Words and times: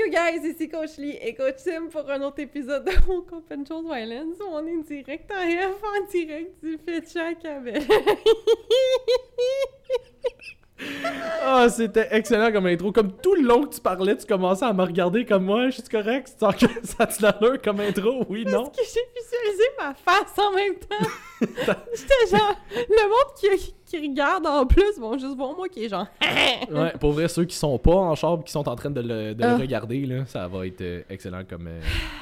you 0.00 0.10
guys, 0.10 0.44
ici 0.44 0.68
Coach 0.68 0.96
Lee 0.96 1.18
et 1.20 1.34
Coach 1.34 1.58
Sim 1.58 1.88
pour 1.90 2.08
un 2.08 2.22
autre 2.22 2.40
épisode 2.40 2.84
de 2.84 2.92
mon 3.06 3.18
Open 3.18 3.66
Chose 3.66 3.84
Violence 3.84 4.38
où 4.40 4.48
on 4.50 4.66
est 4.66 4.82
direct 4.82 5.30
en 5.30 5.46
F, 5.46 5.82
en 5.82 6.10
direct 6.10 6.52
du 6.62 6.78
Fetcha 6.78 7.34
Cabel. 7.34 7.82
Ah, 11.42 11.68
c'était 11.68 12.08
excellent 12.10 12.50
comme 12.50 12.64
intro. 12.66 12.90
Comme 12.90 13.12
tout 13.12 13.34
le 13.34 13.42
long 13.42 13.66
que 13.66 13.74
tu 13.74 13.80
parlais, 13.82 14.16
tu 14.16 14.24
commençais 14.24 14.64
à 14.64 14.72
me 14.72 14.82
regarder 14.82 15.26
comme 15.26 15.44
moi. 15.44 15.66
Je 15.66 15.82
suis 15.82 15.82
correct? 15.82 16.32
Sans 16.38 16.52
que 16.52 16.66
ça 16.84 17.06
te 17.06 17.20
l'allure 17.22 17.60
comme 17.60 17.80
intro? 17.80 18.24
Oui, 18.30 18.46
non? 18.46 18.64
Parce 18.64 18.78
que 18.78 18.82
j'ai 18.84 19.20
visualisé 19.20 19.64
ma 19.78 19.94
face 19.94 20.38
en 20.38 20.52
même 20.52 20.76
temps. 20.76 21.10
J'étais 21.94 22.36
genre, 22.36 22.56
le 22.74 23.08
monde 23.08 23.34
qui, 23.38 23.74
qui 23.90 23.98
regarde 24.08 24.46
en 24.46 24.64
plus 24.66 24.98
vont 25.00 25.18
juste 25.18 25.36
voir 25.36 25.54
moi 25.56 25.68
qui 25.68 25.84
est 25.84 25.88
genre. 25.88 26.06
Ouais, 26.70 26.92
pour 27.00 27.12
vrai, 27.12 27.26
ceux 27.28 27.44
qui 27.44 27.56
sont 27.56 27.78
pas 27.78 27.94
en 27.96 28.14
char 28.14 28.42
qui 28.44 28.52
sont 28.52 28.68
en 28.68 28.76
train 28.76 28.90
de 28.90 29.00
le, 29.00 29.34
de 29.34 29.42
le 29.42 29.48
Ah. 29.48 29.56
regarder, 29.56 30.06
là, 30.06 30.24
ça 30.26 30.46
va 30.46 30.66
être 30.66 30.80
euh, 30.82 31.02
excellent 31.10 31.42
comme, 31.48 31.66
euh, 31.66 31.80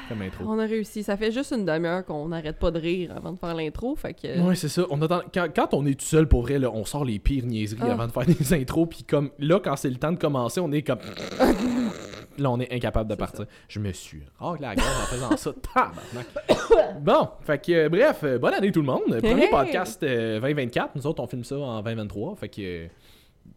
comme 0.09 0.23
intro. 0.23 0.45
On 0.47 0.59
a 0.59 0.65
réussi. 0.65 1.03
Ça 1.03 1.17
fait 1.17 1.31
juste 1.33 1.53
une 1.53 1.65
demi-heure 1.67 2.05
qu'on 2.05 2.29
n'arrête 2.29 2.59
pas 2.59 2.71
de 2.71 2.79
rire 2.79 3.13
avant 3.17 3.33
de 3.33 3.39
faire 3.39 3.55
l'intro. 3.55 3.95
Fait 3.97 4.15
que. 4.15 4.41
Ouais, 4.41 4.55
c'est 4.57 4.69
ça. 4.69 4.83
On 4.91 5.01
attend... 5.03 5.21
quand, 5.33 5.49
quand 5.55 5.75
on 5.75 5.85
est 5.87 5.99
tout 5.99 6.07
seul, 6.07 6.27
pour 6.27 6.43
vrai, 6.43 6.59
là, 6.59 6.71
on 6.73 6.85
sort 6.85 7.05
les 7.05 7.19
pires 7.19 7.45
niaiseries 7.45 7.81
Ah. 7.83 7.93
avant 7.93 8.07
de 8.07 8.13
faire 8.13 8.27
des 8.39 8.53
intros. 8.55 8.89
Puis 8.89 9.03
comme 9.05 9.31
là, 9.39 9.61
quand 9.63 9.77
c'est 9.77 9.91
le 9.91 9.97
temps 9.97 10.13
de 10.13 10.19
commencer, 10.19 10.61
on 10.61 10.73
est 10.73 10.83
comme. 10.83 10.99
là, 12.43 12.51
on 12.51 12.61
est 12.61 12.73
incapable 12.73 13.11
de 13.11 13.15
partir. 13.15 13.47
Je 13.69 13.79
me 13.81 13.93
suis 13.93 14.23
raclé 14.39 14.67
la 14.67 14.75
gorge 14.75 14.89
en 14.89 15.07
faisant 15.07 15.37
ça. 15.37 15.53
Tabarnak. 15.75 17.01
bon, 17.01 17.29
fait 17.43 17.65
que 17.65 17.73
euh, 17.73 17.89
bref, 17.89 18.21
euh, 18.25 18.39
bonne 18.39 18.55
année 18.55 18.73
tout 18.73 18.81
le 18.81 18.87
monde. 18.87 19.21
Premier 19.21 19.45
Hey! 19.45 19.51
podcast 19.51 20.03
euh, 20.03 20.41
2024. 20.41 20.97
Nous 20.97 21.07
autres, 21.07 21.23
on 21.23 21.27
filme 21.27 21.45
ça 21.45 21.59
en 21.59 21.83
2023. 21.83 22.37
Fait 22.37 22.49
que 22.49 22.61
euh, 22.63 22.89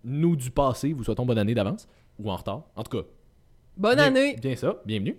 nous 0.04 0.36
du 0.36 0.52
passé, 0.52 0.94
vous 0.94 1.04
souhaitons 1.04 1.26
bonne 1.26 1.38
année 1.38 1.54
d'avance. 1.54 1.88
Ou 2.20 2.30
en 2.32 2.36
retard. 2.36 2.64
En 2.76 2.84
tout 2.84 2.98
cas, 3.02 3.08
Bonne 3.78 3.96
bien- 3.96 4.06
année! 4.06 4.36
Bien 4.42 4.56
ça, 4.56 4.76
bienvenue. 4.86 5.18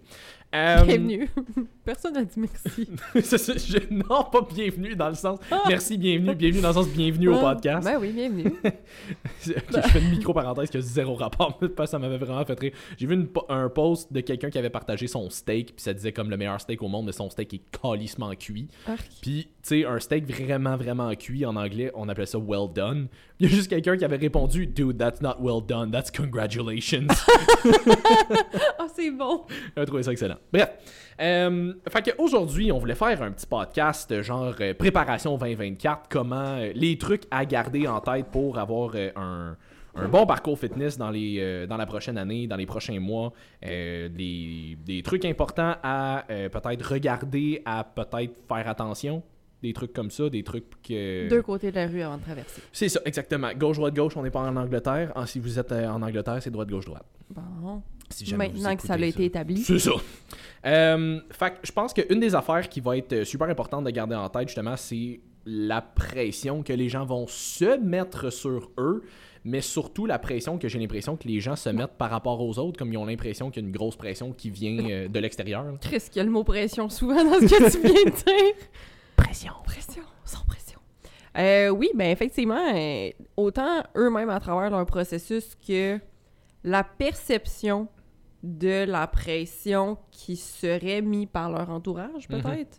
Euh, 0.54 0.84
Bienvenue. 0.84 1.30
Personne 1.84 2.12
n'a 2.12 2.24
dit 2.24 2.38
merci. 2.38 2.86
je- 3.14 3.92
non, 3.92 4.24
pas 4.30 4.46
bienvenue 4.54 4.94
dans 4.94 5.08
le 5.08 5.14
sens. 5.14 5.38
Merci, 5.66 5.96
bienvenue, 5.96 6.34
bienvenue 6.34 6.60
dans 6.60 6.68
le 6.68 6.74
sens 6.74 6.88
bienvenue 6.88 7.28
au 7.28 7.36
Ah, 7.36 7.54
podcast. 7.54 7.84
Ben 7.84 7.98
oui, 7.98 8.12
bienvenue. 8.12 8.52
Je 9.44 9.52
fais 9.80 9.98
une 9.98 10.10
micro-parenthèse 10.10 10.68
qui 10.68 10.76
a 10.76 10.80
zéro 10.82 11.14
rapport, 11.14 11.58
ça 11.86 11.98
m'avait 11.98 12.18
vraiment 12.18 12.44
fait 12.44 12.58
rire. 12.60 12.72
J'ai 12.98 13.06
vu 13.06 13.14
une 13.14 13.28
un 13.48 13.68
post 13.70 14.12
de 14.12 14.20
quelqu'un 14.20 14.50
qui 14.50 14.58
avait 14.58 14.68
partagé 14.70 15.06
son 15.06 15.30
steak, 15.30 15.68
puis 15.74 15.82
ça 15.82 15.94
disait 15.94 16.12
comme 16.12 16.28
le 16.28 16.36
meilleur 16.36 16.60
steak 16.60 16.82
au 16.82 16.88
monde, 16.88 17.06
mais 17.06 17.12
son 17.12 17.30
steak 17.30 17.54
est 17.54 17.62
calissement 17.82 18.34
cuit. 18.34 18.68
Puis, 19.22 19.44
tu 19.44 19.50
sais, 19.62 19.84
un 19.86 19.98
steak 20.00 20.30
vraiment, 20.30 20.76
vraiment 20.76 21.12
cuit, 21.14 21.46
en 21.46 21.56
anglais, 21.56 21.90
on 21.94 22.08
appelait 22.10 22.26
ça 22.26 22.38
well 22.38 22.68
done. 22.72 23.08
Il 23.42 23.50
y 23.50 23.52
a 23.52 23.56
juste 23.56 23.68
quelqu'un 23.68 23.96
qui 23.96 24.04
avait 24.04 24.18
répondu 24.18 24.68
Dude, 24.68 24.98
that's 24.98 25.20
not 25.20 25.34
well 25.40 25.60
done, 25.60 25.90
that's 25.90 26.12
congratulations. 26.12 27.08
Ah, 28.78 28.86
c'est 28.94 29.10
bon. 29.10 29.42
J'ai 29.76 29.84
trouvé 29.84 30.04
ça 30.04 30.12
excellent. 30.12 30.36
Bref. 30.52 30.70
Euh, 31.20 31.74
fait 31.88 32.02
qu'aujourd'hui, 32.02 32.70
on 32.70 32.78
voulait 32.78 32.94
faire 32.94 33.20
un 33.20 33.32
petit 33.32 33.46
podcast 33.46 34.12
euh, 34.12 34.22
genre 34.22 34.54
euh, 34.60 34.74
préparation 34.74 35.36
2024, 35.36 36.02
comment 36.08 36.36
euh, 36.36 36.70
les 36.76 36.96
trucs 36.98 37.24
à 37.32 37.44
garder 37.44 37.88
en 37.88 38.00
tête 38.00 38.26
pour 38.26 38.58
avoir 38.58 38.92
un, 39.16 39.56
un 39.96 40.08
bon 40.08 40.24
parcours 40.24 40.56
fitness 40.56 40.96
dans, 40.96 41.10
les, 41.10 41.66
dans 41.66 41.76
la 41.76 41.86
prochaine 41.86 42.18
année, 42.18 42.46
dans 42.46 42.56
les 42.56 42.66
prochains 42.66 43.00
mois, 43.00 43.32
des, 43.60 44.78
des 44.84 45.02
trucs 45.02 45.24
importants 45.24 45.74
à 45.82 46.24
peut-être 46.28 46.92
regarder, 46.92 47.60
à 47.64 47.82
peut-être 47.82 48.34
faire 48.48 48.68
attention, 48.68 49.24
des 49.62 49.72
trucs 49.72 49.92
comme 49.92 50.10
ça, 50.10 50.28
des 50.28 50.42
trucs 50.42 50.82
que... 50.82 51.28
Deux 51.28 51.42
côtés 51.42 51.70
de 51.70 51.76
la 51.76 51.86
rue 51.86 52.02
avant 52.02 52.18
de 52.18 52.22
traverser. 52.22 52.62
C'est 52.72 52.88
ça, 52.88 53.00
exactement. 53.04 53.50
Gauche, 53.54 53.76
droite, 53.76 53.94
gauche, 53.94 54.16
on 54.16 54.22
n'est 54.22 54.30
pas 54.30 54.40
en 54.40 54.56
Angleterre. 54.56 55.12
Ah, 55.14 55.26
si 55.26 55.38
vous 55.38 55.58
êtes 55.58 55.72
euh, 55.72 55.88
en 55.88 56.02
Angleterre, 56.02 56.38
c'est 56.40 56.50
droite, 56.50 56.68
gauche, 56.68 56.86
droite. 56.86 57.06
Bon. 57.30 57.82
Si 58.10 58.26
jamais 58.26 58.48
vous 58.48 58.54
Maintenant 58.54 58.76
que 58.76 58.82
ça 58.82 58.94
a 58.94 58.98
été 58.98 59.24
établi. 59.24 59.58
c'est 59.58 59.78
ça. 59.78 59.92
Euh, 60.66 61.20
fait 61.30 61.54
je 61.62 61.72
pense 61.72 61.92
qu'une 61.92 62.20
des 62.20 62.34
affaires 62.34 62.68
qui 62.68 62.80
va 62.80 62.96
être 62.96 63.12
euh, 63.12 63.24
super 63.24 63.48
importante 63.48 63.84
de 63.84 63.90
garder 63.90 64.14
en 64.14 64.28
tête, 64.28 64.48
justement, 64.48 64.76
c'est 64.76 65.20
la 65.46 65.80
pression 65.80 66.62
que 66.62 66.72
les 66.72 66.88
gens 66.88 67.04
vont 67.04 67.26
se 67.26 67.78
mettre 67.78 68.30
sur 68.30 68.70
eux, 68.78 69.02
mais 69.44 69.60
surtout 69.60 70.06
la 70.06 70.18
pression 70.18 70.58
que 70.58 70.68
j'ai 70.68 70.78
l'impression 70.78 71.16
que 71.16 71.26
les 71.26 71.40
gens 71.40 71.56
se 71.56 71.68
mettent 71.68 71.98
par 71.98 72.10
rapport 72.10 72.40
aux 72.40 72.58
autres, 72.58 72.78
comme 72.78 72.92
ils 72.92 72.96
ont 72.96 73.06
l'impression 73.06 73.50
qu'il 73.50 73.62
y 73.62 73.64
a 73.64 73.68
une 73.68 73.74
grosse 73.74 73.96
pression 73.96 74.32
qui 74.32 74.50
vient 74.50 74.78
euh, 74.88 75.08
de 75.08 75.18
l'extérieur. 75.18 75.64
Chris, 75.80 76.02
qu'il 76.10 76.18
y 76.18 76.20
a 76.20 76.24
le 76.24 76.30
mot 76.30 76.44
pression 76.44 76.88
souvent 76.88 77.24
dans 77.24 77.40
ce 77.40 77.46
que 77.46 77.70
tu 77.72 77.80
viens 77.80 78.04
de 78.04 78.10
dire. 78.10 78.54
Pression. 79.32 79.52
Pression, 79.64 80.02
sans 80.26 80.44
pression. 80.44 80.78
Euh, 81.38 81.70
oui, 81.70 81.88
ben 81.94 82.10
effectivement, 82.10 82.74
euh, 82.74 83.08
autant 83.38 83.82
eux-mêmes 83.96 84.28
à 84.28 84.38
travers 84.38 84.68
leur 84.68 84.84
processus 84.84 85.56
que 85.66 85.98
la 86.64 86.84
perception 86.84 87.88
de 88.42 88.84
la 88.84 89.06
pression 89.06 89.96
qui 90.10 90.36
serait 90.36 91.00
mise 91.00 91.28
par 91.32 91.50
leur 91.50 91.70
entourage, 91.70 92.28
Mhm. 92.28 92.42
peut-être. 92.42 92.78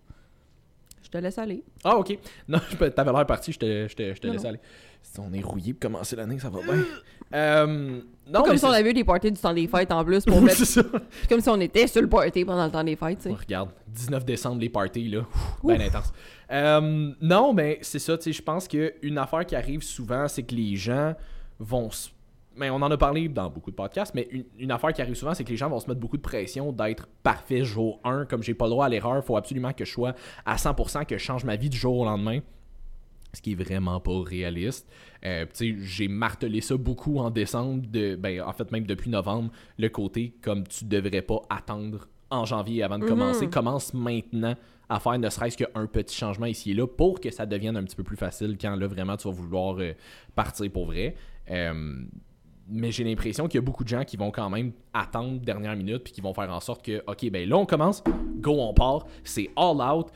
Je 1.01 1.09
te 1.09 1.17
laisse 1.17 1.39
aller. 1.39 1.63
Ah, 1.83 1.97
ok. 1.97 2.19
Non, 2.47 2.59
je 2.69 2.75
peux- 2.77 2.91
t'avais 2.91 3.11
l'air 3.11 3.25
parti, 3.25 3.51
je 3.51 3.57
te, 3.57 3.87
je 3.87 3.95
te, 3.95 4.13
je 4.13 4.21
te 4.21 4.27
Non, 4.27 4.33
laisse 4.33 4.43
non. 4.43 4.49
aller. 4.49 4.59
Si 5.01 5.19
on 5.19 5.33
est 5.33 5.41
rouillé 5.41 5.73
pour 5.73 5.89
commencer 5.89 6.15
l'année, 6.15 6.37
ça 6.37 6.51
va 6.51 6.61
bien. 6.61 6.85
Euh, 7.33 7.65
non, 7.67 8.31
Pas 8.31 8.39
comme 8.41 8.51
mais 8.51 8.57
si 8.57 8.65
on 8.65 8.71
c'est- 8.71 8.77
avait 8.77 8.89
eu 8.91 8.93
des 8.93 9.03
parties 9.03 9.31
du 9.31 9.39
temps 9.39 9.53
des 9.53 9.67
fêtes 9.67 9.91
en 9.91 10.03
plus 10.05 10.23
pour 10.23 10.37
Oui, 10.39 10.43
mettre. 10.43 10.57
c'est 10.57 10.65
ça. 10.65 10.83
comme 11.27 11.41
si 11.41 11.49
on 11.49 11.59
était 11.59 11.87
sur 11.87 12.01
le 12.01 12.07
party 12.07 12.45
pendant 12.45 12.65
le 12.65 12.71
temps 12.71 12.83
des 12.83 12.95
fêtes, 12.95 13.17
tu 13.17 13.23
sais. 13.23 13.29
Ouais, 13.29 13.35
regarde, 13.39 13.69
19 13.87 14.23
décembre, 14.25 14.61
les 14.61 14.69
parties, 14.69 15.09
là. 15.09 15.21
Bien 15.63 15.79
intense. 15.81 16.13
Euh, 16.51 17.11
non, 17.21 17.53
mais 17.53 17.79
c'est 17.81 17.99
ça, 17.99 18.17
tu 18.17 18.25
sais, 18.25 18.33
je 18.33 18.41
pense 18.41 18.67
qu'une 18.67 19.17
affaire 19.17 19.45
qui 19.45 19.55
arrive 19.55 19.81
souvent, 19.81 20.27
c'est 20.27 20.43
que 20.43 20.53
les 20.55 20.75
gens 20.75 21.13
vont 21.59 21.89
se... 21.89 22.09
Mais 22.55 22.69
on 22.69 22.75
en 22.75 22.91
a 22.91 22.97
parlé 22.97 23.27
dans 23.29 23.49
beaucoup 23.49 23.71
de 23.71 23.75
podcasts, 23.75 24.13
mais 24.13 24.27
une, 24.29 24.45
une 24.59 24.69
affaire 24.71 24.93
qui 24.93 25.01
arrive 25.01 25.15
souvent, 25.15 25.33
c'est 25.33 25.43
que 25.43 25.49
les 25.49 25.57
gens 25.57 25.69
vont 25.69 25.79
se 25.79 25.87
mettre 25.87 25.99
beaucoup 25.99 26.17
de 26.17 26.21
pression 26.21 26.71
d'être 26.71 27.07
parfait 27.23 27.63
jour 27.63 27.99
1. 28.03 28.25
Comme 28.25 28.43
j'ai 28.43 28.53
pas 28.53 28.65
le 28.65 28.71
droit 28.71 28.85
à 28.85 28.89
l'erreur, 28.89 29.15
il 29.17 29.23
faut 29.23 29.35
absolument 29.37 29.73
que 29.73 29.83
je 29.85 29.91
sois 29.91 30.13
à 30.45 30.55
100%, 30.57 31.03
que 31.05 31.17
je 31.17 31.23
change 31.23 31.45
ma 31.45 31.55
vie 31.55 31.69
du 31.69 31.77
jour 31.77 31.97
au 31.97 32.05
lendemain. 32.05 32.41
Ce 33.33 33.41
qui 33.41 33.53
est 33.53 33.55
vraiment 33.55 33.99
pas 33.99 34.21
réaliste. 34.21 34.87
Euh, 35.25 35.45
j'ai 35.59 36.07
martelé 36.07 36.61
ça 36.61 36.77
beaucoup 36.77 37.17
en 37.17 37.31
décembre, 37.31 37.83
de, 37.87 38.15
ben, 38.15 38.41
en 38.41 38.53
fait, 38.53 38.71
même 38.71 38.85
depuis 38.85 39.09
novembre, 39.09 39.51
le 39.77 39.89
côté 39.89 40.35
comme 40.41 40.67
tu 40.67 40.85
devrais 40.85 41.21
pas 41.23 41.41
attendre 41.49 42.07
en 42.29 42.45
janvier 42.45 42.83
avant 42.83 42.97
de 42.99 43.03
Mhm. 43.03 43.09
commencer. 43.09 43.47
Commence 43.49 43.93
maintenant 43.93 44.55
à 44.89 44.99
faire 44.99 45.17
ne 45.17 45.29
serait-ce 45.29 45.57
qu'un 45.57 45.85
petit 45.87 46.15
changement 46.15 46.45
ici 46.45 46.71
et 46.71 46.73
là 46.73 46.85
pour 46.87 47.19
que 47.19 47.31
ça 47.31 47.45
devienne 47.45 47.75
un 47.77 47.83
petit 47.83 47.95
peu 47.95 48.03
plus 48.03 48.17
facile 48.17 48.57
quand 48.59 48.75
là 48.75 48.87
vraiment 48.87 49.17
tu 49.17 49.27
vas 49.27 49.33
vouloir 49.33 49.77
euh, 49.79 49.93
partir 50.35 50.69
pour 50.71 50.85
vrai. 50.85 51.15
Euh, 51.49 51.95
mais 52.67 52.91
j'ai 52.91 53.03
l'impression 53.03 53.47
qu'il 53.47 53.57
y 53.57 53.63
a 53.63 53.65
beaucoup 53.65 53.83
de 53.83 53.89
gens 53.89 54.03
qui 54.03 54.15
vont 54.17 54.31
quand 54.31 54.49
même 54.49 54.71
attendre 54.93 55.39
dernière 55.39 55.75
minute 55.75 56.03
puis 56.03 56.13
qui 56.13 56.21
vont 56.21 56.33
faire 56.33 56.49
en 56.51 56.59
sorte 56.59 56.83
que, 56.85 57.03
ok, 57.07 57.29
ben 57.29 57.47
là 57.47 57.57
on 57.57 57.65
commence, 57.65 58.03
go, 58.37 58.55
on 58.59 58.73
part, 58.73 59.05
c'est 59.23 59.49
all 59.55 59.81
out, 59.81 60.07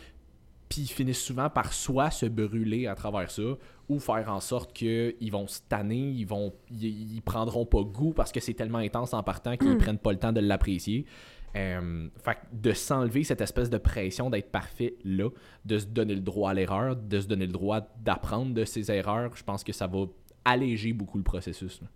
puis 0.69 0.81
ils 0.81 0.87
finissent 0.87 1.23
souvent 1.23 1.49
par 1.49 1.73
soit 1.73 2.11
se 2.11 2.25
brûler 2.25 2.87
à 2.87 2.95
travers 2.95 3.31
ça 3.31 3.57
ou 3.89 3.99
faire 3.99 4.29
en 4.29 4.39
sorte 4.39 4.73
qu'ils 4.73 5.31
vont 5.31 5.47
se 5.47 5.61
tanner, 5.67 6.09
ils 6.09 6.25
vont 6.25 6.53
ils, 6.69 7.15
ils 7.15 7.21
prendront 7.21 7.65
pas 7.65 7.81
goût 7.81 8.13
parce 8.13 8.31
que 8.31 8.39
c'est 8.39 8.53
tellement 8.53 8.79
intense 8.79 9.13
en 9.13 9.23
partant 9.23 9.55
qu'ils 9.55 9.77
prennent 9.77 9.97
pas 9.97 10.11
le 10.11 10.19
temps 10.19 10.33
de 10.33 10.41
l'apprécier. 10.41 11.05
Euh, 11.55 12.09
fait 12.23 12.37
de 12.51 12.73
s'enlever 12.73 13.23
cette 13.23 13.41
espèce 13.41 13.69
de 13.69 13.77
pression 13.77 14.29
d'être 14.29 14.51
parfait 14.51 14.95
là, 15.03 15.29
de 15.65 15.79
se 15.79 15.85
donner 15.85 16.13
le 16.13 16.21
droit 16.21 16.51
à 16.51 16.53
l'erreur, 16.53 16.95
de 16.95 17.19
se 17.19 17.27
donner 17.27 17.47
le 17.47 17.53
droit 17.53 17.81
d'apprendre 18.03 18.53
de 18.53 18.65
ses 18.65 18.91
erreurs, 18.91 19.35
je 19.35 19.43
pense 19.43 19.63
que 19.63 19.73
ça 19.73 19.87
va 19.87 20.05
alléger 20.45 20.93
beaucoup 20.93 21.17
le 21.17 21.23
processus. 21.23 21.81
là. 21.81 21.87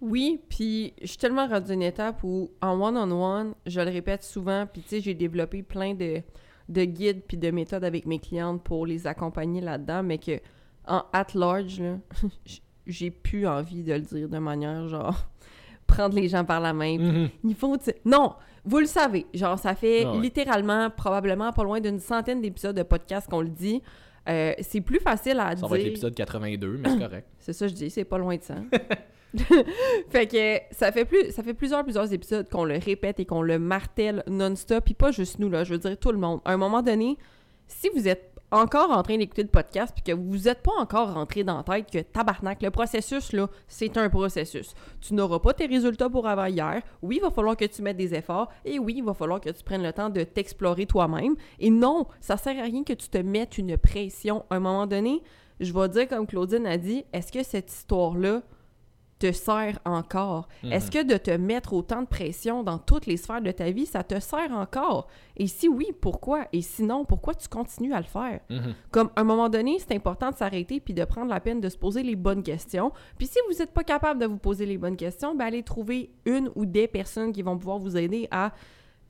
Oui, 0.00 0.40
puis 0.50 0.92
je 1.00 1.06
suis 1.06 1.16
tellement 1.16 1.46
rendue 1.46 1.70
à 1.70 1.74
une 1.74 1.82
étape 1.82 2.22
où, 2.24 2.50
en 2.60 2.78
one-on-one, 2.78 3.54
je 3.64 3.80
le 3.80 3.90
répète 3.90 4.22
souvent, 4.22 4.66
puis 4.70 4.82
tu 4.82 4.88
sais, 4.88 5.00
j'ai 5.00 5.14
développé 5.14 5.62
plein 5.62 5.94
de, 5.94 6.20
de 6.68 6.84
guides 6.84 7.22
puis 7.26 7.36
de 7.36 7.50
méthodes 7.50 7.84
avec 7.84 8.06
mes 8.06 8.18
clientes 8.18 8.62
pour 8.62 8.86
les 8.86 9.06
accompagner 9.06 9.60
là-dedans, 9.60 10.02
mais 10.02 10.18
que, 10.18 10.40
en 10.86 11.02
at 11.12 11.26
large, 11.34 11.82
j'ai 12.86 13.10
plus 13.10 13.46
envie 13.46 13.82
de 13.82 13.92
le 13.94 14.00
dire 14.00 14.28
de 14.28 14.38
manière, 14.38 14.88
genre, 14.88 15.26
prendre 15.86 16.14
les 16.14 16.28
gens 16.28 16.44
par 16.44 16.60
la 16.60 16.72
main, 16.72 16.98
Mhm. 16.98 17.28
il 17.44 17.54
faut... 17.54 17.76
Non! 18.04 18.34
Vous 18.66 18.78
le 18.78 18.86
savez, 18.86 19.26
genre, 19.34 19.58
ça 19.58 19.74
fait 19.74 20.04
Ah 20.06 20.12
ouais. 20.12 20.20
littéralement, 20.22 20.88
probablement, 20.90 21.52
pas 21.52 21.62
loin 21.64 21.80
d'une 21.80 21.98
centaine 22.00 22.40
d'épisodes 22.40 22.74
de 22.76 22.82
podcast 22.82 23.28
qu'on 23.28 23.42
le 23.42 23.50
dit. 23.50 23.82
Euh, 24.26 24.54
c'est 24.62 24.80
plus 24.80 25.00
facile 25.00 25.38
à 25.38 25.50
Ça 25.50 25.54
dire... 25.56 25.68
va 25.68 25.78
être 25.78 25.84
l'épisode 25.84 26.14
82, 26.14 26.78
mais 26.78 26.88
c'est 26.88 26.98
correct. 26.98 27.28
C'est 27.38 27.52
ça 27.52 27.66
que 27.66 27.70
je 27.72 27.74
dis, 27.76 27.90
c'est 27.90 28.06
pas 28.06 28.16
loin 28.16 28.36
de 28.38 28.42
ça. 28.42 28.54
fait 30.08 30.26
que 30.26 30.74
ça 30.74 30.92
fait 30.92 31.04
plus 31.04 31.30
ça 31.32 31.42
fait 31.42 31.54
plusieurs 31.54 31.82
plusieurs 31.82 32.12
épisodes 32.12 32.48
qu'on 32.48 32.64
le 32.64 32.78
répète 32.78 33.18
et 33.20 33.24
qu'on 33.24 33.42
le 33.42 33.58
martèle 33.58 34.22
non-stop 34.28 34.84
puis 34.84 34.94
pas 34.94 35.10
juste 35.10 35.38
nous 35.38 35.50
là, 35.50 35.64
je 35.64 35.72
veux 35.72 35.78
dire 35.78 35.98
tout 35.98 36.12
le 36.12 36.18
monde. 36.18 36.40
À 36.44 36.52
un 36.52 36.56
moment 36.56 36.82
donné, 36.82 37.18
si 37.66 37.88
vous 37.94 38.06
êtes 38.06 38.34
encore 38.54 38.90
en 38.90 39.02
train 39.02 39.18
d'écouter 39.18 39.42
le 39.42 39.48
podcast 39.48 39.92
puis 39.94 40.04
que 40.04 40.16
vous 40.16 40.44
n'êtes 40.44 40.62
pas 40.62 40.72
encore 40.78 41.14
rentré 41.14 41.42
dans 41.42 41.56
la 41.56 41.62
tête 41.64 41.90
que 41.90 41.98
tabarnak, 41.98 42.62
le 42.62 42.70
processus 42.70 43.32
là, 43.32 43.48
c'est 43.66 43.96
un 43.96 44.08
processus. 44.08 44.74
Tu 45.00 45.14
n'auras 45.14 45.40
pas 45.40 45.54
tes 45.54 45.66
résultats 45.66 46.08
pour 46.08 46.28
avant 46.28 46.46
hier. 46.46 46.80
Oui, 47.02 47.16
il 47.16 47.22
va 47.22 47.30
falloir 47.30 47.56
que 47.56 47.64
tu 47.64 47.82
mettes 47.82 47.96
des 47.96 48.14
efforts 48.14 48.50
et 48.64 48.78
oui, 48.78 48.94
il 48.98 49.04
va 49.04 49.14
falloir 49.14 49.40
que 49.40 49.50
tu 49.50 49.64
prennes 49.64 49.82
le 49.82 49.92
temps 49.92 50.10
de 50.10 50.22
t'explorer 50.22 50.86
toi-même. 50.86 51.34
Et 51.58 51.70
non, 51.70 52.06
ça 52.20 52.36
sert 52.36 52.58
à 52.58 52.62
rien 52.62 52.84
que 52.84 52.92
tu 52.92 53.08
te 53.08 53.18
mettes 53.18 53.58
une 53.58 53.76
pression 53.76 54.44
à 54.50 54.56
un 54.56 54.60
moment 54.60 54.86
donné. 54.86 55.22
Je 55.60 55.72
vais 55.72 55.88
dire 55.88 56.08
comme 56.08 56.26
Claudine 56.26 56.66
a 56.66 56.78
dit, 56.78 57.04
est-ce 57.12 57.32
que 57.32 57.42
cette 57.42 57.72
histoire-là 57.72 58.42
te 59.18 59.32
sert 59.32 59.78
encore? 59.84 60.48
Mhm. 60.62 60.72
Est-ce 60.72 60.90
que 60.90 61.02
de 61.02 61.16
te 61.16 61.30
mettre 61.30 61.72
autant 61.72 62.02
de 62.02 62.06
pression 62.06 62.62
dans 62.62 62.78
toutes 62.78 63.06
les 63.06 63.16
sphères 63.16 63.42
de 63.42 63.50
ta 63.50 63.70
vie, 63.70 63.86
ça 63.86 64.02
te 64.02 64.18
sert 64.20 64.52
encore? 64.52 65.08
Et 65.36 65.46
si 65.46 65.68
oui, 65.68 65.88
pourquoi? 66.00 66.46
Et 66.52 66.62
sinon, 66.62 67.04
pourquoi 67.04 67.34
tu 67.34 67.48
continues 67.48 67.92
à 67.92 67.98
le 67.98 68.04
faire? 68.04 68.40
Mhm. 68.50 68.74
Comme 68.90 69.10
à 69.16 69.20
un 69.20 69.24
moment 69.24 69.48
donné, 69.48 69.78
c'est 69.78 69.94
important 69.94 70.30
de 70.30 70.36
s'arrêter 70.36 70.80
puis 70.80 70.94
de 70.94 71.04
prendre 71.04 71.30
la 71.30 71.40
peine 71.40 71.60
de 71.60 71.68
se 71.68 71.78
poser 71.78 72.02
les 72.02 72.16
bonnes 72.16 72.42
questions. 72.42 72.92
Puis 73.18 73.26
si 73.26 73.38
vous 73.48 73.58
n'êtes 73.58 73.72
pas 73.72 73.84
capable 73.84 74.20
de 74.20 74.26
vous 74.26 74.38
poser 74.38 74.66
les 74.66 74.78
bonnes 74.78 74.96
questions, 74.96 75.34
ben 75.34 75.46
allez 75.46 75.62
trouver 75.62 76.10
une 76.24 76.50
ou 76.54 76.66
des 76.66 76.88
personnes 76.88 77.32
qui 77.32 77.42
vont 77.42 77.58
pouvoir 77.58 77.78
vous 77.78 77.96
aider 77.96 78.28
à 78.30 78.52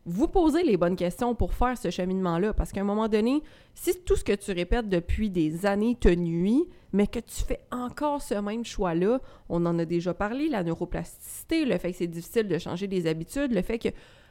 vous 0.06 0.28
poser 0.28 0.62
les 0.62 0.76
bonnes 0.76 0.96
questions 0.96 1.34
pour 1.34 1.54
faire 1.54 1.78
ce 1.78 1.90
cheminement-là. 1.90 2.52
Parce 2.52 2.72
qu'à 2.72 2.80
un 2.80 2.84
moment 2.84 3.08
donné, 3.08 3.42
si 3.74 3.98
tout 4.04 4.16
ce 4.16 4.24
que 4.24 4.34
tu 4.34 4.52
répètes 4.52 4.88
depuis 4.88 5.30
des 5.30 5.66
années 5.66 5.96
te 5.98 6.08
nuit, 6.08 6.64
mais 6.92 7.06
que 7.06 7.18
tu 7.18 7.42
fais 7.42 7.60
encore 7.70 8.22
ce 8.22 8.34
même 8.34 8.64
choix-là, 8.64 9.20
on 9.48 9.64
en 9.66 9.78
a 9.78 9.84
déjà 9.84 10.14
parlé, 10.14 10.48
la 10.48 10.62
neuroplasticité, 10.62 11.64
le 11.64 11.78
fait 11.78 11.92
que 11.92 11.98
c'est 11.98 12.06
difficile 12.06 12.48
de 12.48 12.58
changer 12.58 12.86
des 12.86 13.06
habitudes, 13.06 13.52
le 13.52 13.62
fait 13.62 13.78
que 13.78 13.88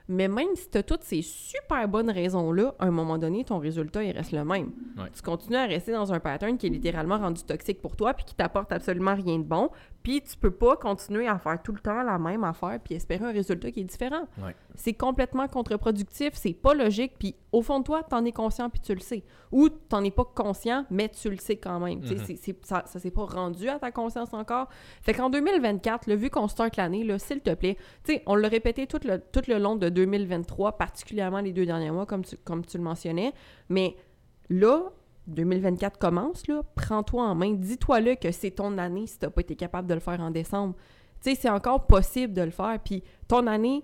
mais 0.07 0.27
même 0.27 0.55
si 0.55 0.69
tu 0.69 0.77
as 0.77 0.83
toutes 0.83 1.03
ces 1.03 1.21
super 1.21 1.87
bonnes 1.87 2.11
raisons-là, 2.11 2.75
à 2.77 2.85
un 2.85 2.91
moment 2.91 3.17
donné, 3.17 3.45
ton 3.45 3.59
résultat, 3.59 4.03
il 4.03 4.11
reste 4.11 4.33
le 4.33 4.43
même. 4.43 4.71
Ouais. 4.97 5.09
Tu 5.15 5.21
continues 5.21 5.55
à 5.55 5.65
rester 5.65 5.93
dans 5.93 6.11
un 6.11 6.19
pattern 6.19 6.57
qui 6.57 6.67
est 6.67 6.69
littéralement 6.69 7.17
rendu 7.17 7.41
toxique 7.43 7.81
pour 7.81 7.95
toi 7.95 8.13
puis 8.13 8.25
qui 8.25 8.35
t'apporte 8.35 8.71
absolument 8.73 9.15
rien 9.15 9.39
de 9.39 9.43
bon. 9.43 9.69
Puis 10.03 10.21
tu 10.21 10.35
peux 10.37 10.51
pas 10.51 10.75
continuer 10.75 11.27
à 11.27 11.39
faire 11.39 11.61
tout 11.63 11.71
le 11.71 11.79
temps 11.79 12.03
la 12.03 12.19
même 12.19 12.43
affaire 12.43 12.77
puis 12.83 12.93
espérer 12.95 13.23
un 13.25 13.31
résultat 13.31 13.71
qui 13.71 13.79
est 13.79 13.85
différent. 13.85 14.27
Ouais. 14.37 14.53
C'est 14.75 14.93
complètement 14.93 15.47
contre-productif, 15.47 16.31
c'est 16.33 16.53
pas 16.53 16.73
logique, 16.73 17.13
puis 17.17 17.35
au 17.53 17.61
fond 17.61 17.79
de 17.79 17.85
toi, 17.85 18.03
t'en 18.03 18.25
es 18.25 18.31
conscient 18.33 18.69
puis 18.69 18.81
tu 18.81 18.93
le 18.93 18.99
sais. 18.99 19.23
Ou 19.51 19.69
t'en 19.69 20.03
es 20.03 20.11
pas 20.11 20.25
conscient, 20.25 20.85
mais 20.91 21.07
tu 21.09 21.29
le 21.29 21.37
sais 21.37 21.55
quand 21.57 21.79
même. 21.79 21.99
Mhm. 21.99 22.17
c'est- 22.37 22.65
ça, 22.65 22.83
ça 22.85 22.99
s'est 22.99 23.11
pas 23.11 23.25
rendu 23.25 23.69
à 23.69 23.79
ta 23.79 23.91
conscience 23.91 24.33
encore. 24.33 24.67
Fait 25.01 25.13
qu'en 25.13 25.29
2024, 25.29 26.07
là, 26.07 26.15
vu 26.15 26.29
qu'on 26.29 26.47
start 26.47 26.75
l'année, 26.75 27.07
s'il 27.19 27.39
te 27.41 27.53
plaît, 27.53 27.77
tu 28.03 28.13
sais, 28.15 28.23
on 28.25 28.35
l'a 28.35 28.47
répété 28.49 28.87
tout 28.87 28.99
le, 29.05 29.19
tout 29.31 29.43
le 29.47 29.57
long 29.57 29.75
de 29.75 29.87
2023, 29.89 30.73
particulièrement 30.77 31.39
les 31.39 31.53
deux 31.53 31.65
derniers 31.65 31.91
mois, 31.91 32.05
comme 32.05 32.25
tu, 32.25 32.35
comme 32.37 32.65
tu 32.65 32.77
le 32.77 32.83
mentionnais, 32.83 33.31
mais 33.69 33.95
là, 34.49 34.91
2024 35.27 35.97
commence, 35.97 36.47
là, 36.47 36.61
prends-toi 36.75 37.23
en 37.23 37.35
main, 37.35 37.53
dis-toi 37.53 38.01
là 38.01 38.15
que 38.15 38.31
c'est 38.31 38.51
ton 38.51 38.77
année 38.77 39.07
si 39.07 39.19
t'as 39.19 39.29
pas 39.29 39.41
été 39.41 39.55
capable 39.55 39.87
de 39.87 39.93
le 39.93 39.99
faire 39.99 40.19
en 40.19 40.31
décembre. 40.31 40.75
Tu 41.21 41.29
sais, 41.29 41.35
c'est 41.35 41.49
encore 41.49 41.87
possible 41.87 42.33
de 42.33 42.41
le 42.41 42.51
faire, 42.51 42.77
puis 42.83 43.03
ton 43.27 43.47
année, 43.47 43.83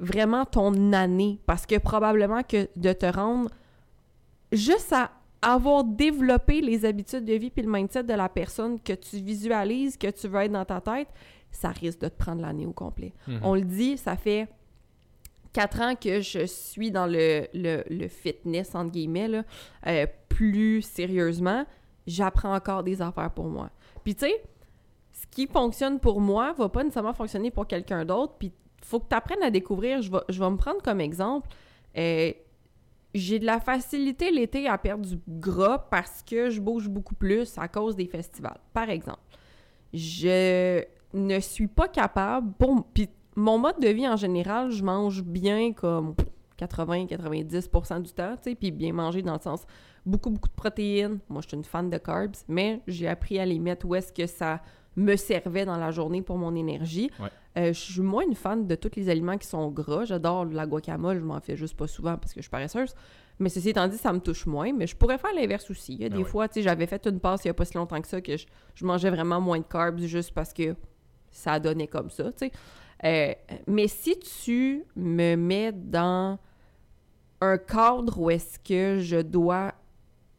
vraiment 0.00 0.44
ton 0.44 0.92
année, 0.92 1.40
parce 1.46 1.66
que 1.66 1.78
probablement 1.78 2.42
que 2.42 2.68
de 2.76 2.92
te 2.92 3.06
rendre 3.06 3.50
juste 4.52 4.92
à 4.92 5.10
avoir 5.42 5.84
développé 5.84 6.60
les 6.60 6.84
habitudes 6.84 7.24
de 7.24 7.34
vie 7.34 7.50
puis 7.50 7.62
le 7.62 7.70
mindset 7.70 8.04
de 8.04 8.14
la 8.14 8.28
personne 8.28 8.80
que 8.80 8.94
tu 8.94 9.18
visualises, 9.18 9.96
que 9.96 10.10
tu 10.10 10.26
veux 10.26 10.40
être 10.40 10.52
dans 10.52 10.64
ta 10.64 10.80
tête, 10.80 11.08
ça 11.50 11.68
risque 11.68 12.00
de 12.00 12.08
te 12.08 12.16
prendre 12.16 12.42
l'année 12.42 12.66
au 12.66 12.72
complet. 12.72 13.12
Mhm. 13.28 13.40
On 13.42 13.54
le 13.54 13.62
dit, 13.62 13.96
ça 13.96 14.16
fait 14.16 14.48
quatre 15.54 15.80
ans 15.80 15.94
que 15.94 16.20
je 16.20 16.44
suis 16.44 16.90
dans 16.90 17.06
le, 17.06 17.46
le, 17.54 18.08
fitness, 18.08 18.74
entre 18.74 18.90
guillemets, 18.90 19.28
là, 19.28 19.44
euh, 19.86 20.06
plus 20.28 20.82
sérieusement. 20.82 21.64
J'apprends 22.06 22.54
encore 22.54 22.82
des 22.82 23.00
affaires 23.00 23.30
pour 23.30 23.46
moi. 23.46 23.70
Puis 24.02 24.14
tu 24.14 24.26
sais, 24.26 24.42
ce 25.12 25.26
qui 25.30 25.46
fonctionne 25.46 26.00
pour 26.00 26.20
moi 26.20 26.52
va 26.58 26.68
pas 26.68 26.82
nécessairement 26.82 27.14
fonctionner 27.14 27.50
pour 27.50 27.66
quelqu'un 27.66 28.04
d'autre. 28.04 28.34
Puis 28.38 28.52
faut 28.82 29.00
que 29.00 29.08
tu 29.08 29.16
apprennes 29.16 29.42
à 29.42 29.50
découvrir. 29.50 30.02
Je 30.02 30.10
vais, 30.10 30.50
me 30.50 30.56
prendre 30.56 30.82
comme 30.82 31.00
exemple. 31.00 31.48
euh, 31.96 32.32
j'ai 33.14 33.38
de 33.38 33.46
la 33.46 33.60
facilité 33.60 34.32
l'été 34.32 34.66
à 34.66 34.76
perdre 34.76 35.06
du 35.06 35.20
gras 35.28 35.78
parce 35.78 36.20
que 36.24 36.50
je 36.50 36.60
bouge 36.60 36.88
beaucoup 36.88 37.14
plus 37.14 37.56
à 37.56 37.68
cause 37.68 37.94
des 37.94 38.06
festivals. 38.06 38.58
Par 38.72 38.90
exemple, 38.90 39.20
je 39.92 40.82
ne 41.12 41.38
suis 41.38 41.68
pas 41.68 41.86
capable, 41.86 42.52
pour, 42.54 42.84
puis 42.92 43.08
mon 43.36 43.58
mode 43.58 43.80
de 43.80 43.88
vie 43.88 44.08
en 44.08 44.16
général, 44.16 44.70
je 44.70 44.82
mange 44.82 45.22
bien 45.22 45.72
comme 45.72 46.14
80-90% 46.58 48.02
du 48.02 48.12
temps, 48.12 48.36
tu 48.36 48.50
sais, 48.50 48.54
puis 48.54 48.70
bien 48.70 48.92
manger 48.92 49.22
dans 49.22 49.34
le 49.34 49.40
sens 49.40 49.62
beaucoup, 50.06 50.30
beaucoup 50.30 50.48
de 50.48 50.54
protéines. 50.54 51.18
Moi, 51.28 51.40
je 51.42 51.48
suis 51.48 51.56
une 51.56 51.64
fan 51.64 51.90
de 51.90 51.98
carbs, 51.98 52.36
mais 52.48 52.80
j'ai 52.86 53.08
appris 53.08 53.38
à 53.38 53.46
les 53.46 53.58
mettre 53.58 53.86
où 53.86 53.94
est-ce 53.94 54.12
que 54.12 54.26
ça 54.26 54.60
me 54.96 55.16
servait 55.16 55.64
dans 55.64 55.76
la 55.76 55.90
journée 55.90 56.22
pour 56.22 56.38
mon 56.38 56.54
énergie. 56.54 57.10
Ouais. 57.18 57.28
Euh, 57.56 57.72
je 57.72 57.78
suis 57.78 58.00
moins 58.00 58.24
une 58.24 58.34
fan 58.34 58.66
de 58.66 58.74
tous 58.74 58.92
les 58.96 59.08
aliments 59.08 59.38
qui 59.38 59.46
sont 59.46 59.68
gras. 59.70 60.04
J'adore 60.04 60.44
la 60.44 60.66
guacamole, 60.66 61.18
je 61.18 61.24
m'en 61.24 61.40
fais 61.40 61.56
juste 61.56 61.76
pas 61.76 61.86
souvent 61.86 62.16
parce 62.16 62.32
que 62.32 62.38
je 62.38 62.42
suis 62.42 62.50
paresseuse. 62.50 62.94
Mais 63.40 63.48
ceci 63.48 63.70
étant 63.70 63.88
dit, 63.88 63.96
ça 63.96 64.12
me 64.12 64.20
touche 64.20 64.46
moins. 64.46 64.72
Mais 64.72 64.86
je 64.86 64.94
pourrais 64.96 65.18
faire 65.18 65.32
l'inverse 65.34 65.68
aussi. 65.70 65.94
Il 65.94 66.02
y 66.02 66.04
a 66.04 66.08
des 66.08 66.18
ouais. 66.18 66.24
fois, 66.24 66.48
tu 66.48 66.54
sais, 66.54 66.62
j'avais 66.62 66.86
fait 66.86 67.04
une 67.06 67.18
passe 67.18 67.44
il 67.44 67.48
y 67.48 67.50
a 67.50 67.54
pas 67.54 67.64
si 67.64 67.74
longtemps 67.74 68.00
que 68.00 68.06
ça 68.06 68.20
que 68.20 68.36
je, 68.36 68.46
je 68.74 68.84
mangeais 68.84 69.10
vraiment 69.10 69.40
moins 69.40 69.58
de 69.58 69.64
carbs 69.64 70.00
juste 70.00 70.32
parce 70.32 70.52
que 70.52 70.76
ça 71.30 71.58
donnait 71.58 71.88
comme 71.88 72.10
ça, 72.10 72.30
tu 72.32 72.46
sais. 72.46 72.52
Euh, 73.04 73.34
mais 73.66 73.88
si 73.88 74.18
tu 74.18 74.84
me 74.96 75.36
mets 75.36 75.72
dans 75.72 76.38
un 77.40 77.58
cadre 77.58 78.18
où 78.18 78.30
est-ce 78.30 78.58
que 78.58 79.00
je 79.00 79.20
dois 79.20 79.74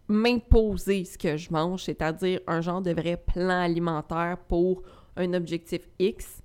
m'imposer 0.07 1.05
ce 1.05 1.17
que 1.17 1.37
je 1.37 1.51
mange, 1.51 1.83
c'est-à-dire 1.83 2.39
un 2.47 2.61
genre 2.61 2.81
de 2.81 2.91
vrai 2.91 3.17
plan 3.17 3.61
alimentaire 3.61 4.37
pour 4.47 4.83
un 5.15 5.33
objectif 5.33 5.81
X 5.99 6.41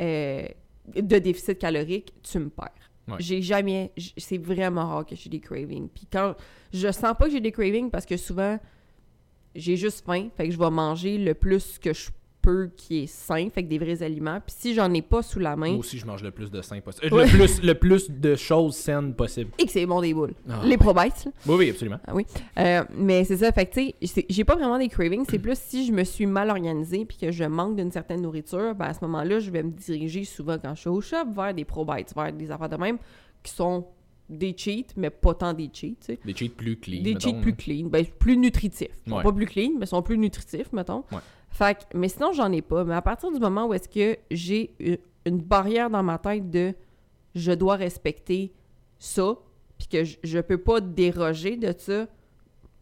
euh, 0.00 0.46
de 0.94 1.18
déficit 1.18 1.58
calorique, 1.58 2.12
tu 2.22 2.38
me 2.38 2.50
perds. 2.50 2.70
Ouais. 3.08 3.16
J'ai 3.18 3.42
jamais... 3.42 3.92
C'est 4.16 4.38
vraiment 4.38 4.86
rare 4.86 5.06
que 5.06 5.14
j'ai 5.14 5.30
des 5.30 5.40
cravings. 5.40 5.88
Puis 5.88 6.06
quand... 6.10 6.34
Je 6.72 6.90
sens 6.90 7.14
pas 7.18 7.26
que 7.26 7.30
j'ai 7.30 7.40
des 7.40 7.52
cravings 7.52 7.90
parce 7.90 8.06
que 8.06 8.16
souvent, 8.16 8.58
j'ai 9.54 9.76
juste 9.76 10.04
faim, 10.04 10.28
fait 10.36 10.48
que 10.48 10.52
je 10.52 10.58
vais 10.58 10.70
manger 10.70 11.18
le 11.18 11.34
plus 11.34 11.78
que 11.78 11.92
je 11.92 12.10
peux 12.44 12.70
qui 12.76 13.04
est 13.04 13.06
sain, 13.06 13.48
fait 13.50 13.62
que 13.62 13.68
des 13.68 13.78
vrais 13.78 14.02
aliments. 14.02 14.38
Puis 14.46 14.54
si 14.58 14.74
j'en 14.74 14.92
ai 14.92 15.00
pas 15.02 15.22
sous 15.22 15.38
la 15.38 15.56
main, 15.56 15.70
Moi 15.70 15.78
aussi, 15.78 15.98
je 15.98 16.06
mange 16.06 16.22
le 16.22 16.30
plus 16.30 16.50
de 16.50 16.60
sain 16.60 16.80
possible. 16.80 17.06
Euh, 17.06 17.16
Ouais. 17.16 17.24
Le, 17.26 17.30
plus, 17.38 17.62
le 17.62 17.74
plus 17.74 18.10
de 18.10 18.34
choses 18.36 18.74
saines 18.76 19.14
possible. 19.14 19.50
et 19.58 19.64
que 19.64 19.72
c'est 19.72 19.86
bon 19.86 20.00
des 20.00 20.12
boules. 20.12 20.34
Ah, 20.48 20.60
Les 20.64 20.76
probites, 20.76 21.24
là. 21.24 21.32
Oui, 21.46 21.54
oui, 21.58 21.70
absolument. 21.70 21.98
Ah 22.06 22.14
oui. 22.14 22.26
Euh, 22.58 22.84
mais 22.94 23.24
c'est 23.24 23.38
ça, 23.38 23.50
fait 23.52 23.66
que 23.66 23.74
tu 24.00 24.06
sais, 24.06 24.26
j'ai 24.28 24.44
pas 24.44 24.56
vraiment 24.56 24.78
des 24.78 24.88
cravings, 24.88 25.24
c'est 25.28 25.38
plus 25.38 25.58
si 25.58 25.86
je 25.86 25.92
me 25.92 26.04
suis 26.04 26.26
mal 26.26 26.50
organisée 26.50 27.04
puis 27.04 27.16
que 27.16 27.32
je 27.32 27.44
manque 27.44 27.76
d'une 27.76 27.90
certaine 27.90 28.20
nourriture, 28.22 28.74
ben 28.74 28.86
à 28.86 28.94
ce 28.94 28.98
moment-là, 29.04 29.38
je 29.38 29.50
vais 29.50 29.62
me 29.62 29.70
diriger 29.70 30.24
souvent 30.24 30.58
quand 30.58 30.74
je 30.74 30.80
suis 30.80 30.90
au 30.90 31.00
shop 31.00 31.30
vers 31.34 31.54
des 31.54 31.64
probites, 31.64 32.14
vers 32.14 32.32
des 32.32 32.50
affaires 32.50 32.68
de 32.68 32.76
même 32.76 32.98
qui 33.42 33.52
sont 33.52 33.86
des 34.28 34.54
cheats, 34.56 34.94
mais 34.96 35.10
pas 35.10 35.34
tant 35.34 35.52
des 35.52 35.68
cheats. 35.72 36.16
Des 36.24 36.34
cheats 36.34 36.48
plus 36.56 36.76
clean. 36.78 37.02
Des 37.02 37.12
mettons, 37.14 37.30
cheats 37.30 37.40
plus 37.42 37.54
clean, 37.54 37.86
ben 37.88 38.04
plus 38.18 38.36
nutritifs. 38.38 38.88
Ouais. 39.06 39.22
pas 39.22 39.32
plus 39.32 39.46
clean, 39.46 39.72
mais 39.78 39.84
sont 39.86 40.00
plus 40.02 40.16
nutritifs, 40.16 40.72
mettons. 40.72 41.04
Ouais. 41.12 41.18
Fait 41.54 41.76
que, 41.78 41.96
mais 41.96 42.08
sinon, 42.08 42.32
j'en 42.32 42.50
ai 42.52 42.62
pas. 42.62 42.82
Mais 42.84 42.94
à 42.94 43.02
partir 43.02 43.30
du 43.30 43.38
moment 43.38 43.66
où 43.66 43.74
est-ce 43.74 43.88
que 43.88 44.18
j'ai 44.30 44.74
une 45.24 45.38
barrière 45.40 45.88
dans 45.88 46.02
ma 46.02 46.18
tête 46.18 46.50
de 46.50 46.74
je 47.34 47.52
dois 47.52 47.76
respecter 47.76 48.52
ça, 48.98 49.34
puis 49.78 49.86
que 49.88 50.02
je, 50.04 50.16
je 50.22 50.38
peux 50.40 50.58
pas 50.58 50.80
déroger 50.80 51.56
de 51.56 51.72
ça, 51.78 52.06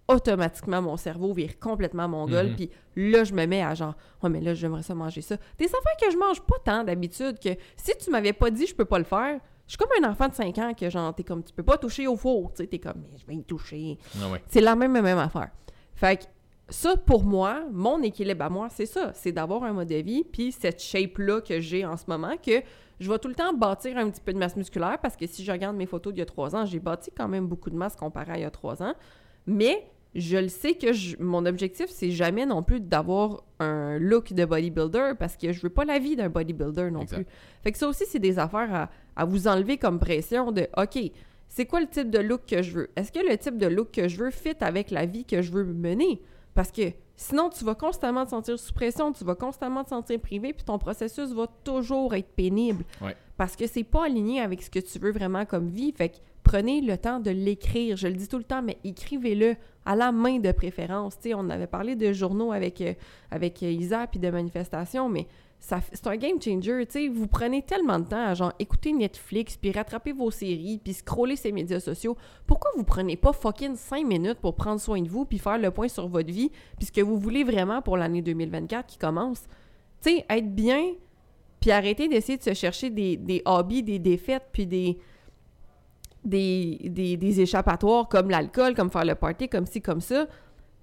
automatiquement, 0.08 0.82
mon 0.82 0.96
cerveau 0.96 1.32
vire 1.32 1.58
complètement 1.58 2.08
mon 2.08 2.26
gueule, 2.26 2.48
Mhm. 2.50 2.56
puis 2.56 2.70
là, 2.96 3.24
je 3.24 3.32
me 3.32 3.46
mets 3.46 3.62
à 3.62 3.74
genre, 3.74 3.94
ouais, 4.22 4.28
mais 4.30 4.40
là, 4.40 4.52
j'aimerais 4.54 4.82
ça 4.82 4.94
manger 4.94 5.22
ça. 5.22 5.36
Des 5.58 5.66
affaires 5.66 5.96
que 6.00 6.10
je 6.10 6.16
mange 6.18 6.40
pas 6.42 6.56
tant 6.64 6.84
d'habitude, 6.84 7.38
que 7.38 7.50
si 7.76 7.92
tu 7.98 8.10
m'avais 8.10 8.32
pas 8.32 8.50
dit 8.50 8.66
je 8.66 8.74
peux 8.74 8.84
pas 8.84 8.98
le 8.98 9.04
faire, 9.04 9.38
je 9.66 9.72
suis 9.72 9.78
comme 9.78 10.04
un 10.04 10.10
enfant 10.10 10.28
de 10.28 10.34
5 10.34 10.58
ans 10.58 10.74
que 10.74 10.90
genre, 10.90 11.14
t'es 11.14 11.22
comme, 11.24 11.42
tu 11.42 11.52
peux 11.52 11.62
pas 11.62 11.78
toucher 11.78 12.06
au 12.08 12.16
four, 12.16 12.52
tu 12.52 12.62
sais, 12.62 12.66
t'es 12.66 12.78
comme, 12.78 13.00
mais 13.10 13.16
je 13.16 13.26
vais 13.26 13.36
y 13.36 13.44
toucher. 13.44 13.96
Ah 14.20 14.28
ouais. 14.30 14.42
C'est 14.48 14.60
la 14.60 14.74
même, 14.76 14.92
même 14.92 15.18
affaire. 15.18 15.50
Fait 15.94 16.16
que 16.18 16.24
ça, 16.72 16.96
pour 16.96 17.24
moi, 17.24 17.64
mon 17.70 18.02
équilibre 18.02 18.44
à 18.44 18.48
moi, 18.50 18.68
c'est 18.70 18.86
ça. 18.86 19.12
C'est 19.14 19.32
d'avoir 19.32 19.62
un 19.64 19.72
mode 19.72 19.88
de 19.88 19.96
vie, 19.96 20.24
puis 20.24 20.52
cette 20.52 20.82
shape-là 20.82 21.40
que 21.40 21.60
j'ai 21.60 21.84
en 21.84 21.96
ce 21.96 22.04
moment, 22.08 22.36
que 22.36 22.62
je 22.98 23.10
vais 23.10 23.18
tout 23.18 23.28
le 23.28 23.34
temps 23.34 23.52
bâtir 23.52 23.96
un 23.98 24.08
petit 24.10 24.20
peu 24.20 24.32
de 24.32 24.38
masse 24.38 24.56
musculaire, 24.56 24.98
parce 25.02 25.16
que 25.16 25.26
si 25.26 25.44
je 25.44 25.52
regarde 25.52 25.76
mes 25.76 25.86
photos 25.86 26.12
d'il 26.12 26.20
y 26.20 26.22
a 26.22 26.26
trois 26.26 26.54
ans, 26.56 26.64
j'ai 26.64 26.78
bâti 26.80 27.10
quand 27.16 27.28
même 27.28 27.46
beaucoup 27.46 27.70
de 27.70 27.76
masse 27.76 27.94
comparé 27.96 28.32
à 28.32 28.38
il 28.38 28.42
y 28.42 28.44
a 28.44 28.50
trois 28.50 28.82
ans. 28.82 28.94
Mais 29.46 29.86
je 30.14 30.36
le 30.36 30.48
sais 30.48 30.74
que 30.74 30.92
je- 30.92 31.16
mon 31.18 31.44
objectif, 31.46 31.86
c'est 31.88 32.10
jamais 32.10 32.46
non 32.46 32.62
plus 32.62 32.80
d'avoir 32.80 33.44
un 33.58 33.98
look 33.98 34.32
de 34.32 34.44
bodybuilder, 34.44 35.12
parce 35.18 35.36
que 35.36 35.52
je 35.52 35.60
veux 35.62 35.70
pas 35.70 35.84
la 35.84 35.98
vie 35.98 36.16
d'un 36.16 36.28
bodybuilder 36.28 36.90
non 36.90 37.00
Exact. 37.00 37.16
plus. 37.16 37.26
Fait 37.62 37.72
que 37.72 37.78
ça 37.78 37.88
aussi, 37.88 38.04
c'est 38.06 38.18
des 38.18 38.38
affaires 38.38 38.74
à, 38.74 38.90
à 39.16 39.24
vous 39.24 39.48
enlever 39.48 39.78
comme 39.78 39.98
pression 39.98 40.52
de 40.52 40.68
OK, 40.76 40.98
c'est 41.48 41.66
quoi 41.66 41.80
le 41.80 41.86
type 41.86 42.08
de 42.10 42.18
look 42.18 42.42
que 42.46 42.62
je 42.62 42.72
veux? 42.72 42.90
Est-ce 42.96 43.12
que 43.12 43.18
le 43.18 43.36
type 43.36 43.58
de 43.58 43.66
look 43.66 43.90
que 43.90 44.08
je 44.08 44.16
veux 44.16 44.30
fit 44.30 44.54
avec 44.60 44.90
la 44.90 45.04
vie 45.06 45.24
que 45.26 45.42
je 45.42 45.50
veux 45.50 45.64
mener? 45.64 46.22
Parce 46.54 46.70
que 46.70 46.92
sinon, 47.16 47.48
tu 47.50 47.64
vas 47.64 47.74
constamment 47.74 48.24
te 48.24 48.30
sentir 48.30 48.58
sous 48.58 48.72
pression, 48.72 49.12
tu 49.12 49.24
vas 49.24 49.34
constamment 49.34 49.84
te 49.84 49.90
sentir 49.90 50.20
privé, 50.20 50.52
puis 50.52 50.64
ton 50.64 50.78
processus 50.78 51.32
va 51.32 51.46
toujours 51.64 52.14
être 52.14 52.28
pénible. 52.34 52.84
Ouais. 53.00 53.16
Parce 53.36 53.56
que 53.56 53.66
c'est 53.66 53.84
pas 53.84 54.04
aligné 54.06 54.40
avec 54.40 54.62
ce 54.62 54.70
que 54.70 54.78
tu 54.78 54.98
veux 54.98 55.12
vraiment 55.12 55.46
comme 55.46 55.68
vie. 55.68 55.92
Fait 55.92 56.10
que 56.10 56.16
prenez 56.42 56.80
le 56.80 56.98
temps 56.98 57.20
de 57.20 57.30
l'écrire. 57.30 57.96
Je 57.96 58.08
le 58.08 58.14
dis 58.14 58.28
tout 58.28 58.38
le 58.38 58.44
temps, 58.44 58.62
mais 58.62 58.78
écrivez-le 58.84 59.56
à 59.84 59.96
la 59.96 60.12
main 60.12 60.38
de 60.38 60.52
préférence. 60.52 61.14
On 61.34 61.50
avait 61.50 61.66
parlé 61.66 61.96
de 61.96 62.12
journaux 62.12 62.52
avec, 62.52 62.80
euh, 62.80 62.94
avec 63.30 63.62
euh, 63.62 63.70
Isa 63.70 64.06
puis 64.06 64.20
de 64.20 64.30
manifestations, 64.30 65.08
mais 65.08 65.26
c'est 65.62 66.06
un 66.08 66.16
game 66.16 66.42
changer. 66.42 66.86
Tu 66.86 66.92
sais, 66.92 67.08
vous 67.08 67.28
prenez 67.28 67.62
tellement 67.62 68.00
de 68.00 68.04
temps 68.06 68.26
à 68.26 68.34
genre 68.34 68.52
écouter 68.58 68.92
Netflix, 68.92 69.56
puis 69.56 69.70
rattraper 69.70 70.12
vos 70.12 70.30
séries, 70.30 70.80
puis 70.82 70.92
scroller 70.92 71.36
ces 71.36 71.52
médias 71.52 71.78
sociaux. 71.78 72.16
Pourquoi 72.46 72.72
vous 72.76 72.82
prenez 72.82 73.16
pas 73.16 73.32
fucking 73.32 73.76
5 73.76 74.04
minutes 74.04 74.40
pour 74.40 74.56
prendre 74.56 74.80
soin 74.80 75.00
de 75.00 75.08
vous, 75.08 75.24
puis 75.24 75.38
faire 75.38 75.58
le 75.58 75.70
point 75.70 75.88
sur 75.88 76.08
votre 76.08 76.32
vie, 76.32 76.50
puis 76.76 76.86
ce 76.86 76.92
que 76.92 77.00
vous 77.00 77.16
voulez 77.16 77.44
vraiment 77.44 77.80
pour 77.80 77.96
l'année 77.96 78.22
2024 78.22 78.86
qui 78.86 78.98
commence? 78.98 79.44
tu 80.02 80.10
sais, 80.10 80.26
être 80.28 80.52
bien, 80.52 80.94
puis 81.60 81.70
arrêter 81.70 82.08
d'essayer 82.08 82.36
de 82.36 82.42
se 82.42 82.54
chercher 82.54 82.90
des, 82.90 83.16
des 83.16 83.40
hobbies, 83.44 83.84
des 83.84 84.00
défaites, 84.00 84.48
puis 84.52 84.66
des, 84.66 84.98
des, 86.24 86.80
des, 86.84 87.16
des 87.16 87.40
échappatoires 87.40 88.08
comme 88.08 88.30
l'alcool, 88.30 88.74
comme 88.74 88.90
faire 88.90 89.04
le 89.04 89.14
party, 89.14 89.48
comme 89.48 89.66
ci, 89.66 89.80
comme 89.80 90.00
ça, 90.00 90.26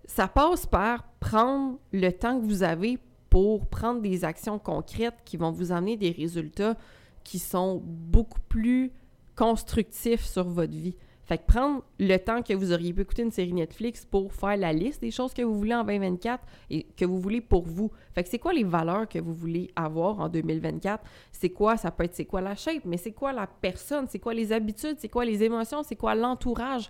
ça 0.06 0.28
passe 0.28 0.66
par 0.66 1.04
prendre 1.20 1.78
le 1.92 2.12
temps 2.12 2.40
que 2.40 2.46
vous 2.46 2.64
avez 2.64 2.98
pour 3.30 3.68
prendre 3.68 4.02
des 4.02 4.26
actions 4.26 4.60
concrètes 4.60 5.18
qui 5.26 5.38
vont 5.38 5.52
vous 5.52 5.72
amener 5.72 5.98
des 5.98 6.12
résultats 6.12 6.76
qui 7.24 7.40
sont 7.40 7.82
beaucoup 7.86 8.40
plus 8.48 8.92
constructifs 9.36 10.26
sur 10.26 10.46
votre 10.46 10.74
vie. 10.74 10.96
Fait 11.30 11.38
que 11.38 11.46
prendre 11.46 11.84
le 12.00 12.18
temps 12.18 12.42
que 12.42 12.56
vous 12.56 12.74
auriez 12.74 12.92
pu 12.92 13.02
écouter 13.02 13.22
une 13.22 13.32
série 13.32 13.54
Netflix 13.54 14.04
pour 14.04 14.34
faire 14.34 14.58
la 14.58 14.74
liste 14.74 15.00
des 15.00 15.12
choses 15.12 15.32
que 15.32 15.44
vous 15.44 15.56
voulez 15.56 15.76
en 15.76 15.84
2024 15.84 16.44
et 16.72 16.88
que 16.98 17.06
vous 17.06 17.20
voulez 17.20 17.40
pour 17.40 17.68
vous. 17.68 17.92
Fait 18.16 18.24
que 18.24 18.30
c'est 18.30 18.40
quoi 18.40 18.52
les 18.52 18.64
valeurs 18.64 19.08
que 19.08 19.20
vous 19.20 19.36
voulez 19.36 19.70
avoir 19.76 20.20
en 20.20 20.28
2024? 20.28 21.04
C'est 21.32 21.52
quoi? 21.52 21.78
Ça 21.78 21.92
peut 21.92 22.06
être 22.06 22.16
c'est 22.16 22.26
quoi 22.26 22.42
la 22.42 22.56
shape, 22.56 22.84
mais 22.84 22.98
c'est 22.98 23.12
quoi 23.12 23.32
la 23.32 23.46
personne? 23.46 24.08
C'est 24.10 24.18
quoi 24.18 24.34
les 24.34 24.52
habitudes? 24.52 24.96
C'est 24.98 25.08
quoi 25.08 25.24
les 25.24 25.44
émotions? 25.44 25.84
C'est 25.84 25.96
quoi 25.96 26.16
l'entourage? 26.16 26.90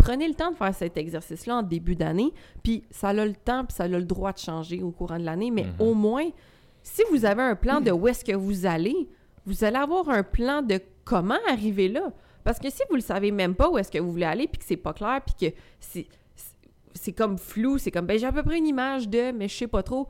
Prenez 0.00 0.26
le 0.26 0.34
temps 0.34 0.50
de 0.50 0.56
faire 0.56 0.74
cet 0.74 0.96
exercice-là 0.96 1.56
en 1.56 1.62
début 1.62 1.94
d'année, 1.94 2.32
puis 2.62 2.82
ça 2.90 3.10
a 3.10 3.12
le 3.12 3.34
temps, 3.34 3.64
puis 3.66 3.76
ça 3.76 3.84
a 3.84 3.88
le 3.88 4.02
droit 4.02 4.32
de 4.32 4.38
changer 4.38 4.82
au 4.82 4.90
courant 4.90 5.18
de 5.18 5.24
l'année, 5.24 5.50
mais 5.50 5.66
au 5.78 5.94
moins, 5.94 6.26
si 6.82 7.02
vous 7.10 7.24
avez 7.24 7.42
un 7.42 7.54
plan 7.54 7.80
de 7.80 7.90
où 7.90 8.08
est-ce 8.08 8.24
que 8.24 8.32
vous 8.32 8.66
allez, 8.66 9.08
vous 9.46 9.62
allez 9.62 9.76
avoir 9.76 10.08
un 10.08 10.22
plan 10.22 10.62
de 10.62 10.80
comment 11.04 11.38
arriver 11.48 11.88
là. 11.88 12.12
Parce 12.44 12.58
que 12.58 12.70
si 12.70 12.82
vous 12.88 12.96
le 12.96 13.02
savez 13.02 13.30
même 13.30 13.54
pas 13.54 13.68
où 13.68 13.76
est-ce 13.76 13.90
que 13.90 13.98
vous 13.98 14.10
voulez 14.10 14.24
aller, 14.24 14.48
puis 14.48 14.58
que 14.58 14.64
c'est 14.64 14.76
pas 14.76 14.94
clair, 14.94 15.20
puis 15.24 15.50
que 15.50 15.56
c'est, 15.78 16.06
c'est 16.94 17.12
comme 17.12 17.36
flou, 17.36 17.76
c'est 17.76 17.90
comme, 17.90 18.06
ben 18.06 18.18
j'ai 18.18 18.26
à 18.26 18.32
peu 18.32 18.42
près 18.42 18.58
une 18.58 18.66
image 18.66 19.08
de, 19.08 19.32
mais 19.32 19.48
je 19.48 19.54
sais 19.54 19.66
pas 19.66 19.82
trop, 19.82 20.08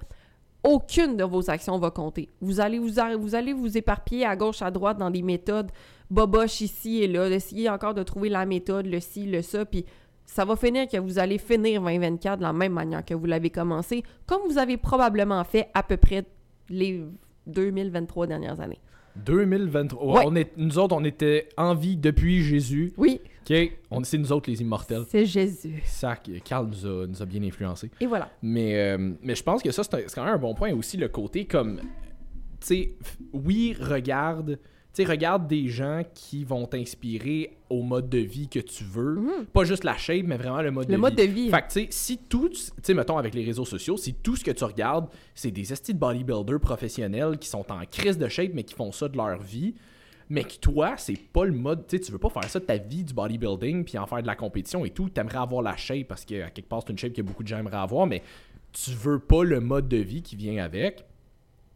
aucune 0.62 1.16
de 1.16 1.24
vos 1.24 1.50
actions 1.50 1.78
va 1.78 1.90
compter. 1.90 2.28
Vous 2.40 2.60
allez 2.60 2.78
vous, 2.78 2.92
vous 3.18 3.34
allez 3.34 3.52
vous 3.52 3.76
éparpiller 3.76 4.26
à 4.26 4.36
gauche, 4.36 4.62
à 4.62 4.70
droite 4.70 4.98
dans 4.98 5.10
des 5.10 5.22
méthodes 5.22 5.70
boboches 6.10 6.60
ici 6.60 7.02
et 7.02 7.06
là, 7.06 7.28
d'essayer 7.28 7.68
encore 7.68 7.94
de 7.94 8.02
trouver 8.02 8.28
la 8.28 8.44
méthode, 8.46 8.86
le 8.86 9.00
ci, 9.00 9.26
le 9.26 9.42
ça, 9.42 9.64
puis 9.64 9.84
ça 10.24 10.44
va 10.44 10.56
finir 10.56 10.88
que 10.88 10.96
vous 10.96 11.18
allez 11.18 11.38
finir 11.38 11.82
2024 11.82 12.38
de 12.38 12.42
la 12.42 12.52
même 12.52 12.72
manière 12.72 13.04
que 13.04 13.14
vous 13.14 13.26
l'avez 13.26 13.50
commencé, 13.50 14.02
comme 14.26 14.42
vous 14.48 14.58
avez 14.58 14.76
probablement 14.76 15.42
fait 15.44 15.68
à 15.74 15.82
peu 15.82 15.96
près 15.96 16.24
les 16.68 17.04
2023 17.46 18.26
dernières 18.26 18.60
années. 18.60 18.78
2023. 19.16 20.24
On 20.24 20.36
est, 20.36 20.56
nous 20.56 20.78
autres, 20.78 20.94
on 20.94 21.04
était 21.04 21.48
en 21.56 21.74
vie 21.74 21.96
depuis 21.96 22.42
Jésus. 22.42 22.92
Oui. 22.96 23.20
OK? 23.48 23.72
On, 23.90 24.04
c'est 24.04 24.18
nous 24.18 24.30
autres 24.30 24.48
les 24.48 24.60
immortels. 24.62 25.02
C'est 25.08 25.26
Jésus. 25.26 25.82
Ça, 25.84 26.16
Carl 26.44 26.68
nous 26.68 26.86
a, 26.86 27.06
nous 27.06 27.22
a 27.22 27.26
bien 27.26 27.42
influencés. 27.42 27.90
Et 28.00 28.06
voilà. 28.06 28.30
Mais, 28.42 28.76
euh, 28.76 29.12
mais 29.22 29.34
je 29.34 29.42
pense 29.42 29.62
que 29.62 29.72
ça, 29.72 29.82
c'est, 29.82 30.14
quand 30.14 30.24
même 30.24 30.34
un 30.34 30.38
bon 30.38 30.54
point 30.54 30.72
aussi, 30.72 30.96
le 30.96 31.08
côté 31.08 31.44
comme. 31.44 31.80
Tu 32.60 32.66
sais, 32.66 32.92
oui, 33.32 33.74
regarde 33.80 34.58
tu 34.92 35.04
sais, 35.04 35.08
regarde 35.08 35.46
des 35.46 35.68
gens 35.68 36.02
qui 36.14 36.42
vont 36.42 36.66
t'inspirer 36.66 37.56
au 37.68 37.82
mode 37.82 38.08
de 38.08 38.18
vie 38.18 38.48
que 38.48 38.58
tu 38.58 38.82
veux. 38.82 39.20
Mhm. 39.20 39.46
Pas 39.52 39.62
juste 39.62 39.84
la 39.84 39.96
shape, 39.96 40.26
mais 40.26 40.36
vraiment 40.36 40.62
le 40.62 40.72
mode 40.72 40.86
de 40.86 40.90
vie. 40.90 40.96
Le 40.96 41.00
mode 41.00 41.14
de 41.14 41.22
vie. 41.22 41.48
Fait 41.48 41.62
que, 41.62 41.66
tu 41.68 41.80
sais, 41.80 41.86
si 41.90 42.18
tout, 42.18 42.48
tu 42.48 42.60
sais, 42.82 42.94
mettons 42.94 43.16
avec 43.16 43.34
les 43.34 43.44
réseaux 43.44 43.64
sociaux, 43.64 43.96
si 43.96 44.14
tout 44.14 44.34
ce 44.34 44.42
que 44.42 44.50
tu 44.50 44.64
regardes, 44.64 45.06
c'est 45.32 45.52
des 45.52 45.72
estis 45.72 45.94
de 45.94 45.98
bodybuilders 45.98 46.58
professionnels 46.58 47.38
qui 47.38 47.48
sont 47.48 47.64
en 47.70 47.84
crise 47.88 48.18
de 48.18 48.26
shape, 48.26 48.50
mais 48.52 48.64
qui 48.64 48.74
font 48.74 48.90
ça 48.90 49.08
de 49.08 49.16
leur 49.16 49.40
vie, 49.40 49.74
mais 50.28 50.42
que 50.42 50.54
toi, 50.54 50.94
c'est 50.96 51.18
pas 51.32 51.44
le 51.44 51.52
mode, 51.52 51.86
tu 51.86 51.96
sais, 51.96 52.02
tu 52.02 52.10
veux 52.10 52.18
pas 52.18 52.30
faire 52.30 52.44
ça 52.44 52.58
de 52.58 52.64
ta 52.64 52.76
vie 52.76 53.04
du 53.04 53.14
bodybuilding 53.14 53.84
puis 53.84 53.96
en 53.96 54.06
faire 54.06 54.22
de 54.22 54.26
la 54.26 54.36
compétition 54.36 54.84
et 54.84 54.90
tout. 54.90 55.08
T'aimerais 55.08 55.38
avoir 55.38 55.62
la 55.62 55.76
shape 55.76 56.08
parce 56.08 56.24
qu'à 56.24 56.50
quelque 56.50 56.68
part, 56.68 56.82
c'est 56.84 56.90
une 56.90 56.98
shape 56.98 57.12
que 57.12 57.22
beaucoup 57.22 57.44
de 57.44 57.48
gens 57.48 57.58
aimeraient 57.58 57.76
avoir, 57.76 58.08
mais 58.08 58.22
tu 58.72 58.90
veux 58.90 59.20
pas 59.20 59.44
le 59.44 59.60
mode 59.60 59.88
de 59.88 59.98
vie 59.98 60.22
qui 60.22 60.34
vient 60.34 60.64
avec 60.64 61.04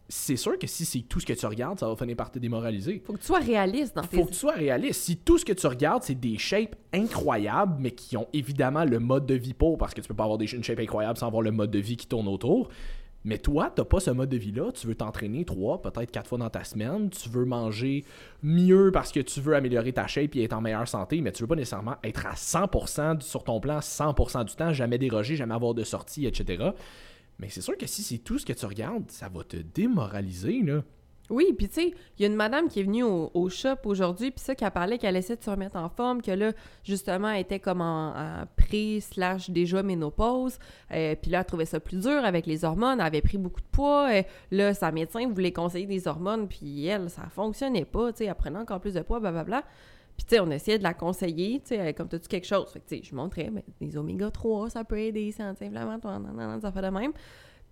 c'est 0.08 0.37
sûr 0.37 0.58
que 0.58 0.66
si 0.66 0.84
c'est 0.84 1.00
tout 1.00 1.18
ce 1.18 1.26
que 1.26 1.32
tu 1.32 1.46
regardes, 1.46 1.78
ça 1.78 1.88
va 1.88 1.96
finir 1.96 2.16
par 2.16 2.30
te 2.30 2.38
démoraliser. 2.38 3.02
Faut 3.04 3.14
que 3.14 3.20
tu 3.20 3.26
sois 3.26 3.38
réaliste 3.38 3.96
dans 3.96 4.02
tes... 4.02 4.16
Faut 4.16 4.26
que 4.26 4.32
tu 4.32 4.38
sois 4.38 4.52
réaliste. 4.52 5.00
Si 5.00 5.16
tout 5.16 5.38
ce 5.38 5.44
que 5.44 5.52
tu 5.52 5.66
regardes, 5.66 6.02
c'est 6.02 6.14
des 6.14 6.37
shapes 6.37 6.76
incroyables, 6.92 7.76
mais 7.78 7.92
qui 7.92 8.16
ont 8.16 8.28
évidemment 8.32 8.84
le 8.84 8.99
mode 8.99 9.25
de 9.25 9.34
vie 9.34 9.54
pour, 9.54 9.78
parce 9.78 9.94
que 9.94 10.00
tu 10.00 10.08
peux 10.08 10.14
pas 10.14 10.25
avoir 10.25 10.38
des, 10.38 10.52
une 10.52 10.62
shape 10.62 10.78
incroyable 10.78 11.18
sans 11.18 11.26
avoir 11.28 11.42
le 11.42 11.52
mode 11.52 11.70
de 11.70 11.78
vie 11.78 11.96
qui 11.96 12.06
tourne 12.06 12.28
autour. 12.28 12.68
Mais 13.26 13.38
toi, 13.38 13.73
t'as 13.75 13.84
pas 13.84 14.00
ce 14.00 14.11
mode 14.11 14.28
de 14.28 14.37
vie-là. 14.37 14.70
Tu 14.73 14.87
veux 14.87 14.94
t'entraîner 14.94 15.46
trois, 15.46 15.80
peut-être 15.80 16.11
quatre 16.11 16.28
fois 16.28 16.37
dans 16.37 16.50
ta 16.50 16.62
semaine. 16.62 17.08
Tu 17.08 17.30
veux 17.30 17.46
manger 17.46 18.04
mieux 18.42 18.90
parce 18.92 19.11
que 19.11 19.20
tu 19.20 19.40
veux 19.40 19.56
améliorer 19.56 19.94
ta 19.94 20.06
shape 20.06 20.37
et 20.37 20.44
être 20.44 20.52
en 20.52 20.61
meilleure 20.61 20.87
santé, 20.87 21.23
mais 21.23 21.32
tu 21.32 21.42
veux 21.42 21.46
pas 21.46 21.56
nécessairement 21.56 21.96
être 22.04 22.26
à 22.26 22.34
100% 22.34 23.23
sur 23.23 23.42
ton 23.42 23.61
plan 23.61 23.78
100% 23.78 24.44
du 24.44 24.54
temps, 24.54 24.75
jamais 24.75 24.99
déroger, 24.99 25.37
jamais 25.37 25.54
avoir 25.54 25.73
de 25.73 25.84
sortie, 25.84 26.26
etc. 26.26 26.73
Mais 27.38 27.48
c'est 27.48 27.60
sûr 27.60 27.76
que 27.76 27.86
si 27.86 28.02
c'est 28.02 28.18
tout 28.18 28.38
ce 28.38 28.46
que 28.46 28.52
tu 28.52 28.66
regardes, 28.66 29.10
ça 29.10 29.28
va 29.28 29.44
te 29.44 29.56
démoraliser, 29.56 30.62
là. 30.62 30.82
Oui, 31.30 31.54
puis 31.56 31.68
tu 31.68 31.74
sais, 31.74 31.94
il 32.18 32.22
y 32.22 32.24
a 32.26 32.28
une 32.28 32.36
madame 32.36 32.68
qui 32.68 32.80
est 32.80 32.82
venue 32.82 33.02
au, 33.02 33.48
shop 33.48 33.76
aujourd'hui, 33.86 34.30
puis 34.30 34.44
ça, 34.44 34.54
qui 34.54 34.62
a 34.62 34.70
parlé 34.70 34.98
qu'elle 34.98 35.16
essaie 35.16 35.36
de 35.36 35.42
se 35.42 35.48
remettre 35.48 35.76
en 35.76 35.88
forme, 35.88 36.20
que 36.20 36.30
là, 36.30 36.52
justement, 36.82 37.30
elle 37.30 37.40
était 37.40 37.60
comme 37.60 37.80
en, 37.80 38.44
pré 38.56 39.00
slash 39.00 39.48
déjà 39.48 39.82
ménopause, 39.82 40.58
euh, 40.92 41.14
puis 41.20 41.30
là, 41.30 41.38
elle 41.38 41.46
trouvait 41.46 41.64
ça 41.64 41.80
plus 41.80 42.02
dur 42.02 42.24
avec 42.24 42.44
les 42.44 42.66
hormones, 42.66 43.00
elle 43.00 43.06
avait 43.06 43.22
pris 43.22 43.38
beaucoup 43.38 43.62
de 43.62 43.66
poids, 43.72 44.10
euh, 44.12 44.22
là, 44.50 44.74
sa 44.74 44.92
médecin 44.92 45.26
voulait 45.26 45.52
conseiller 45.52 45.86
des 45.86 46.06
hormones, 46.06 46.46
puis 46.46 46.84
elle, 46.84 47.08
ça 47.08 47.22
fonctionnait 47.34 47.86
pas, 47.86 48.12
tu 48.12 48.18
sais, 48.18 48.24
elle 48.26 48.34
prenait 48.34 48.58
encore 48.58 48.80
plus 48.80 48.92
de 48.92 49.00
poids, 49.00 49.18
blablabla. 49.18 49.64
Puis, 50.16 50.26
tu 50.26 50.37
sais, 50.37 50.40
on 50.40 50.50
essayait 50.50 50.78
de 50.78 50.83
la 50.83 50.94
conseiller, 50.94 51.61
tu 51.61 51.75
sais, 51.75 51.94
comme 51.94 52.09
t'as-tu 52.09 52.28
quelque 52.28 52.47
chose? 52.47 52.71
Fait 52.71 52.80
que, 52.80 52.88
tu 52.88 52.97
sais, 52.97 53.02
je 53.02 53.14
montrais, 53.14 53.50
mais 53.50 53.64
les 53.80 53.97
oméga 53.97 54.30
3, 54.30 54.71
ça 54.71 54.85
peut 54.85 54.99
aider, 54.99 55.33
c'est 55.33 55.42
anti-inflammatoire, 55.42 56.21
non, 56.21 56.33
non, 56.33 56.52
non, 56.52 56.61
ça 56.61 56.71
fait 56.71 56.83
de 56.83 56.88
même. 56.88 57.12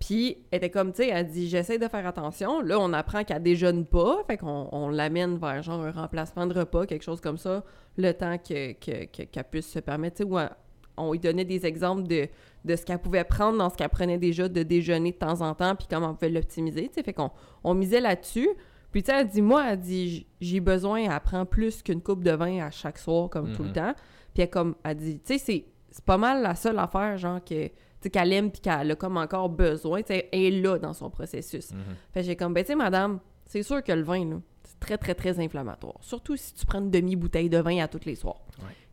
Puis, 0.01 0.39
elle 0.51 0.57
était 0.57 0.71
comme, 0.71 0.93
tu 0.93 1.05
sais, 1.05 1.11
elle 1.11 1.29
dit, 1.29 1.49
j'essaie 1.49 1.79
de 1.79 1.87
faire 1.87 2.05
attention. 2.05 2.61
Là, 2.61 2.79
on 2.81 2.93
apprend 2.93 3.23
qu'elle 3.23 3.43
déjeune 3.43 3.87
pas, 3.87 4.25
fait 4.27 4.37
qu'on 4.37 4.69
on, 4.73 4.89
l'amène 4.89 5.39
vers, 5.39 5.63
genre, 5.63 5.81
un 5.81 5.93
remplacement 5.93 6.47
de 6.49 6.59
repas, 6.59 6.87
quelque 6.87 7.05
chose 7.05 7.21
comme 7.21 7.39
ça, 7.39 7.63
le 7.97 8.13
temps 8.13 8.37
qu'elle 8.39 8.77
que, 8.77 9.43
puisse 9.43 9.71
se 9.71 9.79
permettre, 9.79 10.17
tu 10.17 10.29
sais, 10.29 10.49
on 10.97 11.13
lui 11.13 11.21
donnait 11.21 11.45
des 11.45 11.65
exemples 11.67 12.03
de, 12.09 12.29
de 12.65 12.77
ce 12.77 12.85
qu'elle 12.85 12.99
pouvait 12.99 13.25
prendre 13.25 13.59
dans 13.59 13.71
ce 13.71 13.77
qu'elle 13.77 13.89
prenait 13.89 14.19
déjà 14.19 14.49
de 14.49 14.63
déjeuner 14.65 15.13
de 15.13 15.17
temps 15.19 15.41
en 15.41 15.55
temps, 15.55 15.77
puis 15.77 15.87
comment 15.89 16.11
on 16.11 16.15
pouvait 16.15 16.31
l'optimiser, 16.31 16.91
fait 16.93 17.13
qu'on 17.13 17.31
on 17.63 17.75
misait 17.75 18.01
là-dessus. 18.01 18.49
Puis, 18.93 19.03
tu 19.03 19.11
sais, 19.11 19.21
elle 19.21 19.29
dit, 19.29 19.43
moi, 19.43 19.73
elle 19.73 19.81
dit, 19.81 20.27
j'ai 20.41 20.61
besoin, 20.61 21.11
elle 21.11 21.21
prend 21.21 21.47
plus 21.47 21.83
qu'une 21.83 22.03
coupe 22.03 22.23
de 22.23 22.33
vin 22.33 22.65
à 22.65 22.71
chaque 22.71 22.99
soir, 22.99 23.31
comme 23.31 23.53
tout 23.53 23.63
le 23.63 23.71
mhm. 23.71 23.75
temps. 23.75 23.95
Puis, 24.35 24.43
elle, 24.43 24.51
comme, 24.51 24.75
elle 24.85 24.97
dit, 24.97 25.19
tu 25.21 25.39
sais, 25.39 25.65
c'est 25.91 26.05
pas 26.05 26.19
mal 26.19 26.43
la 26.43 26.55
seule 26.55 26.79
affaire, 26.79 27.17
genre, 27.17 27.43
que, 27.43 27.69
qu'elle 28.09 28.33
aime, 28.33 28.51
puis 28.51 28.61
qu'elle 28.61 28.91
a 28.91 28.95
comme 28.95 29.17
encore 29.17 29.49
besoin, 29.49 30.03
tu 30.03 30.09
sais, 30.09 30.29
elle 30.31 30.41
est 30.41 30.61
là 30.61 30.79
dans 30.79 30.93
son 30.93 31.11
processus. 31.11 31.73
Mhm. 31.73 31.81
Fait 32.13 32.23
j'ai 32.23 32.37
comme, 32.37 32.53
ben, 32.53 32.63
tu 32.63 32.69
sais, 32.69 32.77
madame, 32.77 33.19
c'est 33.47 33.63
sûr 33.63 33.83
que 33.83 33.93
le 33.93 34.03
vin, 34.03 34.25
là, 34.25 34.37
c'est 34.63 34.79
très, 34.79 34.99
très, 34.99 35.15
très 35.15 35.41
inflammatoire. 35.41 35.97
Surtout 36.01 36.37
si 36.37 36.55
tu 36.55 36.67
prends 36.67 36.81
une 36.81 36.91
demi-bouteille 36.91 37.49
de 37.49 37.59
vin 37.59 37.83
à 37.83 37.89
tous 37.89 38.05
les 38.05 38.15
soirs. 38.15 38.43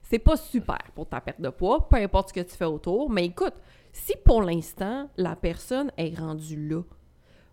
C'est 0.02 0.20
pas 0.20 0.38
super 0.38 0.80
pour 0.96 1.08
ta 1.08 1.22
perte 1.22 1.40
de 1.40 1.50
poids, 1.50 1.88
peu 1.88 1.98
importe 1.98 2.30
ce 2.30 2.34
que 2.34 2.40
tu 2.40 2.56
fais 2.56 2.66
autour. 2.66 3.12
Mais 3.12 3.26
écoute, 3.26 3.54
si 3.94 4.14
pour 4.26 4.42
l'instant, 4.42 5.08
la 5.18 5.36
personne 5.36 5.92
est 5.98 6.18
rendue 6.18 6.68
là, 6.68 6.82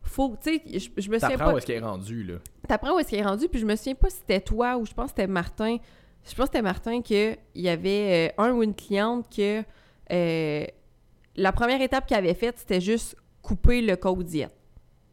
faut, 0.08 0.36
tu 0.42 0.56
sais, 0.56 0.62
je, 0.66 0.88
je, 1.00 1.10
me 1.10 1.18
souviens 1.18 1.38
pas... 1.38 1.52
où 1.52 1.58
est-ce 1.58 1.66
qu'elle 1.66 1.76
est 1.76 1.86
rendue, 1.86 2.22
là. 2.24 2.34
T'apprends 2.68 2.94
où 2.94 2.98
est-ce 2.98 3.10
qu'elle 3.10 3.20
est 3.20 3.26
rendue, 3.26 3.48
puis 3.48 3.60
je 3.60 3.66
me 3.66 3.76
souviens 3.76 3.94
pas 3.94 4.10
si 4.10 4.16
c'était 4.18 4.40
toi 4.40 4.76
ou 4.76 4.86
je 4.86 4.92
pense 4.92 5.12
que 5.12 5.16
c'était 5.16 5.26
Martin. 5.26 5.76
Je 6.24 6.34
pense 6.34 6.46
que 6.46 6.52
c'était 6.52 6.62
Martin 6.62 7.02
qu'il 7.02 7.38
y 7.54 7.68
avait 7.68 8.32
euh, 8.38 8.42
un 8.42 8.52
ou 8.52 8.62
une 8.62 8.74
cliente 8.74 9.26
que 9.34 9.62
euh, 10.12 10.64
la 11.36 11.52
première 11.52 11.80
étape 11.80 12.06
qu'elle 12.06 12.18
avait 12.18 12.34
faite, 12.34 12.58
c'était 12.58 12.80
juste 12.80 13.16
couper 13.42 13.82
le 13.82 13.96
code 13.96 14.24
diète. 14.24 14.52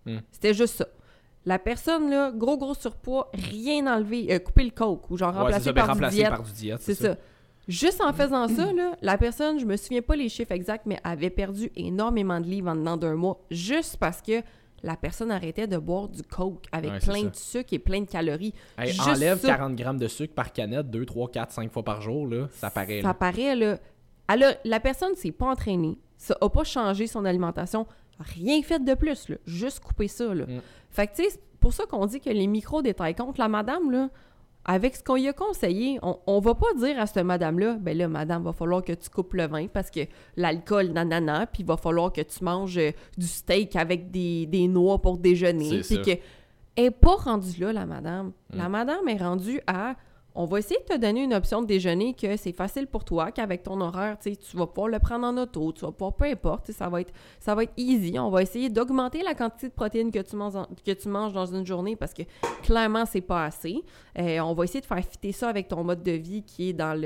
Hmm. 0.05 0.19
C'était 0.31 0.53
juste 0.53 0.75
ça. 0.75 0.87
La 1.45 1.59
personne, 1.59 2.09
là, 2.09 2.31
gros, 2.31 2.57
gros 2.57 2.73
surpoids, 2.73 3.29
rien 3.33 3.85
enlevé, 3.93 4.33
euh, 4.33 4.39
couper 4.39 4.63
le 4.63 4.71
coke 4.71 5.11
ou 5.11 5.17
genre 5.17 5.33
remplacer, 5.33 5.73
ben, 5.73 5.85
par, 5.85 5.95
du 5.95 6.07
diète. 6.07 6.29
par, 6.29 6.43
du 6.43 6.51
diète. 6.53 6.79
C'est 6.81 6.95
ça. 6.95 7.17
Juste 7.67 8.01
en 8.01 8.11
faisant 8.11 8.47
ça, 8.49 8.73
là, 8.73 8.95
la 9.01 9.17
personne, 9.17 9.57
je 9.57 9.65
me 9.65 9.77
souviens 9.77 10.01
pas 10.01 10.15
les 10.15 10.27
chiffres 10.27 10.51
exacts, 10.51 10.85
mais 10.85 10.99
avait 11.03 11.29
perdu 11.29 11.71
énormément 11.75 12.41
de 12.41 12.45
livres 12.45 12.69
en 12.69 12.75
dedans 12.75 12.97
d'un 12.97 13.15
mois, 13.15 13.39
juste 13.51 13.97
parce 13.97 14.21
que 14.21 14.41
la 14.83 14.97
personne 14.97 15.31
arrêtait 15.31 15.67
de 15.67 15.77
boire 15.77 16.09
du 16.09 16.21
coke 16.23 16.65
avec 16.71 16.99
plein 17.01 17.23
de 17.23 17.35
sucre 17.35 17.73
et 17.73 17.79
plein 17.79 18.01
de 18.01 18.09
calories. 18.09 18.53
enlève 18.77 19.41
40 19.41 19.75
grammes 19.75 19.97
de 19.97 20.07
sucre 20.07 20.33
par 20.33 20.51
canette 20.51 20.89
2, 20.89 21.05
3, 21.05 21.31
4, 21.31 21.51
5 21.51 21.71
fois 21.71 21.83
par 21.83 22.01
jour, 22.01 22.27
là, 22.27 22.47
ça 22.51 22.69
paraît. 22.69 23.01
Ça 23.01 23.13
paraît, 23.13 23.55
là. 23.55 23.79
Alors, 24.27 24.53
la 24.63 24.79
personne 24.79 25.15
s'est 25.15 25.31
pas 25.31 25.47
entraînée, 25.47 25.97
ça 26.17 26.37
a 26.39 26.49
pas 26.49 26.63
changé 26.63 27.07
son 27.07 27.25
alimentation, 27.25 27.87
rien 28.19 28.61
fait 28.61 28.83
de 28.83 28.93
plus, 28.93 29.29
là, 29.29 29.37
juste 29.45 29.79
couper 29.79 30.07
ça. 30.07 30.33
Là. 30.33 30.45
Mm. 30.45 30.61
Fait 30.89 31.07
que, 31.07 31.15
tu 31.15 31.23
sais, 31.23 31.29
c'est 31.31 31.59
pour 31.59 31.73
ça 31.73 31.85
qu'on 31.85 32.05
dit 32.05 32.19
que 32.19 32.29
les 32.29 32.47
micros 32.47 32.81
détaillent 32.81 33.15
compte. 33.15 33.37
La 33.37 33.47
madame, 33.47 33.91
là, 33.91 34.09
avec 34.65 34.95
ce 34.95 35.03
qu'on 35.03 35.15
lui 35.15 35.27
a 35.27 35.33
conseillé, 35.33 35.99
on, 36.01 36.19
on 36.25 36.39
va 36.39 36.55
pas 36.55 36.73
dire 36.77 36.99
à 36.99 37.05
cette 37.05 37.25
madame-là, 37.25 37.77
ben 37.79 37.97
là, 37.97 38.07
madame, 38.07 38.43
va 38.43 38.53
falloir 38.53 38.83
que 38.83 38.93
tu 38.93 39.09
coupes 39.09 39.33
le 39.33 39.47
vin 39.47 39.67
parce 39.67 39.89
que 39.89 40.01
l'alcool, 40.37 40.87
nanana, 40.87 41.47
puis 41.47 41.63
il 41.63 41.65
va 41.65 41.77
falloir 41.77 42.13
que 42.13 42.21
tu 42.21 42.43
manges 42.43 42.77
euh, 42.77 42.91
du 43.17 43.27
steak 43.27 43.75
avec 43.75 44.09
des, 44.11 44.67
noix 44.67 45.01
pour 45.01 45.17
déjeuner. 45.17 45.81
Puis 45.81 46.01
que. 46.01 46.11
Elle 46.75 46.85
n'est 46.85 46.91
pas 46.91 47.15
rendue 47.15 47.59
là, 47.59 47.71
la 47.71 47.85
madame. 47.85 48.31
La 48.51 48.67
mm. 48.67 48.71
madame 48.71 49.07
est 49.07 49.17
rendue 49.17 49.61
à 49.67 49.95
on 50.35 50.45
va 50.45 50.59
essayer 50.59 50.79
de 50.79 50.95
te 50.95 50.97
donner 50.97 51.23
une 51.23 51.33
option 51.33 51.61
de 51.61 51.67
déjeuner 51.67 52.13
que 52.13 52.37
c'est 52.37 52.53
facile 52.53 52.87
pour 52.87 53.05
toi, 53.05 53.31
qu'avec 53.31 53.63
ton 53.63 53.79
horaire, 53.81 54.17
tu 54.19 54.57
vas 54.57 54.65
pouvoir 54.65 54.87
le 54.87 54.99
prendre 54.99 55.27
en 55.27 55.37
auto, 55.37 55.71
tu 55.71 55.81
vas 55.81 55.91
pouvoir, 55.91 56.13
peu 56.13 56.25
importe, 56.25 56.71
ça 56.71 56.89
va 56.89 57.01
être, 57.01 57.13
ça 57.39 57.53
va 57.53 57.63
être 57.63 57.73
easy. 57.77 58.17
On 58.17 58.29
va 58.29 58.41
essayer 58.41 58.69
d'augmenter 58.69 59.21
la 59.21 59.35
quantité 59.35 59.67
de 59.67 59.73
protéines 59.73 60.11
que 60.11 60.19
tu 60.19 60.35
manges, 61.07 61.33
dans 61.33 61.45
une 61.45 61.65
journée 61.65 61.95
parce 61.95 62.13
que 62.13 62.23
clairement, 62.63 63.05
c'est 63.05 63.21
pas 63.21 63.45
assez. 63.45 63.83
Euh, 64.17 64.39
on 64.39 64.53
va 64.53 64.63
essayer 64.63 64.81
de 64.81 64.85
faire 64.85 65.03
fitter 65.03 65.31
ça 65.31 65.49
avec 65.49 65.67
ton 65.67 65.83
mode 65.83 66.01
de 66.03 66.11
vie 66.11 66.43
qui 66.43 66.69
est 66.69 66.73
dans 66.73 66.99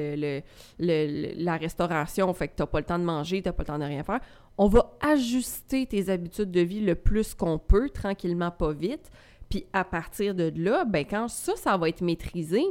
la 0.79 1.57
restauration, 1.57 2.33
fait 2.33 2.47
que 2.47 2.53
t'as 2.55 2.65
pas 2.65 2.79
le 2.79 2.85
temps 2.85 2.99
de 2.99 3.03
manger, 3.03 3.41
t'as 3.41 3.51
pas 3.51 3.63
le 3.63 3.67
temps 3.67 3.79
de 3.79 3.83
rien 3.83 4.03
faire. 4.03 4.21
On 4.57 4.67
va 4.67 4.97
ajuster 5.01 5.85
tes 5.85 6.09
habitudes 6.09 6.49
de 6.49 6.61
vie 6.61 6.79
le 6.79 6.95
plus 6.95 7.35
qu'on 7.35 7.59
peut, 7.59 7.89
tranquillement, 7.89 8.51
pas 8.51 8.71
vite. 8.71 9.11
Puis 9.49 9.65
à 9.71 9.83
partir 9.83 10.33
de 10.33 10.51
là, 10.55 10.83
ben 10.85 11.05
quand 11.05 11.27
ça, 11.27 11.55
ça 11.55 11.77
va 11.77 11.89
être 11.89 12.01
maîtrisé, 12.01 12.63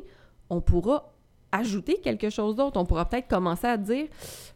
on 0.50 0.60
pourra 0.60 1.12
ajouter 1.52 2.00
quelque 2.00 2.28
chose 2.30 2.56
d'autre. 2.56 2.78
On 2.78 2.84
pourra 2.84 3.08
peut-être 3.08 3.28
commencer 3.28 3.66
à 3.66 3.76
dire, 3.76 4.06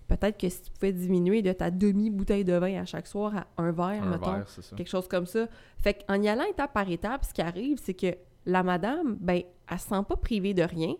peut-être 0.08 0.36
que 0.38 0.48
si 0.48 0.62
tu 0.62 0.70
pouvais 0.72 0.92
diminuer 0.92 1.40
de 1.42 1.52
ta 1.52 1.70
demi-bouteille 1.70 2.44
de 2.44 2.52
vin 2.54 2.80
à 2.80 2.84
chaque 2.84 3.06
soir 3.06 3.32
à 3.36 3.46
un 3.62 3.70
verre, 3.72 4.02
Un 4.02 4.10
mettons, 4.10 4.32
verre, 4.32 4.48
c'est 4.48 4.62
ça. 4.62 4.76
quelque 4.76 4.88
chose 4.90 5.08
comme 5.08 5.26
ça. 5.26 5.46
Fait 5.78 6.04
qu'en 6.06 6.20
y 6.20 6.28
allant 6.28 6.44
étape 6.44 6.72
par 6.72 6.90
étape, 6.90 7.24
ce 7.24 7.32
qui 7.32 7.40
arrive, 7.42 7.78
c'est 7.82 7.94
que 7.94 8.14
la 8.46 8.62
madame, 8.62 9.16
ben, 9.20 9.42
elle 9.70 9.78
se 9.78 9.88
sent 9.88 10.02
pas 10.08 10.16
privée 10.16 10.52
de 10.54 10.62
rien. 10.62 10.94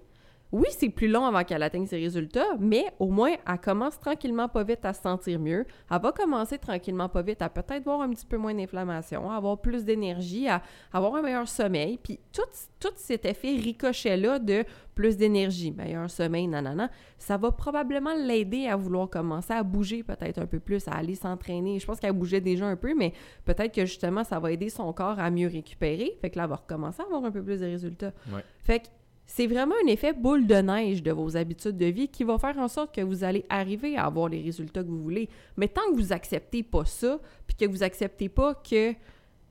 Oui, 0.53 0.67
c'est 0.71 0.89
plus 0.89 1.07
long 1.07 1.25
avant 1.25 1.45
qu'elle 1.45 1.63
atteigne 1.63 1.87
ses 1.87 1.99
résultats, 1.99 2.57
mais 2.59 2.85
au 2.99 3.09
moins, 3.09 3.35
elle 3.47 3.59
commence 3.61 4.01
tranquillement 4.01 4.49
pas 4.49 4.65
vite 4.65 4.85
à 4.85 4.93
se 4.93 5.03
sentir 5.03 5.39
mieux. 5.39 5.65
Elle 5.91 6.01
va 6.01 6.11
commencer 6.11 6.59
tranquillement 6.59 7.09
pas 7.09 7.23
vite 7.23 7.41
à 7.41 7.49
peut-être 7.49 7.85
voir 7.85 8.01
un 8.01 8.11
petit 8.11 8.27
peu 8.27 8.37
moins 8.37 8.53
d'inflammation, 8.53 9.31
à 9.31 9.37
avoir 9.37 9.61
plus 9.61 9.85
d'énergie, 9.85 10.49
à 10.49 10.63
avoir 10.93 11.15
un 11.15 11.23
meilleur 11.23 11.47
sommeil. 11.47 11.99
Puis 12.03 12.19
tout, 12.33 12.43
tout 12.81 12.93
cet 12.97 13.27
effet 13.27 13.51
ricochet-là 13.51 14.41
de 14.41 14.65
plus 14.97 15.17
d'énergie, 15.17 15.71
meilleur 15.71 16.11
sommeil, 16.11 16.49
nanana, 16.49 16.91
ça 17.17 17.37
va 17.37 17.53
probablement 17.53 18.15
l'aider 18.15 18.67
à 18.67 18.75
vouloir 18.77 19.09
commencer 19.09 19.53
à 19.53 19.63
bouger 19.63 20.03
peut-être 20.03 20.39
un 20.39 20.47
peu 20.47 20.59
plus, 20.59 20.87
à 20.89 20.93
aller 20.93 21.15
s'entraîner. 21.15 21.79
Je 21.79 21.87
pense 21.87 22.01
qu'elle 22.01 22.13
bougeait 22.13 22.41
déjà 22.41 22.67
un 22.67 22.77
peu, 22.77 22.95
mais 22.95 23.13
peut-être 23.45 23.73
que 23.73 23.87
justement, 23.87 24.25
ça 24.25 24.41
va 24.41 24.51
aider 24.51 24.69
son 24.69 24.93
corps 24.93 25.21
à 25.21 25.31
mieux 25.31 25.49
récupérer. 25.49 26.19
Fait 26.21 26.31
que 26.31 26.39
là, 26.39 26.45
elle 26.45 26.51
va 26.51 26.57
recommencer 26.57 27.03
à 27.03 27.05
avoir 27.05 27.25
un 27.25 27.31
peu 27.31 27.43
plus 27.43 27.61
de 27.61 27.67
résultats. 27.67 28.13
Ouais. 28.33 28.45
Fait 28.59 28.81
que 28.81 28.87
c'est 29.33 29.47
vraiment 29.47 29.77
un 29.85 29.87
effet 29.87 30.13
boule 30.13 30.45
de 30.45 30.57
neige 30.57 31.05
de 31.05 31.13
vos 31.13 31.37
habitudes 31.37 31.77
de 31.77 31.87
vie 31.87 32.09
qui 32.09 32.25
va 32.25 32.37
faire 32.37 32.59
en 32.59 32.67
sorte 32.67 32.93
que 32.93 33.01
vous 33.01 33.23
allez 33.23 33.45
arriver 33.49 33.97
à 33.97 34.07
avoir 34.07 34.29
les 34.29 34.43
résultats 34.43 34.83
que 34.83 34.89
vous 34.89 35.01
voulez. 35.01 35.29
Mais 35.57 35.69
tant 35.69 35.83
que 35.93 35.95
vous 35.95 36.13
acceptez 36.13 36.65
pas 36.65 36.85
ça, 36.85 37.21
puis 37.47 37.57
que 37.57 37.65
vous 37.65 37.85
acceptez 37.85 38.29
pas 38.29 38.55
que 38.55 38.93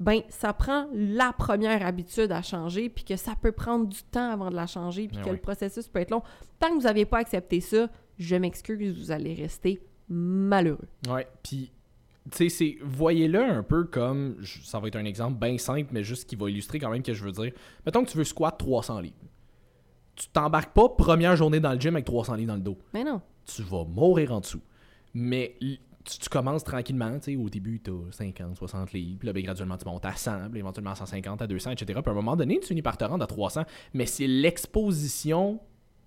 ben 0.02 0.20
ça 0.28 0.52
prend 0.52 0.88
la 0.94 1.32
première 1.32 1.86
habitude 1.86 2.30
à 2.34 2.42
changer, 2.42 2.90
puis 2.90 3.06
que 3.06 3.16
ça 3.16 3.36
peut 3.42 3.54
prendre 3.54 3.88
du 3.88 4.04
temps 4.04 4.32
avant 4.32 4.50
de 4.50 4.56
la 4.56 4.68
changer, 4.68 5.08
puis 5.08 5.22
que 5.22 5.30
le 5.30 5.38
processus 5.38 5.88
peut 5.88 6.00
être 6.00 6.12
long. 6.12 6.24
Tant 6.60 6.72
que 6.72 6.74
vous 6.74 6.82
n'avez 6.82 7.06
pas 7.06 7.20
accepté 7.20 7.62
ça, 7.62 7.88
je 8.18 8.36
m'excuse, 8.36 9.00
vous 9.00 9.12
allez 9.12 9.34
rester 9.34 9.80
malheureux. 10.10 10.90
Ouais, 11.10 11.26
puis 11.42 11.72
tu 12.30 12.50
sais, 12.50 12.78
voyez-le 12.84 13.42
un 13.42 13.64
peu 13.64 13.86
comme 13.86 14.44
ça 14.44 14.82
va 14.82 14.90
être 14.90 14.98
un 14.98 15.06
exemple 15.06 15.40
bien 15.40 15.58
simple, 15.58 15.92
mais 15.94 16.04
juste 16.04 16.30
qui 16.30 16.36
va 16.36 16.50
illustrer 16.50 16.80
quand 16.80 16.90
même 16.90 17.02
que 17.02 17.14
je 17.14 17.24
veux 17.24 17.32
dire. 17.32 17.54
Mettons 17.86 18.04
que 18.04 18.10
tu 18.10 18.18
veux 18.18 18.26
squat 18.26 18.58
300 18.58 19.00
livres. 19.00 19.16
Tu 20.20 20.28
t'embarques 20.28 20.74
pas 20.74 20.90
première 20.90 21.36
journée 21.36 21.62
dans 21.62 21.72
le 21.72 21.80
gym 21.80 21.96
avec 21.96 22.06
300 22.06 22.36
livres 22.36 22.50
dans 22.50 22.56
le 22.56 22.62
dos. 22.62 22.78
Mais 22.94 23.04
non. 23.04 23.22
Tu 23.46 23.64
vas 23.64 23.86
mourir 23.86 24.34
en 24.34 24.42
dessous. 24.42 24.62
Mais 25.14 25.56
tu, 26.04 26.20
tu 26.20 26.30
commences 26.30 26.64
tranquillement, 26.64 27.18
tu 27.20 27.32
sais, 27.32 27.36
au 27.38 27.50
début, 27.50 27.80
tu 27.80 27.92
as 27.92 28.12
50, 28.12 28.58
60 28.58 28.92
livres, 28.92 29.20
puis 29.20 29.28
là, 29.28 29.34
ben, 29.34 29.44
graduellement, 29.44 29.78
tu 29.78 29.86
montes 29.86 30.06
à 30.06 30.16
100, 30.16 30.50
puis 30.52 30.60
éventuellement 30.60 30.92
à 30.92 30.96
150, 30.96 31.42
à 31.42 31.48
200, 31.48 31.72
etc. 31.72 32.00
Puis 32.02 32.10
à 32.10 32.12
un 32.12 32.16
moment 32.16 32.36
donné, 32.36 32.60
tu 32.60 32.68
finis 32.68 32.82
par 32.82 32.98
te 32.98 33.06
rendre 33.06 33.24
à 33.24 33.28
300, 33.28 33.64
mais 33.94 34.06
c'est 34.06 34.28
l'exposition 34.28 35.60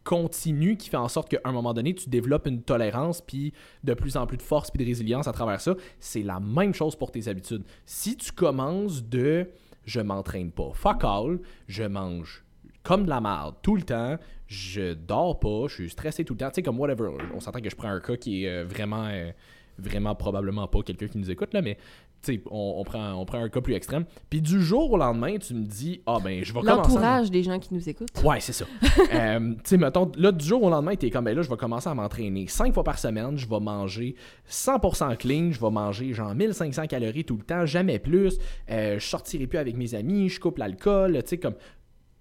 continue 0.05 0.77
qui 0.77 0.89
fait 0.89 0.97
en 0.97 1.09
sorte 1.09 1.29
qu'à 1.29 1.41
un 1.45 1.53
moment 1.53 1.73
donné, 1.73 1.95
tu 1.95 2.09
développes 2.09 2.47
une 2.47 2.63
tolérance, 2.63 3.21
puis 3.21 3.53
de 3.85 3.95
plus 3.95 4.17
en 4.17 4.27
plus 4.27 4.37
de 4.37 4.43
force, 4.43 4.71
puis 4.71 4.85
de 4.85 4.89
résilience 4.89 5.29
à 5.29 5.33
travers 5.33 5.61
ça. 5.61 5.75
C'est 6.01 6.23
la 6.23 6.41
même 6.41 6.75
chose 6.75 6.97
pour 6.97 7.13
tes 7.13 7.29
habitudes. 7.29 7.65
Si 7.87 8.17
tu 8.17 8.33
commences 8.33 9.05
de 9.05 9.49
«je 9.85 10.01
m'entraîne 10.01 10.51
pas, 10.51 10.71
fuck 10.75 11.05
all, 11.05 11.39
je 11.69 11.85
mange 11.85 12.42
comme 12.83 13.05
de 13.05 13.11
la 13.11 13.21
merde 13.21 13.55
tout 13.63 13.77
le 13.77 13.83
temps, 13.83 14.17
je 14.47 14.95
dors 14.95 15.39
pas, 15.41 15.67
je 15.69 15.75
suis 15.75 15.91
stressé 15.91 16.25
tout 16.25 16.35
le 16.35 16.39
temps. 16.39 16.49
Tu 16.49 16.57
sais, 16.57 16.63
comme 16.63 16.79
whatever. 16.79 17.11
On 17.35 17.41
s'entend 17.41 17.61
que 17.61 17.71
je 17.71 17.77
prends 17.77 17.89
un 17.89 18.01
cas 18.01 18.17
qui 18.17 18.45
est 18.45 18.49
euh, 18.49 18.65
vraiment, 18.65 19.07
euh, 19.07 19.31
vraiment 19.79 20.15
probablement 20.15 20.67
pas 20.67 20.83
quelqu'un 20.83 21.09
qui 21.09 21.19
nous 21.19 21.31
écoute, 21.31 21.55
là, 21.55 21.63
mais 21.63 21.77
tu 22.25 22.35
sais, 22.35 22.43
on, 22.53 22.75
on 22.79 22.85
prend, 22.85 23.15
on 23.15 23.25
prend 23.25 23.43
un 23.43 23.49
cas 23.49 23.61
plus 23.61 23.75
extrême. 23.75 24.05
Puis 24.31 24.41
du 24.41 24.63
jour 24.63 24.93
au 24.93 24.97
lendemain, 24.97 25.39
tu 25.39 25.55
me 25.55 25.65
dis, 25.65 26.03
ah 26.07 26.19
ben, 26.23 26.45
je 26.45 26.53
vais 26.53 26.61
commencer. 26.61 26.71
à- 26.71 26.77
L'entourage 26.77 27.31
des 27.33 27.43
gens 27.43 27.59
qui 27.59 27.75
nous 27.75 27.89
écoutent. 27.89 28.23
Ouais, 28.23 28.39
c'est 28.41 28.53
ça. 28.53 28.65
Euh, 29.15 29.55
tu 29.57 29.61
sais, 29.65 29.77
mettons, 29.77 30.11
là, 30.17 30.31
du 30.33 30.45
jour 30.45 30.63
au 30.63 30.71
lendemain, 30.71 30.95
t'es 30.95 31.11
comme, 31.11 31.25
ben 31.25 31.35
là, 31.37 31.43
je 31.43 31.51
vais 31.51 31.57
commencer 31.57 31.89
à 31.89 31.95
m'entraîner. 31.95 32.47
Cinq 32.47 32.73
fois 32.75 32.85
par 32.85 32.99
semaine, 32.99 33.37
je 33.37 33.47
vais 33.49 33.61
manger 33.61 34.15
100% 34.49 35.17
clean, 35.17 35.51
je 35.53 35.61
vais 35.61 35.71
manger 35.71 36.13
genre 36.13 36.35
1500 36.35 36.87
calories 36.87 37.25
tout 37.25 37.37
le 37.37 37.43
temps, 37.43 37.67
jamais 37.67 37.99
plus. 37.99 38.39
Euh, 38.71 38.99
je 38.99 39.07
sortirai 39.07 39.47
plus 39.47 39.59
avec 39.59 39.77
mes 39.77 39.95
amis, 39.95 40.29
je 40.29 40.39
coupe 40.41 40.59
l'alcool, 40.59 41.15
tu 41.23 41.29
sais, 41.31 41.39
comme 41.39 41.55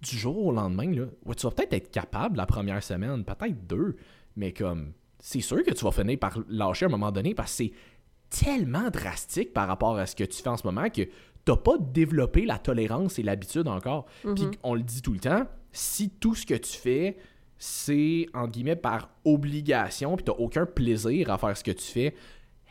du 0.02 0.18
jour 0.18 0.48
au 0.48 0.52
lendemain, 0.52 0.92
là, 0.92 1.06
ouais, 1.26 1.36
tu 1.36 1.46
vas 1.46 1.52
peut-être 1.52 1.74
être 1.74 1.92
capable 1.92 2.38
la 2.38 2.46
première 2.46 2.82
semaine, 2.84 3.24
peut-être 3.24 3.68
deux, 3.68 3.96
mais 4.36 4.52
comme, 4.52 4.94
c'est 5.20 5.42
sûr 5.42 5.64
que 5.64 5.72
tu 5.74 5.86
vas 5.86 5.92
finir 5.92 6.18
par 6.18 6.38
lâcher 6.50 6.86
à 6.86 6.88
un 6.88 6.92
moment 6.92 7.12
donné 7.12 7.36
parce 7.36 7.52
que 7.58 7.64
c'est 7.66 8.46
tellement 8.46 8.90
drastique 8.90 9.54
par 9.54 9.68
rapport 9.68 9.98
à 9.98 10.06
ce 10.06 10.16
que 10.16 10.24
tu 10.24 10.42
fais 10.42 10.50
en 10.50 10.58
ce 10.58 10.66
moment 10.66 10.90
que 10.90 11.02
t'as 11.46 11.58
pas 11.58 11.78
développé 11.80 12.46
la 12.46 12.58
tolérance 12.58 13.20
et 13.20 13.24
l'habitude 13.24 13.68
encore. 13.68 14.06
Puis 14.36 14.46
on 14.64 14.74
le 14.74 14.82
dit 14.84 15.02
tout 15.02 15.14
le 15.14 15.20
temps, 15.20 15.46
si 15.72 16.10
tout 16.10 16.34
ce 16.36 16.46
que 16.46 16.54
tu 16.56 16.74
fais, 16.78 17.18
c'est, 17.58 18.26
entre 18.34 18.52
guillemets, 18.52 18.76
par 18.76 19.10
obligation, 19.24 20.16
puis 20.16 20.24
t'as 20.26 20.32
aucun 20.34 20.66
plaisir 20.66 21.30
à 21.30 21.38
faire 21.38 21.56
ce 21.56 21.64
que 21.64 21.72
tu 21.72 21.84
fais, 21.86 22.16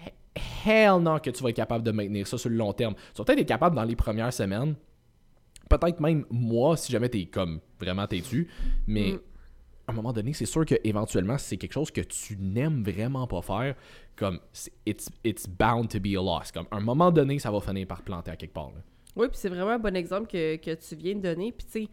he- 0.05 0.41
hell 0.69 1.01
non 1.03 1.19
que 1.19 1.31
tu 1.31 1.43
vas 1.43 1.51
être 1.51 1.57
capable 1.57 1.85
de 1.85 1.91
maintenir 1.93 2.27
ça 2.27 2.39
sur 2.39 2.51
le 2.51 2.57
long 2.57 2.73
terme. 2.73 2.95
Tu 3.15 3.19
vas 3.19 3.25
peut-être 3.25 3.41
être 3.41 3.49
capable 3.49 3.77
dans 3.77 3.85
les 3.85 3.97
premières 3.97 4.33
semaines, 4.33 4.75
peut-être 5.79 6.01
même 6.01 6.27
mois, 6.31 6.77
si 6.77 6.93
jamais 6.93 7.09
t'es 7.09 7.25
comme 7.27 7.61
vraiment 7.81 8.07
têtu, 8.07 8.49
mais 8.87 9.13
Mm. 9.13 9.21
à 9.89 9.93
un 9.93 9.95
moment 9.95 10.13
donné, 10.13 10.33
c'est 10.35 10.45
sûr 10.47 10.65
que 10.67 10.75
éventuellement, 10.85 11.39
si 11.39 11.47
c'est 11.49 11.57
quelque 11.57 11.73
chose 11.73 11.91
que 11.91 12.01
tu 12.03 12.37
n'aimes 12.37 12.83
vraiment 12.85 13.27
pas 13.27 13.41
faire, 13.43 13.75
comme 14.17 14.39
it's, 14.87 15.09
it's 15.25 15.49
bound 15.49 15.89
to 15.89 15.99
be 15.99 16.09
a 16.17 16.23
loss. 16.23 16.53
Comme 16.53 16.67
à 16.71 16.77
un 16.77 16.81
moment 16.81 17.11
donné, 17.11 17.39
ça 17.39 17.51
va 17.51 17.61
finir 17.61 17.87
par 17.87 18.03
planter 18.03 18.31
à 18.31 18.37
quelque 18.37 18.53
part. 18.53 18.71
là. 18.75 18.83
Oui, 19.17 19.27
puis 19.29 19.39
c'est 19.39 19.49
vraiment 19.49 19.71
un 19.71 19.79
bon 19.79 19.97
exemple 19.97 20.29
que, 20.29 20.57
que 20.57 20.75
tu 20.75 20.95
viens 20.95 21.15
de 21.17 21.21
donner. 21.21 21.51
Puis, 21.53 21.67
tu 21.67 21.83
sais, 21.85 21.89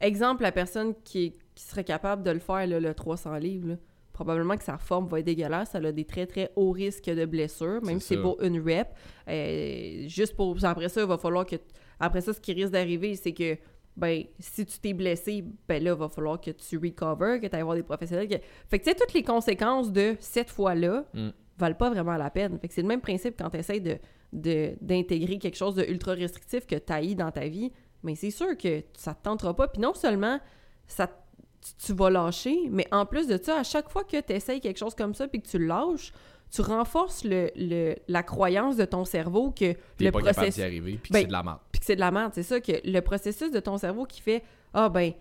exemple, 0.00 0.42
la 0.42 0.50
personne 0.52 0.94
qui, 1.04 1.32
qui 1.54 1.62
serait 1.64 1.84
capable 1.84 2.22
de 2.24 2.30
le 2.32 2.40
faire, 2.40 2.66
là, 2.66 2.80
le 2.80 2.94
300 2.94 3.36
livres, 3.36 3.68
là, 3.68 3.74
probablement 4.12 4.56
que 4.56 4.64
sa 4.64 4.76
forme 4.78 5.06
va 5.06 5.20
être 5.20 5.26
dégueulasse. 5.26 5.74
Elle 5.74 5.86
a 5.86 5.92
des 5.92 6.04
très, 6.04 6.26
très 6.26 6.50
hauts 6.56 6.72
risques 6.72 7.04
de 7.08 7.24
blessures, 7.24 7.80
même 7.84 8.00
si 8.00 8.08
c'est 8.08 8.20
pour 8.20 8.42
une 8.42 8.58
rep. 8.60 8.88
Euh, 9.28 10.08
juste 10.08 10.34
pour. 10.34 10.56
Après 10.64 10.88
ça, 10.88 11.00
il 11.02 11.06
va 11.06 11.18
falloir 11.18 11.46
que. 11.46 11.56
Après 12.00 12.20
ça, 12.20 12.32
ce 12.32 12.40
qui 12.40 12.52
risque 12.52 12.72
d'arriver, 12.72 13.14
c'est 13.16 13.32
que. 13.32 13.56
Ben, 13.96 14.22
si 14.38 14.64
tu 14.64 14.78
t'es 14.78 14.92
blessé, 14.92 15.44
ben 15.66 15.82
là, 15.82 15.90
il 15.90 15.96
va 15.98 16.08
falloir 16.08 16.40
que 16.40 16.52
tu 16.52 16.76
recover, 16.78 17.40
que 17.40 17.48
tu 17.48 17.56
ailles 17.56 17.62
voir 17.62 17.74
des 17.74 17.82
professionnels. 17.82 18.28
que- 18.28 18.36
Fait 18.70 18.78
que, 18.78 18.84
tu 18.84 18.90
sais, 18.90 18.94
toutes 18.96 19.12
les 19.12 19.24
conséquences 19.24 19.90
de 19.90 20.14
cette 20.20 20.50
fois-là 20.50 21.04
Mm. 21.14 21.30
valent 21.58 21.74
pas 21.74 21.90
vraiment 21.90 22.16
la 22.16 22.30
peine. 22.30 22.60
Fait 22.60 22.68
que 22.68 22.74
c'est 22.74 22.82
le 22.82 22.86
même 22.86 23.00
principe 23.00 23.34
quand 23.36 23.50
tu 23.50 23.56
essaies 23.56 23.80
de, 23.80 23.98
de- 24.32 24.74
d'intégrer 24.80 25.40
quelque 25.40 25.56
chose 25.56 25.74
de 25.74 25.82
ultra 25.82 26.12
restrictif 26.12 26.64
que 26.64 26.76
tu 26.76 26.92
haïs 26.92 27.16
dans 27.16 27.32
ta 27.32 27.48
vie, 27.48 27.72
mais 28.04 28.14
c'est 28.14 28.30
sûr 28.30 28.56
que 28.56 28.84
ça 28.96 29.14
te 29.14 29.24
tentera 29.24 29.52
pas. 29.56 29.66
Puis 29.66 29.82
non 29.82 29.94
seulement 29.94 30.38
ça, 30.86 31.08
tu, 31.08 31.86
tu 31.86 31.92
vas 31.92 32.08
lâcher, 32.10 32.56
mais 32.70 32.86
en 32.92 33.04
plus 33.04 33.26
de 33.26 33.36
ça, 33.42 33.58
à 33.58 33.64
chaque 33.64 33.90
fois 33.90 34.04
que 34.04 34.20
tu 34.20 34.32
essayes 34.32 34.60
quelque 34.60 34.78
chose 34.78 34.94
comme 34.94 35.12
ça 35.14 35.26
puis 35.26 35.42
que 35.42 35.48
tu 35.48 35.58
le 35.58 35.66
lâches, 35.66 36.12
tu 36.50 36.62
renforces 36.62 37.24
le, 37.24 37.50
le- 37.56 37.96
la 38.06 38.22
croyance 38.22 38.76
de 38.76 38.84
ton 38.86 39.04
cerveau 39.04 39.50
que 39.50 39.74
le 40.00 40.10
pas 40.12 40.20
capable 40.20 40.34
processus 40.34 40.54
d'y 40.54 40.62
arriver, 40.62 40.92
puis 41.02 41.08
que 41.10 41.12
Ben, 41.14 41.20
c'est 41.22 41.26
de 41.26 41.32
la 41.32 41.42
merde. 41.42 41.58
Puis 41.78 41.80
que 41.80 41.86
c'est 41.86 41.94
de 41.94 42.00
la 42.00 42.10
merde. 42.10 42.32
C'est 42.34 42.42
ça 42.42 42.60
que 42.60 42.72
le 42.84 43.00
processus 43.00 43.50
de 43.52 43.60
ton 43.60 43.78
cerveau 43.78 44.04
qui 44.04 44.20
fait 44.20 44.42
Ah 44.74 44.88
ben, 44.88 45.12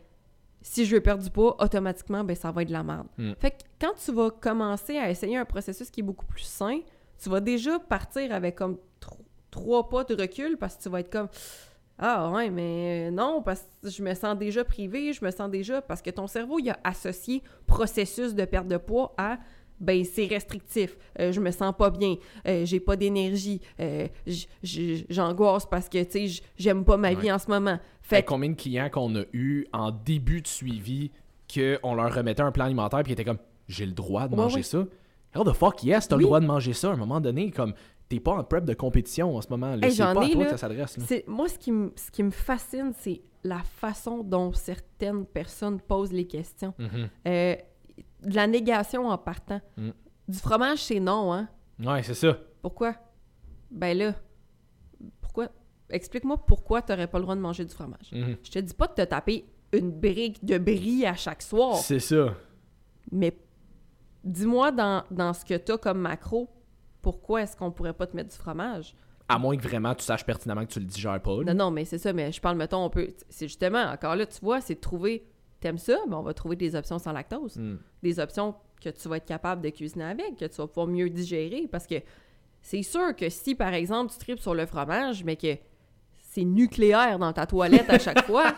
si 0.61 0.85
je 0.85 0.95
veux 0.95 1.01
perdre 1.01 1.23
du 1.23 1.29
poids, 1.29 1.55
automatiquement, 1.63 2.23
ben 2.23 2.35
ça 2.35 2.51
va 2.51 2.63
être 2.63 2.67
de 2.69 2.73
la 2.73 2.83
merde. 2.83 3.07
Mm. 3.17 3.33
Fait 3.39 3.51
que 3.51 3.57
quand 3.79 3.93
tu 4.03 4.11
vas 4.11 4.31
commencer 4.31 4.97
à 4.97 5.09
essayer 5.09 5.37
un 5.37 5.45
processus 5.45 5.91
qui 5.91 5.99
est 5.99 6.03
beaucoup 6.03 6.25
plus 6.25 6.41
sain, 6.43 6.79
tu 7.21 7.29
vas 7.29 7.39
déjà 7.39 7.77
partir 7.79 8.33
avec 8.33 8.55
comme 8.55 8.77
tro- 8.99 9.23
trois 9.51 9.87
pas 9.87 10.03
de 10.03 10.19
recul 10.19 10.57
parce 10.57 10.75
que 10.75 10.83
tu 10.83 10.89
vas 10.89 10.99
être 11.01 11.11
comme 11.11 11.27
Ah 11.99 12.31
ouais, 12.31 12.49
mais 12.49 13.11
non, 13.11 13.41
parce 13.43 13.65
que 13.83 13.89
je 13.89 14.01
me 14.03 14.13
sens 14.15 14.35
déjà 14.37 14.63
privé, 14.65 15.13
je 15.13 15.23
me 15.23 15.31
sens 15.31 15.49
déjà. 15.49 15.81
Parce 15.81 16.01
que 16.01 16.09
ton 16.09 16.27
cerveau, 16.27 16.57
il 16.59 16.69
a 16.71 16.79
associé 16.83 17.43
processus 17.67 18.33
de 18.33 18.45
perte 18.45 18.67
de 18.67 18.77
poids 18.77 19.13
à 19.17 19.37
ben 19.79 20.03
c'est 20.03 20.25
restrictif, 20.25 20.97
euh, 21.19 21.31
je 21.31 21.39
me 21.39 21.51
sens 21.51 21.73
pas 21.77 21.89
bien, 21.91 22.15
euh, 22.47 22.65
j'ai 22.65 22.79
pas 22.79 22.95
d'énergie, 22.95 23.61
euh, 23.79 24.07
j'angoisse 25.09 25.65
parce 25.65 25.89
que 25.89 26.03
tu 26.03 26.27
sais 26.29 26.41
j'aime 26.57 26.83
pas 26.83 26.97
ma 26.97 27.13
vie 27.13 27.27
Ouais. 27.27 27.31
en 27.31 27.39
ce 27.39 27.49
moment. 27.49 27.77
Fait 28.01 28.17
Fait 28.17 28.23
que 28.23 28.27
combien 28.29 28.49
de 28.49 28.55
clients 28.55 28.89
qu'on 28.89 29.15
a 29.17 29.23
eu 29.33 29.65
en 29.73 29.91
début 29.91 30.41
de 30.41 30.47
suivi 30.47 31.11
qu'on 31.53 31.95
leur 31.95 32.13
remettait 32.13 32.41
un 32.41 32.51
plan 32.51 32.65
alimentaire 32.65 33.03
puis 33.03 33.11
ils 33.11 33.13
étaient 33.13 33.23
comme 33.25 33.39
j'ai 33.67 33.85
le 33.85 33.91
droit 33.93 34.27
de 34.27 34.35
manger 34.35 34.57
ouais. 34.57 34.63
ça? 34.63 34.85
Hell 35.35 35.43
the 35.45 35.53
fuck 35.53 35.83
yes, 35.83 36.07
t'as 36.07 36.15
Oui. 36.15 36.21
le 36.23 36.27
droit 36.27 36.39
de 36.39 36.45
manger 36.45 36.73
ça 36.73 36.89
à 36.89 36.93
un 36.93 36.97
moment 36.97 37.19
donné 37.19 37.51
comme 37.51 37.73
t'es 38.09 38.19
pas 38.19 38.31
en 38.33 38.43
prep 38.43 38.63
de 38.63 38.73
compétition 38.73 39.35
en 39.35 39.41
ce 39.41 39.49
moment. 39.49 39.75
Là, 39.75 39.85
Hey, 39.87 39.91
c'est 39.93 40.01
pas 40.03 40.21
à 40.21 40.25
ai, 40.25 40.31
toi 40.31 40.39
là. 40.43 40.45
que 40.45 40.51
ça 40.51 40.57
s'adresse. 40.57 40.97
moi 41.27 41.47
ce 41.49 41.57
qui 41.59 41.71
me 41.71 41.91
ce 41.95 42.09
qui 42.11 42.23
me 42.23 42.31
fascine 42.31 42.93
c'est 42.97 43.21
la 43.43 43.59
façon 43.59 44.23
dont 44.23 44.51
certaines 44.53 45.25
personnes 45.25 45.79
posent 45.79 46.11
les 46.13 46.25
questions. 46.27 46.73
Mhm. 46.79 47.09
Euh, 47.27 47.55
de 48.23 48.35
la 48.35 48.47
négation 48.47 49.07
en 49.07 49.17
partant. 49.17 49.61
Mm. 49.77 49.89
Du 50.27 50.37
fromage, 50.37 50.83
c'est 50.83 50.99
non, 50.99 51.31
hein? 51.33 51.47
Ouais, 51.79 52.03
c'est 52.03 52.13
ça. 52.15 52.37
Pourquoi? 52.61 52.95
Ben 53.71 53.97
là, 53.97 54.13
pourquoi? 55.21 55.49
Explique-moi 55.89 56.37
pourquoi 56.45 56.81
tu 56.81 56.91
n'aurais 56.91 57.07
pas 57.07 57.17
le 57.17 57.23
droit 57.23 57.35
de 57.35 57.41
manger 57.41 57.63
du 57.65 57.73
fromage. 57.73 58.11
Mhm. 58.11 58.37
Je 58.43 58.51
te 58.51 58.59
dis 58.59 58.73
pas 58.73 58.87
de 58.87 58.93
te 58.93 59.01
taper 59.03 59.45
une 59.73 59.91
brique 59.91 60.43
de 60.43 60.57
brie 60.57 61.05
à 61.05 61.13
chaque 61.13 61.41
soir, 61.41 61.75
C'est 61.77 61.99
ça. 61.99 62.33
mais 63.11 63.37
dis-moi 64.23 64.71
dans, 64.71 65.03
dans 65.11 65.33
ce 65.33 65.45
que 65.45 65.55
tu 65.57 65.71
as 65.73 65.77
comme 65.77 65.99
macro, 65.99 66.49
pourquoi 67.01 67.43
est-ce 67.43 67.55
qu'on 67.55 67.71
pourrait 67.71 67.93
pas 67.93 68.07
te 68.07 68.15
mettre 68.15 68.29
du 68.29 68.35
fromage? 68.37 68.95
À 69.29 69.37
moins 69.37 69.55
que 69.57 69.63
vraiment 69.67 69.93
tu 69.93 70.03
saches 70.05 70.25
pertinemment 70.25 70.65
que 70.65 70.71
tu 70.71 70.79
le 70.79 70.85
digères 70.85 71.21
pas. 71.21 71.43
là. 71.43 71.53
Non, 71.53 71.65
non, 71.65 71.71
mais 71.71 71.83
c'est 71.85 71.97
ça, 71.97 72.13
mais 72.13 72.31
je 72.31 72.39
parle, 72.41 72.57
mettons, 72.57 72.83
on 72.83 72.89
peut. 72.89 73.09
C'est 73.29 73.47
justement, 73.47 73.83
encore 73.91 74.15
là, 74.15 74.25
tu 74.25 74.39
vois, 74.41 74.61
c'est 74.61 74.75
de 74.75 74.79
trouver. 74.79 75.25
T'aimes 75.67 75.77
ça? 75.77 75.97
Ben, 76.07 76.15
on 76.15 76.21
va 76.21 76.33
trouver 76.33 76.55
des 76.55 76.77
options 76.77 76.97
sans 76.97 77.11
lactose. 77.11 77.57
Mm. 77.57 77.75
Des 78.01 78.19
options 78.21 78.55
que 78.81 78.87
tu 78.87 79.09
vas 79.09 79.17
être 79.17 79.25
capable 79.25 79.61
de 79.61 79.69
cuisiner 79.69 80.05
avec, 80.05 80.37
que 80.37 80.45
tu 80.45 80.55
vas 80.55 80.67
pouvoir 80.67 80.87
mieux 80.87 81.09
digérer. 81.09 81.67
Parce 81.69 81.85
que 81.85 81.95
c'est 82.61 82.83
sûr 82.83 83.13
que 83.13 83.27
si, 83.27 83.53
par 83.53 83.73
exemple, 83.73 84.13
tu 84.13 84.17
tripes 84.17 84.39
sur 84.39 84.55
le 84.55 84.65
fromage, 84.65 85.25
mais 85.25 85.35
que 85.35 85.57
c'est 86.21 86.45
nucléaire 86.45 87.19
dans 87.19 87.33
ta 87.33 87.45
toilette 87.45 87.89
à 87.89 87.99
chaque 87.99 88.21
fois. 88.25 88.55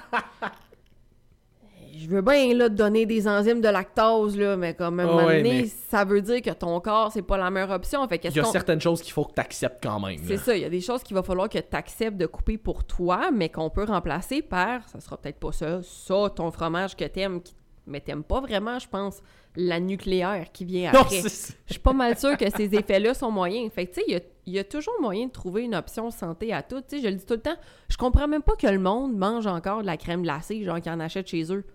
Je 2.02 2.08
veux 2.08 2.22
bien 2.22 2.54
là, 2.54 2.70
te 2.70 2.76
donner 2.76 3.06
des 3.06 3.28
enzymes 3.28 3.60
de 3.62 3.68
lactose, 3.68 4.38
là, 4.38 4.56
mais 4.56 4.74
comme 4.74 5.00
à 5.00 5.04
un 5.04 5.06
Ah 5.08 5.12
moment 5.12 5.28
ouais, 5.28 5.38
donné, 5.44 5.62
mais- 5.64 5.68
ça 5.90 6.06
veut 6.06 6.22
dire 6.22 6.42
que 6.42 6.52
ton 6.52 6.80
corps, 6.80 7.12
c'est 7.12 7.22
pas 7.22 7.38
la 7.38 7.50
meilleure 7.50 7.72
option. 7.72 8.08
Fait 8.08 8.22
Il 8.24 8.36
y 8.36 8.40
a 8.40 8.44
qu'on- 8.44 8.52
certaines 8.52 8.80
choses 8.80 9.02
qu'il 9.02 9.12
faut 9.12 9.26
que 9.26 9.34
tu 9.34 9.42
acceptes 9.42 9.84
quand 9.84 10.00
même. 10.00 10.18
c'est 10.26 10.36
là. 10.36 10.40
ça, 10.40 10.56
il 10.56 10.62
y 10.62 10.66
a 10.66 10.70
des 10.70 10.82
choses 10.82 11.04
qu'il 11.04 11.16
va 11.16 11.24
falloir 11.24 11.50
que 11.50 11.58
tu 11.58 11.76
acceptes 11.76 12.16
de 12.18 12.26
couper 12.26 12.58
pour 12.58 12.84
toi, 12.86 13.32
mais 13.32 13.50
qu'on 13.50 13.70
peut 13.70 13.84
remplacer 13.84 14.42
par, 14.42 14.88
ça 14.88 15.00
sera 15.00 15.18
peut-être 15.18 15.40
pas 15.40 15.52
ça, 15.52 15.82
ça, 15.84 16.30
ton 16.36 16.52
fromage 16.52 16.96
que 16.96 17.04
t'aimes, 17.06 17.42
qui- 17.42 17.54
mais 17.86 18.00
t'aimes 18.00 18.24
pas 18.24 18.40
vraiment, 18.40 18.80
je 18.80 18.88
pense, 18.88 19.22
la 19.56 19.80
nucléaire 19.80 20.46
qui 20.54 20.64
vient 20.64 20.92
Non, 20.94 21.02
après. 21.02 21.22
Je 21.24 21.28
suis 21.74 21.80
pas 21.82 21.92
mal 21.92 22.18
sûre 22.18 22.38
que 22.38 22.50
ces 22.56 22.74
effets-là 22.76 23.14
sont 23.16 23.32
moyens. 23.32 23.72
Fait 23.74 23.88
que, 23.88 23.96
tu 23.96 24.00
sais, 24.02 24.06
il 24.08 24.14
y 24.14 24.18
a, 24.18 24.20
il 24.46 24.54
y 24.54 24.60
a 24.60 24.64
toujours 24.64 24.94
moyen 25.02 25.26
de 25.26 25.32
trouver 25.32 25.64
une 25.64 25.74
option 25.76 26.12
santé 26.12 26.54
à 26.54 26.62
tout. 26.62 26.80
Tu 26.82 26.98
sais, 26.98 27.02
je 27.02 27.08
le 27.08 27.16
dis 27.16 27.26
tout 27.26 27.34
le 27.34 27.42
temps, 27.42 27.56
je 27.90 27.98
comprends 27.98 28.28
même 28.28 28.44
pas 28.44 28.56
que 28.56 28.68
le 28.68 28.78
monde 28.80 29.18
mange 29.18 29.48
encore 29.48 29.82
de 29.82 29.88
la 29.88 29.98
crème 29.98 30.22
glacée, 30.22 30.64
genre 30.64 30.80
qu'ils 30.80 30.92
en 30.92 31.00
achètent 31.00 31.28
chez 31.28 31.52
eux, 31.52 31.66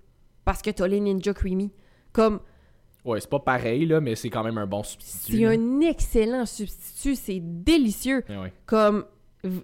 parce 0.44 0.62
que 0.62 0.70
t'as 0.70 0.86
les 0.86 1.00
Ninja 1.00 1.32
Creamy. 1.34 1.72
Comme, 2.12 2.40
Ouais, 3.04 3.20
c'est 3.20 3.28
pas 3.28 3.38
pareil, 3.40 3.84
là, 3.84 4.00
mais 4.00 4.14
c'est 4.14 4.30
quand 4.30 4.42
même 4.42 4.56
un 4.56 4.66
bon 4.66 4.82
substitut. 4.82 5.36
c'est 5.36 5.44
un 5.46 5.80
excellent 5.80 6.46
substitut, 6.46 7.16
c'est 7.16 7.40
délicieux. 7.42 8.24
Ouais, 8.30 8.38
ouais. 8.38 8.52
comme 8.66 9.04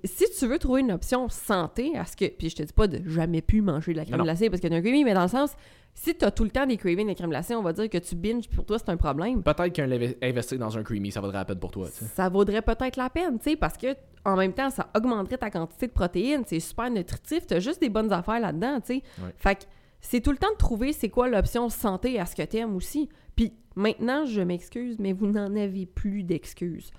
si 0.04 0.24
tu 0.38 0.46
veux 0.46 0.58
trouver 0.58 0.82
une 0.82 0.92
option 0.92 1.30
santé 1.30 1.96
à 1.96 2.04
ce 2.04 2.14
que 2.14 2.26
puis 2.26 2.50
je 2.50 2.56
te 2.56 2.62
dis 2.62 2.72
pas 2.74 2.86
de 2.86 3.00
jamais 3.08 3.40
plus 3.40 3.62
manger 3.62 3.92
de 3.92 3.96
la 3.96 4.04
crème 4.04 4.18
Non. 4.18 4.24
glacée 4.24 4.50
parce 4.50 4.60
qu'il 4.60 4.70
y 4.70 4.74
a 4.74 4.76
un 4.76 4.82
craving 4.82 5.06
mais 5.06 5.14
dans 5.14 5.22
le 5.22 5.28
sens 5.28 5.54
si 5.94 6.14
tu 6.14 6.22
as 6.26 6.30
tout 6.30 6.44
le 6.44 6.50
temps 6.50 6.66
des 6.66 6.76
cravings 6.76 7.08
de 7.08 7.14
crème 7.14 7.30
glacée 7.30 7.54
on 7.54 7.62
va 7.62 7.72
dire 7.72 7.88
que 7.88 7.96
tu 7.96 8.14
binges 8.14 8.46
pour 8.50 8.66
toi 8.66 8.78
c'est 8.78 8.90
un 8.90 8.98
problème 8.98 9.42
Peut-être 9.42 9.68
qu'un 9.72 9.86
lev- 9.86 10.16
investir 10.22 10.58
dans 10.58 10.76
un 10.76 10.82
creamy, 10.82 11.10
ça 11.10 11.22
vaudrait 11.22 11.38
la 11.38 11.46
peine 11.46 11.58
pour 11.58 11.70
toi. 11.70 11.88
ça 11.90 12.28
vaudrait 12.28 12.60
peut-être 12.60 12.96
la 12.98 13.08
peine 13.08 13.38
tu 13.38 13.52
sais 13.52 13.56
parce 13.56 13.78
que 13.78 13.96
en 14.26 14.36
même 14.36 14.52
temps 14.52 14.68
ça 14.68 14.90
augmenterait 14.94 15.38
ta 15.38 15.48
quantité 15.50 15.86
de 15.86 15.92
protéines 15.92 16.42
c'est 16.46 16.60
super 16.60 16.90
nutritif 16.90 17.46
tu 17.46 17.54
as 17.54 17.60
juste 17.60 17.80
des 17.80 17.88
bonnes 17.88 18.12
affaires 18.12 18.38
là-dedans 18.40 18.80
tu 18.82 18.96
sais 18.96 19.02
Ouais. 19.24 19.32
fait 19.38 19.54
que 19.54 19.64
c'est 20.00 20.20
tout 20.20 20.30
le 20.30 20.38
temps 20.38 20.52
de 20.52 20.56
trouver 20.56 20.92
c'est 20.92 21.08
quoi 21.08 21.28
l'option 21.28 21.68
santé 21.68 22.18
à 22.18 22.26
ce 22.26 22.34
que 22.36 22.42
tu 22.42 22.58
aimes 22.58 22.76
aussi 22.76 23.08
puis 23.36 23.52
maintenant 23.76 24.24
je 24.24 24.40
m'excuse 24.40 24.96
mais 24.98 25.12
vous 25.12 25.26
n'en 25.26 25.54
avez 25.56 25.86
plus 25.86 26.22
d'excuses 26.22 26.90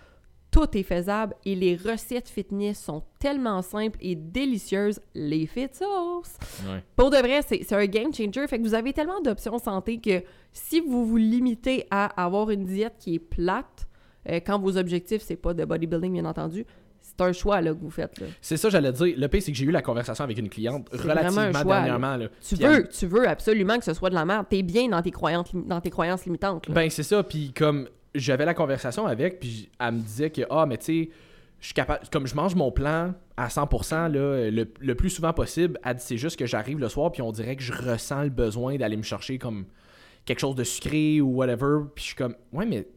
tout 0.52 0.78
est 0.78 0.84
faisable 0.84 1.34
et 1.46 1.56
les 1.56 1.78
recettes 1.78 2.28
fitness 2.28 2.78
sont 2.78 3.04
tellement 3.20 3.62
simples 3.62 3.98
et 4.02 4.16
délicieuses. 4.16 5.00
Les 5.16 5.48
fit 5.48 5.70
sauce. 5.72 6.36
Ouais. 6.68 6.84
Pour 6.98 7.10
de 7.10 7.18
vrai, 7.18 7.42
c'est 7.42 7.64
c'est 7.64 7.76
un 7.76 7.86
game 7.86 8.14
changer. 8.14 8.46
Fait 8.48 8.60
que 8.60 8.64
vous 8.64 8.74
avez 8.74 8.92
tellement 8.92 9.22
d'options 9.22 9.58
santé 9.60 10.00
que 10.00 10.22
si 10.52 10.82
vous 10.82 11.06
vous 11.06 11.16
limitez 11.16 11.88
à 11.90 12.06
avoir 12.22 12.50
une 12.50 12.66
diète 12.66 12.96
qui 13.00 13.16
est 13.16 13.20
plate, 13.20 13.88
euh, 14.30 14.42
quand 14.46 14.60
vos 14.60 14.78
objectifs, 14.78 15.22
c'est 15.22 15.38
pas 15.38 15.54
de 15.54 15.64
bodybuilding, 15.64 16.14
bien 16.14 16.26
entendu, 16.26 16.66
c'est 17.24 17.30
un 17.30 17.34
choix 17.34 17.62
là, 17.62 17.72
que 17.74 17.80
vous 17.80 17.90
faites. 17.90 18.20
là. 18.20 18.28
C'est 18.42 18.58
ça, 18.58 18.70
j'allais 18.70 18.92
dire. 18.92 19.16
Le 19.18 19.28
pire, 19.28 19.42
c'est 19.42 19.52
que 19.52 19.58
j'ai 19.58 19.66
eu 19.66 19.72
la 19.72 19.82
conversation 19.82 20.24
avec 20.24 20.38
une 20.38 20.50
cliente 20.50 20.88
C'est 20.92 21.02
relativement 21.02 21.52
choix, 21.52 21.64
dernièrement. 21.76 22.18
Là. 22.18 22.28
Tu 22.48 22.56
Puis 22.56 22.66
veux, 22.66 22.74
elle- 22.74 22.90
tu 22.90 23.06
veux 23.08 23.28
absolument 23.28 23.78
que 23.78 23.86
ce 23.86 23.94
soit 23.94 24.10
de 24.10 24.16
la 24.16 24.26
merde. 24.26 24.46
T'es 24.50 24.64
bien 24.64 24.88
dans 24.90 25.02
tes 25.02 25.12
croyances, 25.12 25.54
lim- 25.54 25.68
dans 25.68 25.82
tes 25.82 25.90
croyances 25.90 26.26
limitantes. 26.26 26.68
là. 26.68 26.74
Ben, 26.74 26.90
c'est 26.90 27.04
ça. 27.04 27.24
Puis 27.24 27.54
comme 27.56 27.88
j'avais 28.16 28.46
la 28.46 28.54
conversation 28.54 29.06
avec, 29.08 29.40
puis 29.40 29.70
elle 29.80 29.94
me 29.94 30.00
disait 30.00 30.30
que, 30.30 30.42
ah, 30.50 30.66
mais 30.66 30.78
tu 30.78 30.86
sais, 31.06 31.10
je 31.60 31.66
suis 31.68 31.74
capable. 31.74 32.02
Comme 32.12 32.26
je 32.28 32.36
mange 32.36 32.56
mon 32.56 32.72
plan 32.72 33.14
à 33.38 33.48
100%, 33.50 34.08
là, 34.12 34.50
le, 34.50 34.68
le 34.80 34.96
plus 34.96 35.10
souvent 35.12 35.32
possible, 35.32 35.80
elle 35.86 35.96
dit 35.96 36.04
c'est 36.06 36.18
juste 36.18 36.38
que 36.38 36.46
j'arrive 36.46 36.80
le 36.80 36.90
soir, 36.90 37.12
puis 37.12 37.22
on 37.22 37.32
dirait 37.32 37.56
que 37.56 37.62
je 37.64 37.72
ressens 37.74 38.24
le 38.24 38.30
besoin 38.30 38.76
d'aller 38.78 38.98
me 38.98 39.04
chercher 39.04 39.38
comme 39.38 39.66
quelque 40.26 40.40
chose 40.40 40.56
de 40.56 40.64
sucré 40.64 41.22
ou 41.22 41.28
whatever. 41.36 41.82
Puis 41.96 42.02
je 42.04 42.08
suis 42.08 42.16
comme, 42.16 42.36
ouais, 42.52 42.66
mais 42.66 42.88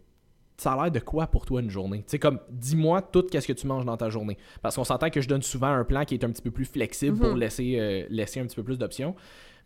ça 0.56 0.72
a 0.74 0.82
l'air 0.84 0.90
de 0.92 1.00
quoi 1.00 1.26
pour 1.26 1.46
toi 1.46 1.60
une 1.60 1.70
journée? 1.70 1.98
Tu 1.98 2.12
sais, 2.12 2.18
comme, 2.18 2.38
dis-moi 2.50 3.02
tout 3.02 3.22
qu'est-ce 3.30 3.46
que 3.48 3.52
tu 3.52 3.66
manges 3.66 3.84
dans 3.84 3.96
ta 3.96 4.08
journée. 4.10 4.36
Parce 4.62 4.76
qu'on 4.76 4.84
s'entend 4.84 5.10
que 5.10 5.20
je 5.20 5.28
donne 5.28 5.42
souvent 5.42 5.68
un 5.68 5.84
plan 5.84 6.04
qui 6.04 6.14
est 6.14 6.24
un 6.24 6.30
petit 6.30 6.42
peu 6.42 6.50
plus 6.50 6.64
flexible 6.64 7.18
pour 7.18 7.30
Mhm. 7.30 7.38
laisser, 7.38 7.76
euh, 7.78 8.06
laisser 8.08 8.40
un 8.40 8.46
petit 8.46 8.56
peu 8.56 8.62
plus 8.62 8.78
d'options. 8.78 9.14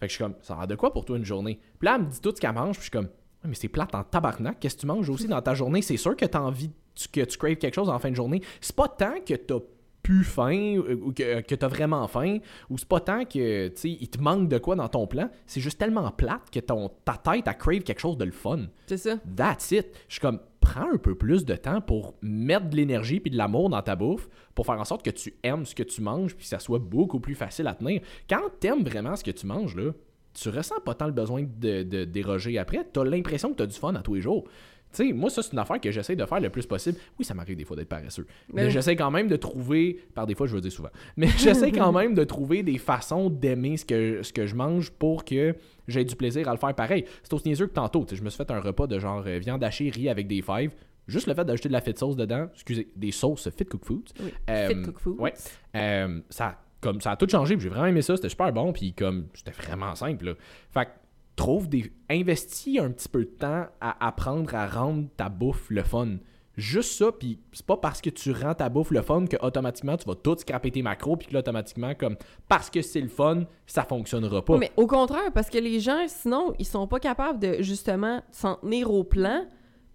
Fait 0.01 0.07
que 0.07 0.11
je 0.11 0.15
suis 0.17 0.25
comme, 0.25 0.35
ça 0.43 0.55
a 0.55 0.59
l'air 0.59 0.67
de 0.69 0.75
quoi 0.77 0.93
pour 0.93 1.05
toi 1.05 1.17
une 1.17 1.25
journée? 1.25 1.59
Puis 1.79 1.87
là, 1.87 1.97
elle 1.99 2.05
me 2.07 2.11
dit 2.11 2.21
tout 2.21 2.33
ce 2.35 2.41
qu'elle 2.41 2.53
mange, 2.55 2.77
puis 2.77 2.87
je 2.87 2.91
suis 2.91 2.91
comme, 2.91 3.09
mais 3.45 3.55
c'est 3.55 3.69
plate 3.69 3.95
en 3.95 4.03
tabarnak. 4.05 4.59
Qu'est-ce 4.61 4.77
que 4.77 4.81
tu 4.83 4.87
manges 4.87 5.09
aussi 5.11 5.27
dans 5.29 5.43
ta 5.43 5.55
journée? 5.55 5.83
C'est 5.83 5.97
sûr 5.97 6.17
que 6.17 6.25
tu 6.25 6.37
as 6.37 6.43
envie 6.43 6.71
tu- 6.95 7.09
que 7.09 7.21
tu 7.25 7.39
craves 7.39 7.55
quelque 7.57 7.75
chose 7.75 7.89
en 7.89 7.99
fin 7.99 8.11
de 8.11 8.17
journée. 8.17 8.43
C'est 8.61 8.75
pas 8.75 8.89
tant 8.89 9.15
que 9.25 9.35
t'as 9.35 9.59
plus 10.03 10.25
faim 10.25 10.77
euh, 10.79 10.97
ou 11.03 11.13
que, 11.13 11.41
que 11.43 11.55
t'as 11.55 11.69
vraiment 11.69 12.07
faim 12.09 12.39
ou 12.71 12.79
c'est 12.79 12.89
pas 12.89 12.99
tant 13.01 13.25
que 13.25 13.69
tu 13.69 13.77
sais 13.77 13.91
il 14.01 14.09
te 14.09 14.21
manque 14.21 14.49
de 14.49 14.59
quoi 14.59 14.75
dans 14.75 14.89
ton 14.89 15.07
plan. 15.07 15.29
C'est 15.47 15.61
juste 15.61 15.79
tellement 15.79 16.11
plate 16.11 16.51
que 16.51 16.61
ton, 16.61 16.89
ta 17.05 17.15
tête 17.17 17.47
a 17.47 17.55
crave 17.55 17.81
quelque 17.83 18.01
chose 18.01 18.17
de 18.17 18.25
le 18.25 18.33
fun. 18.33 18.67
C'est 18.87 18.97
ça. 18.97 19.17
That's 19.37 19.71
it. 19.73 19.87
Je 20.09 20.15
suis 20.15 20.21
comme, 20.21 20.41
prends 20.69 20.93
un 20.93 20.99
peu 20.99 21.15
plus 21.15 21.45
de 21.45 21.55
temps 21.55 21.81
pour 21.81 22.15
mettre 22.21 22.69
de 22.69 22.77
l'énergie 22.77 23.21
puis 23.21 23.31
de 23.31 23.37
l'amour 23.37 23.71
dans 23.71 23.81
ta 23.81 23.97
bouffe 23.97 24.29
pour 24.55 24.67
faire 24.67 24.79
en 24.79 24.85
sorte 24.85 25.03
que 25.03 25.11
tu 25.11 25.35
aimes 25.43 25.65
ce 25.65 25.75
que 25.75 25.83
tu 25.83 26.03
manges 26.03 26.35
puis 26.35 26.45
que 26.45 26.49
ça 26.49 26.59
soit 26.59 26.79
beaucoup 26.79 27.21
plus 27.21 27.35
facile 27.35 27.67
à 27.67 27.75
tenir. 27.75 28.03
Quand 28.29 28.43
t'aimes 28.61 28.85
vraiment 28.85 29.17
ce 29.17 29.25
que 29.25 29.31
tu 29.31 29.47
manges, 29.47 29.75
là, 29.77 29.93
tu 30.35 30.51
ressens 30.51 30.81
pas 30.85 30.95
tant 30.95 31.07
le 31.07 31.13
besoin 31.13 31.43
de, 31.43 31.83
de 31.83 32.05
déroger 32.05 32.59
après. 32.59 32.87
T'as 32.93 33.05
l'impression 33.05 33.51
que 33.51 33.57
t'as 33.57 33.67
du 33.67 33.77
fun 33.77 33.95
à 33.95 34.03
tous 34.03 34.15
les 34.15 34.21
jours. 34.21 34.45
Tu 34.93 35.07
sais, 35.09 35.13
moi, 35.13 35.29
ça, 35.29 35.43
c'est 35.43 35.53
une 35.53 35.59
affaire 35.59 35.81
que 35.81 35.91
j'essaie 35.91 36.17
de 36.17 36.25
faire 36.25 36.41
le 36.41 36.49
plus 36.51 36.65
possible. 36.67 36.99
Oui, 37.19 37.25
ça 37.25 37.35
m'arrive 37.35 37.57
des 37.57 37.65
fois 37.65 37.77
d'être 37.77 37.89
paresseux. 37.89 38.27
Mais, 38.53 38.65
Mais- 38.65 38.71
j'essaie 38.71 38.97
quand 38.97 39.11
même 39.11 39.29
de 39.29 39.37
trouver, 39.37 40.01
par 40.15 40.27
des 40.27 40.35
fois, 40.35 40.47
je 40.47 40.55
veux 40.55 40.61
dire 40.63 40.73
souvent, 40.73 40.89
mais 41.17 41.27
j'essaie 41.39 41.73
quand 41.73 41.93
même 41.93 42.15
de 42.15 42.25
trouver 42.25 42.63
des 42.63 42.79
façons 42.79 43.29
d'aimer 43.29 43.77
ce 43.77 43.85
que, 43.85 44.23
ce 44.23 44.33
que 44.33 44.47
je 44.47 44.55
mange 44.55 44.91
pour 44.91 45.25
que 45.25 45.55
j'ai 45.89 46.05
du 46.05 46.17
plaisir 46.17 46.49
à 46.49 46.53
le 46.53 46.59
faire 46.59 46.75
pareil. 46.75 47.05
C'est 47.23 47.33
aussi 47.35 47.49
niaiseux 47.49 47.67
que 47.67 47.75
tantôt. 47.75 48.05
tu 48.05 48.11
sais, 48.11 48.17
Je 48.17 48.25
me 48.25 48.31
suis 48.31 48.39
fait 48.39 48.51
un 48.51 48.61
repas 48.61 48.87
de 48.87 48.99
genre 48.99 49.23
euh, 49.27 49.39
viande 49.39 49.63
hachée, 49.63 49.91
riz 49.91 50.09
avec 50.09 50.27
des 50.27 50.41
fèves. 50.43 50.73
Juste 51.07 51.27
le 51.27 51.35
fait 51.35 51.45
d'ajouter 51.45 51.69
de 51.69 51.73
la 51.75 51.81
fit 51.81 51.95
sauce 51.97 52.17
dedans, 52.17 52.49
excusez, 52.53 52.89
des 52.95 53.13
sauces 53.13 53.49
fit 53.51 53.65
cook 53.65 53.85
foods. 53.85 54.05
Oui. 54.21 54.33
Euh, 54.51 54.69
Fit 54.69 54.83
Cook 54.83 54.99
Foods. 55.01 55.17
ouais. 55.19 55.33
Euh, 55.75 56.21
ça, 56.29 56.59
comme, 56.83 57.01
ça 57.01 57.13
a 57.13 57.17
tout 57.17 57.27
changé, 57.29 57.57
j'ai 57.59 57.69
vraiment 57.71 57.87
aimé 57.87 58.03
ça, 58.03 58.15
c'était 58.17 58.29
super 58.29 58.53
bon, 58.53 58.73
puis 58.73 58.93
comme 58.93 59.27
c'était 59.33 59.51
vraiment 59.51 59.95
simple. 59.95 60.27
Là. 60.27 60.33
Fait 60.71 60.85
que 60.85 60.91
trouve 61.39 61.69
des. 61.69 61.93
Investis 62.11 62.79
un 62.79 62.91
petit 62.91 63.09
peu 63.09 63.21
de 63.21 63.31
temps 63.31 63.67
à 63.81 64.07
apprendre 64.07 64.55
à 64.55 64.67
rendre 64.67 65.09
ta 65.17 65.29
bouffe 65.29 65.67
le 65.69 65.83
fun. 65.83 66.17
Juste 66.57 66.99
ça, 66.99 67.13
puis 67.13 67.39
c'est 67.53 67.65
pas 67.65 67.77
parce 67.77 68.01
que 68.01 68.11
tu 68.11 68.33
rends 68.33 68.55
ta 68.55 68.69
bouffe 68.69 68.91
le 68.91 69.01
fun 69.01 69.27
que 69.27 69.37
automatiquement 69.41 69.97
tu 69.97 70.07
vas 70.07 70.17
tout 70.17 70.37
scraper 70.37 70.73
tes 70.73 70.83
macros, 70.83 71.17
puis 71.17 71.29
que 71.29 71.35
là, 71.35 71.39
automatiquement, 71.39 71.95
comme 71.95 72.17
parce 72.49 72.69
que 72.69 72.83
c'est 72.83 73.01
le 73.01 73.09
fun, 73.09 73.45
ça 73.67 73.85
fonctionnera 73.85 74.45
pas. 74.45 74.57
Mais 74.59 74.73
au 74.77 74.89
contraire, 74.89 75.33
parce 75.33 75.51
que 75.51 75.59
les 75.59 75.79
gens, 75.79 76.07
sinon, 76.09 76.55
ils 76.59 76.67
sont 76.67 76.89
pas 76.89 76.99
capables 76.99 77.39
de 77.39 77.63
justement 77.63 78.23
s'en 78.33 78.57
tenir 78.57 78.93
au 78.93 79.05
plan, 79.05 79.47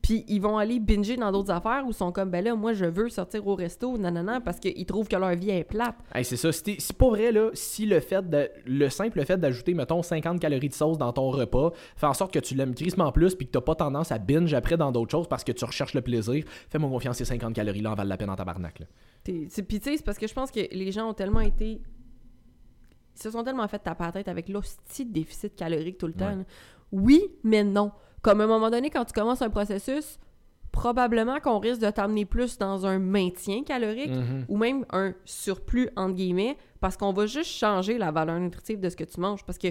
puis 0.04 0.26
ils 0.28 0.42
vont 0.42 0.58
aller 0.58 0.82
binger 0.82 1.16
dans 1.16 1.32
d'autres 1.32 1.52
affaires 1.52 1.84
où 1.86 1.92
ils 1.92 1.94
sont 1.94 2.12
comme, 2.12 2.30
ben 2.30 2.44
là, 2.44 2.54
moi, 2.56 2.74
je 2.74 2.84
veux 2.84 3.08
sortir 3.08 3.48
au 3.48 3.56
resto, 3.56 3.98
nanana, 3.98 4.42
parce 4.42 4.60
qu'ils 4.60 4.86
trouvent 4.86 5.08
que 5.08 5.16
leur 5.16 5.34
vie 5.34 5.52
est 5.52 5.64
plate. 5.64 5.96
Hey, 6.14 6.26
c'est 6.26 6.36
ça. 6.36 6.52
Si, 6.52 6.78
pas 6.94 7.08
vrai, 7.08 7.32
là, 7.32 7.52
si 7.54 7.86
le 7.86 8.02
fait 8.02 8.30
de, 8.30 8.50
le 8.66 8.90
simple 8.90 9.24
fait 9.24 9.38
d'ajouter, 9.38 9.74
mettons, 9.74 10.04
50 10.04 10.42
calories 10.42 10.68
de 10.68 10.74
sauce 10.74 10.98
dans 10.98 11.14
ton 11.14 11.30
repas 11.30 11.72
fait 11.96 12.06
en 12.06 12.14
sorte 12.14 12.34
que 12.34 12.40
tu 12.40 12.54
l'aimes 12.54 12.76
crissement 12.76 13.14
plus 13.14 13.34
puis 13.34 13.48
que 13.48 13.52
t'as 13.52 13.62
pas 13.62 13.76
tendance 13.76 14.12
à 14.12 14.18
binge 14.18 14.54
après 14.54 14.76
dans 14.76 14.92
d'autres 14.92 15.12
choses 15.12 15.28
parce 15.30 15.46
que 15.46 15.54
tu 15.54 15.64
recherches 15.64 15.94
le 15.94 16.02
plaisir, 16.02 16.44
fais-moi 16.70 16.90
confiance, 16.90 17.16
ces 17.18 17.26
50 17.26 17.54
calories-là 17.54 17.92
en 17.92 17.96
valent 17.96 18.10
la 18.10 18.18
peine 18.18 18.30
en 18.30 18.36
tabarnak. 18.36 18.80
Là. 18.80 18.86
Puis 19.24 19.48
tu 19.48 19.64
sais, 19.64 19.98
c'est 19.98 20.04
parce 20.04 20.18
que 20.18 20.28
je 20.28 20.34
pense 20.34 20.52
que 20.52 20.60
les 20.70 20.92
gens 20.92 21.10
ont 21.10 21.14
tellement 21.14 21.40
été. 21.40 21.82
Ils 23.16 23.22
se 23.22 23.32
sont 23.32 23.44
tellement 23.44 23.70
fait 23.70 23.80
taper 23.80 24.04
la 24.04 24.12
tête 24.12 24.28
avec 24.28 24.50
l'hostie 24.50 25.06
de 25.06 25.14
déficit 25.14 25.56
calorique 25.56 25.98
tout 25.98 26.08
le 26.08 26.14
temps. 26.14 26.36
Ouais. 26.36 26.46
Oui, 26.92 27.24
mais 27.44 27.64
non. 27.64 27.94
Comme 28.24 28.42
à 28.42 28.46
un 28.46 28.48
moment 28.48 28.72
donné, 28.72 28.90
quand 28.90 29.06
tu 29.06 29.14
commences 29.14 29.42
un 29.44 29.50
processus, 29.52 30.18
probablement 30.72 31.40
qu'on 31.40 31.60
risque 31.60 31.82
de 31.82 31.90
t'amener 31.92 32.26
plus 32.26 32.58
dans 32.58 32.86
un 32.88 32.98
maintien 32.98 33.64
calorique 33.64 34.10
Mhm. 34.10 34.46
ou 34.50 34.58
même 34.58 34.86
un 34.92 35.14
surplus, 35.24 35.90
entre 35.96 36.16
guillemets, 36.16 36.58
parce 36.80 36.98
qu'on 36.98 37.14
va 37.14 37.28
juste 37.28 37.52
changer 37.52 37.98
la 38.00 38.12
valeur 38.12 38.40
nutritive 38.40 38.80
de 38.80 38.90
ce 38.90 38.96
que 38.96 39.04
tu 39.04 39.20
manges. 39.20 39.44
Parce 39.46 39.60
que 39.60 39.68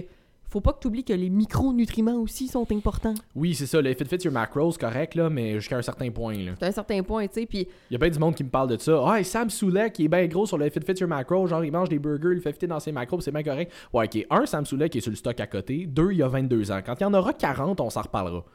faut 0.53 0.61
pas 0.61 0.73
que 0.73 0.79
tu 0.81 0.87
oublies 0.87 1.03
que 1.03 1.13
les 1.13 1.31
micronutriments 1.31 2.17
aussi 2.17 2.47
sont 2.47 2.71
importants. 2.71 3.15
Oui, 3.35 3.55
c'est 3.55 3.65
ça. 3.65 3.81
Le 3.81 3.91
fit 3.95 4.05
fit 4.05 4.17
your 4.23 4.31
macros, 4.31 4.73
correct, 4.79 5.15
là, 5.15 5.27
mais 5.27 5.55
jusqu'à 5.55 5.77
un 5.77 5.81
certain 5.81 6.11
point. 6.11 6.35
Là. 6.35 6.51
À 6.61 6.67
un 6.67 6.71
certain 6.71 7.01
point, 7.01 7.25
tu 7.25 7.33
sais. 7.33 7.45
Puis 7.47 7.67
Il 7.89 7.93
y 7.93 7.95
a 7.95 7.97
bien 7.97 8.09
du 8.09 8.19
monde 8.19 8.35
qui 8.35 8.43
me 8.43 8.49
parle 8.49 8.69
de 8.69 8.77
ça. 8.77 9.01
Ah, 9.03 9.23
Sam 9.23 9.49
Soulet, 9.49 9.89
qui 9.91 10.05
est 10.05 10.07
bien 10.07 10.27
gros 10.27 10.45
sur 10.45 10.59
le 10.59 10.69
fit 10.69 10.79
fit 10.85 10.93
your 10.99 11.09
macros, 11.09 11.47
genre 11.47 11.65
il 11.65 11.71
mange 11.71 11.89
des 11.89 11.97
burgers, 11.97 12.35
il 12.35 12.41
fait 12.41 12.53
fitter 12.53 12.67
dans 12.67 12.79
ses 12.79 12.91
macros, 12.91 13.19
c'est 13.19 13.31
bien 13.31 13.41
correct. 13.41 13.71
Ouais, 13.91 14.05
ok. 14.05 14.27
Un, 14.29 14.45
Sam 14.45 14.65
Soulet 14.67 14.89
qui 14.89 14.99
est 14.99 15.01
sur 15.01 15.09
le 15.09 15.17
stock 15.17 15.39
à 15.39 15.47
côté. 15.47 15.87
Deux, 15.87 16.11
il 16.11 16.19
y 16.19 16.23
a 16.23 16.27
22 16.27 16.71
ans. 16.71 16.81
Quand 16.85 16.93
il 16.99 17.03
y 17.03 17.05
en 17.05 17.13
aura 17.15 17.33
40, 17.33 17.81
on 17.81 17.89
s'en 17.89 18.03
reparlera. 18.03 18.45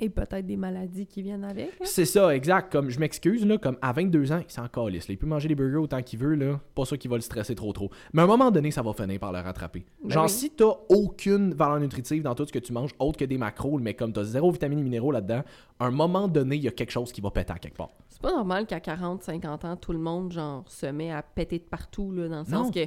Et 0.00 0.08
peut-être 0.10 0.46
des 0.46 0.56
maladies 0.56 1.06
qui 1.06 1.22
viennent 1.22 1.44
avec. 1.44 1.70
C'est 1.82 2.04
ça, 2.04 2.34
exact. 2.34 2.72
Comme 2.72 2.90
je 2.90 2.98
m'excuse, 2.98 3.46
là, 3.46 3.58
comme 3.58 3.76
à 3.82 3.92
22 3.92 4.32
ans, 4.32 4.40
il 4.46 4.50
s'en 4.52 4.66
calisse. 4.68 5.08
là. 5.08 5.14
Il 5.14 5.18
peut 5.18 5.26
manger 5.26 5.48
des 5.48 5.54
burgers 5.54 5.76
autant 5.76 6.02
qu'il 6.02 6.18
veut, 6.18 6.34
là. 6.34 6.60
Pas 6.74 6.84
ça 6.84 6.96
qui 6.96 7.08
va 7.08 7.16
le 7.16 7.22
stresser 7.22 7.54
trop 7.54 7.72
trop. 7.72 7.90
Mais 8.12 8.22
à 8.22 8.24
un 8.24 8.28
moment 8.28 8.50
donné, 8.50 8.70
ça 8.70 8.82
va 8.82 8.92
finir 8.92 9.18
par 9.20 9.32
le 9.32 9.38
rattraper. 9.40 9.84
Ben 10.02 10.10
Genre, 10.10 10.24
oui. 10.24 10.30
si 10.30 10.50
t'as 10.50 10.72
aucune 10.88 11.54
valeur 11.54 11.80
nutritive 11.80 12.22
dans 12.22 12.34
tout 12.34 12.46
ce 12.46 12.52
que 12.52 12.58
tu 12.58 12.72
manges, 12.72 12.90
autre 12.98 13.18
que 13.18 13.24
des 13.24 13.38
macros, 13.38 13.78
mais 13.78 13.94
comme 13.94 14.12
t'as 14.12 14.24
zéro 14.24 14.50
vitamines 14.50 14.78
et 14.78 14.82
minéraux 14.82 15.12
là-dedans, 15.12 15.42
à 15.78 15.86
un 15.86 15.90
moment 15.90 16.28
donné, 16.28 16.56
il 16.56 16.62
y 16.62 16.68
a 16.68 16.72
quelque 16.72 16.92
chose 16.92 17.12
qui 17.12 17.20
va 17.20 17.30
péter 17.30 17.52
à 17.52 17.58
quelque 17.58 17.76
part. 17.76 17.90
C'est 18.08 18.22
pas 18.22 18.32
normal 18.32 18.66
qu'à 18.66 18.80
40, 18.80 19.22
50 19.22 19.64
ans, 19.64 19.76
tout 19.76 19.92
le 19.92 19.98
monde, 19.98 20.32
genre, 20.32 20.64
se 20.68 20.86
met 20.86 21.10
à 21.12 21.22
péter 21.22 21.58
de 21.58 21.64
partout, 21.64 22.10
là, 22.12 22.28
dans 22.28 22.42
le 22.44 22.50
Non. 22.50 22.64
sens 22.64 22.70
que 22.70 22.80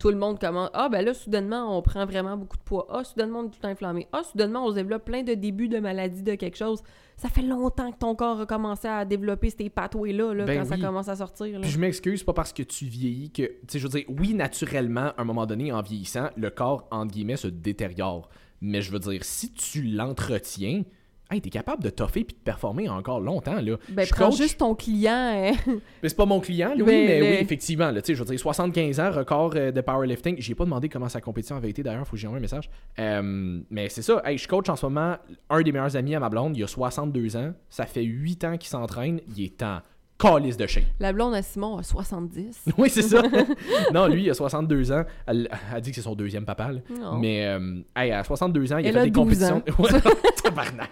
tout 0.00 0.08
le 0.08 0.16
monde 0.16 0.40
commence. 0.40 0.70
Ah, 0.72 0.88
ben 0.88 1.04
là, 1.04 1.12
soudainement, 1.12 1.76
on 1.76 1.82
prend 1.82 2.06
vraiment 2.06 2.34
beaucoup 2.34 2.56
de 2.56 2.62
poids. 2.62 2.86
Ah, 2.90 3.04
soudainement, 3.04 3.40
on 3.40 3.44
est 3.44 3.50
tout 3.50 3.66
inflammé. 3.66 4.08
Ah, 4.12 4.22
soudainement, 4.24 4.64
on 4.64 4.70
se 4.70 4.74
développe 4.74 5.04
plein 5.04 5.22
de 5.22 5.34
débuts 5.34 5.68
de 5.68 5.78
maladies 5.78 6.22
de 6.22 6.34
quelque 6.36 6.56
chose. 6.56 6.82
Ça 7.18 7.28
fait 7.28 7.42
longtemps 7.42 7.92
que 7.92 7.98
ton 7.98 8.14
corps 8.14 8.40
a 8.40 8.46
commencé 8.46 8.88
à 8.88 9.04
développer 9.04 9.50
ces 9.50 9.68
pathways-là, 9.68 10.32
là, 10.32 10.44
Ben 10.46 10.58
quand 10.60 10.64
ça 10.70 10.78
commence 10.78 11.08
à 11.08 11.16
sortir. 11.16 11.52
là. 11.52 11.60
Puis 11.60 11.70
je 11.70 11.78
m'excuse, 11.78 12.24
pas 12.24 12.32
parce 12.32 12.54
que 12.54 12.62
tu 12.62 12.86
vieillis 12.86 13.30
que. 13.30 13.42
Tu 13.42 13.52
sais, 13.68 13.78
je 13.78 13.86
veux 13.86 13.90
dire, 13.90 14.06
oui, 14.08 14.32
naturellement, 14.32 15.12
à 15.14 15.14
un 15.18 15.24
moment 15.24 15.44
donné, 15.44 15.70
en 15.70 15.82
vieillissant, 15.82 16.30
le 16.34 16.48
corps, 16.48 16.88
entre 16.90 17.12
guillemets, 17.12 17.36
se 17.36 17.48
détériore. 17.48 18.30
Mais 18.62 18.80
je 18.80 18.90
veux 18.90 19.00
dire, 19.00 19.22
si 19.22 19.52
tu 19.52 19.82
l'entretiens, 19.82 20.82
hey, 21.30 21.40
t'es 21.40 21.50
capable 21.50 21.82
de 21.82 21.90
toffer 21.90 22.24
puis 22.24 22.34
de 22.34 22.40
performer 22.42 22.88
encore 22.88 23.20
longtemps, 23.20 23.60
là. 23.60 23.76
Ben, 23.88 24.04
Je 24.06 24.10
prends 24.12 24.26
coach- 24.30 24.36
juste 24.38 24.58
ton 24.58 24.74
client. 24.74 25.12
hein. 25.14 25.52
Mais 26.02 26.08
c'est 26.08 26.16
pas 26.16 26.26
mon 26.26 26.40
client, 26.40 26.74
lui, 26.74 26.82
Mais 26.84 27.06
mais, 27.06 27.20
oui, 27.22 27.36
effectivement. 27.40 27.90
Là, 27.90 28.02
tu 28.02 28.08
sais, 28.08 28.14
je 28.14 28.22
veux 28.22 28.28
dire, 28.28 28.38
75 28.38 29.00
ans, 29.00 29.10
record 29.10 29.52
euh, 29.56 29.70
de 29.72 29.80
powerlifting. 29.80 30.36
J'ai 30.38 30.54
pas 30.54 30.64
demandé 30.64 30.88
comment 30.88 31.08
sa 31.08 31.20
compétition 31.20 31.56
avait 31.56 31.70
été 31.70 31.82
d'ailleurs, 31.82 32.06
faut 32.06 32.12
que 32.12 32.16
j'y 32.18 32.26
envoie 32.26 32.38
un 32.38 32.42
message. 32.42 32.68
Euh, 32.98 33.60
mais 33.70 33.88
c'est 33.88 34.02
ça, 34.02 34.20
hey, 34.24 34.36
je 34.38 34.48
coach 34.48 34.68
en 34.68 34.76
ce 34.76 34.86
moment 34.86 35.16
un 35.48 35.62
des 35.62 35.72
meilleurs 35.72 35.96
amis 35.96 36.14
à 36.14 36.20
ma 36.20 36.28
blonde, 36.28 36.56
il 36.56 36.62
a 36.64 36.66
62 36.66 37.36
ans, 37.36 37.52
ça 37.68 37.86
fait 37.86 38.02
8 38.02 38.44
ans 38.44 38.56
qu'il 38.56 38.68
s'entraîne, 38.68 39.20
il 39.36 39.44
est 39.44 39.62
en 39.62 39.80
calice 40.18 40.58
de 40.58 40.66
chien. 40.66 40.82
La 41.00 41.14
blonde 41.14 41.34
à 41.34 41.40
Simon 41.40 41.78
a 41.78 41.82
70. 41.82 42.64
oui, 42.78 42.90
c'est 42.90 43.00
ça. 43.00 43.22
non, 43.94 44.06
lui, 44.06 44.24
il 44.24 44.30
a 44.30 44.34
62 44.34 44.92
ans. 44.92 45.04
Elle, 45.26 45.48
elle 45.70 45.76
a 45.76 45.80
dit 45.80 45.90
que 45.90 45.96
c'est 45.96 46.02
son 46.02 46.14
deuxième 46.14 46.44
papa. 46.44 46.72
là. 46.72 46.80
Non. 47.00 47.18
Mais 47.18 47.46
euh, 47.46 47.76
hey, 47.96 48.12
à 48.12 48.22
62 48.22 48.72
ans, 48.74 48.76
il 48.78 48.86
Elle 48.86 48.96
a 48.98 49.00
a 49.00 49.04
fait 49.04 49.10
des 49.10 49.12
12 49.12 49.22
compétitions. 49.24 49.56
ans. 49.56 49.82
Ouais, 49.82 50.00
tabarnak. 50.42 50.90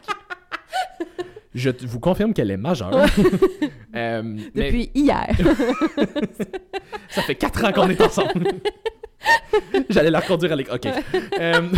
Je 1.55 1.71
vous 1.87 1.99
confirme 2.01 2.35
qu'elle 2.35 2.51
est 2.51 2.57
majeure. 2.57 2.93
Euh, 3.97 4.23
mais- 4.23 4.67
Depuis 4.67 4.91
hier. 4.95 5.27
Ça 7.09 7.23
fait 7.23 7.35
4 7.35 7.65
ans 7.65 7.73
qu'on 7.73 7.89
est 7.89 8.01
ensemble. 8.01 8.47
J'allais 9.89 10.11
la 10.11 10.21
reconduire 10.21 10.53
à 10.53 10.57
l'école. 10.57 10.77
OK. 10.77 10.87
Euh, 11.41 11.69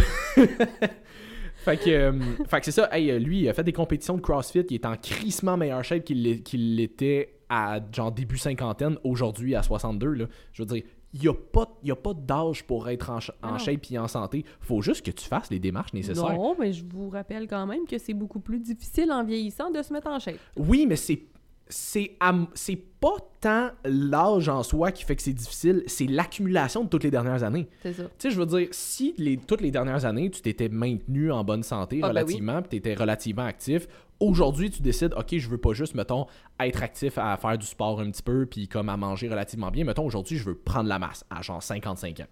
fait 1.65 1.77
que, 1.77 1.89
euh, 1.91 2.13
fait 2.49 2.59
que 2.59 2.65
c'est 2.65 2.73
ça. 2.73 2.89
Hey, 2.93 3.17
lui, 3.21 3.43
il 3.43 3.49
a 3.49 3.55
fait 3.55 3.63
des 3.63 3.73
compétitions 3.73 4.17
de 4.17 4.21
CrossFit. 4.21 4.65
Il 4.71 4.75
est 4.75 4.87
en 4.87 4.97
crissement 4.97 5.57
meilleure 5.57 5.85
shape 5.85 6.05
qu'il 6.05 6.43
qu'il 6.43 6.77
l'était 6.77 7.39
à 7.49 7.79
genre 7.95 8.13
début 8.13 8.39
cinquantaine. 8.39 8.97
Aujourd'hui, 9.05 9.55
à 9.55 9.63
62. 9.63 10.09
Là. 10.13 10.25
Je 10.53 10.63
veux 10.63 10.67
dire, 10.67 10.83
il 11.13 11.21
n'y 11.21 11.29
a 11.29 11.35
pas, 11.35 11.77
il 11.83 11.89
y 11.89 11.93
a 11.93 11.97
pas 11.97 12.15
d'âge 12.15 12.65
pour 12.65 12.89
être 12.89 13.11
en, 13.11 13.19
en 13.43 13.59
shape 13.59 13.91
et 13.91 13.99
en 13.99 14.09
santé. 14.09 14.45
faut 14.61 14.81
juste 14.83 15.05
que 15.05 15.11
tu 15.11 15.27
fasses 15.27 15.51
les 15.51 15.59
démarches 15.59 15.93
nécessaires. 15.93 16.33
non, 16.35 16.55
mais 16.59 16.73
je 16.73 16.85
vous 16.85 17.09
rappelle 17.11 17.49
quand 17.49 17.67
même 17.67 17.87
que 17.87 17.99
c'est 17.99 18.15
beaucoup 18.15 18.41
plus 18.41 18.61
difficile 18.61 19.11
en 19.11 19.25
vieillissant 19.25 19.71
de 19.71 19.83
se 19.83 19.93
mettre 19.93 20.09
en 20.09 20.19
shape. 20.19 20.39
Oui, 20.57 20.87
mais 20.87 20.97
c'est 20.97 21.23
c'est 21.71 22.77
pas 23.01 23.17
tant 23.41 23.71
l'âge 23.85 24.49
en 24.49 24.63
soi 24.63 24.93
qui 24.93 25.05
fait 25.05 25.17
que 25.17 25.23
c'est 25.23 25.33
difficile, 25.33 25.83
c'est 25.87 26.07
l'accumulation 26.07 26.85
de 26.85 26.89
toutes 26.89 27.05
les 27.05 27.11
dernières 27.11 27.43
années. 27.43 27.69
C'est 27.83 27.95
ça. 27.95 28.03
Tu 28.05 28.11
sais, 28.19 28.31
je 28.31 28.39
veux 28.39 28.47
dire, 28.47 28.69
si 28.73 29.15
les, 29.17 29.39
toutes 29.39 29.63
les 29.63 29.71
dernières 29.71 30.05
années, 30.05 30.31
tu 30.31 30.43
t'étais 30.43 30.69
maintenu 30.69 31.33
en 31.33 31.43
bonne 31.45 31.63
santé 31.63 32.01
Ah, 32.03 32.09
ben 32.09 32.09
relativement, 32.09 32.61
puis 32.61 32.71
tu 32.71 32.77
étais 32.77 32.95
relativement 32.95 33.45
actif, 33.45 33.87
aujourd'hui, 34.21 34.71
tu 34.71 34.83
décides, 34.83 35.15
OK, 35.17 35.37
je 35.37 35.49
veux 35.49 35.59
pas 35.59 35.73
juste, 35.73 35.95
mettons, 35.95 36.27
être 36.61 36.83
actif 36.83 37.17
à 37.17 37.37
faire 37.37 37.57
du 37.57 37.67
sport 37.67 38.01
un 38.01 38.11
petit 38.11 38.23
peu, 38.23 38.47
puis 38.47 38.69
comme 38.69 38.89
à 38.89 38.97
manger 38.97 39.29
relativement 39.29 39.71
bien. 39.71 39.85
Mettons, 39.85 40.05
aujourd'hui, 40.05 40.37
je 40.37 40.45
veux 40.45 40.55
prendre 40.55 40.89
la 40.89 40.99
masse 40.99 41.25
à 41.31 41.41
genre 41.41 41.63
55 41.63 42.21
ans. 42.21 42.27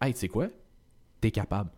Hey, 0.00 0.12
tu 0.12 0.20
sais 0.20 0.28
quoi? 0.28 0.46
T'es 1.20 1.32
capable. 1.32 1.70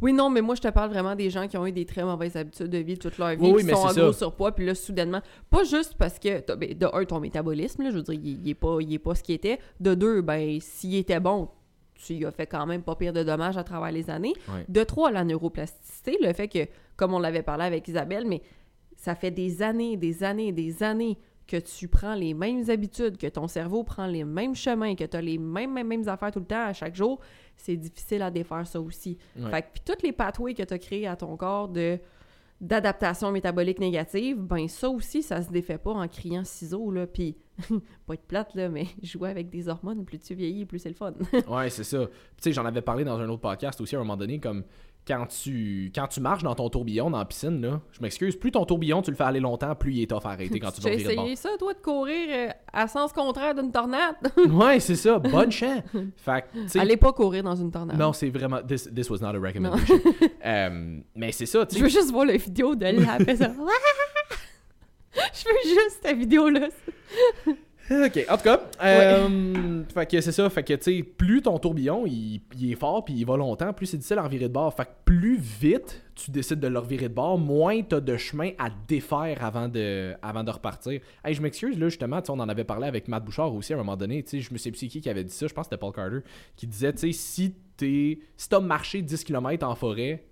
Oui, 0.00 0.12
non, 0.12 0.30
mais 0.30 0.40
moi, 0.40 0.54
je 0.54 0.60
te 0.60 0.68
parle 0.68 0.90
vraiment 0.90 1.14
des 1.14 1.30
gens 1.30 1.48
qui 1.48 1.56
ont 1.56 1.66
eu 1.66 1.72
des 1.72 1.86
très 1.86 2.04
mauvaises 2.04 2.36
habitudes 2.36 2.68
de 2.68 2.78
vie 2.78 2.98
toute 2.98 3.18
leur 3.18 3.30
vie, 3.30 3.36
Oui, 3.40 3.52
oui, 3.56 3.64
qui 3.64 3.70
sont 3.70 3.86
en 3.86 3.92
gros 3.92 4.12
surpoids, 4.12 4.52
puis 4.52 4.66
là, 4.66 4.74
soudainement, 4.74 5.20
pas 5.50 5.64
juste 5.64 5.94
parce 5.98 6.18
que, 6.18 6.54
ben, 6.54 6.76
de 6.76 6.86
un, 6.92 7.04
ton 7.04 7.20
métabolisme, 7.20 7.82
là, 7.82 7.90
je 7.90 7.96
veux 7.96 8.02
dire, 8.02 8.14
il, 8.14 8.40
il 8.44 8.48
est 8.50 8.54
pas, 8.54 8.78
il 8.80 8.92
est 8.92 8.98
pas 8.98 9.14
ce 9.14 9.22
qu'il 9.22 9.34
était. 9.34 9.58
De 9.80 9.94
deux, 9.94 10.22
ben, 10.22 10.58
s'il 10.60 10.94
était 10.94 11.20
bon, 11.20 11.48
tu 11.94 12.14
y 12.14 12.24
as 12.24 12.30
fait 12.30 12.46
quand 12.46 12.66
même 12.66 12.82
pas 12.82 12.96
pire 12.96 13.12
de 13.12 13.22
dommages 13.22 13.56
à 13.56 13.64
travers 13.64 13.92
les 13.92 14.10
années. 14.10 14.34
De 14.68 14.82
trois, 14.82 15.10
la 15.10 15.24
neuroplasticité, 15.24 16.18
le 16.20 16.32
fait 16.32 16.48
que, 16.48 16.66
comme 16.96 17.14
on 17.14 17.18
l'avait 17.18 17.42
parlé 17.42 17.64
avec 17.64 17.86
Isabelle, 17.88 18.26
mais 18.26 18.42
ça 18.96 19.14
fait 19.14 19.30
des 19.30 19.62
années, 19.62 19.96
des 19.96 20.22
années, 20.22 20.52
des 20.52 20.82
années 20.82 21.18
que 21.46 21.56
tu 21.56 21.88
prends 21.88 22.14
les 22.14 22.34
mêmes 22.34 22.68
habitudes, 22.70 23.16
que 23.16 23.26
ton 23.26 23.48
cerveau 23.48 23.84
prend 23.84 24.06
les 24.06 24.24
mêmes 24.24 24.54
chemins, 24.54 24.94
que 24.94 25.04
tu 25.04 25.16
as 25.16 25.20
les 25.20 25.38
mêmes, 25.38 25.72
mêmes, 25.72 25.88
mêmes 25.88 26.08
affaires 26.08 26.30
tout 26.30 26.40
le 26.40 26.46
temps 26.46 26.66
à 26.66 26.72
chaque 26.72 26.94
jour, 26.94 27.20
c'est 27.56 27.76
difficile 27.76 28.22
à 28.22 28.30
défaire 28.30 28.66
ça 28.66 28.80
aussi. 28.80 29.18
Ouais. 29.36 29.50
Fait 29.50 29.62
que 29.62 29.66
puis 29.74 29.82
toutes 29.84 30.02
les 30.02 30.12
pathways 30.12 30.54
que 30.54 30.62
tu 30.62 30.74
as 30.74 30.78
créés 30.78 31.06
à 31.06 31.16
ton 31.16 31.36
corps 31.36 31.68
de 31.68 31.98
d'adaptation 32.60 33.32
métabolique 33.32 33.80
négative, 33.80 34.38
ben 34.38 34.68
ça 34.68 34.88
aussi, 34.88 35.24
ça 35.24 35.42
se 35.42 35.50
défait 35.50 35.78
pas 35.78 35.90
en 35.90 36.06
criant 36.06 36.44
ciseaux, 36.44 36.92
là, 36.92 37.08
puis 37.08 37.36
pas 38.06 38.14
être 38.14 38.22
plate, 38.22 38.54
là, 38.54 38.68
mais 38.68 38.86
jouer 39.02 39.30
avec 39.30 39.50
des 39.50 39.68
hormones, 39.68 40.04
plus 40.04 40.20
tu 40.20 40.34
vieillis, 40.34 40.64
plus 40.64 40.78
c'est 40.78 40.88
le 40.88 40.94
fun. 40.94 41.12
Ouais, 41.48 41.68
c'est 41.70 41.82
ça. 41.82 42.06
Tu 42.06 42.12
sais, 42.38 42.52
j'en 42.52 42.64
avais 42.64 42.80
parlé 42.80 43.02
dans 43.02 43.18
un 43.18 43.28
autre 43.28 43.40
podcast 43.40 43.80
aussi 43.80 43.96
à 43.96 43.98
un 43.98 44.02
moment 44.02 44.16
donné, 44.16 44.38
comme 44.38 44.62
quand 45.06 45.26
tu, 45.26 45.90
quand 45.94 46.06
tu 46.06 46.20
marches 46.20 46.44
dans 46.44 46.54
ton 46.54 46.68
tourbillon 46.68 47.10
dans 47.10 47.18
la 47.18 47.24
piscine, 47.24 47.60
là, 47.60 47.80
je 47.90 48.00
m'excuse, 48.00 48.36
plus 48.36 48.52
ton 48.52 48.64
tourbillon, 48.64 49.02
tu 49.02 49.10
le 49.10 49.16
fais 49.16 49.24
aller 49.24 49.40
longtemps, 49.40 49.74
plus 49.74 49.94
il 49.94 50.02
est 50.02 50.06
tough 50.06 50.24
à 50.24 50.30
arrêter 50.30 50.60
quand 50.60 50.70
tu 50.70 50.80
vas 50.80 50.90
as 50.90 50.94
virer 50.94 51.10
de 51.10 51.16
bord. 51.16 51.24
essayé 51.24 51.36
ça, 51.36 51.48
toi, 51.58 51.74
de 51.74 51.80
courir 51.80 52.28
euh, 52.30 52.48
à 52.72 52.86
sens 52.86 53.12
contraire 53.12 53.54
d'une 53.54 53.72
tornade? 53.72 54.16
Ouais, 54.52 54.80
c'est 54.80 54.96
ça. 54.96 55.18
Bonne 55.18 55.50
chance. 55.50 55.82
Fait 56.16 56.42
que, 56.42 56.78
Allez 56.78 56.96
pas 56.96 57.12
courir 57.12 57.42
dans 57.42 57.56
une 57.56 57.70
tornade. 57.70 57.98
Non, 57.98 58.12
c'est 58.12 58.28
vraiment. 58.28 58.62
This, 58.62 58.88
this 58.94 59.10
was 59.10 59.18
not 59.18 59.34
a 59.36 59.40
recommendation. 59.40 59.98
Euh, 60.44 60.98
mais 61.14 61.30
c'est 61.30 61.46
ça, 61.46 61.64
tu 61.66 61.76
Je 61.76 61.82
veux 61.82 61.88
juste 61.88 62.10
voir 62.10 62.24
la 62.24 62.36
vidéo 62.36 62.74
de 62.74 62.84
ça. 62.84 63.52
Je 65.14 65.48
veux 65.48 65.74
juste 65.74 66.00
cette 66.02 66.16
vidéo-là. 66.16 66.68
Ok, 67.90 68.24
en 68.28 68.36
tout 68.36 68.44
cas, 68.44 68.60
euh, 68.82 69.82
fait 69.92 70.06
que 70.06 70.20
c'est 70.20 70.32
ça. 70.32 70.48
Fait 70.50 70.62
que, 70.62 70.74
tu 70.74 70.82
sais, 70.82 71.02
plus 71.02 71.42
ton 71.42 71.58
tourbillon 71.58 72.06
il, 72.06 72.40
il 72.58 72.72
est 72.72 72.76
fort 72.76 73.04
puis 73.04 73.14
il 73.14 73.26
va 73.26 73.36
longtemps, 73.36 73.72
plus 73.72 73.86
c'est 73.86 73.96
difficile 73.96 74.18
à 74.18 74.22
revirer 74.22 74.48
de 74.48 74.52
bord. 74.52 74.72
Fait 74.74 74.84
que 74.84 74.90
plus 75.04 75.38
vite 75.38 76.02
tu 76.14 76.30
décides 76.30 76.60
de 76.60 76.68
le 76.68 76.78
revirer 76.78 77.08
de 77.08 77.14
bord, 77.14 77.38
moins 77.38 77.82
t'as 77.82 78.00
de 78.00 78.16
chemin 78.16 78.50
à 78.58 78.68
défaire 78.88 79.44
avant 79.44 79.68
de, 79.68 80.14
avant 80.22 80.44
de 80.44 80.50
repartir. 80.50 81.00
Hey, 81.24 81.34
je 81.34 81.42
m'excuse, 81.42 81.78
là, 81.78 81.88
justement, 81.88 82.20
on 82.28 82.40
en 82.40 82.48
avait 82.48 82.64
parlé 82.64 82.86
avec 82.86 83.08
Matt 83.08 83.24
Bouchard 83.24 83.54
aussi 83.54 83.72
à 83.72 83.76
un 83.76 83.78
moment 83.78 83.96
donné. 83.96 84.22
Tu 84.22 84.30
sais, 84.30 84.40
je 84.40 84.52
me 84.52 84.58
sais 84.58 84.70
plus 84.70 84.88
qui 84.88 85.00
qui 85.00 85.10
avait 85.10 85.24
dit 85.24 85.32
ça, 85.32 85.46
je 85.46 85.54
pense 85.54 85.66
que 85.66 85.70
c'était 85.74 85.80
Paul 85.80 85.92
Carter, 85.92 86.18
qui 86.56 86.66
disait, 86.66 86.92
tu 86.92 86.98
sais, 86.98 87.12
si 87.12 87.54
t'es. 87.76 88.18
Si 88.36 88.48
t'as 88.48 88.60
marché 88.60 89.02
10 89.02 89.24
km 89.24 89.66
en 89.66 89.74
forêt, 89.74 90.24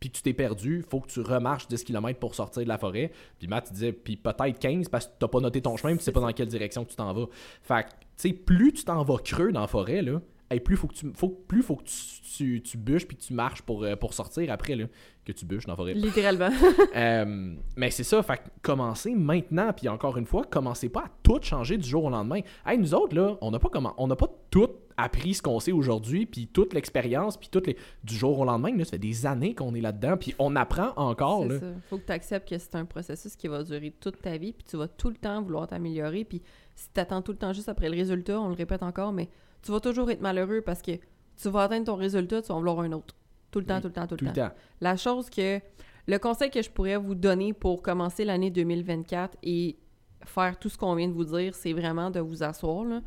puis 0.00 0.10
que 0.10 0.16
tu 0.16 0.22
t'es 0.22 0.34
perdu, 0.34 0.84
faut 0.88 1.00
que 1.00 1.08
tu 1.08 1.20
remarches 1.20 1.68
10 1.68 1.84
km 1.84 2.18
pour 2.18 2.34
sortir 2.34 2.62
de 2.62 2.68
la 2.68 2.78
forêt. 2.78 3.10
Puis 3.38 3.48
Matt 3.48 3.68
il 3.70 3.74
disait, 3.74 3.92
puis 3.92 4.16
peut-être 4.16 4.58
15 4.58 4.88
parce 4.88 5.06
que 5.06 5.12
t'as 5.18 5.28
pas 5.28 5.40
noté 5.40 5.62
ton 5.62 5.76
chemin, 5.76 5.92
puis 5.92 5.98
tu 5.98 6.04
sais 6.04 6.12
pas 6.12 6.20
dans 6.20 6.32
quelle 6.32 6.48
direction 6.48 6.84
que 6.84 6.90
tu 6.90 6.96
t'en 6.96 7.12
vas. 7.12 7.26
Fait 7.62 7.84
que, 7.84 7.90
tu 7.90 7.96
sais, 8.16 8.32
plus 8.32 8.72
tu 8.72 8.84
t'en 8.84 9.02
vas 9.02 9.18
creux 9.18 9.52
dans 9.52 9.62
la 9.62 9.66
forêt, 9.66 10.02
là, 10.02 10.20
hey, 10.50 10.60
plus 10.60 10.76
faut 10.76 10.86
que 10.86 10.94
tu, 10.94 11.10
faut, 11.14 11.28
plus 11.28 11.62
faut 11.62 11.76
que 11.76 11.84
tu, 11.84 11.94
tu, 12.36 12.62
tu 12.62 12.76
bûches 12.76 13.06
puis 13.06 13.16
que 13.16 13.22
tu 13.22 13.32
marches 13.32 13.62
pour, 13.62 13.84
euh, 13.84 13.96
pour 13.96 14.14
sortir 14.14 14.52
après, 14.52 14.76
là, 14.76 14.86
que 15.24 15.32
tu 15.32 15.44
bûches 15.44 15.66
dans 15.66 15.72
la 15.72 15.76
forêt. 15.76 15.94
Littéralement. 15.94 16.50
Euh, 16.94 17.54
mais 17.76 17.90
c'est 17.90 18.04
ça, 18.04 18.22
fait 18.22 18.38
que 18.38 18.42
commencez 18.62 19.14
maintenant, 19.14 19.72
puis 19.74 19.88
encore 19.88 20.16
une 20.16 20.24
fois, 20.24 20.44
commencez 20.44 20.88
pas 20.88 21.00
à 21.00 21.10
tout 21.22 21.38
changer 21.42 21.76
du 21.76 21.86
jour 21.86 22.04
au 22.04 22.10
lendemain. 22.10 22.40
Hey, 22.64 22.78
nous 22.78 22.94
autres, 22.94 23.14
là, 23.14 23.36
on 23.42 23.50
n'a 23.50 23.58
pas 23.58 23.68
comment, 23.68 23.92
on 23.98 24.06
n'a 24.06 24.16
pas 24.16 24.30
tout 24.50 24.70
appris 24.96 25.34
ce 25.34 25.42
qu'on 25.42 25.60
sait 25.60 25.72
aujourd'hui, 25.72 26.26
puis 26.26 26.46
toute 26.46 26.72
l'expérience, 26.74 27.36
puis 27.36 27.48
toutes 27.50 27.66
les 27.66 27.76
du 28.04 28.14
jour 28.14 28.38
au 28.38 28.44
lendemain. 28.44 28.74
Là, 28.76 28.84
ça 28.84 28.92
fait 28.92 28.98
des 28.98 29.26
années 29.26 29.54
qu'on 29.54 29.74
est 29.74 29.80
là-dedans, 29.80 30.16
puis 30.16 30.34
on 30.38 30.56
apprend 30.56 30.92
encore. 30.96 31.44
Ça. 31.50 31.66
Faut 31.88 31.98
que 31.98 32.06
tu 32.06 32.12
acceptes 32.12 32.48
que 32.48 32.58
c'est 32.58 32.74
un 32.74 32.84
processus 32.84 33.36
qui 33.36 33.48
va 33.48 33.62
durer 33.62 33.92
toute 34.00 34.20
ta 34.20 34.36
vie, 34.36 34.52
puis 34.52 34.64
tu 34.68 34.76
vas 34.76 34.88
tout 34.88 35.08
le 35.10 35.16
temps 35.16 35.42
vouloir 35.42 35.66
t'améliorer. 35.66 36.24
Puis 36.24 36.42
si 36.74 36.88
tu 36.92 37.00
attends 37.00 37.22
tout 37.22 37.32
le 37.32 37.38
temps 37.38 37.52
juste 37.52 37.68
après 37.68 37.88
le 37.88 37.96
résultat, 37.96 38.40
on 38.40 38.48
le 38.48 38.54
répète 38.54 38.82
encore, 38.82 39.12
mais 39.12 39.28
tu 39.62 39.72
vas 39.72 39.80
toujours 39.80 40.10
être 40.10 40.20
malheureux 40.20 40.62
parce 40.62 40.82
que 40.82 40.92
tu 41.36 41.48
vas 41.50 41.62
atteindre 41.64 41.86
ton 41.86 41.96
résultat, 41.96 42.40
tu 42.42 42.48
vas 42.48 42.54
en 42.54 42.58
vouloir 42.58 42.80
un 42.80 42.92
autre. 42.92 43.14
Tout 43.50 43.60
le 43.60 43.66
temps, 43.66 43.76
Oui, 43.76 43.80
tout 43.82 43.88
le 43.88 43.92
temps, 43.92 44.06
tout, 44.06 44.16
le 44.20 44.26
temps. 44.26 44.32
temps. 44.32 44.54
La 44.80 44.96
chose 44.96 45.30
que. 45.30 45.60
Le 46.08 46.18
conseil 46.18 46.50
que 46.50 46.62
je 46.62 46.70
pourrais 46.70 46.96
vous 46.98 47.16
donner 47.16 47.52
pour 47.52 47.82
commencer 47.82 48.24
l'année 48.24 48.50
2024 48.50 49.38
et 49.42 49.76
faire 50.24 50.56
tout 50.56 50.68
ce 50.68 50.78
qu'on 50.78 50.94
vient 50.94 51.08
de 51.08 51.12
vous 51.12 51.24
dire, 51.24 51.54
c'est 51.54 51.72
vraiment 51.72 52.10
de 52.12 52.20
vous 52.20 52.44
asseoir, 52.44 52.84
là. 52.84 53.00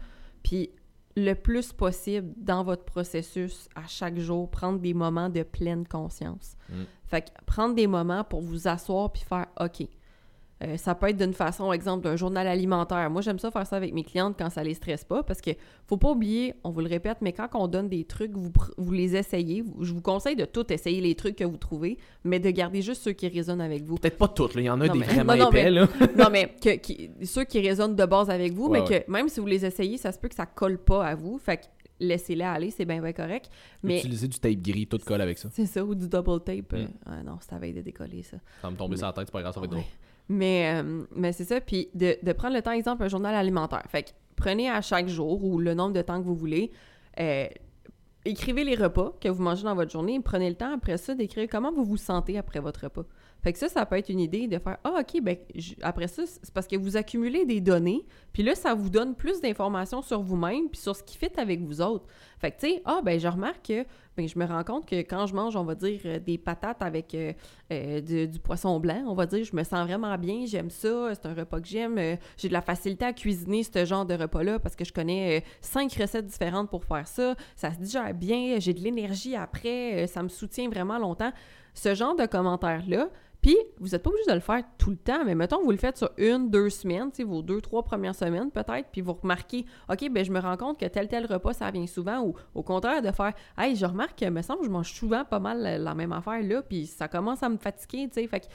Puis 0.43 0.69
le 1.19 1.36
plus 1.36 1.73
possible 1.73 2.34
dans 2.38 2.63
votre 2.63 2.84
processus 2.84 3.67
à 3.75 3.88
chaque 3.88 4.17
jour, 4.19 4.49
prendre 4.49 4.79
des 4.79 4.93
moments 4.93 5.29
de 5.29 5.43
pleine 5.43 5.86
conscience. 5.88 6.55
Mm. 6.69 6.84
Fait 7.05 7.21
que 7.21 7.45
prendre 7.45 7.75
des 7.75 7.88
moments 7.88 8.23
pour 8.23 8.41
vous 8.41 8.67
asseoir 8.67 9.12
puis 9.12 9.23
faire 9.23 9.47
OK. 9.60 9.88
Euh, 10.62 10.76
ça 10.76 10.93
peut 10.93 11.08
être 11.08 11.15
d'une 11.17 11.34
façon, 11.34 11.72
exemple, 11.72 12.04
d'un 12.04 12.17
journal 12.17 12.45
alimentaire. 12.45 13.10
Moi, 13.10 13.22
j'aime 13.22 13.39
ça 13.39 13.50
faire 13.50 13.65
ça 13.65 13.78
avec 13.78 13.93
mes 13.93 14.04
clientes 14.04 14.36
quand 14.38 14.50
ça 14.50 14.62
les 14.62 14.74
stresse 14.74 15.06
pas 15.06 15.24
parce 15.24 15.39
que 15.39 15.52
faut 15.88 15.95
pas 15.95 16.12
oublier, 16.12 16.54
on 16.65 16.72
vous 16.72 16.82
le 16.82 16.88
répète, 16.89 17.19
mais 17.22 17.32
quand 17.32 17.48
on 17.54 17.67
donne 17.67 17.88
des 17.88 18.04
trucs, 18.04 18.34
vous, 18.36 18.52
vous 18.78 18.91
les 18.91 19.15
essayez. 19.15 19.62
Vous- 19.62 19.86
je 19.86 19.93
vous 19.93 20.02
conseille 20.02 20.36
de 20.36 20.43
tout 20.43 20.72
essayer 20.74 21.00
les 21.00 21.15
trucs 21.15 21.38
que 21.38 21.45
vous 21.45 21.56
trouvez, 21.56 21.98
mais 22.26 22.39
de 22.41 22.50
garder 22.50 22.82
juste 22.82 23.04
ceux 23.04 23.13
qui 23.13 23.30
résonnent 23.30 23.62
avec 23.62 23.84
vous. 23.84 23.95
Peut-être 23.95 24.17
pas 24.17 24.28
toutes, 24.28 24.56
là. 24.56 24.62
il 24.62 24.65
y 24.65 24.69
en 24.69 24.82
a 24.82 24.88
Non, 24.88 24.93
des 24.93 25.00
mais- 25.00 25.06
vraiment 25.06 25.34
non, 25.36 25.43
non, 25.45 25.50
épais. 25.50 25.63
mais- 25.63 25.72
Là. 25.72 25.88
non, 26.17 26.28
mais 26.30 26.54
que, 26.62 26.76
qui- 26.76 27.10
ceux 27.24 27.45
qui 27.45 27.62
résonnent 27.62 27.95
de 27.95 28.06
base 28.06 28.30
avec 28.30 28.52
vous, 28.52 28.67
Ouais, 28.67 28.82
mais 28.82 29.02
que 29.06 29.10
même 29.10 29.30
si 29.30 29.39
vous 29.39 29.45
les 29.48 29.65
essayez, 29.65 29.98
ça 29.98 30.12
se 30.12 30.19
peut 30.19 30.28
que 30.28 30.36
ça 30.36 30.45
colle 30.45 30.78
pas 30.78 31.06
à 31.06 31.15
vous. 31.15 31.38
Fait 31.38 31.56
que 31.56 31.63
laissez-les 32.02 32.43
aller, 32.43 32.72
c'est 32.72 32.84
bien, 32.86 33.02
bien 33.02 33.13
correct. 33.13 33.50
Mais 33.82 34.00
Utiliser 34.00 34.28
du 34.28 34.38
tape 34.39 34.56
gris, 34.62 34.88
tout 34.88 35.00
colle 35.06 35.22
avec 35.22 35.38
ça. 35.38 35.48
c'est 35.54 35.65
ça, 35.65 35.86
ou 35.86 35.95
du 35.95 36.10
double 36.10 36.41
tape. 36.41 36.74
euh, 36.74 36.84
Mm. 36.86 36.88
ah 37.06 37.24
non, 37.24 37.38
c'est 37.39 37.54
à 37.56 37.60
veille 37.60 37.74
de 37.74 37.82
décoller, 37.82 38.24
ça. 38.24 38.38
Ça 38.62 38.67
va 38.67 38.72
me 38.72 38.76
tomber 38.78 38.98
sur 38.98 39.06
la 39.08 39.13
tête, 39.13 39.24
c'est 39.28 39.32
pas 39.32 39.41
grave, 39.41 39.54
ça 39.54 39.60
va 39.62 39.65
être 39.65 39.72
Ouais. 39.72 39.80
drôle. 39.80 39.91
Mais, 40.29 40.81
euh, 40.81 41.03
mais 41.15 41.31
c'est 41.33 41.43
ça. 41.45 41.59
Puis 41.59 41.89
de, 41.95 42.17
de 42.21 42.33
prendre 42.33 42.55
le 42.55 42.61
temps, 42.61 42.71
exemple, 42.71 43.03
un 43.03 43.07
journal 43.07 43.35
alimentaire. 43.35 43.83
Fait 43.89 44.03
que 44.03 44.09
prenez 44.35 44.69
à 44.69 44.81
chaque 44.81 45.07
jour 45.07 45.43
ou 45.43 45.59
le 45.59 45.73
nombre 45.73 45.93
de 45.93 46.01
temps 46.01 46.19
que 46.21 46.25
vous 46.25 46.35
voulez. 46.35 46.71
euh, 47.19 47.47
écrivez 48.25 48.63
les 48.63 48.75
repas 48.75 49.13
que 49.21 49.29
vous 49.29 49.41
mangez 49.41 49.63
dans 49.63 49.75
votre 49.75 49.91
journée. 49.91 50.15
et 50.15 50.19
Prenez 50.19 50.49
le 50.49 50.55
temps 50.55 50.73
après 50.73 50.97
ça 50.97 51.15
d'écrire 51.15 51.47
comment 51.49 51.71
vous 51.71 51.85
vous 51.85 51.97
sentez 51.97 52.37
après 52.37 52.59
votre 52.59 52.83
repas. 52.83 53.05
Fait 53.41 53.53
que 53.53 53.59
ça, 53.59 53.69
ça 53.69 53.85
peut 53.85 53.95
être 53.95 54.09
une 54.09 54.19
idée 54.19 54.47
de 54.47 54.59
faire 54.59 54.77
Ah, 54.83 54.99
OK, 54.99 55.21
ben 55.21 55.37
après 55.81 56.09
ça, 56.09 56.23
c'est 56.25 56.53
parce 56.53 56.67
que 56.67 56.75
vous 56.75 56.97
accumulez 56.97 57.45
des 57.45 57.61
données, 57.61 58.05
puis 58.33 58.43
là, 58.43 58.53
ça 58.53 58.73
vous 58.73 58.89
donne 58.89 59.15
plus 59.15 59.39
d'informations 59.39 60.01
sur 60.01 60.21
vous-même, 60.21 60.67
puis 60.69 60.81
sur 60.81 60.93
ce 60.93 61.01
qui 61.03 61.17
fit 61.17 61.31
avec 61.37 61.61
vous 61.61 61.79
autres. 61.81 62.05
Fait 62.39 62.52
que, 62.52 62.60
tu 62.60 62.67
sais, 62.67 62.82
ah, 62.86 63.02
ben 63.04 63.19
je 63.19 63.28
remarque 63.28 63.67
que, 63.67 63.86
ben 64.15 64.28
je 64.28 64.39
me 64.39 64.45
rends 64.45 64.63
compte 64.63 64.88
que 64.88 64.95
quand 65.02 65.25
je 65.25 65.36
mange, 65.36 65.58
on 65.58 65.63
va 65.63 65.75
dire, 65.75 65.99
euh, 66.06 66.19
des 66.19 66.38
patates 66.38 66.82
avec 66.82 67.13
euh, 67.13 67.34
euh, 67.71 68.28
du, 68.28 68.39
poisson 68.39 68.80
blanc, 68.80 69.04
on 69.08 69.13
va 69.13 69.25
dire, 69.25 69.43
je 69.43 69.54
me 69.56 69.63
sens 69.63 69.86
vraiment 69.86 70.17
bien, 70.17 70.45
j'aime 70.45 70.69
ça, 70.69 71.13
c'est 71.13 71.25
un 71.25 71.34
repas 71.34 71.60
que 71.60 71.67
j'aime, 71.67 72.17
j'ai 72.38 72.47
de 72.47 72.54
la 72.54 72.62
facilité 72.62 73.06
à 73.06 73.13
cuisiner 73.13 73.63
ce 73.63 73.84
genre 73.84 74.06
de 74.06 74.13
repas-là 74.13 74.60
parce 74.60 74.75
que 74.75 74.86
je 74.86 74.93
connais 74.93 75.43
cinq 75.60 75.93
recettes 75.93 76.28
différentes 76.28 76.69
pour 76.69 76.86
faire 76.86 77.08
ça, 77.08 77.36
ça 77.58 77.73
se 77.73 77.80
digère 77.80 78.13
bien, 78.13 78.58
j'ai 78.60 78.73
de 78.73 78.80
l'énergie 78.80 79.36
après, 79.36 80.08
ça 80.08 80.23
me 80.23 80.30
soutient 80.30 80.69
vraiment 80.69 80.97
longtemps. 80.97 81.32
Ce 81.73 81.93
genre 81.93 82.15
de 82.15 82.25
commentaires-là, 82.25 83.10
puis, 83.41 83.58
vous 83.80 83.89
n'êtes 83.89 84.04
pas 84.04 84.10
obligé 84.10 84.28
de 84.28 84.34
le 84.34 84.41
faire 84.41 84.63
tout 84.78 84.89
le 84.89 84.97
temps, 84.97 85.23
mais 85.23 85.34
mettons, 85.34 85.63
vous 85.63 85.71
le 85.71 85.78
faites 85.78 85.97
sur 85.97 86.10
une, 86.17 86.49
deux 86.49 86.69
semaines, 86.69 87.10
vos 87.25 87.41
deux, 87.41 87.62
trois 87.62 87.84
premières 87.84 88.15
semaines 88.15 88.52
peut-être, 88.52 88.89
puis 88.91 89.02
vous 89.02 89.13
remarquez, 89.13 89.65
OK, 89.89 90.10
ben 90.12 90.25
je 90.25 90.32
me 90.32 90.39
rends 90.39 90.58
compte 90.58 90.80
que 90.80 90.86
tel, 90.86 91.08
tel 91.08 91.25
repas, 91.25 91.54
ça 91.54 91.71
vient 91.71 91.88
souvent, 91.88 92.21
ou 92.21 92.34
au 92.54 92.63
contraire, 92.63 93.02
de 93.02 93.12
faire, 93.12 93.34
hey, 93.58 93.75
je 93.75 93.86
remarque 93.86 94.19
que, 94.19 94.30
me 94.30 94.41
semble, 94.41 94.65
je 94.65 94.69
mange 94.69 94.91
souvent 94.93 95.23
pas 95.23 95.39
mal 95.39 95.62
la, 95.62 95.78
la 95.78 95.95
même 95.95 96.12
affaire 96.12 96.43
là, 96.43 96.62
puis 96.62 96.86
ça 96.86 97.08
commence 97.08 97.41
à 97.41 97.49
me 97.49 97.58
fatiguer, 97.58 98.08
tu 98.08 98.21
sais. 98.21 98.28
Fait 98.28 98.41
que, 98.41 98.47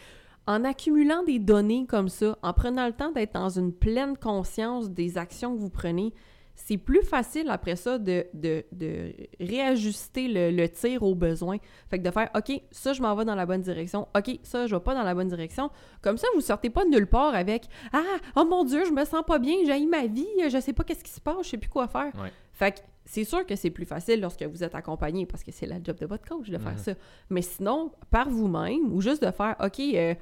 en 0.46 0.64
accumulant 0.64 1.22
des 1.22 1.38
données 1.38 1.86
comme 1.86 2.10
ça, 2.10 2.36
en 2.42 2.52
prenant 2.52 2.86
le 2.86 2.92
temps 2.92 3.10
d'être 3.10 3.32
dans 3.32 3.48
une 3.48 3.72
pleine 3.72 4.18
conscience 4.18 4.90
des 4.90 5.16
actions 5.16 5.54
que 5.54 5.60
vous 5.60 5.70
prenez, 5.70 6.12
c'est 6.56 6.76
plus 6.78 7.02
facile 7.02 7.50
après 7.50 7.76
ça 7.76 7.98
de, 7.98 8.26
de, 8.32 8.64
de 8.72 9.12
réajuster 9.40 10.28
le, 10.28 10.50
le 10.50 10.68
tir 10.68 11.02
aux 11.02 11.14
besoins. 11.14 11.58
Fait 11.90 11.98
que 11.98 12.04
de 12.04 12.10
faire, 12.10 12.30
OK, 12.36 12.60
ça, 12.70 12.92
je 12.92 13.02
m'en 13.02 13.14
vais 13.14 13.24
dans 13.24 13.34
la 13.34 13.46
bonne 13.46 13.60
direction. 13.62 14.08
OK, 14.16 14.38
ça, 14.42 14.66
je 14.66 14.74
vais 14.74 14.80
pas 14.80 14.94
dans 14.94 15.02
la 15.02 15.14
bonne 15.14 15.28
direction. 15.28 15.70
Comme 16.02 16.16
ça, 16.16 16.26
vous 16.34 16.40
sortez 16.40 16.70
pas 16.70 16.84
de 16.84 16.90
nulle 16.90 17.06
part 17.06 17.34
avec, 17.34 17.64
ah, 17.92 18.02
oh 18.36 18.44
mon 18.44 18.64
Dieu, 18.64 18.84
je 18.84 18.92
me 18.92 19.04
sens 19.04 19.22
pas 19.26 19.38
bien, 19.38 19.54
j'ai 19.66 19.84
ma 19.86 20.06
vie, 20.06 20.26
je 20.48 20.60
sais 20.60 20.72
pas 20.72 20.84
qu'est-ce 20.84 21.04
qui 21.04 21.10
se 21.12 21.20
passe, 21.20 21.44
je 21.44 21.50
sais 21.50 21.58
plus 21.58 21.70
quoi 21.70 21.88
faire. 21.88 22.12
Ouais. 22.20 22.32
Fait 22.52 22.72
que 22.72 22.80
c'est 23.04 23.24
sûr 23.24 23.44
que 23.44 23.56
c'est 23.56 23.70
plus 23.70 23.84
facile 23.84 24.20
lorsque 24.20 24.42
vous 24.44 24.62
êtes 24.64 24.74
accompagné 24.74 25.26
parce 25.26 25.42
que 25.42 25.50
c'est 25.52 25.66
la 25.66 25.76
job 25.82 25.96
de 25.98 26.06
votre 26.06 26.26
coach 26.26 26.48
de 26.48 26.56
faire 26.58 26.72
Mhm. 26.72 26.78
ça. 26.78 26.92
Mais 27.30 27.42
sinon, 27.42 27.90
par 28.10 28.30
vous-même 28.30 28.92
ou 28.92 29.00
juste 29.00 29.22
de 29.24 29.30
faire, 29.30 29.56
OK, 29.62 29.80
euh, 29.80 30.14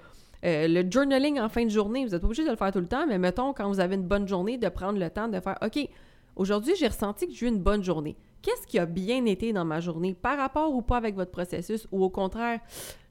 euh, 0.45 0.67
le 0.67 0.91
journaling 0.91 1.39
en 1.39 1.49
fin 1.49 1.65
de 1.65 1.71
journée, 1.71 2.05
vous 2.05 2.11
n'êtes 2.11 2.21
pas 2.21 2.27
obligé 2.27 2.45
de 2.45 2.51
le 2.51 2.57
faire 2.57 2.73
tout 2.73 2.81
le 2.81 2.89
temps, 2.89 3.07
mais 3.07 3.19
mettons, 3.19 3.53
quand 3.53 3.69
vous 3.69 3.79
avez 3.79 3.95
une 3.95 4.03
bonne 4.09 4.27
journée, 4.27 4.59
de 4.59 4.69
prendre 4.69 4.99
le 4.99 5.09
temps 5.11 5.29
de 5.29 5.39
faire 5.39 5.57
OK, 5.63 5.89
aujourd'hui, 6.37 6.75
j'ai 6.79 6.89
ressenti 6.89 7.27
que 7.27 7.35
j'ai 7.35 7.47
eu 7.47 7.49
une 7.49 7.63
bonne 7.63 7.83
journée. 7.83 8.17
Qu'est-ce 8.43 8.67
qui 8.67 8.81
a 8.81 8.87
bien 8.87 9.25
été 9.27 9.53
dans 9.53 9.65
ma 9.65 9.79
journée 9.79 10.15
par 10.15 10.37
rapport 10.37 10.75
ou 10.75 10.83
pas 10.83 10.97
avec 10.97 11.15
votre 11.15 11.31
processus 11.31 11.87
ou 11.93 12.03
au 12.03 12.11
contraire, 12.11 12.59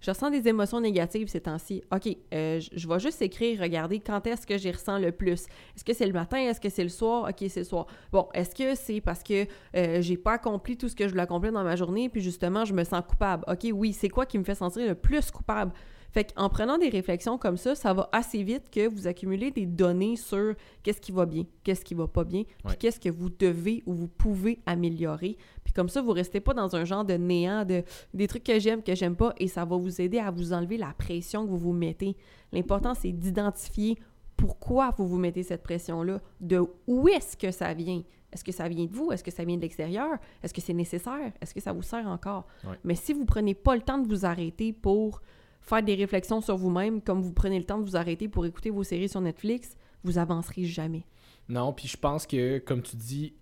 je 0.01 0.11
ressens 0.11 0.29
des 0.29 0.45
émotions 0.49 0.81
négatives 0.81 1.29
ces 1.29 1.39
temps-ci? 1.39 1.81
OK, 1.93 2.17
euh, 2.33 2.59
je 2.59 2.87
vais 2.87 2.99
juste 2.99 3.21
écrire, 3.21 3.61
regarder 3.61 3.99
quand 4.01 4.27
est-ce 4.27 4.45
que 4.45 4.57
j'y 4.57 4.71
ressens 4.71 4.99
le 4.99 5.13
plus. 5.13 5.45
Est-ce 5.75 5.85
que 5.85 5.93
c'est 5.93 6.05
le 6.05 6.11
matin? 6.11 6.37
Est-ce 6.37 6.59
que 6.59 6.67
c'est 6.67 6.83
le 6.83 6.89
soir? 6.89 7.29
OK, 7.29 7.45
c'est 7.47 7.61
le 7.61 7.65
soir. 7.65 7.87
Bon, 8.11 8.27
est-ce 8.33 8.53
que 8.53 8.75
c'est 8.75 8.99
parce 8.99 9.23
que 9.23 9.45
euh, 9.77 10.01
j'ai 10.01 10.17
pas 10.17 10.33
accompli 10.33 10.75
tout 10.75 10.89
ce 10.89 10.95
que 10.97 11.05
je 11.05 11.11
voulais 11.11 11.23
accomplir 11.23 11.53
dans 11.53 11.63
ma 11.63 11.77
journée 11.77 12.09
puis 12.09 12.21
justement, 12.21 12.65
je 12.65 12.73
me 12.73 12.83
sens 12.83 13.01
coupable? 13.07 13.45
OK, 13.47 13.67
oui, 13.73 13.93
c'est 13.93 14.09
quoi 14.09 14.25
qui 14.25 14.37
me 14.37 14.43
fait 14.43 14.55
sentir 14.55 14.85
le 14.85 14.95
plus 14.95 15.31
coupable? 15.31 15.71
Fait 16.11 16.33
qu'en 16.33 16.49
prenant 16.49 16.77
des 16.77 16.89
réflexions 16.89 17.37
comme 17.37 17.57
ça, 17.57 17.73
ça 17.73 17.93
va 17.93 18.09
assez 18.11 18.43
vite 18.43 18.69
que 18.69 18.87
vous 18.87 19.07
accumulez 19.07 19.51
des 19.51 19.65
données 19.65 20.17
sur 20.17 20.55
qu'est-ce 20.83 20.99
qui 20.99 21.11
va 21.13 21.25
bien, 21.25 21.45
qu'est-ce 21.63 21.85
qui 21.85 21.93
va 21.93 22.07
pas 22.07 22.25
bien, 22.25 22.43
puis 22.65 22.75
qu'est-ce 22.77 22.99
que 22.99 23.09
vous 23.09 23.29
devez 23.29 23.81
ou 23.85 23.93
vous 23.93 24.09
pouvez 24.09 24.59
améliorer. 24.65 25.37
Puis 25.63 25.73
comme 25.73 25.87
ça, 25.89 26.01
vous 26.01 26.11
restez 26.11 26.41
pas 26.41 26.53
dans 26.53 26.75
un 26.75 26.83
genre 26.83 27.05
de 27.05 27.13
néant 27.13 27.63
de 27.63 27.83
des 28.13 28.27
trucs 28.27 28.43
que 28.43 28.59
j'aime, 28.59 28.83
que 28.83 28.93
j'aime 28.93 29.15
pas, 29.15 29.33
et 29.37 29.47
ça 29.47 29.63
va 29.63 29.77
vous 29.77 30.01
aider 30.01 30.19
à 30.19 30.31
vous 30.31 30.51
enlever 30.51 30.77
la 30.77 30.93
pression 30.97 31.45
que 31.45 31.49
vous 31.49 31.57
vous 31.57 31.73
mettez. 31.73 32.17
L'important, 32.51 32.93
c'est 32.93 33.13
d'identifier 33.13 33.97
pourquoi 34.35 34.93
vous 34.97 35.07
vous 35.07 35.17
mettez 35.17 35.43
cette 35.43 35.63
pression-là, 35.63 36.19
de 36.41 36.61
où 36.87 37.07
est-ce 37.07 37.37
que 37.37 37.51
ça 37.51 37.73
vient. 37.73 38.03
Est-ce 38.33 38.43
que 38.43 38.51
ça 38.51 38.67
vient 38.67 38.85
de 38.85 38.93
vous? 38.93 39.11
Est-ce 39.11 39.23
que 39.23 39.31
ça 39.31 39.43
vient 39.43 39.57
de 39.57 39.61
l'extérieur? 39.61 40.17
Est-ce 40.41 40.53
que 40.53 40.61
c'est 40.61 40.73
nécessaire? 40.73 41.31
Est-ce 41.41 41.53
que 41.53 41.59
ça 41.61 41.73
vous 41.73 41.83
sert 41.83 42.07
encore? 42.07 42.47
Ouais. 42.63 42.77
Mais 42.83 42.95
si 42.95 43.13
vous 43.13 43.25
prenez 43.25 43.53
pas 43.53 43.75
le 43.75 43.81
temps 43.81 43.97
de 43.97 44.07
vous 44.07 44.25
arrêter 44.25 44.73
pour 44.73 45.21
faire 45.61 45.83
des 45.83 45.95
réflexions 45.95 46.41
sur 46.41 46.57
vous-même, 46.57 47.01
comme 47.01 47.21
vous 47.21 47.33
prenez 47.33 47.57
le 47.59 47.65
temps 47.65 47.79
de 47.79 47.83
vous 47.83 47.95
arrêter 47.95 48.27
pour 48.27 48.45
écouter 48.45 48.69
vos 48.69 48.83
séries 48.83 49.09
sur 49.09 49.21
Netflix, 49.21 49.75
vous 50.03 50.17
avancerez 50.17 50.65
jamais. 50.65 51.05
Non, 51.49 51.73
puis 51.73 51.87
je 51.87 51.97
pense 51.97 52.25
que, 52.27 52.59
comme 52.59 52.81
tu 52.81 52.95
dis, 52.95 53.33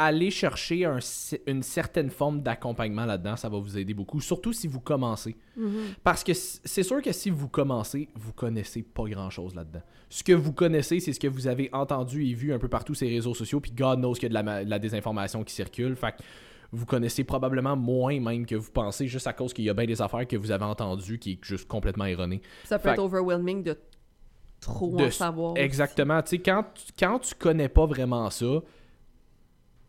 aller 0.00 0.30
chercher 0.30 0.84
un 0.84 0.98
une 1.48 1.62
certaine 1.64 2.08
forme 2.10 2.40
d'accompagnement 2.40 3.04
là-dedans, 3.04 3.34
ça 3.34 3.48
va 3.48 3.58
vous 3.58 3.76
aider 3.76 3.94
beaucoup, 3.94 4.20
surtout 4.20 4.52
si 4.52 4.68
vous 4.68 4.78
commencez. 4.78 5.36
Parce 6.04 6.22
que 6.22 6.32
c'est 6.34 6.84
sûr 6.84 7.02
que 7.02 7.10
si 7.10 7.30
vous 7.30 7.48
commencez, 7.48 8.08
vous 8.14 8.32
connaissez 8.32 8.82
pas 8.82 9.04
grand-chose 9.08 9.56
là-dedans. 9.56 9.82
Ce 10.08 10.22
que 10.22 10.32
vous 10.32 10.52
connaissez, 10.52 11.00
c'est 11.00 11.12
ce 11.12 11.18
que 11.18 11.26
vous 11.26 11.48
avez 11.48 11.68
entendu 11.72 12.24
et 12.26 12.34
vu 12.34 12.52
un 12.52 12.60
peu 12.60 12.68
partout 12.68 12.94
sur 12.94 13.06
les 13.08 13.14
réseaux 13.14 13.34
sociaux, 13.34 13.58
puis 13.58 13.72
God 13.72 13.98
knows 13.98 14.12
qu'il 14.12 14.22
y 14.24 14.26
a 14.26 14.28
de 14.28 14.34
la, 14.34 14.42
ma- 14.44 14.64
de 14.64 14.70
la 14.70 14.78
désinformation 14.78 15.42
qui 15.42 15.52
circule. 15.52 15.96
Fait 15.96 16.12
que 16.12 16.22
vous 16.72 16.84
connaissez 16.86 17.24
probablement 17.24 17.76
moins 17.76 18.20
même 18.20 18.44
que 18.46 18.54
vous 18.54 18.70
pensez, 18.70 19.06
juste 19.08 19.26
à 19.26 19.32
cause 19.32 19.52
qu'il 19.54 19.64
y 19.64 19.70
a 19.70 19.74
bien 19.74 19.86
des 19.86 20.02
affaires 20.02 20.26
que 20.26 20.36
vous 20.36 20.50
avez 20.50 20.64
entendues 20.64 21.18
qui 21.18 21.32
est 21.32 21.38
juste 21.44 21.66
complètement 21.68 22.04
erronées. 22.04 22.42
Ça 22.64 22.78
peut 22.78 22.88
Fait 22.88 22.94
être 22.94 22.98
overwhelming 23.02 23.62
de 23.62 23.78
trop 24.60 24.94
de 24.96 25.04
en 25.06 25.10
savoir. 25.10 25.56
Exactement. 25.56 26.20
Tu 26.22 26.30
sais, 26.30 26.38
quand, 26.38 26.64
tu- 26.74 26.92
quand 26.98 27.18
tu 27.20 27.34
connais 27.34 27.68
pas 27.68 27.86
vraiment 27.86 28.28
ça, 28.28 28.46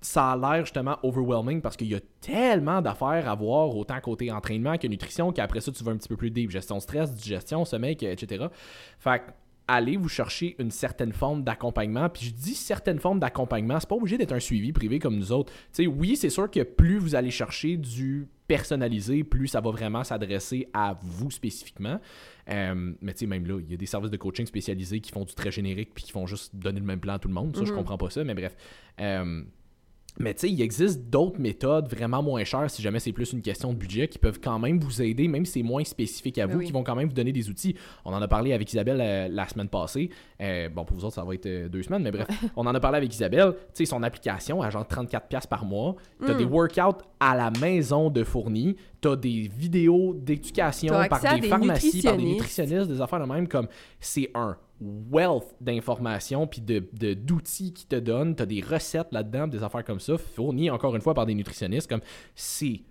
ça 0.01 0.31
a 0.31 0.37
l'air 0.37 0.63
justement 0.63 0.97
overwhelming 1.03 1.61
parce 1.61 1.75
qu'il 1.75 1.87
y 1.89 1.95
a 1.95 1.99
tellement 2.21 2.81
d'affaires 2.81 3.29
à 3.29 3.35
voir, 3.35 3.75
autant 3.75 3.99
côté 3.99 4.31
entraînement 4.31 4.77
que 4.77 4.87
nutrition, 4.87 5.33
qu'après 5.33 5.59
ça, 5.59 5.73
tu 5.73 5.83
vas 5.83 5.91
un 5.91 5.97
petit 5.97 6.07
peu 6.07 6.15
plus 6.15 6.31
deep. 6.31 6.49
Gestion 6.51 6.77
de 6.77 6.81
stress, 6.81 7.13
digestion, 7.13 7.65
sommeil, 7.65 7.97
etc. 7.99 8.45
Fait 8.99 9.19
que, 9.19 9.31
allez 9.69 9.95
vous 9.97 10.09
chercher 10.09 10.55
une 10.59 10.71
certaine 10.71 11.13
forme 11.13 11.43
d'accompagnement. 11.43 12.09
Puis 12.09 12.25
je 12.25 12.31
dis 12.33 12.55
certaine 12.55 12.99
forme 12.99 13.19
d'accompagnement, 13.19 13.79
c'est 13.79 13.87
pas 13.87 13.95
obligé 13.95 14.17
d'être 14.17 14.33
un 14.33 14.39
suivi 14.39 14.73
privé 14.73 14.99
comme 14.99 15.15
nous 15.15 15.31
autres. 15.31 15.53
Tu 15.53 15.83
sais, 15.83 15.87
oui, 15.87 16.15
c'est 16.15 16.29
sûr 16.29 16.49
que 16.49 16.63
plus 16.63 16.97
vous 16.97 17.15
allez 17.15 17.31
chercher 17.31 17.77
du 17.77 18.27
personnalisé, 18.47 19.23
plus 19.23 19.47
ça 19.47 19.61
va 19.61 19.69
vraiment 19.69 20.03
s'adresser 20.03 20.67
à 20.73 20.97
vous 21.03 21.29
spécifiquement. 21.29 21.99
Euh, 22.49 22.93
mais 22.99 23.13
tu 23.13 23.19
sais, 23.19 23.25
même 23.27 23.45
là, 23.45 23.59
il 23.59 23.69
y 23.69 23.73
a 23.75 23.77
des 23.77 23.85
services 23.85 24.09
de 24.09 24.17
coaching 24.17 24.47
spécialisés 24.47 24.99
qui 25.01 25.11
font 25.11 25.23
du 25.23 25.35
très 25.35 25.51
générique 25.51 25.91
puis 25.93 26.03
qui 26.03 26.11
font 26.11 26.25
juste 26.25 26.55
donner 26.55 26.79
le 26.79 26.85
même 26.85 26.99
plan 26.99 27.13
à 27.13 27.19
tout 27.19 27.27
le 27.27 27.33
monde. 27.35 27.55
Ça, 27.55 27.63
je 27.63 27.69
Mhm. 27.71 27.77
comprends 27.77 27.97
pas 27.99 28.09
ça, 28.09 28.23
mais 28.23 28.33
bref. 28.33 28.55
Euh, 28.99 29.43
mais 30.19 30.33
tu 30.33 30.41
sais, 30.41 30.49
il 30.51 30.61
existe 30.61 31.09
d'autres 31.09 31.39
méthodes 31.39 31.87
vraiment 31.87 32.21
moins 32.21 32.43
chères 32.43 32.69
si 32.69 32.81
jamais 32.81 32.99
c'est 32.99 33.13
plus 33.13 33.31
une 33.31 33.41
question 33.41 33.71
de 33.73 33.77
budget 33.77 34.07
qui 34.09 34.19
peuvent 34.19 34.39
quand 34.43 34.59
même 34.59 34.79
vous 34.79 35.01
aider, 35.01 35.27
même 35.27 35.45
si 35.45 35.53
c'est 35.53 35.63
moins 35.63 35.83
spécifique 35.83 36.37
à 36.37 36.45
vous, 36.45 36.59
oui. 36.59 36.65
qui 36.65 36.71
vont 36.73 36.83
quand 36.83 36.95
même 36.95 37.07
vous 37.07 37.13
donner 37.13 37.31
des 37.31 37.49
outils. 37.49 37.75
On 38.03 38.13
en 38.13 38.21
a 38.21 38.27
parlé 38.27 38.51
avec 38.53 38.71
Isabelle 38.71 38.99
euh, 39.01 39.27
la 39.31 39.47
semaine 39.47 39.69
passée. 39.69 40.09
Euh, 40.41 40.67
bon, 40.69 40.83
pour 40.83 40.97
vous 40.97 41.05
autres, 41.05 41.15
ça 41.15 41.23
va 41.23 41.33
être 41.33 41.45
euh, 41.45 41.69
deux 41.69 41.83
semaines, 41.83 42.03
mais 42.03 42.11
bref, 42.11 42.27
on 42.55 42.67
en 42.67 42.75
a 42.75 42.79
parlé 42.79 42.97
avec 42.97 43.13
Isabelle. 43.13 43.53
Tu 43.53 43.59
sais, 43.73 43.85
son 43.85 44.03
application 44.03 44.61
à 44.61 44.69
genre 44.69 44.83
34$ 44.85 45.47
par 45.47 45.65
mois. 45.65 45.95
T'as 46.25 46.33
Mm. 46.33 46.37
des 46.37 46.45
workouts 46.45 47.03
à 47.19 47.35
la 47.35 47.51
maison 47.61 48.09
de 48.09 48.23
fournis. 48.23 48.75
T'as 49.01 49.15
des 49.15 49.49
vidéos 49.55 50.13
d'éducation 50.13 50.93
par 51.09 51.21
des, 51.21 51.39
des 51.41 51.47
pharmacies, 51.47 52.01
par 52.03 52.17
des 52.17 52.23
nutritionnistes. 52.23 52.33
nutritionnistes, 52.33 52.87
des 52.89 53.01
affaires 53.01 53.19
de 53.21 53.25
même 53.25 53.47
comme 53.47 53.67
c'est 54.01 54.29
un 54.35 54.57
wealth 54.81 55.55
d'informations 55.61 56.47
puis 56.47 56.61
de, 56.61 56.79
d'outils 57.13 57.73
qui 57.73 57.85
te 57.85 57.95
donnent. 57.95 58.35
T'as 58.35 58.45
des 58.45 58.61
recettes 58.61 59.11
là-dedans, 59.11 59.47
des 59.47 59.63
affaires 59.63 59.83
comme 59.83 59.99
ça, 59.99 60.17
fournies 60.17 60.69
encore 60.69 60.95
une 60.95 61.01
fois 61.01 61.13
par 61.13 61.25
des 61.25 61.35
nutritionnistes. 61.35 61.89
Comme 61.89 62.01
c'est 62.35 62.81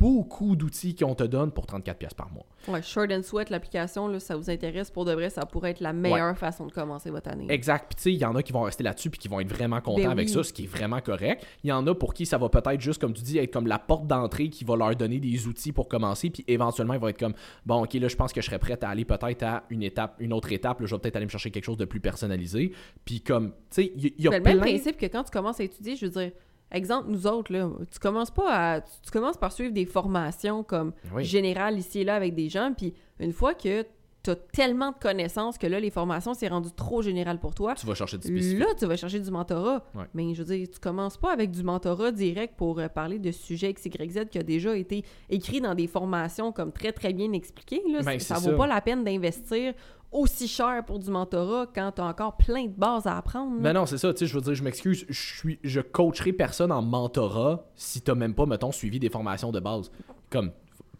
beaucoup 0.00 0.56
d'outils 0.56 0.94
qu'on 0.94 1.14
te 1.14 1.24
donne 1.24 1.52
pour 1.52 1.66
34$ 1.66 1.94
pièces 1.94 2.14
par 2.14 2.30
mois. 2.32 2.46
Ouais, 2.68 2.80
Short 2.80 3.12
and 3.12 3.22
Sweat, 3.22 3.50
l'application, 3.50 4.18
ça 4.18 4.34
vous 4.34 4.48
intéresse 4.48 4.90
pour 4.90 5.04
de 5.04 5.12
vrai, 5.12 5.28
ça 5.28 5.44
pourrait 5.44 5.72
être 5.72 5.80
la 5.80 5.92
meilleure 5.92 6.36
façon 6.38 6.66
de 6.66 6.72
commencer 6.72 7.10
votre 7.10 7.28
année. 7.28 7.44
Exact. 7.50 7.84
Puis 7.88 7.96
tu 7.96 8.02
sais, 8.04 8.12
il 8.14 8.18
y 8.18 8.24
en 8.24 8.34
a 8.34 8.42
qui 8.42 8.52
vont 8.52 8.62
rester 8.62 8.82
là-dessus 8.82 9.10
puis 9.10 9.18
qui 9.18 9.28
vont 9.28 9.40
être 9.40 9.52
vraiment 9.52 9.82
contents 9.82 10.02
Ben 10.02 10.10
avec 10.10 10.28
oui. 10.28 10.32
ça, 10.32 10.42
ce 10.42 10.54
qui 10.54 10.64
est 10.64 10.66
vraiment 10.66 11.02
correct. 11.02 11.46
Il 11.64 11.68
y 11.68 11.72
en 11.72 11.86
a 11.86 11.94
pour 11.94 12.14
qui 12.14 12.24
ça 12.24 12.38
va 12.38 12.48
peut-être 12.48 12.80
juste, 12.80 12.98
comme 12.98 13.12
tu 13.12 13.22
dis, 13.22 13.36
être 13.36 13.52
comme 13.52 13.66
la 13.66 13.78
porte 13.78 14.06
d'entrée 14.06 14.48
qui 14.48 14.64
va 14.64 14.74
leur 14.74 14.96
donner 14.96 15.20
des 15.20 15.46
outils 15.46 15.72
pour 15.72 15.86
commencer. 15.86 16.30
Puis 16.30 16.44
éventuellement, 16.48 16.94
ils 16.94 17.00
vont 17.00 17.08
être 17.08 17.20
comme, 17.20 17.34
bon, 17.66 17.84
ok, 17.84 17.92
là, 17.94 18.08
je 18.08 18.16
pense 18.16 18.32
que 18.32 18.40
je 18.40 18.46
serais 18.46 18.58
prêt 18.58 18.82
à 18.82 18.88
aller 18.88 19.04
peut-être 19.04 19.42
à 19.42 19.64
une 19.68 19.82
étape, 19.82 20.16
une 20.18 20.32
autre 20.32 20.50
étape. 20.50 20.80
Là, 20.80 20.86
je 20.86 20.94
vais 20.94 21.00
peut-être 21.00 21.16
aller 21.16 21.26
me 21.26 21.30
chercher 21.30 21.50
quelque 21.50 21.64
chose 21.64 21.76
de 21.76 21.84
plus 21.84 22.00
personnalisé. 22.00 22.72
Puis 23.04 23.20
comme, 23.20 23.50
tu 23.50 23.82
sais, 23.82 23.92
il 23.94 24.06
y, 24.06 24.22
y 24.22 24.28
a 24.28 24.30
le 24.30 24.42
plein... 24.42 24.54
même 24.54 24.60
principe 24.60 24.96
que 24.96 25.06
quand 25.06 25.24
tu 25.24 25.30
commences 25.30 25.60
à 25.60 25.64
étudier, 25.64 25.94
je 25.94 26.06
veux 26.06 26.12
dire, 26.12 26.32
exemple, 26.72 27.08
nous 27.10 27.26
autres, 27.26 27.52
là, 27.52 27.70
tu 27.90 27.98
commences 27.98 28.30
pas 28.30 28.74
à. 28.74 28.80
Tu, 28.80 28.90
tu 29.04 29.10
commences 29.10 29.36
par 29.36 29.52
suivre 29.52 29.72
des 29.72 29.86
formations 29.86 30.62
comme 30.62 30.92
Oui. 31.14 31.24
générales 31.24 31.78
ici 31.78 32.00
et 32.00 32.04
là 32.04 32.14
avec 32.16 32.34
des 32.34 32.48
gens, 32.48 32.72
puis 32.76 32.94
une 33.18 33.32
fois 33.32 33.54
que 33.54 33.84
tu 34.22 34.30
as 34.30 34.36
tellement 34.36 34.90
de 34.90 34.96
connaissances 34.98 35.56
que 35.56 35.66
là, 35.66 35.80
les 35.80 35.90
formations, 35.90 36.34
c'est 36.34 36.48
rendu 36.48 36.70
trop 36.72 37.00
général 37.00 37.38
pour 37.38 37.54
toi. 37.54 37.74
Tu 37.74 37.86
vas 37.86 37.94
chercher 37.94 38.18
du 38.18 38.28
spécifique. 38.28 38.58
Là, 38.58 38.66
tu 38.78 38.86
vas 38.86 38.96
chercher 38.96 39.20
du 39.20 39.30
mentorat. 39.30 39.84
Ouais. 39.94 40.04
Mais 40.14 40.34
je 40.34 40.42
veux 40.42 40.54
dire, 40.56 40.68
tu 40.70 40.78
commences 40.78 41.16
pas 41.16 41.32
avec 41.32 41.50
du 41.50 41.62
mentorat 41.62 42.12
direct 42.12 42.54
pour 42.56 42.78
euh, 42.78 42.88
parler 42.88 43.18
de 43.18 43.30
sujets 43.30 43.72
XYZ 43.72 44.26
qui 44.30 44.38
a 44.38 44.42
déjà 44.42 44.76
été 44.76 45.04
écrit 45.30 45.60
dans 45.60 45.74
des 45.74 45.86
formations 45.86 46.52
comme 46.52 46.72
très, 46.72 46.92
très 46.92 47.12
bien 47.12 47.32
expliquées. 47.32 47.82
Là. 47.90 48.02
Ben, 48.02 48.18
ça 48.18 48.34
vaut 48.38 48.56
pas 48.56 48.66
la 48.66 48.80
peine 48.80 49.04
d'investir 49.04 49.72
aussi 50.12 50.48
cher 50.48 50.84
pour 50.84 50.98
du 50.98 51.10
mentorat 51.10 51.66
quand 51.72 51.92
tu 51.92 52.00
as 52.00 52.04
encore 52.04 52.36
plein 52.36 52.64
de 52.64 52.72
bases 52.76 53.06
à 53.06 53.16
apprendre. 53.16 53.54
là. 53.56 53.60
Ben 53.60 53.72
non, 53.72 53.86
c'est 53.86 53.98
ça, 53.98 54.12
tu 54.12 54.20
sais, 54.20 54.26
je 54.26 54.34
veux 54.34 54.40
dire, 54.40 54.54
je 54.54 54.64
m'excuse, 54.64 55.06
je 55.08 55.20
suis 55.20 55.58
je 55.62 55.80
coacherai 55.80 56.32
personne 56.32 56.72
en 56.72 56.82
mentorat 56.82 57.64
si 57.74 58.00
t'as 58.00 58.14
même 58.14 58.34
pas, 58.34 58.46
mettons, 58.46 58.72
suivi 58.72 58.98
des 58.98 59.08
formations 59.08 59.52
de 59.52 59.60
base. 59.60 59.90
Comme, 60.28 60.50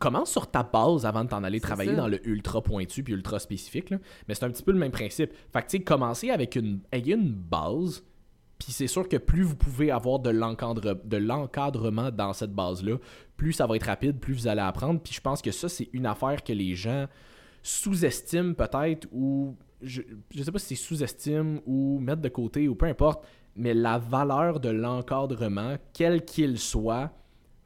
commence 0.01 0.33
sur 0.33 0.51
ta 0.51 0.65
base 0.65 1.07
avant 1.07 1.23
de 1.23 1.29
t'en 1.29 1.45
aller 1.45 1.61
travailler 1.61 1.93
dans 1.97 2.09
le 2.09 2.27
ultra 2.27 2.61
pointu 2.61 3.05
puis 3.05 3.13
ultra 3.13 3.39
spécifique, 3.39 3.91
là? 3.91 3.99
Mais 4.27 4.35
c'est 4.35 4.45
un 4.45 4.51
petit 4.51 4.65
peu 4.65 4.73
le 4.73 4.79
même 4.79 4.91
principe. 4.91 5.31
Fait 5.53 5.61
que, 5.63 5.69
tu 5.69 5.77
sais, 5.77 5.83
commencer 5.85 6.31
avec 6.31 6.57
une, 6.57 6.81
ayez 6.91 7.15
une 7.15 7.33
base, 7.33 8.03
puis 8.59 8.73
c'est 8.73 8.89
sûr 8.89 9.09
que 9.09 9.17
plus 9.17 9.43
vous 9.43 9.57
pouvez 9.57 9.91
avoir 9.91 10.19
de 10.19 10.31
l'encadre- 10.31 10.99
de 11.05 11.17
l'encadrement 11.17 12.11
dans 12.11 12.33
cette 12.33 12.53
base-là, 12.53 12.97
plus 13.37 13.53
ça 13.53 13.67
va 13.67 13.77
être 13.77 13.87
rapide, 13.87 14.19
plus 14.19 14.35
vous 14.35 14.49
allez 14.49 14.61
apprendre. 14.61 15.01
Puis 15.01 15.15
je 15.15 15.21
pense 15.21 15.41
que 15.41 15.51
ça, 15.53 15.69
c'est 15.69 15.89
une 15.93 16.07
affaire 16.07 16.43
que 16.43 16.53
les 16.53 16.75
gens 16.75 17.07
sous-estiment 17.63 18.55
peut-être 18.55 19.07
ou 19.13 19.57
je, 19.83 20.03
je 20.35 20.43
sais 20.43 20.53
pas 20.53 20.59
si 20.59 20.75
c'est 20.77 20.83
sous-estime 20.83 21.61
ou 21.67 21.99
mettre 22.01 22.21
de 22.23 22.29
côté 22.29 22.69
ou 22.69 22.75
peu 22.75 22.87
importe, 22.87 23.25
mais 23.57 23.75
la 23.75 23.99
valeur 23.99 24.61
de 24.61 24.69
l'encadrement, 24.69 25.77
quel 25.93 26.25
qu'il 26.25 26.59
soit, 26.59 27.11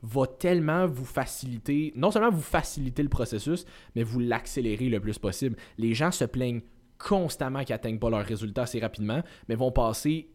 va 0.04 0.26
tellement 0.26 0.86
vous 0.86 1.04
faciliter, 1.04 1.92
non 1.96 2.10
seulement 2.10 2.30
vous 2.30 2.42
faciliter 2.42 3.02
le 3.02 3.08
processus, 3.08 3.64
mais 3.94 4.02
vous 4.02 4.20
l'accélérer 4.20 4.88
le 4.88 5.00
plus 5.00 5.18
possible. 5.18 5.56
Les 5.78 5.94
gens 5.94 6.10
se 6.10 6.24
plaignent 6.24 6.60
constamment 6.98 7.64
qu'ils 7.64 7.74
n'atteignent 7.74 7.98
pas 7.98 8.10
leurs 8.10 8.24
résultats 8.24 8.62
assez 8.62 8.78
rapidement, 8.80 9.22
mais 9.48 9.54
vont 9.54 9.72
passer 9.72 10.28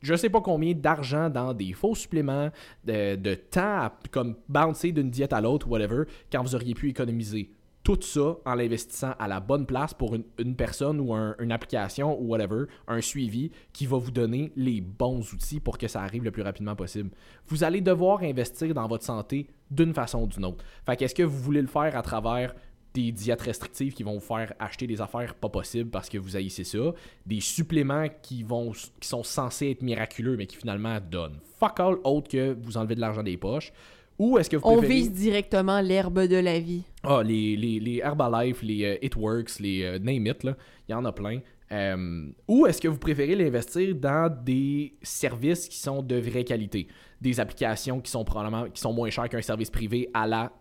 je 0.00 0.16
sais 0.16 0.30
pas 0.30 0.40
combien 0.40 0.74
d'argent 0.74 1.30
dans 1.30 1.54
des 1.54 1.72
faux 1.74 1.94
suppléments, 1.94 2.50
de, 2.84 3.14
de 3.14 3.34
temps 3.34 3.60
à 3.60 3.98
comme 4.10 4.34
bouncer 4.48 4.90
d'une 4.90 5.10
diète 5.10 5.32
à 5.32 5.40
l'autre, 5.40 5.68
whatever, 5.68 6.06
quand 6.32 6.42
vous 6.42 6.56
auriez 6.56 6.74
pu 6.74 6.88
économiser 6.88 7.52
tout 7.82 7.98
ça 8.00 8.36
en 8.44 8.54
l'investissant 8.54 9.12
à 9.18 9.26
la 9.26 9.40
bonne 9.40 9.66
place 9.66 9.92
pour 9.92 10.14
une, 10.14 10.54
personne 10.54 11.00
ou 11.00 11.12
un- 11.14 11.34
une 11.40 11.50
application 11.50 12.16
ou 12.20 12.26
whatever, 12.28 12.66
un 12.86 13.00
suivi 13.00 13.50
qui 13.72 13.86
va 13.86 13.96
vous 13.98 14.10
donner 14.12 14.52
les 14.56 14.80
bons 14.80 15.32
outils 15.32 15.58
pour 15.60 15.78
que 15.78 15.88
ça 15.88 16.02
arrive 16.02 16.22
le 16.22 16.30
plus 16.30 16.42
rapidement 16.42 16.76
possible. 16.76 17.10
Vous 17.48 17.64
allez 17.64 17.80
devoir 17.80 18.22
investir 18.22 18.72
dans 18.72 18.86
votre 18.86 19.04
santé 19.04 19.48
d'une 19.70 19.92
façon 19.94 20.22
ou 20.22 20.26
d'une 20.28 20.44
autre. 20.44 20.64
Fait 20.86 20.96
qu'est-ce 20.96 21.14
que 21.14 21.22
vous 21.24 21.38
voulez 21.38 21.60
le 21.62 21.66
faire 21.68 21.96
à 21.96 22.02
travers 22.02 22.54
des 22.94 23.10
diètes 23.10 23.40
restrictives 23.40 23.94
qui 23.94 24.02
vont 24.02 24.14
vous 24.14 24.20
faire 24.20 24.52
acheter 24.58 24.86
des 24.86 25.00
affaires 25.00 25.34
pas 25.34 25.48
possibles 25.48 25.88
parce 25.90 26.10
que 26.10 26.18
vous 26.18 26.36
haïssez 26.36 26.62
ça, 26.64 26.92
des 27.24 27.40
suppléments 27.40 28.06
qui 28.20 28.42
vont 28.42 28.70
qui 29.00 29.08
sont 29.08 29.22
censés 29.22 29.70
être 29.70 29.80
miraculeux 29.82 30.36
mais 30.36 30.46
qui 30.46 30.56
finalement 30.56 30.98
donnent 31.00 31.40
fuck 31.58 31.80
all 31.80 31.96
autre 32.04 32.28
que 32.28 32.54
vous 32.60 32.76
enlevez 32.76 32.94
de 32.94 33.00
l'argent 33.00 33.22
des 33.22 33.38
poches, 33.38 33.72
ou 34.18 34.38
est-ce 34.38 34.50
que 34.50 34.56
vous 34.56 34.62
On 34.64 34.80
vise 34.80 35.12
directement 35.12 35.80
l'herbe 35.80 36.26
de 36.26 36.36
la 36.36 36.58
vie. 36.58 36.82
ah, 37.02 37.22
les, 37.24 37.56
les, 37.56 37.80
les 37.80 37.98
Herbalife, 37.98 38.62
les 38.62 38.84
euh, 38.84 38.96
It 39.04 39.16
Works, 39.16 39.58
les 39.60 39.82
euh, 39.84 39.98
Name 39.98 40.26
It, 40.26 40.44
là, 40.44 40.56
il 40.88 40.92
y 40.92 40.94
en 40.94 41.04
a 41.04 41.12
plein. 41.12 41.40
Euh, 41.72 42.26
ou 42.46 42.66
est-ce 42.66 42.80
que 42.80 42.88
vous 42.88 42.98
préférez 42.98 43.34
l'investir 43.34 43.94
dans 43.94 44.28
des 44.44 44.94
services 45.02 45.68
qui 45.68 45.78
sont 45.78 46.02
de 46.02 46.16
vraie 46.16 46.44
qualité? 46.44 46.86
Des 47.20 47.40
applications 47.40 48.00
qui 48.00 48.10
sont 48.10 48.24
probablement 48.24 48.68
qui 48.68 48.80
sont 48.80 48.92
moins 48.92 49.08
chères 49.10 49.28
qu'un 49.28 49.40
service 49.40 49.70
privé 49.70 50.08
à 50.12 50.26
la. 50.26 50.52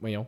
voyons. 0.00 0.26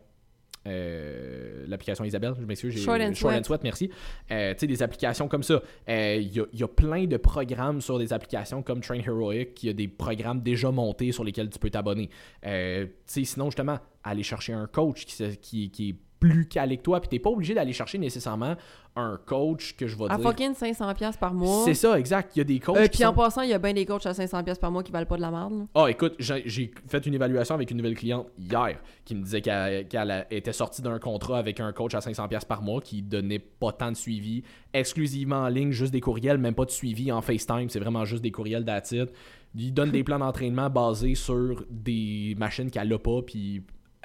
Euh, 0.66 1.64
l'application 1.66 2.04
Isabelle, 2.04 2.34
je 2.38 2.44
m'excuse, 2.44 2.72
j'ai 2.72 2.80
Short 2.80 3.00
and 3.00 3.14
Sweat. 3.44 3.62
merci. 3.62 3.90
Euh, 4.30 4.52
tu 4.54 4.60
sais, 4.60 4.66
des 4.66 4.82
applications 4.82 5.28
comme 5.28 5.42
ça. 5.42 5.62
Euh, 5.88 6.16
Il 6.20 6.32
y, 6.32 6.40
a, 6.40 6.44
il 6.52 6.60
y 6.60 6.62
a 6.62 6.68
plein 6.68 7.06
de 7.06 7.16
programmes 7.16 7.80
sur 7.80 7.98
des 7.98 8.12
applications 8.12 8.62
comme 8.62 8.80
Train 8.80 9.00
Heroic, 9.00 9.54
qui 9.54 9.68
a 9.68 9.72
des 9.72 9.88
programmes 9.88 10.40
déjà 10.40 10.70
montés 10.70 11.12
sur 11.12 11.24
lesquels 11.24 11.50
tu 11.50 11.58
peux 11.58 11.70
t'abonner. 11.70 12.10
Euh, 12.46 12.84
tu 12.86 12.92
sais, 13.06 13.24
sinon, 13.24 13.46
justement, 13.46 13.78
aller 14.04 14.22
chercher 14.22 14.52
un 14.52 14.66
coach 14.66 15.04
qui, 15.04 15.36
qui, 15.38 15.70
qui 15.70 15.88
est 15.90 15.94
plus 16.22 16.46
calé 16.46 16.76
que 16.76 16.82
toi, 16.82 17.00
puis 17.00 17.08
t'es 17.08 17.18
pas 17.18 17.30
obligé 17.30 17.52
d'aller 17.52 17.72
chercher 17.72 17.98
nécessairement 17.98 18.54
un 18.94 19.18
coach 19.26 19.74
que 19.76 19.88
je 19.88 19.96
vais 19.96 20.04
À 20.08 20.16
dire. 20.16 20.28
fucking 20.28 20.52
500$ 20.52 20.94
piastres 20.94 21.18
par 21.18 21.34
mois. 21.34 21.64
C'est 21.64 21.74
ça, 21.74 21.98
exact. 21.98 22.36
Il 22.36 22.38
y 22.38 22.42
a 22.42 22.44
des 22.44 22.60
coachs 22.60 22.76
Euh, 22.76 22.86
puis 22.92 23.04
en 23.04 23.12
passant, 23.12 23.42
il 23.42 23.48
y 23.50 23.52
a 23.52 23.58
bien 23.58 23.72
des 23.72 23.84
coachs 23.84 24.06
à 24.06 24.12
500$ 24.12 24.44
piastres 24.44 24.60
par 24.60 24.70
mois 24.70 24.84
qui 24.84 24.92
valent 24.92 25.06
pas 25.06 25.16
de 25.16 25.20
la 25.22 25.32
merde. 25.32 25.66
Ah, 25.74 25.86
écoute, 25.90 26.14
j'ai 26.20 26.70
fait 26.86 27.04
une 27.06 27.14
évaluation 27.14 27.56
avec 27.56 27.72
une 27.72 27.78
nouvelle 27.78 27.96
cliente 27.96 28.28
hier 28.38 28.78
qui 29.04 29.16
me 29.16 29.22
disait 29.24 29.40
qu'elle 29.40 30.26
était 30.30 30.52
sortie 30.52 30.80
d'un 30.80 31.00
contrat 31.00 31.38
avec 31.38 31.58
un 31.58 31.72
coach 31.72 31.94
à 31.96 31.98
500$ 31.98 32.28
piastres 32.28 32.46
par 32.46 32.62
mois 32.62 32.80
qui 32.80 33.02
donnait 33.02 33.40
pas 33.40 33.72
tant 33.72 33.90
de 33.90 33.96
suivi, 33.96 34.44
exclusivement 34.72 35.40
en 35.40 35.48
ligne, 35.48 35.72
juste 35.72 35.92
des 35.92 36.00
courriels, 36.00 36.38
même 36.38 36.54
pas 36.54 36.66
de 36.66 36.70
suivi 36.70 37.10
en 37.10 37.20
FaceTime, 37.20 37.68
c'est 37.68 37.80
vraiment 37.80 38.04
juste 38.04 38.22
des 38.22 38.30
courriels 38.30 38.64
d'attitude. 38.64 39.10
Il 39.56 39.74
donne 39.74 39.90
des 39.90 40.04
plans 40.04 40.20
d'entraînement 40.20 40.70
basés 40.70 41.16
sur 41.16 41.64
des 41.68 42.36
machines 42.38 42.70
qu'elle 42.70 42.92
a 42.92 42.98
pas, 42.98 43.20
puis 43.22 43.62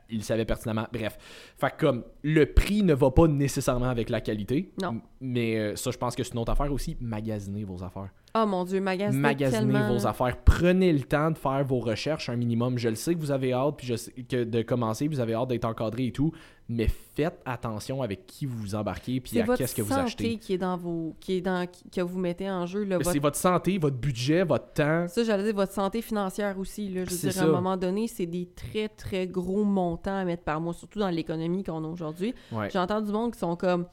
il 0.09 0.17
le 0.19 0.23
savait 0.23 0.45
pertinemment. 0.45 0.87
Bref. 0.93 1.17
Fait 1.59 1.71
que 1.71 1.77
comme 1.85 2.03
le 2.21 2.45
prix 2.45 2.83
ne 2.83 2.93
va 2.93 3.09
pas 3.09 3.27
nécessairement 3.27 3.89
avec 3.89 4.09
la 4.09 4.21
qualité. 4.21 4.71
Non. 4.81 5.01
Mais 5.21 5.57
euh, 5.57 5.75
ça, 5.75 5.89
je 5.91 5.97
pense 5.97 6.15
que 6.15 6.23
c'est 6.23 6.33
une 6.33 6.39
autre 6.39 6.51
affaire 6.51 6.71
aussi. 6.71 6.95
Magasiner 7.01 7.63
vos 7.63 7.83
affaires 7.83 8.09
Oh 8.39 8.45
mon 8.45 8.65
dieu, 8.65 8.79
magasiner, 8.79 9.19
magasiner 9.19 9.71
tellement, 9.73 9.87
vos 9.91 10.05
affaires. 10.05 10.37
Prenez 10.45 10.93
le 10.93 10.99
temps 11.01 11.31
de 11.31 11.37
faire 11.37 11.63
vos 11.65 11.79
recherches 11.79 12.29
un 12.29 12.35
minimum. 12.35 12.77
Je 12.77 12.89
le 12.89 12.95
sais 12.95 13.15
que 13.15 13.19
vous 13.19 13.31
avez 13.31 13.51
hâte 13.53 13.75
puis 13.77 13.87
je 13.87 13.95
sais 13.95 14.11
que 14.11 14.43
de 14.43 14.61
commencer, 14.61 15.07
vous 15.07 15.19
avez 15.19 15.33
hâte 15.33 15.47
d'être 15.47 15.65
encadré 15.65 16.07
et 16.07 16.11
tout, 16.11 16.31
mais 16.69 16.87
faites 17.15 17.39
attention 17.45 18.03
avec 18.03 18.27
qui 18.27 18.45
vous 18.45 18.57
vous 18.59 18.75
embarquez 18.75 19.21
puis 19.21 19.31
C'est 19.33 19.41
à 19.41 19.45
votre 19.45 19.57
qu'est-ce 19.57 19.73
que 19.73 19.81
vous 19.81 19.89
santé 19.89 20.03
achetez. 20.03 20.37
qui 20.37 20.53
est 20.53 20.57
dans 20.59 20.77
vos, 20.77 21.15
qui 21.19 21.37
est 21.37 21.41
dans, 21.41 21.65
que 21.91 22.01
vous 22.01 22.19
mettez 22.19 22.47
en 22.51 22.67
jeu. 22.67 22.83
Là, 22.83 22.97
C'est 22.99 23.05
votre- 23.05 23.21
votre 23.21 23.37
santé, 23.37 23.77
votre 23.79 23.97
budget, 23.97 24.43
votre 24.43 24.71
temps. 24.73 25.07
Ça, 25.07 25.23
j'allais 25.23 25.43
dire 25.45 25.55
votre 25.55 25.73
santé 25.73 26.03
financière 26.03 26.59
aussi. 26.59 26.89
Là. 26.89 27.05
Je 27.05 27.09
veux 27.09 27.15
C'est 27.15 27.29
dire, 27.29 27.41
à 27.41 27.45
un 27.45 27.51
moment 27.51 27.77
donné, 27.77 28.07
c'est 28.07 28.27
des 28.27 28.45
très, 28.55 28.87
très 28.89 29.25
gros 29.25 29.63
montants 29.63 30.15
à 30.17 30.25
mettre 30.25 30.43
par 30.43 30.61
mois, 30.61 30.73
surtout 30.73 30.99
dans 30.99 31.09
l'économie 31.09 31.46
qu'on 31.63 31.83
a 31.83 31.87
aujourd'hui. 31.87 32.33
Ouais. 32.51 32.69
J'entends 32.71 33.01
du 33.01 33.11
monde 33.11 33.33
qui 33.33 33.39
sont 33.39 33.55
comme 33.55 33.85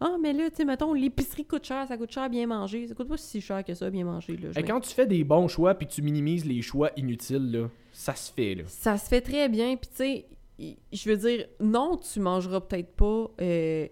Ah, 0.00 0.16
mais 0.20 0.32
là, 0.32 0.50
tu 0.50 0.56
sais, 0.56 0.64
mettons, 0.64 0.92
l'épicerie 0.92 1.44
coûte 1.44 1.64
cher, 1.64 1.86
ça 1.86 1.96
coûte 1.96 2.10
cher 2.10 2.28
bien 2.28 2.46
manger. 2.46 2.86
Ça 2.88 2.94
coûte 2.94 3.08
pas 3.08 3.16
si 3.16 3.40
cher 3.40 3.64
que 3.64 3.74
ça, 3.74 3.90
bien 3.90 4.04
manger. 4.04 4.36
Là, 4.36 4.48
Et 4.56 4.62
quand 4.62 4.80
tu 4.80 4.90
fais 4.90 5.06
des 5.06 5.24
bons 5.24 5.48
choix 5.48 5.74
puis 5.74 5.86
tu 5.86 6.02
minimises 6.02 6.44
les 6.44 6.62
choix 6.62 6.90
inutiles, 6.96 7.52
là, 7.52 7.68
ça 7.92 8.14
se 8.14 8.32
fait. 8.32 8.54
Là. 8.54 8.64
Ça 8.66 8.96
se 8.98 9.08
fait 9.08 9.20
très 9.20 9.48
bien. 9.48 9.76
Puis, 9.76 9.90
tu 9.90 9.96
sais, 9.96 10.26
je 10.92 11.10
veux 11.10 11.16
dire, 11.16 11.46
non, 11.60 11.96
tu 11.96 12.20
mangeras 12.20 12.60
peut-être 12.60 12.94
pas 12.94 13.30
euh, 13.40 13.86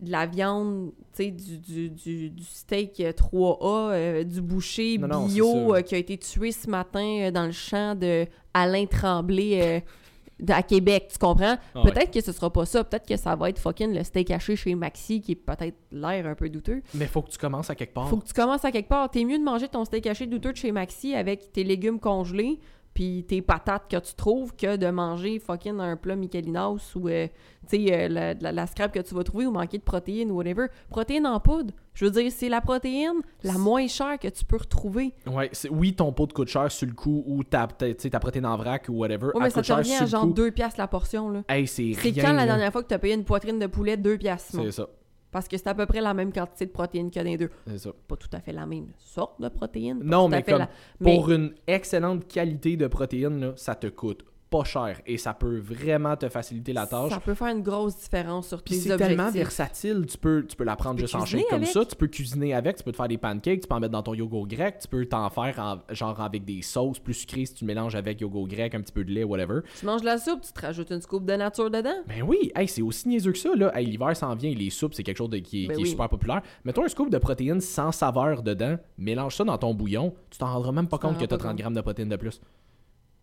de 0.00 0.10
la 0.10 0.26
viande, 0.26 0.92
tu 1.14 1.24
sais, 1.24 1.30
du, 1.30 1.58
du, 1.58 1.90
du, 1.90 2.30
du 2.30 2.44
steak 2.44 3.00
euh, 3.00 3.12
3A, 3.12 3.92
euh, 3.92 4.24
du 4.24 4.40
boucher 4.42 4.98
Non, 4.98 5.26
bio 5.26 5.74
euh, 5.74 5.82
qui 5.82 5.94
a 5.94 5.98
été 5.98 6.18
tué 6.18 6.52
ce 6.52 6.68
matin 6.68 7.20
euh, 7.22 7.30
dans 7.30 7.46
le 7.46 7.52
champ 7.52 7.94
de 7.94 8.26
Alain 8.52 8.86
Tremblay 8.86 9.60
euh, 9.62 9.80
à 10.48 10.62
Québec, 10.62 11.08
tu 11.12 11.18
comprends? 11.18 11.56
Ah 11.74 11.82
ouais. 11.82 11.90
peut-être 11.90 12.10
que 12.10 12.20
ce 12.20 12.32
sera 12.32 12.52
pas 12.52 12.66
ça. 12.66 12.84
Peut-être 12.84 13.06
que 13.06 13.16
ça 13.16 13.36
va 13.36 13.50
être 13.50 13.58
fucking 13.58 13.94
le 13.94 14.02
steak 14.02 14.30
haché 14.30 14.56
chez 14.56 14.74
Maxi 14.74 15.20
qui 15.20 15.32
est 15.32 15.36
peut-être 15.36 15.76
l'air 15.92 16.26
un 16.26 16.34
peu 16.34 16.48
douteux. 16.48 16.82
Mais 16.94 17.06
faut 17.06 17.22
que 17.22 17.30
tu 17.30 17.38
commences 17.38 17.70
à 17.70 17.74
quelque 17.74 17.94
part. 17.94 18.08
Faut 18.08 18.16
que 18.16 18.26
tu 18.26 18.34
commences 18.34 18.64
à 18.64 18.72
quelque 18.72 18.88
part. 18.88 19.10
T'es 19.10 19.24
mieux 19.24 19.38
de 19.38 19.44
manger 19.44 19.68
ton 19.68 19.84
steak 19.84 20.06
haché 20.06 20.26
douteux 20.26 20.52
de 20.52 20.56
chez 20.56 20.72
Maxi 20.72 21.14
avec 21.14 21.52
tes 21.52 21.64
légumes 21.64 22.00
congelés 22.00 22.58
puis 22.94 23.24
tes 23.28 23.42
patates 23.42 23.90
que 23.90 23.96
tu 23.96 24.14
trouves 24.14 24.54
que 24.54 24.76
de 24.76 24.86
manger 24.86 25.40
fucking 25.40 25.80
un 25.80 25.96
plat 25.96 26.14
Michelinos 26.14 26.94
ou 26.94 27.08
euh, 27.08 27.26
tu 27.68 27.84
sais 27.84 27.92
euh, 27.92 28.08
la, 28.08 28.34
la, 28.34 28.52
la 28.52 28.66
scrap 28.66 28.92
que 28.92 29.00
tu 29.00 29.14
vas 29.14 29.24
trouver 29.24 29.46
ou 29.46 29.50
manquer 29.50 29.78
de 29.78 29.82
protéines 29.82 30.30
ou 30.30 30.36
whatever. 30.36 30.66
Protéines 30.88 31.26
en 31.26 31.40
poudre. 31.40 31.74
Je 31.94 32.04
veux 32.04 32.10
dire, 32.10 32.30
c'est 32.30 32.48
la 32.48 32.60
protéine 32.60 33.20
la 33.42 33.58
moins 33.58 33.86
chère 33.88 34.18
que 34.18 34.28
tu 34.28 34.44
peux 34.44 34.56
retrouver. 34.56 35.12
Ouais, 35.26 35.50
oui, 35.70 35.94
ton 35.94 36.12
pot 36.12 36.26
de 36.26 36.32
coûte 36.32 36.48
cher 36.48 36.70
sur 36.70 36.86
le 36.86 36.94
coup 36.94 37.24
ou 37.26 37.42
ta, 37.42 37.66
ta, 37.66 38.20
protéine 38.20 38.46
en 38.46 38.56
vrac 38.56 38.88
ou 38.88 38.94
whatever. 38.94 39.26
Ouais, 39.34 39.42
mais 39.42 39.50
ça 39.50 39.62
te 39.62 39.72
revient 39.72 39.94
à 39.94 40.06
genre 40.06 40.22
coup. 40.22 40.32
2 40.32 40.52
piastres 40.52 40.78
la 40.80 40.88
portion 40.88 41.30
là. 41.30 41.42
Hey, 41.48 41.66
c'est 41.66 41.94
quand 42.14 42.32
la 42.32 42.46
dernière 42.46 42.72
fois 42.72 42.82
que 42.82 42.88
tu 42.88 42.94
as 42.94 42.98
payé 42.98 43.14
une 43.14 43.24
poitrine 43.24 43.58
de 43.58 43.66
poulet 43.66 43.96
2 43.96 44.18
piastres? 44.18 44.56
C'est 44.62 44.70
ça. 44.70 44.88
Parce 45.34 45.48
que 45.48 45.56
c'est 45.56 45.66
à 45.66 45.74
peu 45.74 45.84
près 45.84 46.00
la 46.00 46.14
même 46.14 46.32
quantité 46.32 46.64
de 46.64 46.70
protéines 46.70 47.10
que 47.10 47.18
les 47.18 47.36
deux. 47.36 47.50
C'est 47.66 47.78
ça. 47.78 47.90
Pas 48.06 48.14
tout 48.14 48.28
à 48.32 48.38
fait 48.40 48.52
la 48.52 48.66
même 48.66 48.86
sorte 49.00 49.40
de 49.40 49.48
protéines. 49.48 49.98
Non, 50.04 50.28
mais 50.28 50.44
comme 50.44 50.58
la- 50.60 50.68
mais- 51.00 51.16
pour 51.16 51.28
une 51.32 51.52
excellente 51.66 52.28
qualité 52.28 52.76
de 52.76 52.86
protéines, 52.86 53.40
là, 53.40 53.52
ça 53.56 53.74
te 53.74 53.88
coûte 53.88 54.24
pas 54.58 54.64
cher 54.64 55.00
et 55.06 55.18
ça 55.18 55.34
peut 55.34 55.58
vraiment 55.58 56.16
te 56.16 56.28
faciliter 56.28 56.72
la 56.72 56.86
tâche. 56.86 57.10
Ça 57.10 57.18
peut 57.20 57.34
faire 57.34 57.48
une 57.48 57.62
grosse 57.62 57.96
différence 57.96 58.48
sur 58.48 58.62
Puis 58.62 58.74
tes 58.76 58.80
c'est 58.82 58.92
objectifs. 58.92 59.16
tellement 59.16 59.30
versatile, 59.32 60.06
tu 60.08 60.16
peux, 60.18 60.46
tu 60.48 60.54
peux 60.54 60.64
la 60.64 60.76
prendre 60.76 60.96
peux 60.96 61.02
juste 61.02 61.14
en 61.16 61.24
shake 61.24 61.46
comme 61.50 61.64
ça, 61.64 61.84
tu 61.84 61.96
peux 61.96 62.06
cuisiner 62.06 62.54
avec, 62.54 62.76
tu 62.76 62.84
peux 62.84 62.92
te 62.92 62.96
faire 62.96 63.08
des 63.08 63.18
pancakes, 63.18 63.62
tu 63.62 63.66
peux 63.68 63.74
en 63.74 63.80
mettre 63.80 63.92
dans 63.92 64.02
ton 64.02 64.14
yogourt 64.14 64.46
grec, 64.46 64.78
tu 64.80 64.88
peux 64.88 65.04
t'en 65.06 65.28
faire 65.30 65.58
en- 65.58 65.94
genre 65.94 66.20
avec 66.20 66.44
des 66.44 66.62
sauces 66.62 66.98
plus 67.00 67.14
sucrées 67.14 67.46
si 67.46 67.54
tu 67.54 67.64
mélanges 67.64 67.94
avec 67.96 68.20
yogourt 68.20 68.46
grec, 68.46 68.74
un 68.74 68.80
petit 68.80 68.92
peu 68.92 69.04
de 69.04 69.10
lait, 69.10 69.24
whatever. 69.24 69.60
Tu 69.78 69.86
manges 69.86 70.02
de 70.02 70.06
la 70.06 70.18
soupe, 70.18 70.40
tu 70.42 70.52
te 70.52 70.60
rajoutes 70.60 70.90
une 70.90 71.00
scoop 71.00 71.24
de 71.24 71.34
nature 71.34 71.70
dedans. 71.70 71.96
Ben 72.06 72.22
oui, 72.22 72.52
hey, 72.54 72.68
c'est 72.68 72.82
aussi 72.82 73.08
niaiseux 73.08 73.32
que 73.32 73.38
ça, 73.38 73.50
là. 73.56 73.76
Hey, 73.76 73.86
l'hiver 73.86 74.16
s'en 74.16 74.34
vient, 74.34 74.52
les 74.54 74.70
soupes, 74.70 74.94
c'est 74.94 75.02
quelque 75.02 75.18
chose 75.18 75.30
de- 75.30 75.38
qui, 75.38 75.64
est- 75.64 75.68
Ben 75.68 75.74
qui 75.74 75.80
est 75.80 75.84
oui. 75.84 75.90
super 75.90 76.08
populaire. 76.08 76.42
Mets-toi 76.64 76.84
un 76.84 76.88
scoop 76.88 77.10
de 77.10 77.18
protéines 77.18 77.60
sans 77.60 77.90
saveur 77.92 78.42
dedans, 78.42 78.76
mélange 78.98 79.34
ça 79.36 79.44
dans 79.44 79.58
ton 79.58 79.74
bouillon, 79.74 80.14
tu 80.30 80.38
t'en 80.38 80.52
rendras 80.52 80.72
même 80.72 80.86
pas 80.88 80.98
Tu 80.98 81.06
compte 81.06 81.14
que 81.18 81.24
t'as 81.24 81.36
pas 81.36 81.38
30 81.38 81.50
compte. 81.52 81.58
grammes 81.60 81.74
de 81.74 81.80
protéines 81.80 82.08
de 82.08 82.16
plus. 82.16 82.40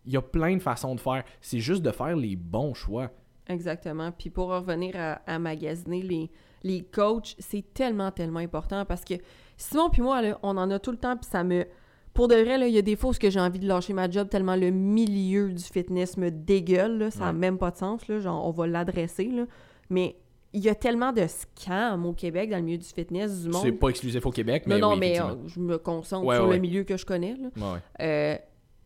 Il 0.05 0.13
y 0.13 0.17
a 0.17 0.21
plein 0.21 0.55
de 0.57 0.61
façons 0.61 0.95
de 0.95 0.99
faire. 0.99 1.23
C'est 1.41 1.59
juste 1.59 1.81
de 1.83 1.91
faire 1.91 2.15
les 2.15 2.35
bons 2.35 2.73
choix. 2.73 3.11
Exactement. 3.47 4.11
Puis 4.11 4.29
pour 4.29 4.47
revenir 4.49 4.95
à, 4.95 5.21
à 5.27 5.37
magasiner 5.39 6.01
les, 6.01 6.29
les 6.63 6.81
coachs, 6.83 7.35
c'est 7.39 7.73
tellement, 7.73 8.11
tellement 8.11 8.39
important 8.39 8.85
parce 8.85 9.03
que 9.03 9.15
Simon 9.57 9.89
puis 9.89 10.01
moi, 10.01 10.21
là, 10.21 10.39
on 10.43 10.57
en 10.57 10.69
a 10.71 10.79
tout 10.79 10.91
le 10.91 10.97
temps, 10.97 11.15
puis 11.17 11.29
ça 11.29 11.43
me... 11.43 11.65
Pour 12.13 12.27
de 12.27 12.35
vrai, 12.35 12.59
il 12.69 12.73
y 12.75 12.77
a 12.77 12.81
des 12.81 12.95
fois 12.97 13.11
où 13.11 13.13
j'ai 13.21 13.39
envie 13.39 13.59
de 13.59 13.67
lâcher 13.67 13.93
ma 13.93 14.09
job 14.09 14.27
tellement 14.27 14.55
le 14.57 14.69
milieu 14.69 15.49
du 15.53 15.63
fitness 15.63 16.17
me 16.17 16.29
dégueule, 16.29 16.97
là, 16.97 17.11
ça 17.11 17.19
n'a 17.21 17.25
Ouais. 17.27 17.33
même 17.33 17.57
pas 17.57 17.71
de 17.71 17.77
sens, 17.77 18.05
là, 18.09 18.19
genre 18.19 18.45
on 18.45 18.51
va 18.51 18.67
l'adresser, 18.67 19.29
mais 19.89 20.17
il 20.51 20.61
y 20.61 20.67
a 20.67 20.75
tellement 20.75 21.13
de 21.13 21.25
scams 21.27 22.05
au 22.05 22.11
Québec 22.11 22.49
dans 22.49 22.57
le 22.57 22.63
milieu 22.63 22.77
du 22.77 22.85
fitness, 22.87 23.43
du 23.43 23.49
monde. 23.49 23.61
C'est 23.63 23.71
pas 23.71 23.87
exclusif 23.89 24.25
au 24.25 24.31
Québec, 24.31 24.67
non, 24.67 24.75
mais 24.75 24.81
non, 24.81 24.91
oui, 24.93 24.97
mais 24.99 25.21
euh, 25.21 25.47
je 25.47 25.59
me 25.61 25.77
concentre 25.77 26.25
Ouais, 26.25 26.35
sur 26.35 26.47
ouais. 26.47 26.55
le 26.55 26.59
milieu 26.61 26.83
que 26.83 26.97
je 26.97 27.05
connais. 27.05 27.35
là. 27.37 27.79
Euh, 28.01 28.35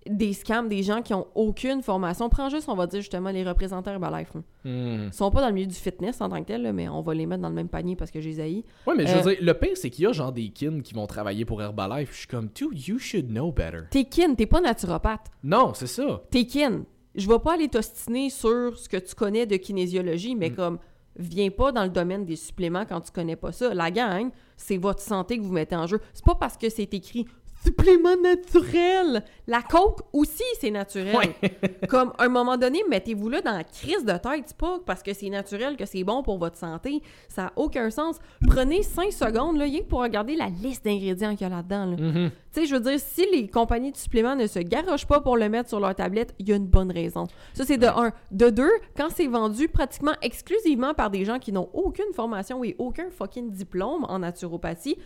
des 0.08 0.34
scams, 0.34 0.68
des 0.70 0.84
gens 0.84 1.02
qui 1.02 1.14
ont 1.14 1.28
aucune 1.36 1.82
formation. 1.82 2.30
Prends 2.30 2.50
juste, 2.50 2.70
on 2.70 2.76
va 2.76 2.86
dire 2.88 3.02
justement, 3.02 3.32
les 3.32 3.44
représentants 3.44 3.92
Herbalife. 3.92 4.34
Hmm. 4.64 5.06
Ils 5.08 5.14
sont 5.14 5.32
pas 5.32 5.42
dans 5.42 5.48
le 5.48 5.54
milieu 5.54 5.68
du 5.68 5.74
fitness 5.76 6.22
en 6.22 6.30
tant 6.30 6.40
que 6.42 6.48
tel, 6.48 6.62
là, 6.62 6.74
mais 6.74 6.88
on 6.88 7.02
va 7.02 7.14
les 7.14 7.26
mettre 7.26 7.42
dans 7.42 7.50
le 7.50 7.56
même 7.56 7.70
panier 7.70 7.96
parce 7.96 8.12
que 8.12 8.22
j'ai 8.22 8.40
haïs. 8.42 8.64
Ouais, 8.86 8.94
mais 8.96 9.08
je 9.08 9.14
veux 9.14 9.28
Euh, 9.28 9.34
dire, 9.36 9.38
le 9.42 9.54
pire, 9.56 9.76
c'est 9.76 9.90
qu'il 9.90 10.04
y 10.04 10.08
a 10.08 10.12
genre 10.12 10.32
des 10.32 10.50
kins 10.50 10.82
qui 10.84 10.94
vont 10.94 11.08
travailler 11.08 11.44
pour 11.46 11.62
Herbalife. 11.62 12.12
Je 12.12 12.18
suis 12.20 12.28
comme, 12.28 12.50
dude, 12.54 12.88
you 12.88 13.00
should 13.00 13.30
know 13.30 13.52
better. 13.52 13.82
T'es 13.90 14.04
kin, 14.06 14.36
t'es 14.36 14.46
pas 14.46 14.62
naturopathe. 14.62 15.28
Non, 15.44 15.74
c'est 15.74 15.88
ça. 15.88 16.22
T'es 16.30 16.46
kin. 16.46 16.84
Je 17.16 17.28
vais 17.28 17.40
pas 17.40 17.54
aller 17.54 17.70
t'ostiner 17.70 18.30
sur 18.30 18.78
ce 18.78 18.88
que 18.90 18.98
tu 18.98 19.16
connais 19.16 19.46
de 19.46 19.56
kinésiologie, 19.56 20.36
Mm. 20.36 20.38
mais 20.38 20.50
comme, 20.52 20.78
viens 21.18 21.50
pas 21.50 21.72
dans 21.72 21.84
le 21.84 21.90
domaine 21.90 22.26
des 22.26 22.36
suppléments 22.36 22.86
quand 22.86 23.00
tu 23.02 23.12
connais 23.12 23.38
pas 23.38 23.52
ça. 23.54 23.74
La 23.74 23.90
gang, 23.90 24.30
c'est 24.58 24.78
votre 24.78 25.02
santé 25.02 25.38
que 25.38 25.44
vous 25.44 25.54
mettez 25.54 25.76
en 25.78 25.88
jeu. 25.88 26.00
C'est 26.14 26.26
pas 26.26 26.36
parce 26.36 26.58
que 26.58 26.70
c'est 26.70 26.94
écrit 26.94 27.26
supplément 27.66 28.16
naturel. 28.18 29.24
La 29.48 29.62
coke 29.62 30.02
aussi, 30.14 30.44
c'est 30.60 30.72
naturel. 30.72 31.34
Comme, 31.90 32.14
à 32.18 32.26
un 32.26 32.30
moment 32.30 32.58
donné, 32.58 32.84
mettez-vous 32.90 33.30
là 33.30 33.42
dans 33.42 33.52
la 33.54 33.64
crise 33.64 34.06
de 34.06 34.14
tête. 34.14 34.54
Pas 34.58 34.80
parce 34.86 35.04
que 35.04 35.14
c'est 35.14 35.30
naturel 35.30 35.76
que 35.78 35.86
c'est 35.86 36.04
bon 36.04 36.24
pour 36.24 36.38
votre 36.38 36.58
santé. 36.58 37.02
Ça 37.28 37.44
n'a 37.44 37.54
aucun 37.56 37.90
sens. 37.90 38.18
Prenez 38.48 38.84
5 38.84 39.12
secondes, 39.12 39.58
là, 39.58 39.66
rien 39.66 39.80
que 39.80 39.86
pour 39.86 40.02
regarder 40.02 40.36
la 40.36 40.50
liste 40.50 40.86
d'ingrédients 40.86 41.32
qu'il 41.36 41.42
y 41.48 41.52
a 41.52 41.56
là-dedans. 41.56 41.86
là. 41.86 41.98
Mhm. 41.98 42.32
Tu 42.54 42.62
sais, 42.62 42.68
je 42.68 42.76
veux 42.76 42.82
dire, 42.82 43.00
si 43.00 43.28
les 43.34 43.48
compagnies 43.48 43.92
de 43.92 43.98
suppléments 43.98 44.36
ne 44.36 44.48
se 44.48 44.60
garochent 44.60 45.08
pas 45.08 45.20
pour 45.20 45.36
le 45.36 45.50
mettre 45.50 45.70
sur 45.70 45.80
leur 45.80 45.94
tablette, 45.94 46.34
il 46.40 46.48
y 46.48 46.54
a 46.54 46.56
une 46.56 46.68
bonne 46.68 46.92
raison. 46.92 47.26
Ça, 47.54 47.66
c'est 47.66 47.78
de 47.78 47.88
un. 47.88 48.14
De 48.32 48.50
deux, 48.50 48.72
quand 48.96 49.10
c'est 49.14 49.28
vendu 49.28 49.68
pratiquement 49.68 50.14
exclusivement 50.22 50.94
par 50.94 51.10
des 51.10 51.26
gens 51.26 51.40
qui 51.40 51.52
n'ont 51.52 51.70
aucune 51.74 52.14
formation 52.14 52.64
et 52.64 52.76
aucun 52.80 53.10
fucking 53.10 53.52
diplôme 53.52 54.06
en 54.08 54.20
naturopathie, 54.20 54.98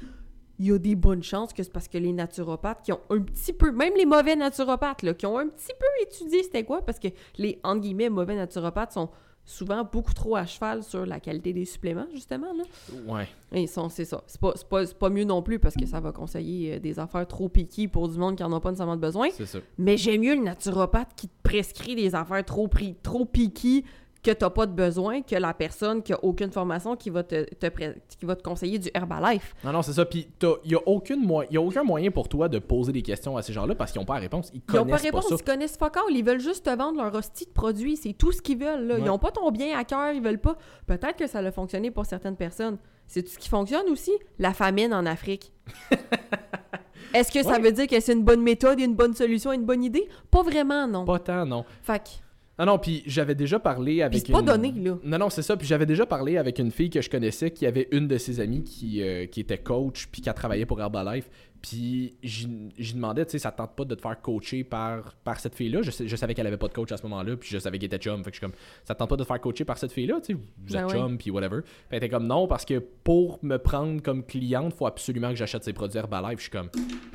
il 0.60 0.68
y 0.68 0.72
a 0.74 0.78
des 0.78 0.95
bonnes 0.95 1.24
chances 1.24 1.53
que 1.53 1.64
c'est 1.64 1.72
parce 1.72 1.88
que 1.88 1.97
les 1.97 2.12
naturopathes 2.14 2.82
qui 2.84 2.91
ont 2.91 2.99
un 3.10 3.20
petit 3.22 3.53
peu, 3.53 3.72
même 3.72 3.93
les 3.97 4.05
mauvais 4.05 4.36
naturopathes, 4.36 5.03
là, 5.03 5.14
qui 5.14 5.26
ont 5.26 5.38
un 5.38 5.47
petit 5.47 5.74
peu 5.80 5.86
étudié 6.03 6.43
c'était 6.43 6.64
quoi, 6.66 6.82
parce 6.82 6.99
que 6.99 7.07
les, 7.38 7.60
entre 7.64 7.82
guillemets, 7.82 8.10
mauvais 8.10 8.36
naturopathes 8.36 8.91
sont 8.91 9.10
souvent 9.45 9.84
beaucoup 9.84 10.14
trop 10.14 10.36
à 10.36 10.45
cheval 10.45 10.84
sur 10.84 11.05
la 11.07 11.20
qualité 11.20 11.53
des 11.53 11.66
suppléments, 11.66 12.05
justement, 12.14 12.53
là. 12.53 12.64
Ouais. 13.07 13.28
Et 13.51 13.62
ils 13.64 13.68
sont- 13.68 13.89
c'est 13.89 14.05
ça. 14.05 14.22
C'est 14.28 14.39
pas, 14.39 14.51
c'est 14.55 14.68
pas, 14.68 14.86
c'est 14.86 14.99
pas 14.99 15.10
mieux 15.10 15.24
non 15.24 15.41
plus 15.41 15.57
parce 15.57 15.74
que 15.74 15.88
ça 15.88 15.99
va 15.99 16.12
conseiller 16.12 16.76
euh, 16.76 16.80
des 16.80 16.99
affaires 16.99 17.26
trop 17.26 17.49
piquées 17.49 17.88
pour 17.88 18.07
du 18.10 18.20
monde 18.20 18.36
qui 18.36 18.43
en 18.43 18.51
a 18.53 18.60
pas 18.60 18.70
nécessairement 18.70 18.97
besoin. 18.97 19.30
C'est 19.32 19.47
ça. 19.47 19.57
Mais 19.80 19.97
j'aime 19.97 20.22
mieux 20.22 20.36
le 20.36 20.43
naturopathe 20.43 21.10
qui 21.16 21.30
te 21.30 21.34
prescrit 21.41 21.95
des 21.95 22.14
affaires 22.14 22.45
trop, 22.45 22.70
trop 23.01 23.26
piquées 23.26 23.86
que 24.22 24.32
t'as 24.32 24.49
pas 24.49 24.65
de 24.65 24.74
besoin 24.74 25.22
que 25.22 25.36
la 25.36 25.53
personne 25.53 26.03
qui 26.03 26.11
a 26.11 26.24
aucune 26.24 26.51
formation 26.51 26.95
qui 26.97 27.09
va 27.09 27.24
te, 27.24 27.43
te 27.55 27.67
pré- 27.67 27.95
qui 28.20 28.26
va 28.26 28.36
te 28.36 28.43
conseiller 28.43 28.78
du 28.78 28.89
Herbalife. 28.93 29.55
Non, 29.63 29.72
non, 29.72 29.82
c'est 29.82 29.93
ça. 29.93 30.03
Puis, 30.05 30.28
il 30.41 30.70
n'y 30.70 30.76
a, 30.76 30.80
aucune 30.86 31.26
moy- 31.26 31.47
y 31.51 31.57
a 31.57 31.61
aucun 31.61 31.84
moyen 31.84 32.11
pour 32.11 32.28
toi 32.28 32.49
de 32.49 32.59
poser 32.59 32.91
des 32.91 33.01
questions 33.01 33.38
à 33.38 33.41
ces 33.41 33.53
gens-là 33.53 33.76
parce 33.76 33.91
qu'ils 33.93 34.01
n'ont 34.01 34.05
pas 34.05 34.15
la 34.15 34.20
réponse. 34.20 34.51
Ils 34.53 34.61
Ils 34.74 34.80
ont 34.80 34.84
pas 34.86 34.91
pas, 34.97 35.03
réponse, 35.03 35.28
ça. 35.30 35.36
ils 35.39 35.43
connaissent 35.43 35.78
all, 35.82 35.89
ils 36.15 36.24
veulent 36.26 36.41
juste 36.41 36.65
te 36.65 36.76
vendre 36.76 37.01
leur 37.01 37.15
hostie 37.15 37.45
de 37.45 37.51
produit, 37.51 37.95
c'est 37.95 38.11
tout 38.13 38.32
ce 38.34 38.41
qu'ils 38.41 38.57
veulent. 38.57 38.88
Là. 38.88 38.97
Ils 38.97 39.03
Ouais. 39.03 39.09
ont 39.09 39.20
pas 39.20 39.32
ton 39.32 39.49
bien 39.51 39.78
à 39.80 39.86
cœur, 39.86 40.11
ils 40.11 40.22
veulent 40.22 40.38
pas. 40.39 40.57
Peut-être 40.86 41.15
que 41.15 41.28
ça 41.28 41.39
a 41.39 41.51
fonctionné 41.51 41.89
pour 41.89 42.05
certaines 42.05 42.36
personnes. 42.36 42.78
C'est 43.07 43.24
tout 43.24 43.32
ce 43.32 43.39
qui 43.39 43.47
fonctionne 43.49 43.88
aussi, 43.89 44.11
la 44.38 44.53
famine 44.53 44.93
en 44.93 45.05
Afrique. 45.05 45.51
Est-ce 47.13 47.32
que 47.32 47.41
ça 47.41 47.57
veut 47.57 47.72
dire 47.72 47.88
que 47.88 47.99
c'est 47.99 48.13
une 48.13 48.24
bonne 48.24 48.41
méthode, 48.41 48.80
une 48.80 48.95
bonne 48.95 49.15
solution, 49.15 49.51
une 49.51 49.65
bonne 49.65 49.84
idée? 49.84 50.07
Pas 50.30 50.43
vraiment, 50.43 50.88
non. 50.88 51.05
Pas 51.05 51.17
tant, 51.20 51.45
non. 51.45 51.65
Fait 51.82 51.97
que, 51.99 52.09
Non, 52.60 52.66
non, 52.66 52.78
puis 52.78 53.03
j'avais 53.05 53.36
déjà 53.36 53.57
parlé 53.57 54.01
avec. 54.01 54.26
c'est 54.26 54.32
pas 54.34 54.39
une- 54.39 54.45
donné, 54.45 54.72
là. 54.74 54.97
Non, 55.03 55.18
non, 55.18 55.30
c'est 55.30 55.41
ça. 55.41 55.55
Puis 55.55 55.66
j'avais 55.66 55.86
déjà 55.86 56.05
parlé 56.05 56.38
avec 56.38 56.60
une 56.60 56.72
fille 56.72 56.89
que 56.89 57.01
je 57.01 57.10
connaissais 57.10 57.51
qui 57.51 57.66
avait 57.66 57.88
une 57.91 58.07
de 58.07 58.18
ses 58.18 58.39
amies 58.41 58.64
qui, 58.64 59.01
euh, 59.01 59.26
qui 59.28 59.39
était 59.39 59.57
coach 59.57 60.07
puis 60.12 60.22
qui 60.22 60.30
a 60.30 60.34
travaillé 60.34 60.66
pour 60.66 60.80
Herbalife. 60.82 61.30
Puis 61.62 62.16
j'y 62.24 62.47
demandais, 62.93 63.26
tu 63.26 63.32
sais, 63.32 63.39
ça 63.39 63.51
te 63.51 63.57
tente 63.57 63.76
pas 63.76 63.84
de 63.84 63.93
te 63.93 64.01
faire 64.01 64.22
coacher 64.22 64.64
par, 64.64 65.14
par 65.26 65.39
cette 65.41 65.55
fille-là. 65.55 65.82
Je, 65.82 65.91
je 66.05 66.16
savais 66.16 66.34
qu'elle 66.34 66.47
avait 66.47 66.55
pas 66.57 66.70
de 66.70 66.74
coach 66.74 66.89
à 66.93 66.97
ce 66.97 67.03
moment-là, 67.03 67.36
puis 67.36 67.49
je 67.51 67.57
savais 67.60 67.78
qu'elle 67.78 67.88
était 67.88 67.97
chum. 67.97 68.24
Fait 68.24 68.32
que 68.32 68.36
je 68.36 68.39
suis 68.39 68.45
comme, 68.45 68.55
ça 68.86 68.93
te 68.93 68.99
tente 68.99 69.10
pas 69.10 69.18
de 69.18 69.24
te 69.24 69.28
faire 69.28 69.41
coacher 69.41 69.66
par 69.66 69.78
cette 69.78 69.91
fille-là, 69.91 70.22
tu 70.22 70.34
sais, 70.34 70.39
vous 70.57 70.76
êtes 70.76 70.82
Ben 70.84 70.88
ouais. 70.88 70.93
chum, 70.93 71.18
puis 71.18 71.32
whatever. 71.32 71.62
Puis 71.62 71.72
elle 71.91 71.97
était 71.97 72.10
comme, 72.10 72.28
non, 72.28 72.47
parce 72.47 72.64
que 72.64 72.80
pour 72.80 73.39
me 73.41 73.57
prendre 73.57 74.01
comme 74.01 74.24
cliente, 74.26 74.74
faut 74.74 74.86
absolument 74.86 75.30
que 75.32 75.36
j'achète 75.36 75.64
ses 75.66 75.74
produits 75.74 75.97
Herbalife. 75.99 76.38
Je 76.39 76.43
suis 76.43 76.51
comme, 76.51 76.70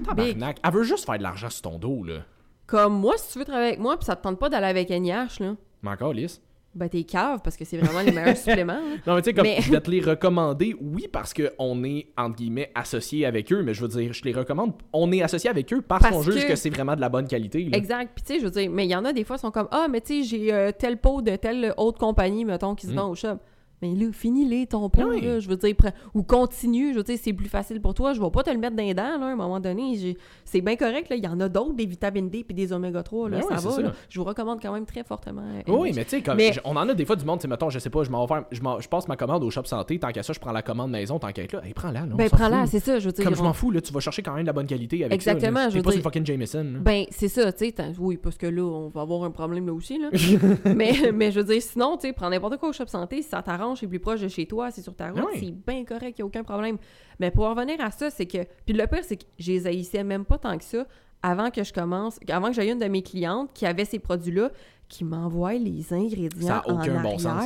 tabarnak. 0.04 0.58
Elle 0.62 0.72
veut 0.72 0.82
juste 0.84 1.06
faire 1.06 1.16
de 1.18 1.22
l'argent 1.22 1.48
sur 1.48 1.62
ton 1.62 1.78
dos, 1.78 2.02
là. 2.04 2.24
Comme 2.66 2.94
moi, 2.98 3.14
si 3.16 3.32
tu 3.32 3.38
veux 3.38 3.44
travailler 3.44 3.68
avec 3.68 3.80
moi, 3.80 3.96
puis 3.96 4.06
ça 4.06 4.16
te 4.16 4.22
tente 4.22 4.38
pas 4.38 4.48
d'aller 4.48 4.66
avec 4.66 4.88
NIH, 4.90 5.40
là, 5.40 5.54
Mais 5.82 5.90
encore, 5.90 6.12
lisse. 6.14 6.40
ben 6.74 6.88
t'es 6.88 7.04
cave 7.04 7.40
parce 7.44 7.56
que 7.56 7.64
c'est 7.64 7.76
vraiment 7.76 8.00
les 8.00 8.10
meilleurs 8.10 8.36
suppléments. 8.36 8.72
là. 8.74 8.96
Non, 9.06 9.14
mais 9.14 9.20
tu 9.22 9.26
sais, 9.26 9.34
comme 9.34 9.44
Mais- 9.44 9.60
je 9.60 9.70
vais 9.70 9.80
te 9.80 9.90
les 9.90 10.00
recommander, 10.00 10.74
oui, 10.80 11.06
parce 11.12 11.34
qu'on 11.34 11.84
est, 11.84 12.06
entre 12.16 12.36
guillemets, 12.36 12.70
associé 12.74 13.26
avec 13.26 13.52
eux, 13.52 13.62
mais 13.62 13.74
je 13.74 13.82
veux 13.82 13.88
dire, 13.88 14.12
je 14.14 14.24
les 14.24 14.32
recommande. 14.32 14.72
On 14.94 15.12
est 15.12 15.22
associé 15.22 15.50
avec 15.50 15.72
eux 15.74 15.82
parce, 15.82 16.02
Parce 16.04 16.16
qu'on 16.16 16.22
juge 16.22 16.42
que- 16.44 16.48
que 16.48 16.56
c'est 16.56 16.70
vraiment 16.70 16.96
de 16.96 17.00
la 17.02 17.10
bonne 17.10 17.28
qualité. 17.28 17.62
là. 17.64 17.76
Exact. 17.76 18.12
Puis 18.14 18.24
tu 18.24 18.32
sais, 18.34 18.40
je 18.40 18.44
veux 18.46 18.50
dire, 18.50 18.70
mais 18.70 18.86
il 18.86 18.90
y 18.90 18.96
en 18.96 19.04
a 19.04 19.12
des 19.12 19.24
fois 19.24 19.36
qui 19.36 19.42
sont 19.42 19.50
comme 19.50 19.68
Ah, 19.70 19.86
mais 19.90 20.00
tu 20.00 20.22
sais, 20.22 20.28
j'ai 20.28 20.52
euh, 20.54 20.72
tel 20.76 20.96
pot 20.96 21.20
de 21.22 21.36
telle 21.36 21.74
autre 21.76 21.98
compagnie, 21.98 22.44
mettons, 22.46 22.74
qui 22.74 22.86
se 22.86 22.92
Mm. 22.92 22.96
vend 22.96 23.10
au 23.10 23.14
shop. 23.14 23.36
Mais 23.84 23.94
là, 23.94 24.10
finis-les 24.12 24.66
ton 24.66 24.86
Ah 24.96 25.02
oui. 25.06 25.20
là. 25.20 25.40
Je 25.40 25.48
veux 25.48 25.56
dire, 25.56 25.74
prends- 25.76 25.92
ou 26.14 26.22
continue. 26.22 26.92
Je 26.92 26.98
veux 26.98 27.02
dire, 27.04 27.18
c'est 27.22 27.32
plus 27.34 27.48
facile 27.48 27.80
pour 27.82 27.92
toi. 27.92 28.14
Je 28.14 28.20
vais 28.22 28.30
pas 28.30 28.42
te 28.42 28.50
le 28.50 28.56
mettre 28.56 28.74
dans 28.76 28.82
les 28.82 28.94
dents, 28.94 29.18
là, 29.18 29.26
à 29.26 29.30
un 29.30 29.36
moment 29.36 29.60
donné. 29.60 30.16
C'est 30.46 30.62
bien 30.62 30.76
correct, 30.76 31.10
là. 31.10 31.16
Il 31.16 31.24
y 31.24 31.28
en 31.28 31.38
a 31.40 31.48
d'autres, 31.50 31.74
des 31.74 31.84
vitamines 31.84 32.30
D 32.30 32.44
puis 32.44 32.54
des 32.54 32.72
oméga 32.72 33.02
3, 33.02 33.28
là. 33.28 33.40
Ben 33.48 33.56
ça 33.58 33.68
va, 33.68 33.82
là. 33.82 33.92
Je 34.08 34.18
vous 34.18 34.24
recommande 34.24 34.60
quand 34.62 34.72
même 34.72 34.86
très 34.86 35.04
fortement. 35.04 35.42
euh, 35.42 35.60
Oui, 35.72 35.92
mais 35.94 36.04
tu 36.04 36.10
sais, 36.10 36.22
comme 36.22 36.36
Mais- 36.38 36.52
on 36.64 36.76
en 36.76 36.88
a 36.88 36.94
des 36.94 37.04
fois 37.04 37.16
du 37.16 37.24
monde, 37.26 37.38
tu 37.40 37.42
sais, 37.42 37.48
mettons, 37.48 37.68
je 37.68 37.78
sais 37.78 37.90
pas, 37.90 38.04
je 38.04 38.10
m'en 38.10 38.26
je, 38.50 38.60
je 38.80 38.88
passe 38.88 39.06
ma 39.06 39.16
commande 39.16 39.44
au 39.44 39.50
shop 39.50 39.64
santé, 39.64 39.98
tant 39.98 40.10
qu'à 40.12 40.22
ça, 40.22 40.32
je 40.32 40.40
prends 40.40 40.52
la 40.52 40.62
commande 40.62 40.90
maison, 40.90 41.18
tant 41.18 41.30
qu'à 41.32 41.42
être 41.42 41.52
là, 41.52 41.66
hey, 41.66 41.74
prends-la, 41.74 42.00
là, 42.06 42.14
Ben, 42.14 42.30
prends-la, 42.30 42.66
c'est 42.66 42.80
ça. 42.80 42.98
Je 42.98 43.06
veux 43.06 43.12
dire, 43.12 43.24
Comme 43.24 43.34
je 43.36 43.42
m'en 43.42 43.52
fous, 43.52 43.70
là, 43.70 43.82
tu 43.82 43.92
vas 43.92 44.00
chercher 44.00 44.22
quand 44.22 44.32
même 44.32 44.44
de 44.44 44.46
la 44.46 44.52
bonne 44.54 44.66
qualité 44.66 45.02
avec 45.04 45.12
Exactement, 45.14 45.58
ça. 45.58 45.64
là. 45.64 45.70
je 45.70 45.76
veux 45.76 45.82
pas 45.82 45.90
dire- 45.90 46.02
fucking 46.02 46.24
Jameson. 46.24 46.64
là. 46.74 46.78
Ben, 46.80 47.04
c'est 47.10 47.28
ça, 47.28 47.52
tu 47.52 47.66
sais. 47.66 47.74
Oui, 47.98 48.16
parce 48.16 48.38
que 48.38 48.46
là, 48.46 48.62
on 48.62 48.88
va 48.88 49.02
avoir 49.02 49.24
un 49.24 49.30
problème 49.30 49.66
là 49.66 49.72
aussi, 49.74 49.98
là. 49.98 50.08
mais, 50.74 50.94
mais 51.12 51.30
je 51.32 51.40
veux 51.40 51.44
dire, 51.46 51.60
sinon, 51.60 51.96
tu 51.96 52.06
sais, 52.08 52.12
prends 52.12 52.30
n'importe 52.30 52.56
quoi 52.58 52.68
au 52.68 52.72
shop 52.72 52.86
santé, 52.86 53.22
si 53.22 53.28
ça 53.28 53.42
t'arrange, 53.42 53.73
c'est 53.76 53.86
plus 53.86 54.00
proche 54.00 54.20
de 54.20 54.28
chez 54.28 54.46
toi, 54.46 54.70
c'est 54.70 54.82
sur 54.82 54.94
ta 54.94 55.10
route, 55.10 55.20
Ah 55.22 55.28
oui. 55.32 55.38
c'est 55.40 55.72
bien 55.72 55.84
correct, 55.84 56.18
il 56.18 56.22
a 56.22 56.24
aucun 56.26 56.44
problème. 56.44 56.78
Mais 57.20 57.30
pour 57.30 57.44
en 57.44 57.50
revenir 57.54 57.80
à 57.80 57.90
ça, 57.90 58.10
c'est 58.10 58.26
que. 58.26 58.38
Puis 58.64 58.74
le 58.74 58.86
pire, 58.86 59.02
c'est 59.02 59.16
que 59.16 59.24
je 59.38 59.52
les 59.52 59.66
haïssais 59.66 60.04
même 60.04 60.24
pas 60.24 60.38
tant 60.38 60.56
que 60.58 60.64
ça 60.64 60.86
avant 61.22 61.50
que 61.50 61.64
je 61.64 61.72
commence, 61.72 62.18
avant 62.28 62.48
que 62.48 62.54
j'aie 62.54 62.70
une 62.70 62.78
de 62.78 62.84
mes 62.86 63.02
clientes 63.02 63.50
qui 63.54 63.64
avait 63.64 63.86
ces 63.86 63.98
produits-là, 63.98 64.50
qui 64.88 65.04
m'envoie 65.04 65.54
les 65.54 65.92
ingrédients 65.92 66.46
Ça 66.48 66.58
a 66.58 66.70
aucun 66.70 66.98
en 66.98 67.02
bon 67.02 67.18
sens. 67.18 67.44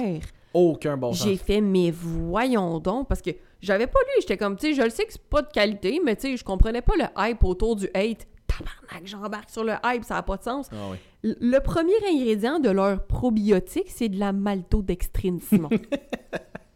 Aucun 0.52 0.96
bon 0.96 1.12
sens. 1.12 1.26
J'ai 1.26 1.36
fait, 1.36 1.60
mais 1.60 1.92
voyons 1.92 2.80
donc, 2.80 3.06
parce 3.06 3.22
que 3.22 3.30
j'avais 3.60 3.86
pas 3.86 4.00
lu, 4.00 4.20
j'étais 4.20 4.36
comme, 4.36 4.56
tu 4.56 4.68
sais, 4.68 4.74
je 4.74 4.82
le 4.82 4.90
sais 4.90 5.04
que 5.04 5.12
c'est 5.12 5.22
pas 5.22 5.42
de 5.42 5.48
qualité, 5.48 6.00
mais 6.04 6.16
tu 6.16 6.22
sais, 6.22 6.36
je 6.36 6.42
comprenais 6.44 6.82
pas 6.82 6.94
le 6.96 7.04
hype 7.16 7.44
autour 7.44 7.76
du 7.76 7.86
hate. 7.94 8.26
Tabarnak, 8.58 9.06
j'embarque 9.06 9.50
sur 9.50 9.64
le 9.64 9.74
hype, 9.84 10.04
ça 10.04 10.16
a 10.16 10.22
pas 10.22 10.36
de 10.36 10.42
sens. 10.42 10.68
Ah 10.72 10.90
oui. 10.90 10.98
Le 11.22 11.58
premier 11.60 11.94
ingrédient 12.10 12.58
de 12.58 12.70
leur 12.70 13.06
probiotique, 13.06 13.88
c'est 13.88 14.08
de 14.08 14.18
la 14.18 14.32
maltodextrine, 14.32 15.40
Simon. 15.40 15.70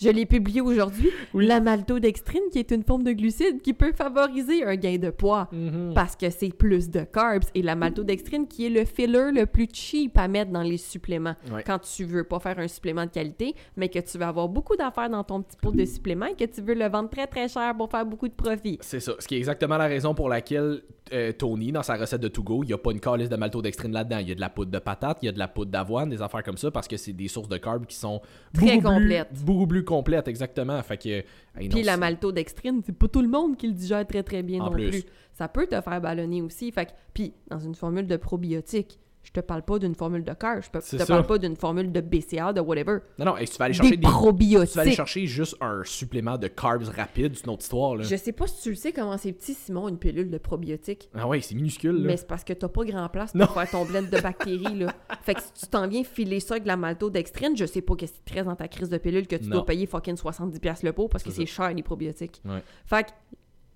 Je 0.00 0.08
l'ai 0.10 0.26
publié 0.26 0.60
aujourd'hui. 0.60 1.10
Oui. 1.34 1.46
La 1.46 1.60
maltodextrine, 1.60 2.42
qui 2.52 2.58
est 2.58 2.70
une 2.70 2.84
forme 2.84 3.02
de 3.02 3.12
glucide 3.12 3.60
qui 3.62 3.72
peut 3.72 3.92
favoriser 3.92 4.64
un 4.64 4.76
gain 4.76 4.96
de 4.98 5.10
poids 5.10 5.48
Mhm. 5.52 5.92
parce 5.94 6.14
que 6.16 6.30
c'est 6.30 6.50
plus 6.54 6.88
de 6.90 7.00
carbs. 7.00 7.44
Et 7.54 7.62
la 7.62 7.74
maltodextrine, 7.74 8.46
qui 8.46 8.66
est 8.66 8.70
le 8.70 8.84
filler 8.84 9.30
le 9.32 9.46
plus 9.46 9.68
cheap 9.72 10.16
à 10.18 10.28
mettre 10.28 10.52
dans 10.52 10.62
les 10.62 10.76
suppléments. 10.76 11.34
Ouais. 11.52 11.62
Quand 11.66 11.78
tu 11.80 12.04
veux 12.04 12.24
pas 12.24 12.38
faire 12.38 12.58
un 12.58 12.68
supplément 12.68 13.04
de 13.06 13.10
qualité, 13.10 13.54
mais 13.76 13.88
que 13.88 13.98
tu 13.98 14.18
veux 14.18 14.24
avoir 14.24 14.48
beaucoup 14.48 14.76
d'affaires 14.76 15.10
dans 15.10 15.24
ton 15.24 15.42
petit 15.42 15.56
pot 15.60 15.72
de 15.72 15.84
supplément 15.84 16.26
et 16.26 16.34
que 16.34 16.44
tu 16.44 16.60
veux 16.60 16.74
le 16.74 16.88
vendre 16.88 17.10
très 17.10 17.26
très 17.26 17.48
cher 17.48 17.74
pour 17.76 17.90
faire 17.90 18.06
beaucoup 18.06 18.28
de 18.28 18.34
profit. 18.34 18.78
C'est 18.80 19.00
ça. 19.00 19.12
Ce 19.18 19.26
qui 19.26 19.34
est 19.34 19.38
exactement 19.38 19.76
la 19.78 19.86
raison 19.86 20.14
pour 20.14 20.28
laquelle 20.28 20.82
euh, 21.10 21.32
Tony, 21.32 21.72
dans 21.72 21.82
sa 21.82 21.96
recette 21.96 22.20
de 22.20 22.28
To 22.28 22.42
Go, 22.42 22.60
il 22.64 22.66
n'y 22.66 22.72
a 22.74 22.78
pas 22.78 22.92
une 22.92 23.00
calice 23.00 23.30
de 23.30 23.36
maltodextrine 23.36 23.92
là-dedans. 23.92 24.18
Il 24.18 24.28
y 24.28 24.32
a 24.32 24.34
de 24.34 24.40
la 24.40 24.50
poudre 24.50 24.70
de 24.70 24.78
patate, 24.78 25.18
il 25.22 25.26
y 25.26 25.28
a 25.30 25.32
de 25.32 25.38
la 25.38 25.48
poudre 25.48 25.70
d'avoine, 25.70 26.10
des 26.10 26.20
affaires 26.20 26.42
comme 26.42 26.58
ça, 26.58 26.70
parce 26.70 26.86
que 26.86 26.98
c'est 26.98 27.14
des 27.14 27.28
sources 27.28 27.48
de 27.48 27.56
carbs 27.56 27.86
qui 27.86 27.96
sont 27.96 28.20
Très 28.52 28.76
beaucoup 28.76 28.78
plus- 28.80 28.82
complètes. 29.00 29.28
beaucoup 29.42 29.66
plus 29.66 29.84
complètes, 29.88 30.28
exactement. 30.28 30.80
Fait 30.82 30.98
que, 30.98 31.08
hey, 31.08 31.24
non, 31.62 31.68
Puis 31.70 31.82
la 31.82 31.96
maltodextrine, 31.96 32.82
c'est 32.84 32.96
pas 32.96 33.08
tout 33.08 33.22
le 33.22 33.28
monde 33.28 33.56
qui 33.56 33.66
le 33.66 33.72
digère 33.72 34.06
très 34.06 34.22
très 34.22 34.42
bien 34.42 34.60
En 34.60 34.66
non 34.66 34.70
plus. 34.70 34.90
plus. 34.90 35.04
Ça 35.32 35.48
peut 35.48 35.66
te 35.66 35.80
faire 35.80 36.00
ballonner 36.00 36.42
aussi. 36.42 36.70
Fait 36.70 36.86
que, 36.86 36.90
puis 37.14 37.32
dans 37.48 37.58
une 37.58 37.74
formule 37.74 38.06
de 38.06 38.16
probiotiques, 38.16 38.98
je 39.22 39.32
te 39.32 39.40
parle 39.40 39.62
pas 39.62 39.78
d'une 39.78 39.94
formule 39.94 40.24
de 40.24 40.32
cœur, 40.32 40.62
je 40.62 40.70
te 40.70 40.78
C'est 40.80 40.96
te 40.96 41.02
ça. 41.02 41.06
parle 41.06 41.26
pas 41.26 41.36
d'une 41.38 41.56
formule 41.56 41.92
de 41.92 42.00
BCA, 42.00 42.52
de 42.54 42.60
whatever. 42.60 42.98
Non, 43.18 43.26
non, 43.26 43.36
hey, 43.36 43.46
si 43.46 43.52
tu 43.52 43.58
vas 43.58 43.66
aller 43.66 43.74
chercher 43.74 43.90
Des 43.90 43.96
des. 43.98 44.02
Tu 44.02 44.08
vas 44.08 44.16
aller 44.16 44.20
probiotiques. 44.22 44.94
chercher 44.96 45.26
juste 45.26 45.56
un 45.60 45.82
supplément 45.84 46.38
de 46.38 46.46
carbs 46.48 46.88
rapide, 46.96 47.34
c'est 47.36 47.44
une 47.44 47.50
autre 47.52 47.62
histoire, 47.62 47.96
là. 47.96 48.04
Je 48.04 48.16
sais 48.16 48.32
pas 48.32 48.46
si 48.46 48.62
tu 48.62 48.70
le 48.70 48.74
sais 48.76 48.92
comment 48.92 49.18
c'est 49.18 49.32
petit, 49.32 49.52
Simon, 49.54 49.88
une 49.88 49.98
pilule 49.98 50.30
de 50.30 50.38
probiotiques. 50.38 51.10
Ah 51.14 51.28
ouais, 51.28 51.40
c'est 51.42 51.54
minuscule, 51.54 51.92
là. 52.00 52.06
Mais 52.06 52.16
c'est 52.16 52.26
parce 52.26 52.42
que 52.44 52.52
t'as 52.54 52.68
pas 52.68 52.84
grand 52.84 53.08
place 53.10 53.32
pour 53.32 53.40
Non. 53.40 53.46
faire 53.48 53.70
ton 53.70 53.84
blend 53.84 54.02
de 54.10 54.20
bactéries, 54.20 54.78
là. 54.78 54.94
Fait 55.22 55.34
que 55.34 55.42
si 55.42 55.52
tu 55.52 55.66
t'en 55.66 55.86
viens 55.86 56.04
filer 56.04 56.40
ça 56.40 56.54
avec 56.54 56.62
de 56.62 56.68
la 56.68 56.76
maltodextrine, 56.76 57.54
je 57.56 57.66
sais 57.66 57.82
pas 57.82 57.96
que 57.96 58.06
c'est 58.06 58.24
très 58.24 58.44
dans 58.44 58.56
ta 58.56 58.66
crise 58.68 58.88
de 58.88 58.96
pilule 58.98 59.26
que 59.26 59.36
tu 59.36 59.44
Non. 59.44 59.56
dois 59.56 59.66
payer 59.66 59.86
fucking 59.86 60.14
70$ 60.16 60.84
le 60.84 60.92
pot 60.92 61.08
parce 61.08 61.22
que 61.22 61.30
C'est 61.30 61.38
c'est 61.42 61.46
cher, 61.46 61.72
les 61.74 61.82
probiotiques. 61.82 62.40
Ouais. 62.46 62.62
Fait 62.86 63.04
que 63.04 63.10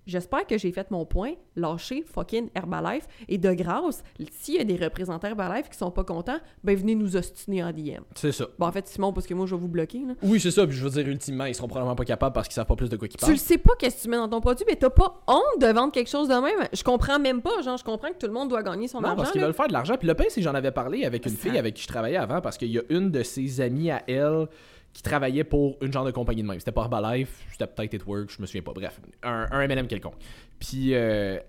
j'espère 0.05 0.45
que 0.47 0.57
j'ai 0.57 0.71
fait 0.71 0.89
mon 0.91 1.05
point. 1.05 1.33
Lâchez 1.55 2.03
fucking 2.05 2.49
Herbalife. 2.55 3.07
Et 3.27 3.37
de 3.37 3.53
grâce, 3.53 4.03
s'il 4.31 4.55
y 4.55 4.59
a 4.59 4.63
des 4.63 4.75
représentants 4.75 5.27
Herbalife 5.27 5.69
qui 5.69 5.77
sont 5.77 5.91
pas 5.91 6.03
contents, 6.03 6.39
ben 6.63 6.75
venez 6.75 6.95
nous 6.95 7.15
ostiner 7.15 7.63
en 7.63 7.71
DM. 7.71 8.01
C'est 8.15 8.31
ça. 8.31 8.47
Bon, 8.57 8.67
en 8.67 8.71
fait, 8.71 8.87
Simon, 8.87 9.13
parce 9.13 9.27
que 9.27 9.33
moi, 9.33 9.45
je 9.45 9.55
vais 9.55 9.61
vous 9.61 9.67
bloquer, 9.67 9.99
là. 10.05 10.13
Oui, 10.23 10.39
c'est 10.39 10.51
ça. 10.51 10.65
Puis 10.67 10.75
je 10.75 10.83
veux 10.83 10.89
dire, 10.89 11.07
ultimement, 11.07 11.45
ils 11.45 11.55
seront 11.55 11.67
probablement 11.67 11.95
pas 11.95 12.05
capables 12.05 12.33
parce 12.33 12.47
qu'ils 12.47 12.55
savent 12.55 12.65
pas 12.65 12.75
plus 12.75 12.89
de 12.89 12.97
quoi 12.97 13.07
qu'ils 13.07 13.17
Tu 13.17 13.21
parlent. 13.21 13.33
le 13.33 13.37
sais 13.39 13.57
pas 13.57 13.73
qu'est-ce 13.77 13.97
que 13.97 14.01
tu 14.03 14.09
mets 14.09 14.17
dans 14.17 14.29
ton 14.29 14.41
produit, 14.41 14.65
mais 14.67 14.75
t'as 14.75 14.89
pas 14.89 15.21
honte 15.27 15.61
de 15.61 15.67
vendre 15.67 15.91
quelque 15.91 16.09
chose 16.09 16.27
de 16.27 16.33
même. 16.35 16.67
Je 16.73 16.83
comprends 16.83 17.19
même 17.19 17.41
pas, 17.41 17.61
genre, 17.63 17.77
je 17.77 17.83
comprends 17.83 18.09
que 18.09 18.17
tout 18.19 18.27
le 18.27 18.33
monde 18.33 18.49
doit 18.49 18.63
gagner 18.63 18.87
son 18.87 18.99
Non, 19.01 19.09
argent. 19.09 19.17
parce 19.17 19.31
qu'ils 19.31 19.41
veulent 19.41 19.53
faire 19.53 19.67
de 19.67 19.73
l'argent. 19.73 19.95
Puis 19.97 20.07
le 20.07 20.15
pire, 20.15 20.25
c'est 20.29 20.41
que 20.41 20.45
j'en 20.45 20.53
avais 20.55 20.71
parlé 20.71 21.05
avec 21.05 21.25
une 21.25 21.31
Ça- 21.35 21.49
fille 21.49 21.57
avec 21.57 21.75
qui 21.75 21.83
je 21.83 21.87
travaillais 21.87 22.17
avant 22.17 22.41
parce 22.41 22.57
qu'il 22.57 22.69
y 22.71 22.77
a 22.79 22.83
une 22.89 23.11
de 23.11 23.23
ses 23.23 23.61
amies 23.61 23.91
à 23.91 24.01
elle 24.07 24.47
qui 24.93 25.01
travaillait 25.01 25.43
pour 25.43 25.77
une 25.81 25.91
genre 25.91 26.05
de 26.05 26.11
compagnie 26.11 26.43
de 26.43 26.47
même. 26.47 26.59
C'était 26.59 26.71
pas 26.71 26.83
Herbalife, 26.83 27.45
c'était 27.51 27.67
peut-être 27.67 27.93
It 27.93 28.05
Work, 28.05 28.29
je 28.29 28.41
me 28.41 28.45
souviens 28.45 28.61
pas. 28.61 28.73
Bref, 28.73 28.99
un, 29.23 29.61
M&M 29.61 29.87
quelconque. 29.87 30.15
Puis 30.59 30.93
euh, 30.93 31.39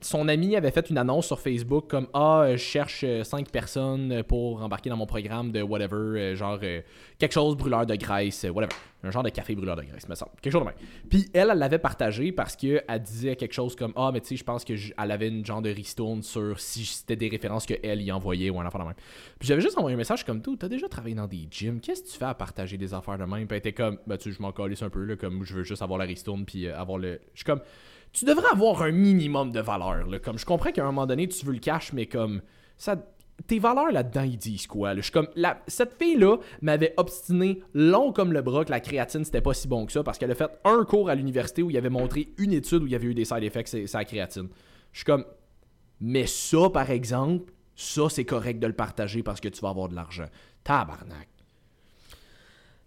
son 0.00 0.28
amie 0.28 0.56
avait 0.56 0.70
fait 0.70 0.90
une 0.90 0.98
annonce 0.98 1.26
sur 1.26 1.40
Facebook 1.40 1.86
comme 1.88 2.06
Ah, 2.14 2.42
euh, 2.42 2.52
je 2.52 2.62
cherche 2.62 3.04
5 3.22 3.50
personnes 3.50 4.22
pour 4.24 4.62
embarquer 4.62 4.90
dans 4.90 4.96
mon 4.96 5.06
programme 5.06 5.50
de 5.52 5.62
whatever, 5.62 5.96
euh, 5.96 6.34
genre 6.34 6.58
euh, 6.62 6.80
quelque 7.18 7.32
chose 7.32 7.56
brûleur 7.56 7.86
de 7.86 7.94
graisse, 7.96 8.44
euh, 8.44 8.50
whatever. 8.50 8.74
Un 9.04 9.12
genre 9.12 9.22
de 9.22 9.30
café 9.30 9.54
brûleur 9.54 9.76
de 9.76 9.82
graisse, 9.82 10.08
me 10.08 10.14
semble. 10.16 10.32
Quelque 10.42 10.52
chose 10.52 10.62
de 10.62 10.66
même. 10.66 10.74
Puis 11.08 11.28
elle, 11.32 11.50
elle 11.52 11.58
l'avait 11.58 11.78
partagé 11.78 12.32
parce 12.32 12.56
qu'elle 12.56 12.82
disait 13.04 13.36
quelque 13.36 13.52
chose 13.52 13.76
comme 13.76 13.92
Ah, 13.94 14.10
mais 14.12 14.20
tu 14.20 14.28
sais, 14.28 14.36
je 14.36 14.42
pense 14.42 14.64
qu'elle 14.64 14.92
avait 14.96 15.28
une 15.28 15.46
genre 15.46 15.62
de 15.62 15.70
ristourne 15.70 16.22
sur 16.22 16.58
si 16.58 16.84
c'était 16.84 17.14
des 17.14 17.28
références 17.28 17.64
qu'elle 17.64 18.02
y 18.02 18.10
envoyait 18.10 18.50
ou 18.50 18.60
un 18.60 18.66
affaire 18.66 18.80
de 18.80 18.86
même. 18.86 18.96
Puis 19.38 19.46
j'avais 19.46 19.60
juste 19.60 19.78
envoyé 19.78 19.94
un 19.94 19.98
message 19.98 20.24
comme 20.24 20.42
tout, 20.42 20.56
t'as 20.56 20.68
déjà 20.68 20.88
travaillé 20.88 21.14
dans 21.14 21.28
des 21.28 21.46
gyms, 21.48 21.80
qu'est-ce 21.80 22.02
que 22.02 22.08
tu 22.08 22.18
fais 22.18 22.24
à 22.24 22.34
partager 22.34 22.76
des 22.76 22.92
affaires 22.92 23.18
de 23.18 23.24
même? 23.24 23.46
Puis 23.46 23.56
elle 23.56 23.58
était 23.58 23.72
comme, 23.72 23.98
bah 24.06 24.18
tu 24.18 24.32
je 24.32 24.42
m'en 24.42 24.48
un 24.48 24.90
peu, 24.90 25.04
là, 25.04 25.16
comme 25.16 25.44
je 25.44 25.54
veux 25.54 25.62
juste 25.62 25.82
avoir 25.82 25.98
la 25.98 26.04
ristourne, 26.04 26.44
puis 26.44 26.66
euh, 26.66 26.76
avoir 26.76 26.98
le. 26.98 27.20
Je 27.34 27.38
suis 27.38 27.44
comme, 27.44 27.60
tu 28.12 28.24
devrais 28.24 28.48
avoir 28.52 28.82
un 28.82 28.92
minimum 28.92 29.52
de 29.52 29.60
valeur, 29.60 30.06
là. 30.06 30.18
Comme 30.18 30.38
je 30.38 30.46
comprends 30.46 30.72
qu'à 30.72 30.82
un 30.82 30.86
moment 30.86 31.06
donné, 31.06 31.28
tu 31.28 31.44
veux 31.44 31.52
le 31.52 31.58
cash, 31.58 31.92
mais 31.92 32.06
comme, 32.06 32.42
ça. 32.76 32.96
Tes 33.46 33.60
valeurs 33.60 33.92
là-dedans, 33.92 34.22
ils 34.22 34.36
disent 34.36 34.66
quoi? 34.66 34.96
Je 34.96 35.02
suis 35.02 35.12
comme. 35.12 35.28
La... 35.36 35.62
Cette 35.68 35.94
fille-là 35.96 36.38
m'avait 36.60 36.92
obstiné 36.96 37.62
long 37.72 38.12
comme 38.12 38.32
le 38.32 38.42
bras 38.42 38.64
que 38.64 38.72
la 38.72 38.80
créatine, 38.80 39.24
c'était 39.24 39.40
pas 39.40 39.54
si 39.54 39.68
bon 39.68 39.86
que 39.86 39.92
ça 39.92 40.02
parce 40.02 40.18
qu'elle 40.18 40.32
a 40.32 40.34
fait 40.34 40.50
un 40.64 40.84
cours 40.84 41.08
à 41.08 41.14
l'université 41.14 41.62
où 41.62 41.70
il 41.70 41.76
avait 41.76 41.88
montré 41.88 42.30
une 42.36 42.52
étude 42.52 42.82
où 42.82 42.86
il 42.86 42.92
y 42.92 42.96
avait 42.96 43.06
eu 43.06 43.14
des 43.14 43.24
side 43.24 43.44
effects, 43.44 43.68
c'est 43.68 43.86
c'est 43.86 43.96
la 43.96 44.04
créatine. 44.04 44.48
Je 44.90 44.98
suis 44.98 45.04
comme. 45.04 45.24
Mais 46.00 46.26
ça, 46.26 46.68
par 46.70 46.90
exemple, 46.90 47.52
ça, 47.76 48.08
c'est 48.08 48.24
correct 48.24 48.58
de 48.58 48.66
le 48.66 48.72
partager 48.72 49.22
parce 49.22 49.40
que 49.40 49.48
tu 49.48 49.60
vas 49.60 49.68
avoir 49.68 49.88
de 49.88 49.94
l'argent. 49.94 50.26
Tabarnak. 50.64 51.28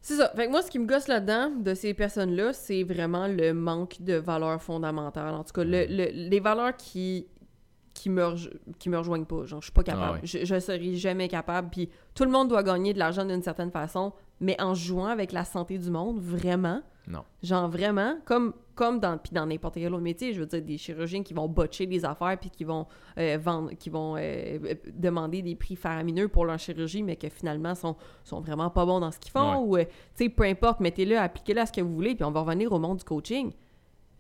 C'est 0.02 0.16
ça. 0.16 0.32
Fait 0.36 0.48
que 0.48 0.52
moi, 0.52 0.62
ce 0.64 0.72
qui 0.72 0.80
me 0.80 0.86
gosse 0.88 1.08
là-dedans, 1.08 1.52
de 1.52 1.74
ces 1.76 1.94
personnes-là, 1.94 2.54
c'est 2.54 2.84
vraiment 2.84 3.28
le 3.28 3.54
manque 3.54 4.02
de 4.02 4.16
valeurs 4.16 4.62
fondamentales. 4.62 5.34
En 5.36 5.44
tout 5.44 5.54
cas, 5.54 5.64
le- 5.64 5.86
le- 5.88 6.12
les 6.30 6.40
valeurs 6.40 6.76
qui 6.76 7.28
qui 7.94 8.10
me, 8.10 8.24
rejo- 8.24 8.50
qui 8.80 8.90
me 8.90 8.98
rejoignent 8.98 9.26
pas. 9.26 9.46
Genre, 9.46 9.60
je 9.62 9.66
suis 9.66 9.74
pas 9.74 9.84
capable. 9.84 10.06
Ah 10.06 10.14
ouais. 10.14 10.20
je, 10.24 10.46
je 10.46 10.60
serai 10.60 10.96
jamais 10.96 11.28
capable. 11.28 11.70
Puis 11.70 11.90
tout 12.16 12.24
le 12.24 12.32
monde 12.32 12.48
doit 12.48 12.64
gagner 12.64 12.94
de 12.94 13.00
l'argent 13.00 13.26
d'une 13.26 13.44
certaine 13.44 13.70
façon, 13.70 14.14
mais 14.40 14.60
en 14.62 14.74
jouant 14.74 15.08
avec 15.08 15.34
la 15.34 15.44
santé 15.46 15.78
du 15.78 15.92
monde, 15.92 16.18
vraiment. 16.20 16.82
Non. 17.08 17.24
Genre 17.42 17.68
vraiment, 17.68 18.18
comme, 18.26 18.54
comme 18.76 19.00
dans, 19.00 19.18
puis 19.18 19.32
dans 19.34 19.46
n'importe 19.46 19.76
quel 19.76 19.94
autre 19.94 20.04
métier, 20.04 20.34
je 20.34 20.40
veux 20.40 20.46
dire, 20.46 20.62
des 20.62 20.78
chirurgiens 20.78 21.24
qui 21.24 21.34
vont 21.34 21.48
botcher 21.48 21.88
des 21.88 22.06
affaires 22.06 22.38
puis 22.40 22.50
qui 22.50 22.64
vont 22.64 22.86
euh, 23.18 23.38
vendre, 23.42 23.72
qui 23.72 23.90
vont 23.90 24.16
euh, 24.18 24.60
demander 24.94 25.42
des 25.42 25.56
prix 25.56 25.76
faramineux 25.76 26.28
pour 26.28 26.46
leur 26.46 26.60
chirurgie, 26.60 27.04
mais 27.04 27.16
que 27.16 27.30
finalement 27.30 27.76
sont, 27.76 27.96
sont 28.24 28.40
vraiment 28.40 28.70
pas 28.70 28.86
bons 28.86 29.00
dans 29.00 29.12
ce 29.12 29.20
qu'ils 29.20 29.32
font. 29.32 29.60
Ou, 29.64 29.78
euh, 29.78 29.86
tu 30.16 30.26
sais, 30.26 30.30
peu 30.30 30.44
importe, 30.44 30.80
mettez-le, 30.80 31.18
appliquez-le 31.18 31.62
à 31.62 31.66
ce 31.66 31.72
que 31.72 31.82
vous 31.82 31.94
voulez, 31.94 32.16
puis 32.16 32.24
on 32.24 32.32
va 32.32 32.42
revenir 32.42 32.72
au 32.72 32.80
monde 32.80 32.98
du 32.98 33.04
coaching. 33.04 33.52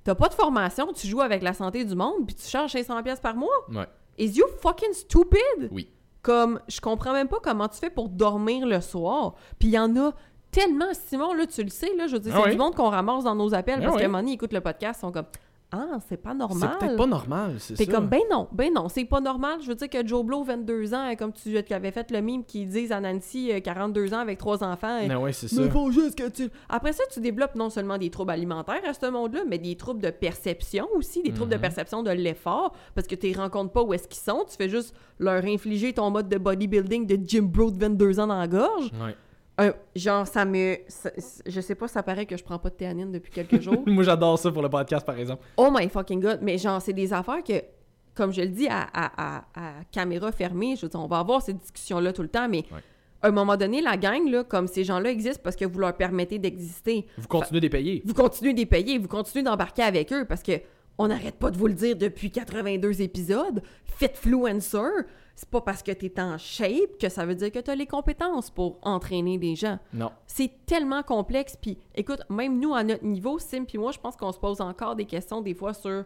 T'as 0.04 0.16
pas 0.16 0.30
de 0.30 0.34
formation, 0.34 0.92
tu 0.94 1.08
joues 1.08 1.22
avec 1.22 1.44
la 1.44 1.54
santé 1.54 1.86
du 1.86 1.96
monde, 1.96 2.26
puis 2.26 2.36
tu 2.36 2.48
charges 2.48 2.74
500$ 2.74 3.04
pièces 3.04 3.20
par 3.20 3.36
mois? 3.36 3.50
Ouais. 3.70 3.88
Is 4.18 4.38
you 4.38 4.46
fucking 4.60 4.94
stupid? 4.94 5.70
Oui. 5.72 5.88
Comme, 6.24 6.60
je 6.68 6.80
comprends 6.82 7.14
même 7.14 7.28
pas 7.28 7.40
comment 7.42 7.68
tu 7.68 7.78
fais 7.78 7.90
pour 7.90 8.10
dormir 8.10 8.66
le 8.68 8.80
soir. 8.82 9.36
Puis 9.58 9.70
il 9.70 9.74
y 9.74 9.80
en 9.80 9.96
a 9.98 10.14
tellement, 10.52 10.86
Simon, 10.94 11.34
là, 11.34 11.46
tu 11.48 11.64
le 11.64 11.70
sais, 11.70 11.96
là, 11.98 12.08
je 12.08 12.14
veux 12.14 12.20
dire, 12.20 12.34
Ah 12.36 12.40
c'est 12.42 12.46
oui. 12.50 12.52
du 12.56 12.58
monde 12.58 12.76
qu'on 12.76 12.90
ramasse 12.90 13.24
dans 13.24 13.36
nos 13.36 13.54
appels 13.54 13.80
Ah 13.80 13.84
parce 13.84 13.96
oui. 13.96 14.00
qu'à 14.02 14.06
un 14.06 14.10
moment 14.10 14.20
donné, 14.20 14.32
ils 14.32 14.36
écoutent 14.36 14.54
le 14.54 14.62
podcast, 14.62 15.00
ils 15.00 15.02
sont 15.02 15.12
comme, 15.12 15.26
ah, 15.74 16.00
c'est 16.10 16.18
pas 16.18 16.34
normal. 16.34 16.72
C'est 16.74 16.86
peut-être 16.86 16.98
pas 16.98 17.06
normal, 17.08 17.56
c'est 17.58 17.76
T'es 17.76 17.86
ça. 17.86 17.92
comme, 17.94 18.08
ben 18.08 18.20
non, 18.30 18.50
ben 18.52 18.74
non, 18.74 18.90
c'est 18.90 19.06
pas 19.06 19.22
normal. 19.22 19.60
Je 19.62 19.68
veux 19.70 19.76
dire 19.76 19.90
que 19.90 20.06
Joe 20.06 20.22
Blow, 20.26 20.44
22 20.44 20.94
ans, 20.94 21.10
comme 21.18 21.32
tu 21.32 21.58
avais 21.72 21.92
fait 21.92 22.12
le 22.12 22.20
mime 22.20 22.44
qui 22.44 22.66
disent 22.66 22.92
à 22.92 23.00
Nancy, 23.00 23.54
euh, 23.54 23.62
42 23.62 24.14
ans 24.14 24.18
avec 24.18 24.38
trois 24.38 24.66
enfants. 24.66 25.00
euh, 25.02 25.06
Mais 25.08 25.16
ouais, 25.16 25.32
c'est 25.32 25.48
ça. 25.48 25.62
mais 25.62 25.70
faut 25.70 25.90
juste 25.90 26.18
que 26.18 26.28
tu... 26.28 26.50
Après 26.68 26.92
ça, 26.92 27.04
tu 27.10 27.22
développes 27.22 27.56
non 27.56 27.70
seulement 27.70 27.98
des 27.98 28.10
troubles 28.10 28.32
alimentaires 28.32 28.82
à 28.86 28.94
ce 28.94 29.10
monde-là, 29.10 29.44
mais 29.48 29.60
des 29.60 29.78
troubles 29.78 30.02
de 30.02 30.10
perception 30.10 30.88
aussi, 30.96 31.24
des 31.24 31.32
troubles 31.32 31.52
de 31.52 31.56
Mhm. 31.56 31.62
perception 31.62 32.04
de 32.04 32.12
l'effort, 32.12 32.76
parce 32.94 33.08
que 33.08 33.16
tu 33.16 33.32
rencontres 33.38 33.72
pas 33.72 33.82
où 33.84 33.94
est-ce 33.94 34.10
qu'ils 34.10 34.22
sont, 34.22 34.44
tu 34.50 34.58
fais 34.58 34.68
juste 34.68 34.94
leur 35.20 35.46
infliger 35.46 35.94
ton 35.94 36.10
mode 36.10 36.28
de 36.28 36.38
bodybuilding 36.38 37.08
de 37.08 37.18
Jim 37.26 37.44
Bro 37.44 37.72
de 37.72 37.80
22 37.80 38.20
ans 38.20 38.28
dans 38.28 38.38
la 38.40 38.48
gorge. 38.50 38.92
Ouais. 39.02 39.16
Euh, 39.62 39.72
genre, 39.96 40.28
ça 40.28 40.46
me... 40.46 40.78
ça- 40.88 41.12
je 41.46 41.62
sais 41.62 41.76
pas, 41.76 41.88
ça 41.88 42.04
paraît 42.04 42.26
que 42.26 42.36
je 42.38 42.44
prends 42.44 42.60
pas 42.60 42.70
de 42.70 42.76
théanine 42.76 43.12
depuis 43.12 43.32
quelques 43.32 43.60
jours. 43.62 43.84
Moi, 43.86 44.04
j'adore 44.04 44.38
ça 44.40 44.52
pour 44.52 44.62
le 44.62 44.70
podcast, 44.70 45.06
par 45.06 45.18
exemple. 45.18 45.44
Oh 45.58 45.70
my 45.72 45.88
fucking 45.90 46.20
god! 46.20 46.40
Mais 46.42 46.58
genre, 46.58 46.82
c'est 46.82 46.94
des 46.94 47.12
affaires 47.14 47.44
que, 47.44 47.54
comme 48.16 48.34
je 48.34 48.42
le 48.42 48.48
dis, 48.50 48.68
à, 48.68 48.88
à, 48.94 49.38
à, 49.38 49.44
à 49.56 49.72
caméra 49.92 50.32
fermée, 50.32 50.76
je 50.76 50.82
veux 50.84 50.90
dire, 50.90 51.00
on 51.00 51.08
va 51.08 51.20
avoir 51.20 51.42
ces 51.42 51.54
discussions-là 51.54 52.14
tout 52.14 52.22
le 52.24 52.28
temps, 52.30 52.48
mais 52.50 52.66
Ouais. 52.72 52.80
à 53.22 53.28
un 53.28 53.32
moment 53.32 53.56
donné, 53.58 53.82
la 53.82 53.98
gang, 53.98 54.28
là, 54.30 54.44
comme 54.44 54.68
ces 54.68 54.84
gens-là 54.84 55.12
existent 55.12 55.42
parce 55.44 55.56
que 55.56 55.66
vous 55.66 55.80
leur 55.80 55.96
permettez 55.96 56.40
d'exister, 56.40 57.08
Vous 57.18 57.28
continuez 57.28 57.60
de 57.60 57.66
les 57.66 57.70
payer. 57.70 58.02
vous 58.06 58.14
continuez 58.14 58.54
de 58.54 58.58
les 58.60 58.66
payer, 58.66 58.98
vous 58.98 59.08
continuez 59.08 59.44
d'embarquer 59.44 59.84
avec 59.84 60.12
eux 60.12 60.26
parce 60.26 60.42
que 60.44 60.54
on 60.98 61.08
n'arrête 61.08 61.36
pas 61.36 61.52
de 61.52 61.58
vous 61.58 61.68
le 61.68 61.74
dire 61.74 61.96
depuis 61.96 62.32
82 62.32 63.02
épisodes. 63.02 63.62
Fitfluencer, 63.86 65.06
c'est 65.36 65.50
pas 65.50 65.62
parce 65.62 65.82
que 65.82 65.92
t'es 65.92 66.20
en 66.20 66.38
shape 66.38 66.98
que 67.00 67.10
ça 67.10 67.26
veut 67.26 67.36
dire 67.36 67.52
que 67.52 67.60
t'as 67.60 67.76
les 67.76 67.88
compétences 67.88 68.50
pour 68.50 68.80
entraîner 68.84 69.38
des 69.38 69.56
gens. 69.56 69.80
Non. 69.94 70.12
C'est 70.28 70.52
tellement 70.66 71.04
complexe. 71.04 71.58
Puis, 71.60 71.78
écoute, 71.96 72.22
même 72.30 72.60
nous, 72.60 72.76
à 72.76 72.84
notre 72.84 73.06
niveau, 73.06 73.40
Sim 73.40 73.66
puis 73.66 73.78
moi, 73.78 73.92
je 73.92 74.00
pense 74.00 74.16
qu'on 74.16 74.32
se 74.32 74.40
pose 74.40 74.62
encore 74.62 74.96
des 74.96 75.06
questions 75.06 75.42
des 75.42 75.54
fois 75.54 75.74
sur... 75.74 76.06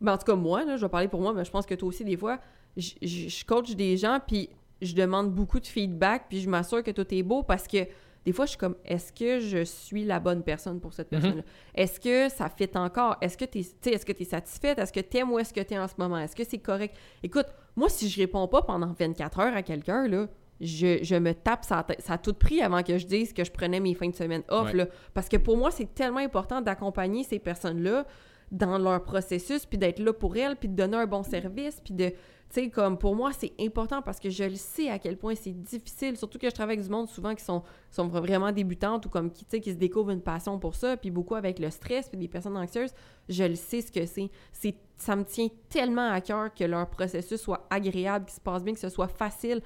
Ben, 0.00 0.14
en 0.14 0.18
tout 0.18 0.24
cas, 0.24 0.36
moi, 0.36 0.64
là, 0.64 0.76
je 0.76 0.82
vais 0.82 0.88
parler 0.88 1.08
pour 1.08 1.20
moi, 1.20 1.34
mais 1.34 1.44
je 1.44 1.50
pense 1.50 1.66
que 1.66 1.74
toi 1.74 1.88
aussi, 1.88 2.04
des 2.04 2.16
fois, 2.16 2.38
je 2.76 3.44
coach 3.44 3.74
des 3.74 3.96
gens, 3.96 4.18
puis 4.26 4.48
je 4.80 4.94
demande 4.94 5.30
beaucoup 5.30 5.60
de 5.60 5.66
feedback, 5.66 6.26
puis 6.28 6.40
je 6.40 6.48
m'assure 6.48 6.82
que 6.82 6.90
tout 6.90 7.06
est 7.14 7.22
beau 7.22 7.42
parce 7.42 7.66
que 7.68 7.86
des 8.26 8.32
fois, 8.32 8.44
je 8.44 8.50
suis 8.50 8.58
comme, 8.58 8.76
est-ce 8.84 9.12
que 9.12 9.40
je 9.40 9.64
suis 9.64 10.04
la 10.04 10.20
bonne 10.20 10.42
personne 10.42 10.78
pour 10.80 10.92
cette 10.92 11.10
Mhm. 11.10 11.20
personne-là? 11.20 11.42
Est-ce 11.74 11.98
que 12.00 12.28
ça 12.28 12.48
fit 12.48 12.70
encore? 12.74 13.16
Est-ce 13.20 13.36
que 13.38 13.44
tu 13.46 13.58
es, 13.60 13.92
est-ce 13.92 14.04
que 14.04 14.12
tu 14.12 14.22
es 14.22 14.26
satisfaite? 14.26 14.78
Est-ce 14.78 14.92
que 14.92 15.00
tu 15.00 15.16
aimes 15.18 15.30
où 15.32 15.38
est-ce 15.38 15.52
que 15.54 15.60
tu 15.60 15.74
es 15.74 15.78
en 15.78 15.88
ce 15.88 15.94
moment? 15.98 16.18
Est-ce 16.18 16.36
que 16.36 16.44
c'est 16.44 16.58
correct? 16.58 16.94
Écoute, 17.22 17.46
moi, 17.76 17.88
si 17.88 18.08
je 18.08 18.20
réponds 18.20 18.46
pas 18.48 18.62
pendant 18.62 18.92
24 18.92 19.38
heures 19.40 19.54
à 19.56 19.62
quelqu'un, 19.62 20.06
là, 20.06 20.28
je, 20.60 20.98
je 21.02 21.14
me 21.16 21.32
tape 21.32 21.64
ça, 21.64 21.86
a 22.08 22.18
tout 22.18 22.34
pris 22.34 22.60
avant 22.60 22.82
que 22.82 22.98
je 22.98 23.06
dise 23.06 23.32
que 23.32 23.42
je 23.44 23.50
prenais 23.50 23.80
mes 23.80 23.94
fins 23.94 24.10
de 24.10 24.14
semaine 24.14 24.42
off. 24.50 24.66
Ouais. 24.72 24.74
Là, 24.76 24.86
parce 25.14 25.28
que 25.30 25.38
pour 25.38 25.56
moi, 25.56 25.70
c'est 25.70 25.94
tellement 25.94 26.18
important 26.18 26.60
d'accompagner 26.60 27.24
ces 27.24 27.38
personnes-là 27.38 28.04
dans 28.52 28.76
leur 28.78 29.02
processus, 29.04 29.64
puis 29.64 29.78
d'être 29.78 30.00
là 30.00 30.12
pour 30.12 30.36
elles, 30.36 30.56
puis 30.56 30.68
de 30.68 30.74
donner 30.74 30.96
un 30.98 31.06
bon 31.06 31.22
service, 31.22 31.80
puis 31.82 31.94
de... 31.94 32.12
Tu 32.52 32.62
sais, 32.62 32.68
comme 32.68 32.98
pour 32.98 33.14
moi, 33.14 33.30
c'est 33.32 33.52
important 33.60 34.02
parce 34.02 34.18
que 34.18 34.28
je 34.28 34.42
le 34.42 34.56
sais 34.56 34.90
à 34.90 34.98
quel 34.98 35.16
point 35.16 35.34
c'est 35.36 35.52
difficile, 35.52 36.16
surtout 36.16 36.36
que 36.36 36.48
je 36.48 36.54
travaille 36.54 36.74
avec 36.74 36.84
du 36.84 36.90
monde 36.90 37.08
souvent 37.08 37.32
qui 37.34 37.44
sont, 37.44 37.62
sont 37.92 38.08
vraiment 38.08 38.50
débutantes 38.50 39.06
ou 39.06 39.08
comme 39.08 39.30
qui, 39.30 39.44
tu 39.44 39.50
sais, 39.52 39.60
qui 39.60 39.70
se 39.70 39.76
découvrent 39.76 40.10
une 40.10 40.20
passion 40.20 40.58
pour 40.58 40.74
ça, 40.74 40.96
puis 40.96 41.12
beaucoup 41.12 41.36
avec 41.36 41.60
le 41.60 41.70
stress, 41.70 42.08
puis 42.08 42.18
des 42.18 42.26
personnes 42.26 42.56
anxieuses, 42.56 42.90
je 43.28 43.44
le 43.44 43.54
sais 43.54 43.80
ce 43.82 43.92
que 43.92 44.04
c'est. 44.04 44.30
c'est. 44.52 44.74
Ça 44.96 45.14
me 45.14 45.24
tient 45.24 45.46
tellement 45.68 46.10
à 46.10 46.20
cœur 46.20 46.52
que 46.52 46.64
leur 46.64 46.90
processus 46.90 47.40
soit 47.40 47.66
agréable, 47.70 48.24
qu'il 48.26 48.34
se 48.34 48.40
passe 48.40 48.64
bien, 48.64 48.74
que 48.74 48.80
ce 48.80 48.88
soit 48.88 49.08
facile. 49.08 49.62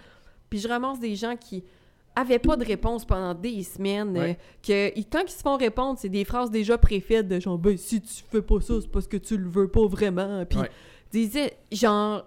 Puis 0.51 0.59
je 0.59 0.69
ramasse 0.69 1.01
des 1.01 1.17
gens 1.17 1.37
qui 1.37 1.65
avaient 2.15 2.39
pas 2.39 2.57
de 2.57 2.65
réponse 2.65 3.05
pendant 3.05 3.35
des 3.35 3.63
semaines, 3.65 4.17
Ouais. 4.17 4.39
euh, 4.71 4.91
que 4.93 5.01
quand 5.11 5.23
ils 5.27 5.31
se 5.33 5.41
font 5.43 5.57
répondre, 5.57 5.99
c'est 5.99 6.09
des 6.11 6.25
phrases 6.25 6.51
déjà 6.51 6.77
préfaites 6.79 7.27
de 7.27 7.41
genre 7.41 7.59
ben 7.59 7.77
si 7.79 8.01
tu 8.03 8.23
fais 8.31 8.43
pas 8.43 8.61
ça, 8.61 8.75
c'est 8.81 8.91
parce 8.91 9.09
que 9.09 9.17
tu 9.17 9.37
le 9.39 9.49
veux 9.49 9.69
pas 9.69 9.87
vraiment. 9.87 10.45
Puis 10.45 10.59
Ouais. 10.61 11.57
genre, 11.73 12.25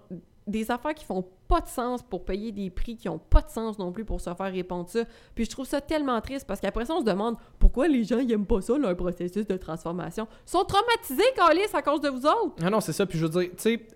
des 0.48 0.70
affaires 0.70 0.94
qui 0.94 1.04
font 1.04 1.24
pas 1.46 1.60
de 1.60 1.68
sens 1.68 2.02
pour 2.02 2.24
payer 2.24 2.52
des 2.52 2.70
prix 2.70 2.96
qui 2.96 3.08
ont 3.08 3.18
pas 3.18 3.42
de 3.42 3.50
sens 3.50 3.78
non 3.78 3.92
plus 3.92 4.04
pour 4.04 4.20
se 4.20 4.32
faire 4.34 4.52
répondre 4.52 4.88
ça. 4.88 5.04
Puis 5.34 5.44
je 5.44 5.50
trouve 5.50 5.66
ça 5.66 5.80
tellement 5.80 6.20
triste 6.20 6.46
parce 6.46 6.60
qu'après 6.60 6.86
ça, 6.86 6.94
on 6.94 7.00
se 7.00 7.04
demande 7.04 7.36
pourquoi 7.58 7.88
les 7.88 8.04
gens 8.04 8.18
ils 8.18 8.32
aiment 8.32 8.46
pas 8.46 8.60
ça, 8.60 8.76
leur 8.76 8.96
processus 8.96 9.46
de 9.46 9.56
transformation. 9.56 10.26
Ils 10.46 10.50
sont 10.50 10.64
traumatisés, 10.64 11.22
Calis, 11.36 11.74
à 11.74 11.82
cause 11.82 12.00
de 12.00 12.08
vous 12.08 12.26
autres. 12.26 12.56
Ah 12.62 12.70
non, 12.70 12.80
c'est 12.80 12.92
ça. 12.92 13.06
Puis 13.06 13.18
je 13.18 13.26
veux 13.26 13.40
dire, 13.40 13.50
tu 13.50 13.56
sais, 13.58 13.86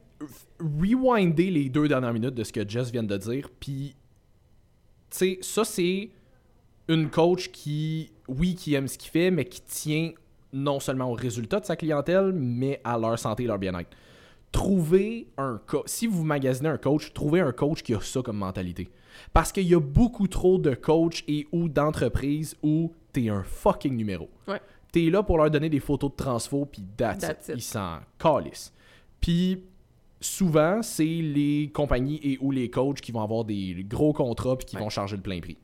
rewinder 0.61 1.51
les 1.51 1.69
deux 1.69 1.89
dernières 1.89 2.13
minutes 2.13 2.35
de 2.35 2.45
ce 2.45 2.53
que 2.53 2.69
Jess 2.69 2.91
vient 2.91 3.03
de 3.03 3.17
dire. 3.17 3.49
Puis, 3.59 3.97
tu 5.11 5.19
sais, 5.19 5.39
ça, 5.41 5.65
c'est 5.65 6.11
une 6.89 7.11
coach 7.11 7.51
qui, 7.51 8.13
oui, 8.29 8.55
qui 8.55 8.75
aime 8.75 8.89
ce 8.89 8.99
qu'il 8.99 9.11
fait, 9.11 9.31
mais 9.31 9.45
qui 9.45 9.63
tient 9.63 10.13
non 10.53 10.81
seulement 10.81 11.11
au 11.11 11.15
résultat 11.15 11.61
de 11.61 11.65
sa 11.65 11.77
clientèle, 11.77 12.33
mais 12.33 12.81
à 12.85 12.99
leur 12.99 13.19
santé 13.19 13.45
et 13.45 13.47
leur 13.47 13.59
bien-être. 13.59 13.91
Trouvez 14.53 15.29
un 15.39 15.61
coach. 15.67 15.85
Si 15.87 16.07
vous 16.07 16.25
magasinez 16.25 16.69
un 16.69 16.77
coach, 16.79 17.13
trouvez 17.15 17.41
un 17.41 17.53
coach 17.53 17.83
qui 17.83 17.95
a 17.95 18.01
ça 18.01 18.21
comme 18.23 18.37
mentalité. 18.37 18.91
Parce 19.33 19.51
qu'il 19.51 19.67
y 19.67 19.75
a 19.75 19.81
beaucoup 19.81 20.29
trop 20.29 20.59
de 20.59 20.75
coachs 20.75 21.25
et 21.27 21.47
ou 21.53 21.69
d'entreprises 21.69 22.57
où 22.63 22.93
t'es 23.13 23.29
un 23.31 23.43
fucking 23.43 23.97
numéro. 23.97 24.29
Ouais. 24.47 24.61
T'es 24.93 25.09
là 25.11 25.23
pour 25.23 25.39
leur 25.39 25.51
donner 25.51 25.71
des 25.71 25.81
photos 25.81 26.11
de 26.11 26.17
transfo, 26.17 26.67
puis 26.67 26.83
that's, 26.97 27.19
That's 27.21 27.49
it. 27.49 27.55
it. 27.55 27.57
Ils 27.57 27.63
s'en 27.63 27.99
calissent. 28.19 28.73
Puis 29.21 29.65
souvent, 30.21 30.83
c'est 30.83 31.05
les 31.05 31.71
compagnies 31.73 32.21
et 32.23 32.39
ou 32.41 32.51
les 32.51 32.69
coachs 32.71 33.01
qui 33.01 33.11
vont 33.11 33.23
avoir 33.23 33.45
des 33.45 33.85
gros 33.89 34.13
contrats 34.13 34.57
puis 34.57 34.67
qui 34.67 34.77
Ouais. 34.77 34.83
vont 34.83 34.91
charger 34.91 35.17
le 35.17 35.23
plein 35.23 35.41
prix. 35.41 35.57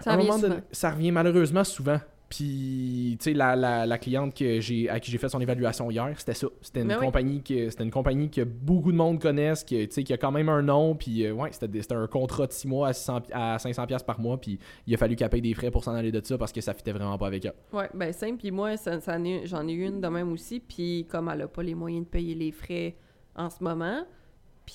Ça 0.00 0.12
À 0.12 0.14
un 0.14 0.16
revient 0.16 0.26
moment 0.28 0.38
souvent. 0.40 0.48
donné, 0.54 0.62
ça 0.72 0.90
revient 0.92 1.10
malheureusement 1.10 1.64
souvent. 1.64 2.00
Puis, 2.30 3.16
tu 3.18 3.24
sais, 3.24 3.32
la, 3.34 3.56
la, 3.56 3.86
la 3.86 3.98
cliente 3.98 4.32
que 4.34 4.60
j'ai, 4.60 4.88
à 4.88 5.00
qui 5.00 5.10
j'ai 5.10 5.18
fait 5.18 5.28
son 5.28 5.40
évaluation 5.40 5.90
hier, 5.90 6.14
c'était 6.16 6.34
ça. 6.34 6.46
C'était 6.62 6.82
une, 6.82 6.92
oui. 6.92 6.98
compagnie 6.98 7.42
que, 7.42 7.68
c'était 7.70 7.82
une 7.82 7.90
compagnie 7.90 8.30
que 8.30 8.42
beaucoup 8.42 8.92
de 8.92 8.96
monde 8.96 9.20
connaissent, 9.20 9.64
qui 9.64 9.76
a 9.76 10.16
quand 10.16 10.30
même 10.30 10.48
un 10.48 10.62
nom. 10.62 10.94
Puis, 10.94 11.26
euh, 11.26 11.32
ouais, 11.32 11.50
c'était, 11.50 11.82
c'était 11.82 11.96
un 11.96 12.06
contrat 12.06 12.46
de 12.46 12.52
6 12.52 12.68
mois 12.68 12.88
à, 12.88 12.92
600 12.92 13.20
pi- 13.22 13.32
à 13.32 13.56
500$ 13.58 13.86
piastres 13.86 14.06
par 14.06 14.20
mois. 14.20 14.40
Puis, 14.40 14.60
il 14.86 14.94
a 14.94 14.96
fallu 14.96 15.16
qu'elle 15.16 15.28
paye 15.28 15.42
des 15.42 15.54
frais 15.54 15.72
pour 15.72 15.82
s'en 15.82 15.92
aller 15.94 16.12
de 16.12 16.20
ça 16.24 16.38
parce 16.38 16.52
que 16.52 16.60
ça 16.60 16.72
fitait 16.72 16.92
vraiment 16.92 17.18
pas 17.18 17.26
avec 17.26 17.44
elle. 17.44 17.54
Ouais, 17.72 17.90
ben 17.92 18.12
simple. 18.12 18.36
Puis 18.38 18.52
moi, 18.52 18.76
ça, 18.76 19.00
ça 19.00 19.18
j'en 19.44 19.66
ai 19.66 19.72
une 19.72 20.00
de 20.00 20.08
même 20.08 20.32
aussi. 20.32 20.60
Puis 20.60 21.06
comme 21.10 21.28
elle 21.34 21.42
a 21.42 21.48
pas 21.48 21.64
les 21.64 21.74
moyens 21.74 22.04
de 22.04 22.10
payer 22.10 22.36
les 22.36 22.52
frais 22.52 22.94
en 23.34 23.50
ce 23.50 23.62
moment, 23.62 24.04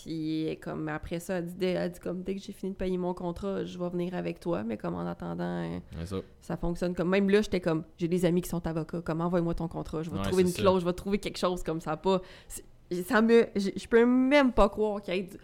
puis 0.01 0.57
comme 0.61 0.87
après 0.89 1.19
ça, 1.19 1.35
elle 1.35 1.45
dit, 1.47 1.55
dès- 1.55 1.71
elle 1.71 1.91
dit 1.91 1.99
comme 1.99 2.21
dès 2.23 2.35
que 2.35 2.41
j'ai 2.41 2.51
fini 2.53 2.71
de 2.71 2.77
payer 2.77 2.97
mon 2.97 3.13
contrat, 3.13 3.63
je 3.63 3.77
vais 3.79 3.89
venir 3.89 4.13
avec 4.15 4.39
toi. 4.39 4.63
Mais 4.63 4.77
comme 4.77 4.95
en 4.95 5.05
attendant, 5.07 5.63
euh, 5.63 5.79
ça. 6.05 6.17
ça 6.41 6.57
fonctionne 6.57 6.93
comme. 6.95 7.09
Même 7.09 7.29
là, 7.29 7.41
j'étais 7.41 7.61
comme, 7.61 7.83
j'ai 7.97 8.07
des 8.07 8.25
amis 8.25 8.41
qui 8.41 8.49
sont 8.49 8.65
avocats. 8.67 9.01
Comme 9.01 9.21
envoie-moi 9.21 9.53
ton 9.55 9.67
contrat, 9.67 10.03
je 10.03 10.09
vais 10.11 10.17
Ouais, 10.17 10.23
trouver 10.23 10.43
une 10.43 10.53
clause, 10.53 10.81
je 10.81 10.85
vais 10.85 10.93
trouver 10.93 11.17
quelque 11.19 11.37
chose 11.37 11.63
comme 11.63 11.79
ça. 11.81 11.95
Pas. 11.97 12.21
Ça 13.07 13.21
me. 13.21 13.47
Je 13.55 13.87
peux 13.87 14.05
même 14.05 14.51
pas 14.51 14.69
croire 14.69 15.01
qu'il 15.01 15.15
y 15.15 15.19
ait. 15.19 15.23
du- 15.23 15.37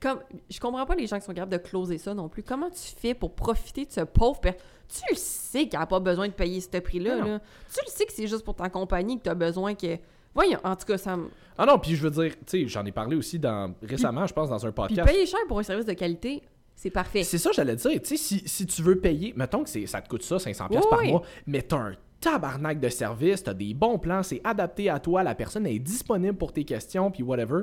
Comme, 0.00 0.20
je 0.48 0.58
comprends 0.60 0.86
pas 0.86 0.94
les 0.94 1.06
gens 1.06 1.18
qui 1.18 1.26
sont 1.26 1.34
capables 1.34 1.52
de 1.52 1.58
closer 1.58 1.98
ça 1.98 2.14
non 2.14 2.28
plus. 2.30 2.42
Comment 2.42 2.70
tu 2.70 2.94
fais 2.96 3.12
pour 3.14 3.34
profiter 3.34 3.84
de 3.84 3.92
ce 3.92 4.00
pauvre 4.00 4.40
per... 4.40 4.54
Tu 4.88 5.02
le 5.10 5.16
sais 5.16 5.68
qu'elle 5.68 5.78
n'a 5.78 5.86
pas 5.86 6.00
besoin 6.00 6.26
de 6.26 6.32
payer 6.32 6.60
ce 6.60 6.78
prix-là. 6.78 7.16
Là. 7.16 7.38
Tu 7.72 7.80
le 7.84 7.90
sais 7.90 8.06
que 8.06 8.12
c'est 8.12 8.26
juste 8.26 8.44
pour 8.44 8.54
ta 8.54 8.68
compagnie 8.70 9.18
que 9.18 9.24
tu 9.24 9.28
as 9.28 9.34
besoin 9.34 9.74
que. 9.74 9.98
Voyons, 10.34 10.58
en 10.64 10.76
tout 10.76 10.86
cas, 10.86 10.98
ça 10.98 11.16
me. 11.16 11.28
Ah 11.58 11.66
non, 11.66 11.78
puis 11.78 11.94
je 11.96 12.02
veux 12.02 12.10
dire, 12.10 12.32
tu 12.46 12.62
sais, 12.62 12.68
j'en 12.68 12.84
ai 12.86 12.92
parlé 12.92 13.16
aussi 13.16 13.38
dans, 13.38 13.74
récemment, 13.82 14.26
je 14.26 14.32
pense, 14.32 14.48
dans 14.48 14.64
un 14.64 14.70
Puis 14.72 14.82
podcast. 14.88 15.08
payer 15.08 15.26
cher 15.26 15.40
pour 15.48 15.58
un 15.58 15.62
service 15.62 15.86
de 15.86 15.92
qualité, 15.92 16.42
c'est 16.74 16.90
parfait. 16.90 17.22
C'est 17.24 17.38
ça, 17.38 17.50
j'allais 17.52 17.76
dire. 17.76 17.90
Tu 18.00 18.00
sais, 18.04 18.16
si, 18.16 18.42
si 18.46 18.66
tu 18.66 18.82
veux 18.82 18.98
payer, 18.98 19.34
mettons 19.36 19.64
que 19.64 19.86
ça 19.86 20.00
te 20.00 20.08
coûte 20.08 20.22
ça, 20.22 20.36
500$ 20.36 20.68
piastres 20.68 20.88
par 20.88 21.00
Oui. 21.00 21.08
mois, 21.10 21.22
mais 21.46 21.62
t'as 21.62 21.76
un 21.78 21.92
tabarnak 22.20 22.80
de 22.80 22.88
service, 22.88 23.42
t'as 23.42 23.54
des 23.54 23.74
bons 23.74 23.98
plans, 23.98 24.22
c'est 24.22 24.40
adapté 24.44 24.88
à 24.90 24.98
toi, 25.00 25.22
la 25.22 25.34
personne 25.34 25.66
est 25.66 25.78
disponible 25.78 26.36
pour 26.36 26.52
tes 26.52 26.64
questions, 26.64 27.10
puis 27.10 27.22
whatever. 27.22 27.62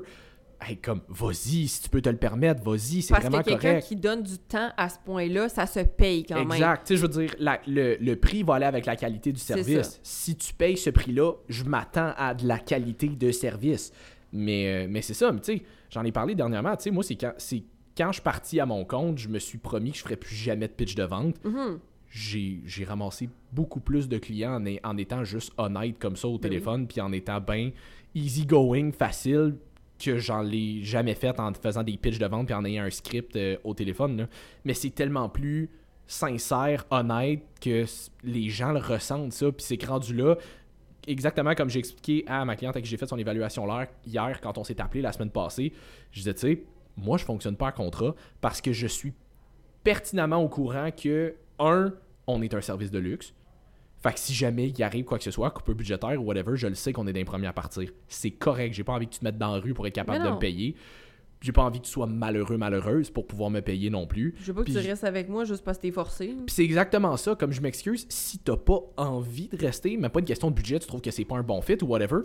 Hey, 0.59 0.77
comme, 0.77 1.01
vas-y, 1.07 1.67
si 1.67 1.83
tu 1.83 1.89
peux 1.89 2.01
te 2.01 2.09
le 2.09 2.17
permettre, 2.17 2.63
vas-y, 2.63 3.03
c'est 3.03 3.13
Parce 3.13 3.23
que 3.25 3.29
vraiment 3.29 3.43
quelqu'un 3.43 3.69
correct. 3.73 3.87
qui 3.87 3.95
donne 3.95 4.23
du 4.23 4.37
temps 4.39 4.69
à 4.75 4.89
ce 4.89 4.97
point-là, 5.05 5.49
ça 5.49 5.67
se 5.67 5.81
paye 5.81 6.23
quand 6.25 6.35
même. 6.39 6.51
Exact. 6.51 6.81
Tu 6.87 6.93
sais, 6.93 6.97
je 6.97 7.01
veux 7.03 7.07
dire, 7.21 7.35
la- 7.39 7.61
le, 7.67 7.95
le 7.99 8.15
prix 8.15 8.41
va 8.41 8.55
aller 8.55 8.65
avec 8.65 8.85
la 8.87 8.95
qualité 8.95 9.31
du 9.31 9.39
service. 9.39 9.99
Si 10.01 10.35
tu 10.35 10.53
payes 10.55 10.75
ce 10.77 10.89
prix-là, 10.89 11.33
je 11.47 11.63
m'attends 11.63 12.11
à 12.17 12.33
de 12.33 12.47
la 12.47 12.57
qualité 12.57 13.07
de 13.07 13.31
service. 13.31 13.93
Mais, 14.33 14.85
euh, 14.85 14.87
mais 14.89 15.01
c'est 15.03 15.13
ça, 15.13 15.31
mais 15.31 15.39
tu 15.41 15.57
sais, 15.57 15.63
j'en 15.91 16.03
ai 16.03 16.11
parlé 16.11 16.33
dernièrement. 16.35 16.75
Tu 16.75 16.83
sais, 16.85 16.91
moi, 16.91 17.03
c'est 17.03 17.15
quand, 17.15 17.33
c'est 17.37 17.63
quand 17.95 18.07
je 18.07 18.13
suis 18.13 18.21
parti 18.23 18.59
à 18.59 18.65
mon 18.65 18.83
compte, 18.83 19.19
je 19.19 19.29
me 19.29 19.39
suis 19.39 19.57
promis 19.59 19.91
que 19.91 19.97
je 19.97 20.03
ferais 20.03 20.17
plus 20.17 20.35
jamais 20.35 20.67
de 20.67 20.73
pitch 20.73 20.95
de 20.95 21.03
vente. 21.03 21.35
Mhm. 21.45 21.79
J'ai 22.09 22.61
j'ai 22.65 22.83
ramassé 22.83 23.29
beaucoup 23.51 23.79
plus 23.79 24.07
de 24.09 24.17
clients 24.17 24.59
en, 24.65 24.89
en 24.89 24.97
étant 24.97 25.23
juste 25.23 25.51
honnête 25.57 25.97
comme 25.99 26.15
ça 26.15 26.27
au 26.27 26.37
Ben 26.39 26.49
téléphone, 26.49 26.87
puis 26.87 26.99
en 27.01 27.11
étant 27.11 27.39
bien 27.41 27.71
easy-going, 28.15 28.91
facile, 28.91 29.55
que 29.97 30.17
j'en 30.17 30.41
l'ai 30.41 30.83
jamais 30.83 31.15
fait 31.15 31.39
en 31.39 31.53
faisant 31.53 31.83
des 31.83 31.97
pitches 31.97 32.19
de 32.19 32.25
vente 32.25 32.47
puis 32.47 32.55
en 32.55 32.65
ayant 32.65 32.83
un 32.83 32.89
script 32.89 33.35
euh, 33.35 33.57
au 33.63 33.73
téléphone. 33.73 34.27
Mais 34.65 34.73
c'est 34.73 34.91
tellement 34.91 35.29
plus 35.29 35.69
sincère, 36.07 36.85
honnête, 36.89 37.41
que 37.61 37.85
les 38.23 38.49
gens 38.49 38.71
le 38.71 38.79
ressentent, 38.79 39.33
ça. 39.33 39.51
Puis 39.51 39.65
c'est 39.65 39.85
rendu 39.85 40.13
là, 40.15 40.35
exactement 41.07 41.55
comme 41.55 41.69
j'ai 41.69 41.79
expliqué 41.79 42.23
à 42.27 42.45
ma 42.45 42.55
cliente 42.55 42.75
à 42.75 42.81
qui 42.81 42.87
j'ai 42.87 42.97
fait 42.97 43.07
son 43.07 43.17
évaluation 43.17 43.67
hier, 44.05 44.41
quand 44.41 44.57
on 44.57 44.63
s'est 44.63 44.79
appelé 44.81 45.01
la 45.01 45.11
semaine 45.11 45.31
passée, 45.31 45.73
je 46.11 46.19
disais, 46.19 46.33
tu 46.33 46.39
sais, 46.41 46.63
moi, 46.95 47.17
je 47.17 47.25
fonctionne 47.25 47.55
pas 47.55 47.67
à 47.67 47.71
contrat 47.71 48.15
parce 48.41 48.61
que 48.61 48.73
je 48.73 48.87
suis 48.87 49.13
pertinemment 49.83 50.37
au 50.37 50.49
courant 50.49 50.89
que, 50.91 51.35
un, 51.59 51.93
on 52.25 52.41
est 52.41 52.53
un 52.53 52.61
service 52.61 52.91
de 52.91 52.99
luxe. 52.99 53.33
Fait 53.99 54.13
que 54.13 54.19
si 54.19 54.33
jamais 54.33 54.69
il 54.69 54.83
arrive 54.83 55.05
quoi 55.05 55.17
que 55.17 55.23
ce 55.23 55.31
soit, 55.31 55.49
coupure 55.51 55.75
budgétaire 55.75 56.21
ou 56.21 56.25
whatever, 56.25 56.55
je 56.55 56.67
le 56.67 56.75
sais 56.75 56.93
qu'on 56.93 57.07
est 57.07 57.13
des 57.13 57.25
premiers 57.25 57.47
à 57.47 57.53
partir. 57.53 57.89
C'est 58.07 58.31
correct. 58.31 58.73
J'ai 58.73 58.83
pas 58.83 58.93
envie 58.93 59.07
que 59.07 59.13
tu 59.13 59.19
te 59.19 59.25
mettes 59.25 59.37
dans 59.37 59.53
la 59.53 59.59
rue 59.59 59.73
pour 59.73 59.87
être 59.87 59.95
capable 59.95 60.23
de 60.23 60.29
me 60.29 60.37
payer. 60.39 60.75
J'ai 61.41 61.51
pas 61.51 61.63
envie 61.63 61.79
que 61.79 61.85
tu 61.85 61.91
sois 61.91 62.07
malheureux, 62.07 62.57
malheureuse 62.57 63.09
pour 63.11 63.27
pouvoir 63.27 63.49
me 63.49 63.61
payer 63.61 63.89
non 63.89 64.07
plus. 64.07 64.33
Je 64.41 64.51
veux 64.51 64.53
pas 64.55 64.63
que 64.63 64.71
tu 64.71 64.77
restes 64.77 65.03
avec 65.03 65.29
moi 65.29 65.45
juste 65.45 65.63
parce 65.63 65.77
que 65.77 65.83
t'es 65.83 65.91
forcé. 65.91 66.27
Puis 66.27 66.55
c'est 66.55 66.63
exactement 66.63 67.15
ça, 67.17 67.35
comme 67.35 67.51
je 67.51 67.61
m'excuse, 67.61 68.05
si 68.09 68.39
t'as 68.39 68.57
pas 68.57 68.79
envie 68.97 69.47
de 69.47 69.57
rester, 69.57 69.97
mais 69.97 70.09
pas 70.09 70.19
une 70.19 70.25
question 70.25 70.49
de 70.49 70.55
budget, 70.55 70.79
tu 70.79 70.87
trouves 70.87 71.01
que 71.01 71.11
c'est 71.11 71.25
pas 71.25 71.35
un 71.37 71.43
bon 71.43 71.61
fit 71.61 71.77
ou 71.83 71.87
whatever, 71.87 72.21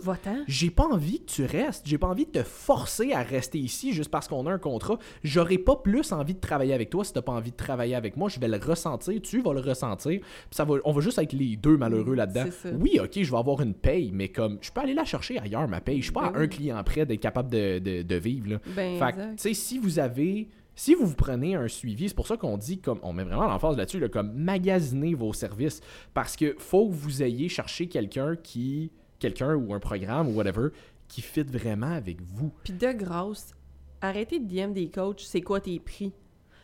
j'ai 0.47 0.69
pas 0.71 0.85
envie 0.85 1.19
que 1.19 1.25
tu 1.31 1.45
restes. 1.45 1.85
J'ai 1.87 1.97
pas 1.97 2.07
envie 2.07 2.25
de 2.25 2.31
te 2.31 2.43
forcer 2.43 3.13
à 3.13 3.21
rester 3.21 3.59
ici 3.59 3.93
juste 3.93 4.09
parce 4.09 4.27
qu'on 4.27 4.45
a 4.47 4.51
un 4.51 4.57
contrat. 4.57 4.97
J'aurais 5.23 5.57
pas 5.57 5.75
plus 5.75 6.11
envie 6.11 6.33
de 6.33 6.39
travailler 6.39 6.73
avec 6.73 6.89
toi 6.89 7.03
si 7.03 7.13
t'as 7.13 7.21
pas 7.21 7.33
envie 7.33 7.51
de 7.51 7.55
travailler 7.55 7.95
avec 7.95 8.17
moi. 8.17 8.29
Je 8.29 8.39
vais 8.39 8.47
le 8.47 8.57
ressentir, 8.57 9.21
tu 9.21 9.41
vas 9.41 9.53
le 9.53 9.59
ressentir. 9.59 10.19
Puis 10.21 10.27
ça 10.51 10.63
va, 10.65 10.75
on 10.85 10.91
va 10.91 11.01
juste 11.01 11.19
être 11.19 11.33
les 11.33 11.55
deux 11.55 11.77
malheureux 11.77 12.15
là-dedans. 12.15 12.45
Oui, 12.79 12.99
ok, 13.01 13.11
je 13.21 13.31
vais 13.31 13.37
avoir 13.37 13.61
une 13.61 13.73
paye, 13.73 14.11
mais 14.13 14.29
comme 14.29 14.57
je 14.61 14.71
peux 14.71 14.81
aller 14.81 14.93
la 14.93 15.05
chercher 15.05 15.37
ailleurs, 15.39 15.67
ma 15.67 15.81
paye. 15.81 15.97
Je 15.99 16.03
suis 16.05 16.11
pas 16.13 16.31
Ben 16.31 16.35
à 16.35 16.39
un 16.39 16.41
oui. 16.43 16.49
client 16.49 16.83
près 16.83 17.05
d'être 17.05 17.19
capable 17.21 17.51
de, 17.51 17.79
de- 17.79 18.01
de 18.01 18.15
vivre. 18.15 18.49
Là. 18.51 18.59
Ben, 18.75 18.97
Fait 19.11 19.35
tu 19.35 19.37
sais, 19.37 19.53
si 19.53 19.77
vous 19.79 19.99
avez. 19.99 20.49
Si 20.75 20.95
vous 20.95 21.05
vous 21.05 21.15
prenez 21.15 21.53
un 21.53 21.67
suivi, 21.67 22.09
c'est 22.09 22.15
pour 22.15 22.25
ça 22.25 22.35
qu'on 22.35 22.57
dit, 22.57 22.79
comme 22.79 22.99
on 23.03 23.13
met 23.13 23.23
vraiment 23.23 23.45
l'emphase 23.47 23.77
là-dessus, 23.77 23.99
là, 23.99 24.09
comme 24.09 24.33
magasiner 24.33 25.13
vos 25.13 25.31
services. 25.31 25.81
Parce 26.15 26.35
que 26.35 26.55
faut 26.57 26.87
que 26.89 26.93
vous 26.93 27.21
ayez 27.21 27.47
cherché 27.49 27.87
quelqu'un 27.87 28.35
qui. 28.35 28.91
quelqu'un 29.19 29.53
ou 29.55 29.73
un 29.73 29.79
programme 29.79 30.27
ou 30.29 30.31
whatever 30.33 30.69
qui 31.07 31.21
fit 31.21 31.43
vraiment 31.43 31.91
avec 31.91 32.21
vous. 32.21 32.51
Puis 32.63 32.73
de 32.73 32.91
grâce, 32.91 33.53
arrêtez 34.01 34.39
de 34.39 34.47
DM 34.47 34.73
des 34.73 34.89
coachs, 34.89 35.19
c'est 35.21 35.41
quoi 35.41 35.59
tes 35.61 35.79
prix? 35.79 36.11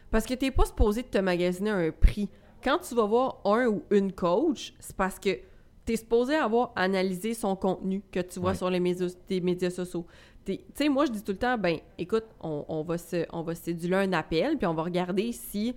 Parce 0.09 0.25
que 0.25 0.33
t'es 0.33 0.49
pas 0.49 0.65
supposé 0.65 1.03
de 1.03 1.07
te 1.07 1.19
magasiner 1.19 1.69
un 1.69 1.91
prix. 1.91 2.29
Quand 2.63 2.79
tu 2.79 2.95
vas 2.95 3.05
voir 3.05 3.39
un 3.45 3.67
ou 3.67 3.83
une 3.91 4.11
coach, 4.11 4.73
c'est 4.79 4.95
parce 4.95 5.19
que 5.19 5.29
t'es 5.85 5.95
supposé 5.97 6.33
avoir 6.35 6.73
analysé 6.75 7.33
son 7.35 7.55
contenu 7.55 8.01
que 8.11 8.19
tu 8.21 8.39
vois 8.39 8.51
Ouais. 8.51 8.57
sur 8.57 8.69
les 8.71 8.79
médias, 8.79 9.07
tes 9.27 9.39
médias 9.39 9.69
sociaux. 9.69 10.05
Tu 10.57 10.65
sais, 10.75 10.89
moi, 10.89 11.05
je 11.05 11.11
dis 11.11 11.23
tout 11.23 11.31
le 11.31 11.37
temps, 11.37 11.57
ben, 11.57 11.79
écoute, 11.97 12.25
on, 12.41 12.65
on 12.67 12.83
va 12.83 12.97
se, 12.97 13.25
on 13.31 13.41
va 13.43 13.53
un 13.93 14.13
appel, 14.13 14.57
puis 14.57 14.67
on 14.67 14.73
va 14.73 14.83
regarder 14.83 15.31
si 15.31 15.75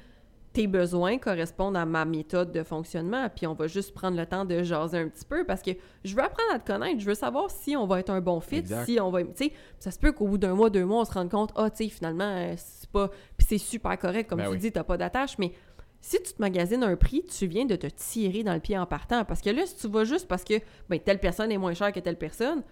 tes 0.53 0.67
besoins 0.67 1.19
correspondent 1.19 1.77
à 1.77 1.87
ma 1.87 2.05
méthode 2.05 2.53
de 2.53 2.63
fonctionnement, 2.63 3.29
puis 3.35 3.47
on 3.47 3.55
va 3.55 3.67
juste 3.67 3.95
prendre 3.95 4.17
le 4.17 4.27
temps 4.27 4.45
de 4.45 4.63
jaser 4.63 4.99
un 4.99 5.09
petit 5.09 5.25
peu 5.25 5.45
parce 5.45 5.63
que 5.63 5.71
je 6.05 6.15
veux 6.15 6.23
apprendre 6.23 6.53
à 6.53 6.59
te 6.59 6.71
connaître, 6.71 7.01
je 7.01 7.07
veux 7.07 7.15
savoir 7.15 7.51
si 7.51 7.75
on 7.77 7.87
va 7.87 8.01
être 8.01 8.11
un 8.11 8.21
bon 8.21 8.41
fit, 8.41 8.57
Exact. 8.57 8.85
si 8.85 9.01
on 9.01 9.11
va, 9.11 9.23
tu 9.23 9.31
sais, 9.35 9.53
ça 9.79 9.91
se 9.91 9.99
peut 9.99 10.13
qu'au 10.13 10.27
bout 10.27 10.39
d'un 10.39 10.55
mois, 10.55 10.69
deux 10.69 10.85
mois, 10.85 11.01
on 11.01 11.05
se 11.05 11.13
rende 11.13 11.31
compte, 11.31 11.53
ah, 11.57 11.71
tu 11.71 11.85
sais, 11.85 11.91
finalement, 11.91 12.25
euh, 12.25 12.55
c'est 12.57 12.91
pas, 12.91 13.09
puis 13.37 13.47
c'est 13.49 13.59
super 13.59 13.99
correct, 13.99 14.29
comme 14.29 14.39
Ben 14.41 14.47
tu 14.47 14.53
oui. 14.53 14.59
dis, 14.59 14.73
t'as 14.73 14.85
pas 14.85 14.99
d'attache, 14.99 15.39
mais 15.39 15.53
si 16.01 16.23
tu 16.23 16.35
te 16.35 16.41
magasines 16.43 16.83
un 16.83 16.97
prix, 16.97 17.23
tu 17.25 17.47
viens 17.47 17.65
de 17.65 17.77
te 17.77 17.87
tirer 17.87 18.43
dans 18.43 18.55
le 18.55 18.61
pied 18.61 18.77
en 18.77 18.87
partant, 18.87 19.25
parce 19.25 19.41
que 19.41 19.51
là, 19.51 19.65
si 19.65 19.77
tu 19.77 19.89
vas 19.89 20.05
juste 20.05 20.29
parce 20.29 20.45
que, 20.45 20.55
ben, 20.91 20.99
telle 21.01 21.19
personne 21.19 21.51
est 21.51 21.59
moins 21.59 21.75
chère 21.75 21.93
que 21.93 22.01
telle 22.01 22.19
personne, 22.19 22.63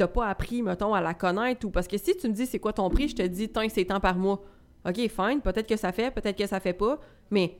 t'as 0.00 0.08
pas 0.08 0.28
appris, 0.28 0.62
mettons, 0.62 0.94
à 0.94 1.02
la 1.02 1.12
connaître, 1.12 1.66
ou 1.66 1.70
parce 1.70 1.86
que 1.86 1.98
si 1.98 2.16
tu 2.16 2.26
me 2.26 2.32
dis 2.32 2.46
c'est 2.46 2.58
quoi 2.58 2.72
ton 2.72 2.88
prix, 2.88 3.08
je 3.08 3.16
te 3.16 3.22
dis, 3.22 3.50
tant 3.50 3.66
que 3.66 3.72
c'est 3.72 3.84
tant 3.84 4.00
par 4.00 4.16
mois. 4.16 4.42
OK, 4.86 4.96
fine, 4.96 5.42
peut-être 5.42 5.68
que 5.68 5.76
ça 5.76 5.92
fait, 5.92 6.10
peut-être 6.10 6.38
que 6.38 6.46
ça 6.46 6.58
fait 6.58 6.72
pas, 6.72 6.98
mais 7.30 7.58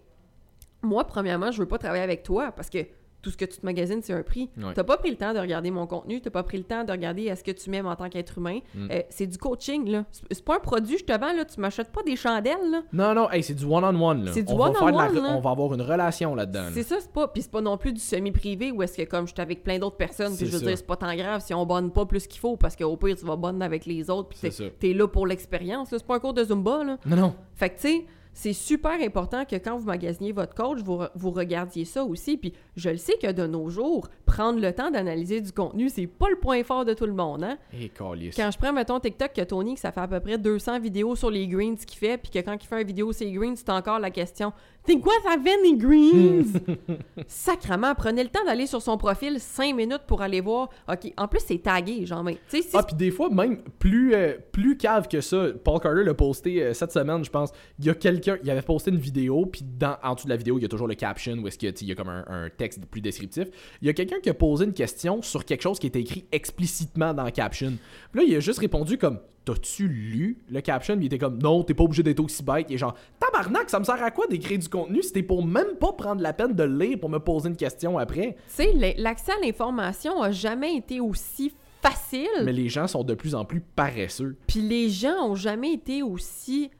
moi, 0.80 1.06
premièrement, 1.06 1.50
je 1.50 1.60
veux 1.60 1.68
pas 1.68 1.76
travailler 1.76 2.02
avec 2.02 2.22
toi 2.22 2.50
parce 2.50 2.70
que 2.70 2.78
tout 3.22 3.30
ce 3.30 3.36
que 3.36 3.44
tu 3.44 3.58
te 3.58 3.66
magasines, 3.66 4.00
c'est 4.02 4.12
un 4.12 4.22
prix. 4.22 4.50
Ouais. 4.56 4.72
T'as 4.74 4.84
pas 4.84 4.96
pris 4.96 5.10
le 5.10 5.16
temps 5.16 5.32
de 5.34 5.38
regarder 5.38 5.70
mon 5.70 5.86
contenu, 5.86 6.20
t'as 6.20 6.30
pas 6.30 6.42
pris 6.42 6.58
le 6.58 6.64
temps 6.64 6.84
de 6.84 6.92
regarder 6.92 7.24
est-ce 7.24 7.44
que 7.44 7.50
tu 7.50 7.70
m'aimes 7.70 7.86
en 7.86 7.96
tant 7.96 8.08
qu'être 8.08 8.38
humain. 8.38 8.60
Mm. 8.74 8.88
Euh, 8.90 9.02
c'est 9.10 9.26
du 9.26 9.38
coaching, 9.38 9.88
là. 9.88 10.04
C'est 10.30 10.44
pas 10.44 10.56
un 10.56 10.60
produit, 10.60 10.98
je 10.98 11.04
te 11.04 11.12
vends, 11.12 11.32
là. 11.32 11.44
Tu 11.44 11.60
m'achètes 11.60 11.92
pas 11.92 12.02
des 12.02 12.16
chandelles, 12.16 12.70
là. 12.70 12.82
Non, 12.92 13.14
non, 13.14 13.30
hey, 13.30 13.42
c'est 13.42 13.54
du 13.54 13.64
one-on-one. 13.64 14.24
là. 14.24 14.32
C'est 14.32 14.42
du 14.42 14.52
on 14.52 14.58
la 14.58 14.82
one-on-one. 14.82 15.26
On 15.36 15.40
va 15.40 15.50
avoir 15.50 15.74
une 15.74 15.82
relation 15.82 16.34
là-dedans. 16.34 16.64
là. 16.64 16.70
C'est 16.72 16.82
ça, 16.82 16.96
c'est 17.00 17.12
pas. 17.12 17.28
Puis 17.28 17.42
c'est 17.42 17.50
pas 17.50 17.60
non 17.60 17.76
plus 17.76 17.92
du 17.92 18.00
semi-privé 18.00 18.70
où 18.70 18.82
est-ce 18.82 18.96
que, 18.96 19.08
comme 19.08 19.26
je 19.26 19.32
suis 19.32 19.40
avec 19.42 19.62
plein 19.62 19.78
d'autres 19.78 19.96
personnes, 19.96 20.36
puis 20.36 20.46
je 20.46 20.52
veux 20.52 20.58
ça. 20.58 20.66
dire, 20.66 20.76
c'est 20.76 20.86
pas 20.86 20.96
tant 20.96 21.14
grave 21.14 21.42
si 21.44 21.54
on 21.54 21.66
bonne 21.66 21.90
pas 21.90 22.06
plus 22.06 22.26
qu'il 22.26 22.40
faut, 22.40 22.56
parce 22.56 22.76
qu'au 22.76 22.96
pire, 22.96 23.16
tu 23.16 23.24
vas 23.24 23.36
bonne 23.36 23.62
avec 23.62 23.86
les 23.86 24.10
autres, 24.10 24.28
puis 24.30 24.50
t'es 24.78 24.92
là 24.92 25.06
pour 25.08 25.26
l'expérience. 25.26 25.88
C'est 25.90 26.04
pas 26.06 26.16
un 26.16 26.20
cours 26.20 26.34
de 26.34 26.44
Zumba, 26.44 26.84
là. 26.84 26.98
Non, 27.06 27.16
non. 27.16 27.34
Fait 27.54 27.70
que, 27.70 27.74
tu 27.76 27.80
sais, 27.82 28.04
c'est 28.32 28.52
super 28.52 28.92
important 29.02 29.44
que 29.44 29.56
quand 29.56 29.76
vous 29.76 29.86
magasiniez 29.86 30.32
votre 30.32 30.54
coach, 30.54 30.78
vous, 30.82 30.98
re- 30.98 31.10
vous 31.14 31.30
regardiez 31.30 31.84
ça 31.84 32.04
aussi. 32.04 32.36
Puis 32.36 32.52
je 32.76 32.90
le 32.90 32.96
sais 32.96 33.14
que 33.20 33.30
de 33.32 33.46
nos 33.46 33.68
jours, 33.70 34.08
prendre 34.24 34.60
le 34.60 34.72
temps 34.72 34.90
d'analyser 34.90 35.40
du 35.40 35.52
contenu, 35.52 35.88
c'est 35.88 36.06
pas 36.06 36.28
le 36.30 36.36
point 36.36 36.62
fort 36.62 36.84
de 36.84 36.94
tout 36.94 37.06
le 37.06 37.12
monde, 37.12 37.42
hein? 37.44 37.58
Calice. 37.88 38.36
Quand 38.36 38.50
je 38.50 38.58
prends, 38.58 38.72
mettons, 38.72 39.00
TikTok, 39.00 39.32
que 39.32 39.42
Tony, 39.42 39.74
que 39.74 39.80
ça 39.80 39.92
fait 39.92 40.00
à 40.00 40.08
peu 40.08 40.20
près 40.20 40.38
200 40.38 40.80
vidéos 40.80 41.16
sur 41.16 41.30
les 41.30 41.46
greens 41.48 41.76
qu'il 41.76 41.98
fait, 41.98 42.16
puis 42.18 42.30
que 42.30 42.38
quand 42.38 42.56
il 42.60 42.66
fait 42.66 42.80
une 42.80 42.86
vidéo 42.86 43.12
sur 43.12 43.26
les 43.26 43.32
greens, 43.32 43.56
c'est 43.56 43.70
encore 43.70 43.98
la 43.98 44.10
question 44.10 44.52
«T'es 44.84 44.98
quoi 44.98 45.12
ça 45.22 45.36
fait, 45.42 45.56
les 45.62 45.76
greens?» 45.76 46.52
Sacrement, 47.26 47.94
prenez 47.94 48.22
le 48.22 48.30
temps 48.30 48.44
d'aller 48.44 48.66
sur 48.66 48.80
son 48.80 48.96
profil 48.96 49.38
5 49.38 49.74
minutes 49.74 50.02
pour 50.06 50.22
aller 50.22 50.40
voir. 50.40 50.70
OK, 50.88 51.12
en 51.16 51.28
plus, 51.28 51.40
c'est 51.46 51.58
tagué, 51.58 52.06
genre, 52.06 52.24
mais... 52.24 52.34
Tu 52.48 52.56
sais, 52.56 52.62
si 52.62 52.70
Ah, 52.74 52.82
puis 52.82 52.96
des 52.96 53.10
fois, 53.10 53.28
même 53.30 53.62
plus, 53.78 54.14
euh, 54.14 54.36
plus 54.52 54.76
cave 54.76 55.06
que 55.08 55.20
ça, 55.20 55.48
Paul 55.62 55.80
Carter 55.80 56.02
l'a 56.02 56.14
posté 56.14 56.62
euh, 56.62 56.74
cette 56.74 56.92
semaine, 56.92 57.24
je 57.24 57.30
pense. 57.30 57.50
Il 57.78 57.84
y 57.84 57.90
a 57.90 57.94
quelqu'un, 57.94 58.38
il 58.42 58.50
avait 58.50 58.62
posté 58.62 58.90
une 58.90 58.98
vidéo, 58.98 59.46
puis 59.46 59.62
dans, 59.62 59.96
en 60.02 60.14
dessous 60.14 60.26
de 60.26 60.30
la 60.30 60.36
vidéo, 60.36 60.58
il 60.58 60.62
y 60.62 60.64
a 60.64 60.68
toujours 60.68 60.88
le 60.88 60.94
caption 60.94 61.34
où 61.34 61.46
est-ce 61.46 61.58
qu'il 61.58 61.68
y 61.68 61.84
y 61.84 61.92
a 61.92 61.94
comme 61.94 62.08
un, 62.08 62.24
un 62.28 62.48
texte 62.48 62.86
plus 62.86 63.00
descriptif. 63.00 63.48
Il 63.82 63.86
y 63.86 63.90
a 63.90 63.92
quelqu'un 63.92 64.20
qui 64.20 64.30
a 64.30 64.34
posé 64.34 64.64
une 64.64 64.72
question 64.72 65.22
sur 65.22 65.44
quelque 65.44 65.62
chose 65.62 65.78
qui 65.78 65.86
était 65.86 66.00
écrit 66.00 66.24
explicitement 66.32 67.14
dans 67.14 67.24
le 67.24 67.30
caption. 67.30 67.72
Puis 68.12 68.20
là, 68.20 68.26
il 68.26 68.36
a 68.36 68.40
juste 68.40 68.58
répondu 68.58 68.98
comme 68.98 69.20
T'as-tu 69.44 69.88
lu 69.88 70.38
le 70.50 70.60
caption? 70.60 70.96
Il 71.00 71.06
était 71.06 71.18
comme 71.18 71.38
Non, 71.42 71.62
t'es 71.62 71.72
pas 71.74 71.84
obligé 71.84 72.02
d'être 72.02 72.20
aussi 72.20 72.42
bête. 72.42 72.66
Il 72.68 72.74
est 72.74 72.78
genre 72.78 72.94
Tabarnak, 73.18 73.70
ça 73.70 73.78
me 73.78 73.84
sert 73.84 74.02
à 74.02 74.10
quoi 74.10 74.26
d'écrire 74.26 74.58
du 74.58 74.68
contenu 74.68 75.02
si 75.02 75.12
t'es 75.12 75.22
pour 75.22 75.44
même 75.44 75.76
pas 75.80 75.92
prendre 75.92 76.20
la 76.20 76.32
peine 76.32 76.52
de 76.52 76.62
le 76.62 76.78
lire 76.78 77.00
pour 77.00 77.08
me 77.08 77.18
poser 77.18 77.48
une 77.48 77.56
question 77.56 77.98
après? 77.98 78.36
Tu 78.54 78.64
sais, 78.64 78.94
l'accès 78.98 79.32
à 79.32 79.44
l'information 79.44 80.20
a 80.20 80.30
jamais 80.30 80.76
été 80.76 81.00
aussi 81.00 81.54
facile. 81.80 82.28
Mais 82.44 82.52
les 82.52 82.68
gens 82.68 82.86
sont 82.86 83.02
de 83.02 83.14
plus 83.14 83.34
en 83.34 83.44
plus 83.46 83.60
paresseux. 83.60 84.36
Puis 84.46 84.60
les 84.60 84.90
gens 84.90 85.30
ont 85.30 85.34
jamais 85.34 85.72
été 85.72 86.02
aussi 86.02 86.70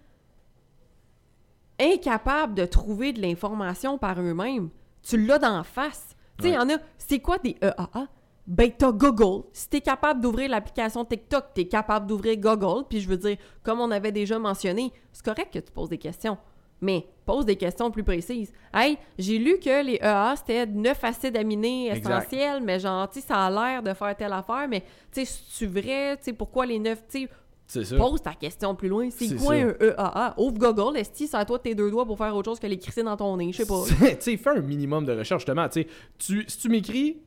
incapables 1.81 2.55
de 2.55 2.67
trouver 2.67 3.13
de 3.13 3.23
l'information 3.23 3.97
par 3.97 4.21
eux-mêmes. 4.21 4.69
Tu 5.03 5.17
l'as 5.25 5.39
d'en 5.39 5.65
face. 5.65 6.15
Tu 6.39 6.45
sais, 6.45 6.51
il 6.51 6.55
y 6.55 6.59
en 6.59 6.69
a, 6.69 6.79
c'est 6.99 7.21
quoi 7.21 7.39
des 7.39 7.57
EAA? 7.63 8.07
Ben, 8.53 8.69
t'as 8.77 8.91
Google. 8.91 9.45
Si 9.53 9.69
t'es 9.69 9.81
capable 9.81 10.21
d'ouvrir 10.21 10.51
l'application 10.51 11.05
TikTok, 11.05 11.55
t'es 11.55 11.67
capable 11.67 12.07
d'ouvrir 12.09 12.37
Google. 12.37 12.85
Puis 12.89 13.01
je 13.01 13.09
veux 13.09 13.17
dire, 13.17 13.37
comme 13.63 13.81
on 13.81 13.91
avait 13.93 14.11
déjà 14.11 14.41
mentionné, 14.41 14.93
c'est 15.13 15.25
correct 15.25 15.55
que 15.55 15.61
tu 15.61 15.71
poses 15.71 15.89
des 15.89 15.99
questions. 15.99 16.37
Mais 16.81 17.07
pose 17.25 17.45
des 17.45 17.55
questions 17.55 17.93
plus 17.93 18.03
précises. 18.03 18.51
Hey, 18.75 18.99
j'ai 19.17 19.39
lu 19.39 19.59
que 19.61 19.85
les 19.85 19.99
EAA, 20.03 20.35
c'était 20.37 20.67
9 20.67 21.05
acides 21.05 21.37
aminés 21.37 21.93
Exact. 21.93 22.11
essentiels, 22.23 22.61
mais 22.65 22.81
genre, 22.81 23.09
tu 23.09 23.21
ça 23.21 23.47
a 23.47 23.51
l'air 23.51 23.83
de 23.85 23.95
faire 23.95 24.17
telle 24.17 24.33
affaire, 24.33 24.67
mais 24.69 24.81
tu 25.13 25.25
sais, 25.25 25.41
c'est 25.49 25.67
vrai, 25.67 26.17
tu 26.17 26.25
sais, 26.25 26.33
pourquoi 26.33 26.67
les 26.67 26.79
9, 26.81 27.05
tu 27.09 27.29
sais, 27.69 27.97
pose 27.97 28.21
ta 28.21 28.33
question 28.33 28.75
plus 28.75 28.89
loin. 28.89 29.11
C'est 29.11 29.37
quoi 29.37 29.55
ça. 29.55 29.63
un 29.63 29.69
EAA? 29.79 30.35
Ouvre 30.39 30.59
Google, 30.59 30.97
esti, 30.99 31.29
c'est 31.29 31.37
à 31.37 31.45
toi 31.45 31.59
de 31.59 31.63
tes 31.63 31.75
deux 31.77 31.91
doigts 31.91 32.05
pour 32.07 32.19
faire 32.19 32.35
autre 32.35 32.51
chose 32.51 32.59
que 32.59 32.67
les 32.67 32.79
crisser 32.79 33.05
dans 33.05 33.17
ton 33.17 33.37
nez, 33.37 33.53
je 33.53 33.59
sais 33.59 33.67
pas. 33.67 33.85
tu 33.87 34.17
sais, 34.19 34.37
fais 34.37 34.51
un 34.51 34.61
minimum 34.61 35.05
de 35.05 35.13
recherche, 35.13 35.43
justement. 35.43 35.69
Tu 35.69 35.83
sais, 35.83 35.87
tu- 36.19 36.45
si 36.49 36.59
tu 36.59 36.69
m'écris, 36.69 37.19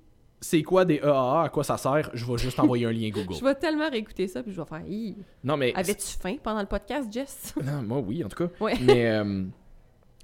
c'est 0.43 0.61
quoi 0.61 0.85
des 0.85 0.95
EAA, 0.95 1.43
à 1.45 1.49
quoi 1.49 1.63
ça 1.63 1.77
sert, 1.77 2.11
je 2.13 2.25
vais 2.25 2.37
juste 2.37 2.59
envoyer 2.59 2.85
un 2.85 2.91
lien 2.91 3.09
Google. 3.13 3.33
Je 3.33 3.43
vais 3.43 3.55
tellement 3.55 3.89
réécouter 3.89 4.27
ça, 4.27 4.43
puis 4.43 4.51
je 4.51 4.61
vais 4.61 4.67
faire 4.67 4.81
Hi. 4.87 5.15
Non, 5.43 5.57
mais. 5.57 5.73
Avais-tu 5.75 6.17
faim 6.21 6.35
pendant 6.43 6.59
le 6.61 6.67
podcast, 6.67 7.07
Jess? 7.11 7.55
Non, 7.63 7.81
moi, 7.81 7.99
oui, 7.99 8.23
en 8.23 8.27
tout 8.29 8.47
cas. 8.47 8.53
Ouais. 8.59 8.73
Mais. 8.81 9.07
euh, 9.09 9.43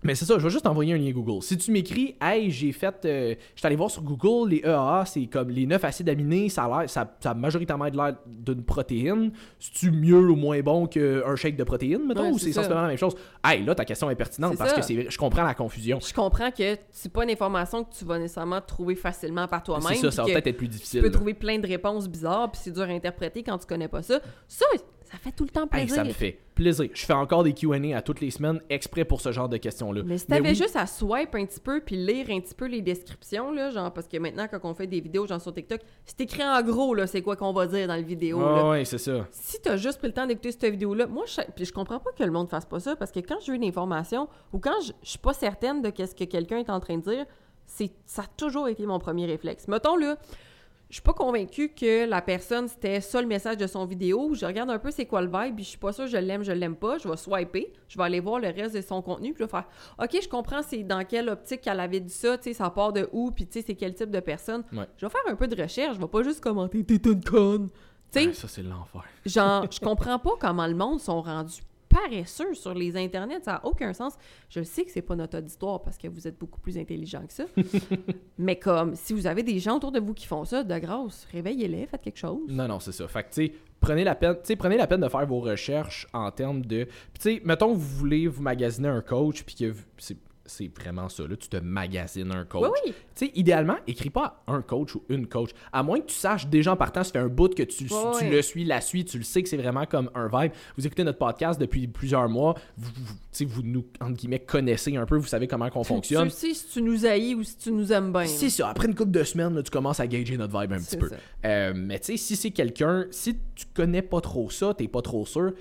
Mais 0.02 0.16
c'est 0.16 0.24
ça, 0.24 0.38
je 0.38 0.44
vais 0.44 0.50
juste 0.50 0.66
envoyer 0.66 0.94
un 0.94 0.98
lien 0.98 1.12
Google. 1.12 1.42
Si 1.44 1.58
tu 1.58 1.72
m'écris, 1.72 2.16
hey, 2.22 2.50
j'ai 2.52 2.72
fait. 2.72 2.96
euh, 3.04 3.36
je 3.54 3.60
suis 3.60 3.68
allé 3.68 3.76
voir 3.76 3.92
sur 3.92 4.02
Google, 4.02 4.50
les 4.52 4.62
EAA, 4.64 5.04
c'est 5.06 5.26
comme 5.26 5.50
les 5.50 5.66
9 5.66 5.84
acides 5.84 6.08
aminés, 6.08 6.48
ça 6.48 6.64
a, 6.66 6.80
l'air- 6.82 6.90
ça, 6.90 7.18
ça 7.20 7.32
a 7.32 7.34
majoritairement 7.34 7.90
de 7.90 7.98
l'air 7.98 8.16
d'une 8.26 8.64
protéine. 8.64 9.32
C'est-tu 9.60 9.92
mieux 9.92 10.30
ou 10.30 10.36
moins 10.38 10.62
bon 10.62 10.88
qu'un 10.88 11.36
shake 11.36 11.58
de 11.58 11.66
protéines, 11.66 12.08
mettons, 12.08 12.22
Ouais, 12.24 12.30
ou 12.32 12.40
c'est 12.40 12.54
sensiblement 12.54 12.82
la 12.84 12.88
même 12.88 12.98
chose? 12.98 13.14
Hey, 13.44 13.64
là, 13.66 13.76
ta 13.76 13.84
question 13.84 14.10
est 14.10 14.16
pertinente 14.16 14.58
parce 14.58 14.70
ça. 14.70 14.76
que 14.78 14.82
c'est 14.84 15.10
je 15.12 15.18
comprends 15.18 15.44
la 15.44 15.54
confusion. 15.54 16.00
Je 16.00 16.14
comprends 16.14 16.52
que 16.52 16.78
c'est 16.92 17.12
pas 17.12 17.24
une 17.26 17.32
information 17.32 17.84
que 17.84 17.94
tu 17.94 18.06
vas 18.06 18.20
nécessairement 18.20 18.62
trouver 18.62 18.96
facilement 18.96 19.48
par 19.50 19.64
toi-même. 19.64 19.88
C'est 19.96 19.96
ça, 20.10 20.12
ça 20.12 20.24
va 20.24 20.30
peut-être 20.30 20.48
être 20.48 20.58
plus 20.58 20.68
Tu 20.70 20.76
difficile. 20.76 21.02
peux 21.02 21.08
là. 21.08 21.14
trouver 21.14 21.34
plein 21.34 21.60
de 21.60 21.68
réponses 21.68 22.08
bizarres, 22.08 22.52
puis 22.52 22.62
c'est 22.64 22.72
dur 22.72 22.84
à 22.84 22.88
interpréter 22.88 23.44
quand 23.44 23.58
tu 23.58 23.66
connais 23.68 23.90
pas 23.90 24.02
ça. 24.02 24.20
Ça, 24.48 24.66
ça 25.12 25.18
fait 25.18 25.32
tout 25.32 25.44
le 25.44 25.50
temps 25.50 25.64
Hey, 25.64 25.86
plaisir. 25.86 25.96
ça 25.96 26.04
me 26.04 26.12
fait 26.12 26.40
plaisir. 26.56 26.90
Je 26.94 27.06
fais 27.06 27.14
encore 27.14 27.44
des 27.44 27.54
Q&A 27.54 27.98
à 27.98 28.02
toutes 28.02 28.20
les 28.22 28.32
semaines 28.32 28.60
exprès 28.70 29.06
pour 29.06 29.22
ce 29.22 29.32
genre 29.32 29.50
de 29.50 29.58
questions-là. 29.58 30.02
Mais 30.06 30.18
si 30.18 30.28
t'avais 30.28 30.50
oui, 30.50 30.56
juste 30.56 30.76
à 30.76 30.86
swipe 30.86 31.34
un 31.36 31.46
petit 31.46 31.60
peu 31.60 31.80
puis 31.82 31.96
lire 31.96 32.28
un 32.30 32.40
petit 32.40 32.54
peu 32.54 32.66
les 32.68 32.82
descriptions, 32.82 33.52
là, 33.52 33.70
genre, 33.72 33.92
parce 33.92 34.08
que 34.08 34.18
maintenant, 34.18 34.48
quand 34.50 34.60
on 34.64 34.74
fait 34.74 34.88
des 34.88 35.00
vidéos, 35.00 35.26
genre 35.26 35.42
sur 35.42 35.54
TikTok, 35.54 35.82
c'est 36.06 36.22
écrit 36.22 36.44
en 36.44 36.62
gros, 36.62 36.94
là, 36.94 37.08
c'est 37.08 37.22
quoi 37.22 37.36
qu'on 37.36 37.54
va 37.54 37.66
dire 37.68 37.88
dans 37.88 37.96
la 37.96 38.02
vidéo. 38.02 38.40
Ouais, 38.40 38.70
ouais, 38.70 38.86
c'est 38.86 38.98
ça. 38.98 39.26
Si 39.32 39.60
t'as 39.62 39.78
juste 39.78 39.98
pris 40.00 40.08
le 40.08 40.14
temps 40.14 40.28
d'écouter 40.28 40.52
cette 40.52 40.66
vidéo-là, 40.66 41.08
moi, 41.08 41.24
je, 41.28 41.42
puis 41.56 41.66
je 41.66 41.74
comprends 41.74 42.00
pas 42.00 42.12
que 42.12 42.24
le 42.24 42.32
monde 42.32 42.50
fasse 42.50 42.66
pas 42.66 42.80
ça, 42.80 42.96
parce 42.96 43.12
que 43.12 43.20
quand 43.22 43.40
j'ai 43.46 43.54
une 43.54 43.64
information, 43.64 44.28
ou 44.54 44.60
quand 44.60 44.80
je, 44.86 44.92
je 45.02 45.10
suis 45.10 45.20
pas 45.20 45.34
certaine 45.34 45.82
de 45.82 45.90
qu'est-ce 45.90 46.14
que 46.16 46.26
quelqu'un 46.26 46.58
est 46.60 46.70
en 46.70 46.80
train 46.80 46.98
de 46.98 47.04
dire, 47.04 47.26
c'est, 47.66 47.92
ça 48.06 48.24
a 48.24 48.26
toujours 48.38 48.68
été 48.68 48.86
mon 48.86 49.00
premier 49.00 49.26
réflexe. 49.28 49.68
Mettons, 49.68 49.96
là, 49.96 50.18
je 50.90 50.96
suis 50.96 51.04
pas 51.04 51.14
convaincue 51.14 51.70
que 51.70 52.10
la 52.10 52.22
personne, 52.22 52.68
c'était 52.68 53.00
ça 53.00 53.22
le 53.22 53.28
message 53.28 53.58
de 53.58 53.68
son 53.68 53.86
vidéo. 53.86 54.34
Je 54.34 54.44
regarde 54.44 54.72
un 54.72 54.80
peu 54.80 54.90
c'est 54.90 55.06
quoi 55.06 55.22
le 55.22 55.28
vibe, 55.28 55.56
puis 55.56 55.64
je 55.64 55.70
suis 55.70 55.78
pas 55.78 55.94
sûre 55.94 56.08
je 56.08 56.18
l'aime, 56.18 56.44
je 56.44 56.52
l'aime 56.52 56.76
pas. 56.76 56.98
Je 56.98 57.08
vais 57.08 57.16
swiper, 57.16 57.72
je 57.88 57.98
vais 57.98 58.04
aller 58.04 58.20
voir 58.20 58.40
le 58.40 58.48
reste 58.48 58.76
de 58.76 58.82
son 58.82 59.02
contenu, 59.04 59.34
puis 59.34 59.44
je 59.44 59.46
vais 59.46 59.52
faire 59.52 59.68
OK, 60.02 60.18
je 60.22 60.28
comprends 60.28 60.64
c'est 60.64 60.84
dans 60.84 61.06
quelle 61.06 61.30
optique 61.30 61.62
qu'elle 61.62 61.80
avait 61.80 62.00
dit 62.00 62.14
ça, 62.14 62.38
tu 62.38 62.46
sais, 62.46 62.54
ça 62.54 62.72
part 62.72 62.92
de 62.92 63.08
où, 63.12 63.30
puis 63.32 63.46
tu 63.46 63.60
sais, 63.60 63.66
c'est 63.68 63.76
quel 63.76 63.94
type 63.94 64.10
de 64.10 64.20
personne. 64.20 64.64
Ouais. 64.74 64.88
Je 64.98 65.06
vais 65.06 65.12
faire 65.12 65.22
un 65.28 65.36
peu 65.36 65.48
de 65.48 65.62
recherche, 65.62 65.96
je 65.96 66.02
vais 66.02 66.08
pas 66.08 66.24
juste 66.24 66.42
commenter 66.42 66.84
T'es 66.84 66.96
une 66.96 67.24
conne. 67.24 67.70
Tu 68.12 68.22
sais, 68.22 68.28
Ouais, 68.28 68.34
ça, 68.34 68.48
c'est 68.48 68.64
l'enfer. 68.64 69.04
Genre, 69.28 69.68
je 69.72 69.80
comprends 69.80 70.18
pas 70.18 70.32
comment 70.40 70.66
le 70.66 70.74
monde 70.74 71.00
sont 71.00 71.22
rendus 71.22 71.62
paresseux 71.90 72.54
sur 72.54 72.74
les 72.74 72.96
internets, 72.96 73.42
ça 73.44 73.54
n'a 73.54 73.66
aucun 73.66 73.92
sens. 73.94 74.14
Je 74.50 74.62
sais 74.64 74.86
que 74.86 74.92
c'est 74.92 75.02
pas 75.02 75.16
notre 75.16 75.40
auditoire 75.40 75.82
parce 75.82 75.98
que 75.98 76.08
vous 76.08 76.28
êtes 76.28 76.38
beaucoup 76.40 76.60
plus 76.60 76.78
intelligent 76.78 77.26
que 77.26 77.34
ça. 77.34 77.46
Mais 78.38 78.58
comme 78.58 78.96
si 78.96 79.14
vous 79.14 79.28
avez 79.28 79.44
des 79.44 79.60
gens 79.60 79.78
autour 79.78 79.92
de 79.92 80.00
vous 80.00 80.14
qui 80.14 80.28
font 80.28 80.46
ça, 80.46 80.64
de 80.64 80.78
grâce, 80.80 81.28
réveillez-les, 81.32 81.88
faites 81.88 82.02
quelque 82.02 82.18
chose. 82.20 82.48
Non, 82.48 82.68
non, 82.68 82.80
c'est 82.80 82.92
ça. 82.92 83.08
Fait 83.08 83.24
que, 83.24 83.30
tu 83.34 83.48
sais, 83.48 83.54
prenez 83.80 84.04
la 84.04 84.16
peine, 84.16 84.36
prenez 84.58 84.78
la 84.78 84.88
peine 84.88 85.02
de 85.02 85.10
faire 85.10 85.26
vos 85.26 85.40
recherches 85.40 86.08
en 86.14 86.32
termes 86.32 86.64
de. 86.66 86.84
Tu 86.86 86.90
sais, 87.20 87.42
mettons, 87.44 87.74
vous 87.74 87.98
voulez 87.98 88.28
vous 88.28 88.42
magasiner 88.42 88.88
un 88.88 89.02
coach, 89.02 89.44
puis 89.44 89.56
que 89.56 89.66
vous- 89.72 89.84
c'est. 89.98 90.18
C'est 90.50 90.70
vraiment 90.80 91.08
ça, 91.10 91.24
là. 91.28 91.36
Tu 91.36 91.48
te 91.48 91.58
magasines 91.58 92.32
un 92.32 92.44
coach. 92.46 92.64
Oui, 92.64 92.80
oui. 92.88 92.94
Tu 93.16 93.26
sais, 93.28 93.32
idéalement, 93.36 93.76
écris 93.88 94.10
pas 94.10 94.44
un 94.48 94.62
coach 94.62 94.96
ou 94.96 95.04
une 95.10 95.28
coach. 95.28 95.52
À 95.72 95.84
moins 95.84 96.00
que 96.00 96.08
tu 96.08 96.16
saches 96.16 96.48
déjà 96.48 96.74
en 96.74 96.76
partant, 96.76 97.04
ça 97.04 97.12
fait 97.12 97.20
un 97.20 97.28
bout 97.28 97.54
que 97.54 97.64
tu, 97.64 97.86
tu 97.86 98.30
le 98.30 98.42
suis, 98.42 98.66
la 98.66 98.82
suis, 98.82 99.06
tu 99.06 99.18
le 99.20 99.24
sais 99.24 99.44
que 99.44 99.50
c'est 99.50 99.58
vraiment 99.58 99.86
comme 99.86 100.10
un 100.16 100.28
vibe. 100.28 100.52
Vous 100.78 100.86
écoutez 100.88 101.04
notre 101.04 101.20
podcast 101.20 101.60
depuis 101.60 101.88
plusieurs 101.88 102.28
mois, 102.30 102.56
vous, 102.78 102.92
vous, 102.96 103.14
tu 103.14 103.20
sais, 103.32 103.46
vous 103.46 103.62
nous, 103.62 103.86
entre 104.02 104.14
guillemets, 104.16 104.40
connaissez 104.40 104.96
un 104.98 105.06
peu, 105.06 105.18
vous 105.18 105.28
savez 105.28 105.48
comment 105.48 105.70
on 105.74 105.82
Tu 105.82 105.88
fonctionne. 105.88 106.24
le 106.26 106.30
sais 106.32 106.54
si 106.54 106.68
tu 106.68 106.82
nous 106.82 107.06
haïs 107.06 107.36
ou 107.36 107.44
si 107.44 107.58
tu 107.58 107.72
nous 107.72 107.94
aimes 107.94 108.12
bien. 108.12 108.26
C'est 108.26 108.50
ça. 108.50 108.70
Après 108.70 108.88
une 108.88 108.96
couple 108.96 109.12
de 109.12 109.24
semaines, 109.24 109.54
là, 109.56 109.62
tu 109.64 109.72
commences 109.72 110.00
à 110.00 110.08
gager 110.08 110.36
notre 110.38 110.60
vibe 110.60 110.74
un 110.74 110.80
petit 110.80 110.98
peu. 110.98 111.10
Euh, 111.46 111.74
mais 111.76 112.00
tu 112.00 112.08
sais, 112.08 112.18
si 112.18 112.36
c'est 112.36 112.52
quelqu'un, 112.52 113.06
si 113.12 113.38
tu 113.56 113.66
connais 113.74 114.02
pas 114.02 114.22
trop 114.22 114.50
ça, 114.50 114.74
t'es 114.74 114.88
pas 114.88 115.02
trop 115.02 115.26
sûr, 115.26 115.54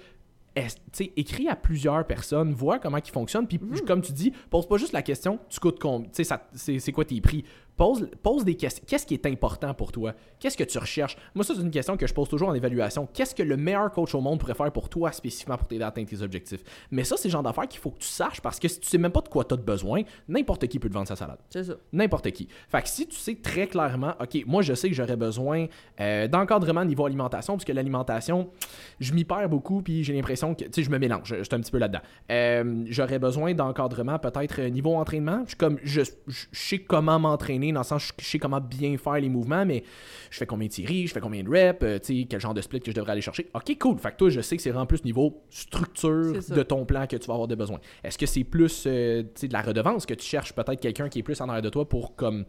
est- 0.56 0.76
tu 0.87 0.87
sais, 1.04 1.12
écris 1.16 1.48
à 1.48 1.56
plusieurs 1.56 2.06
personnes, 2.06 2.52
vois 2.52 2.78
comment 2.78 2.98
ils 2.98 3.10
fonctionnent, 3.10 3.46
puis 3.46 3.58
Mhm. 3.60 3.80
comme 3.86 4.02
tu 4.02 4.12
dis, 4.12 4.32
pose 4.50 4.66
pas 4.66 4.76
juste 4.76 4.92
la 4.92 5.02
question, 5.02 5.38
tu 5.48 5.60
coûtes 5.60 5.78
combien, 5.80 6.08
tu 6.08 6.24
sais, 6.24 6.78
c'est 6.78 6.92
quoi 6.92 7.04
tes 7.04 7.20
prix? 7.20 7.44
Pose, 7.76 8.08
pose 8.24 8.44
des 8.44 8.56
questions. 8.56 8.82
Qu'est-ce 8.88 9.06
qui 9.06 9.14
est 9.14 9.24
important 9.26 9.72
pour 9.72 9.92
toi? 9.92 10.12
Qu'est-ce 10.40 10.56
que 10.56 10.64
tu 10.64 10.78
recherches? 10.78 11.16
Moi, 11.32 11.44
ça, 11.44 11.54
c'est 11.54 11.60
une 11.60 11.70
question 11.70 11.96
que 11.96 12.08
je 12.08 12.12
pose 12.12 12.28
toujours 12.28 12.48
en 12.48 12.54
évaluation. 12.54 13.06
Qu'est-ce 13.14 13.36
que 13.36 13.42
le 13.44 13.56
meilleur 13.56 13.92
coach 13.92 14.16
au 14.16 14.20
monde 14.20 14.40
pourrait 14.40 14.54
faire 14.54 14.72
pour 14.72 14.88
toi 14.88 15.12
spécifiquement 15.12 15.56
pour 15.56 15.68
t'aider 15.68 15.84
à 15.84 15.86
atteindre 15.86 16.08
tes 16.08 16.20
objectifs? 16.20 16.60
Mais 16.90 17.04
ça, 17.04 17.16
c'est 17.16 17.28
le 17.28 17.32
genre 17.32 17.44
d'affaires 17.44 17.68
qu'il 17.68 17.78
faut 17.78 17.90
que 17.92 17.98
tu 18.00 18.08
saches 18.08 18.40
parce 18.40 18.58
que 18.58 18.66
si 18.66 18.80
tu 18.80 18.88
sais 18.88 18.98
même 18.98 19.12
pas 19.12 19.20
de 19.20 19.28
quoi 19.28 19.44
tu 19.44 19.54
as 19.54 19.56
besoin, 19.58 20.02
n'importe 20.26 20.66
qui 20.66 20.80
peut 20.80 20.88
te 20.88 20.94
vendre 20.94 21.06
sa 21.06 21.14
salade. 21.14 21.38
C'est 21.50 21.62
ça. 21.62 21.74
N'importe 21.92 22.28
qui. 22.32 22.48
Fait 22.68 22.82
que 22.82 22.88
si 22.88 23.06
tu 23.06 23.14
sais 23.14 23.36
très 23.36 23.68
clairement, 23.68 24.14
OK, 24.20 24.42
moi 24.44 24.62
je 24.62 24.74
sais 24.74 24.88
que 24.88 24.96
j'aurais 24.96 25.14
besoin 25.16 25.66
euh, 26.00 26.26
d'encadrement 26.26 26.84
niveau 26.84 27.06
alimentation, 27.06 27.52
parce 27.54 27.64
que 27.64 27.70
l'alimentation, 27.72 28.50
je 28.98 29.12
m'y 29.12 29.24
perds 29.24 29.48
beaucoup, 29.50 29.82
puis 29.82 30.02
j'ai 30.02 30.14
l'impression 30.14 30.56
que, 30.56 30.64
tu 30.64 30.70
sais, 30.72 30.82
je 30.88 30.92
me 30.92 30.98
mélange, 30.98 31.28
je 31.28 31.36
je 31.36 31.42
suis 31.44 31.54
un 31.54 31.60
petit 31.60 31.70
peu 31.70 31.78
là-dedans. 31.78 32.00
Euh, 32.32 32.84
j'aurais 32.88 33.18
besoin 33.18 33.54
d'encadrement 33.54 34.18
peut-être 34.18 34.60
euh, 34.60 34.68
niveau 34.70 34.94
entraînement. 34.94 35.44
Je, 35.46 35.54
comme, 35.56 35.78
je, 35.84 36.02
je- 36.02 36.10
je 36.26 36.46
sais 36.52 36.78
comment 36.78 37.18
m'entraîner, 37.18 37.72
dans 37.72 37.80
le 37.80 37.84
sens, 37.84 38.12
je 38.18 38.24
sais 38.24 38.38
comment 38.38 38.60
bien 38.60 38.96
faire 38.98 39.14
les 39.20 39.28
mouvements, 39.28 39.64
mais 39.64 39.84
je 40.30 40.38
fais 40.38 40.46
combien 40.46 40.66
de 40.68 40.72
séries, 40.72 41.06
je 41.06 41.12
fais 41.12 41.20
combien 41.20 41.42
de 41.42 41.48
reps, 41.48 41.78
euh, 41.82 41.98
tu 41.98 42.20
sais, 42.22 42.26
quel 42.28 42.40
genre 42.40 42.54
de 42.54 42.60
split 42.60 42.80
que 42.80 42.90
je 42.90 42.96
devrais 42.96 43.12
aller 43.12 43.20
chercher. 43.20 43.48
OK, 43.54 43.76
cool. 43.78 43.98
Fait 43.98 44.10
que 44.12 44.16
toi, 44.16 44.30
je 44.30 44.40
sais 44.40 44.56
que 44.56 44.62
c'est 44.62 44.70
vraiment 44.70 44.86
plus 44.86 45.04
niveau 45.04 45.42
structure 45.50 46.32
de 46.48 46.62
ton 46.62 46.84
plan 46.84 47.06
que 47.06 47.16
tu 47.16 47.26
vas 47.26 47.34
avoir 47.34 47.48
de 47.48 47.54
besoin. 47.54 47.78
Est-ce 48.02 48.18
que 48.18 48.26
c'est 48.26 48.44
plus 48.44 48.84
euh, 48.86 49.22
de 49.22 49.52
la 49.52 49.62
redevance 49.62 50.06
que 50.06 50.14
tu 50.14 50.26
cherches 50.26 50.52
peut-être 50.52 50.80
quelqu'un 50.80 51.08
qui 51.08 51.20
est 51.20 51.22
plus 51.22 51.40
en 51.40 51.48
arrière 51.48 51.62
de 51.62 51.68
toi 51.70 51.88
pour 51.88 52.16
comme 52.16 52.44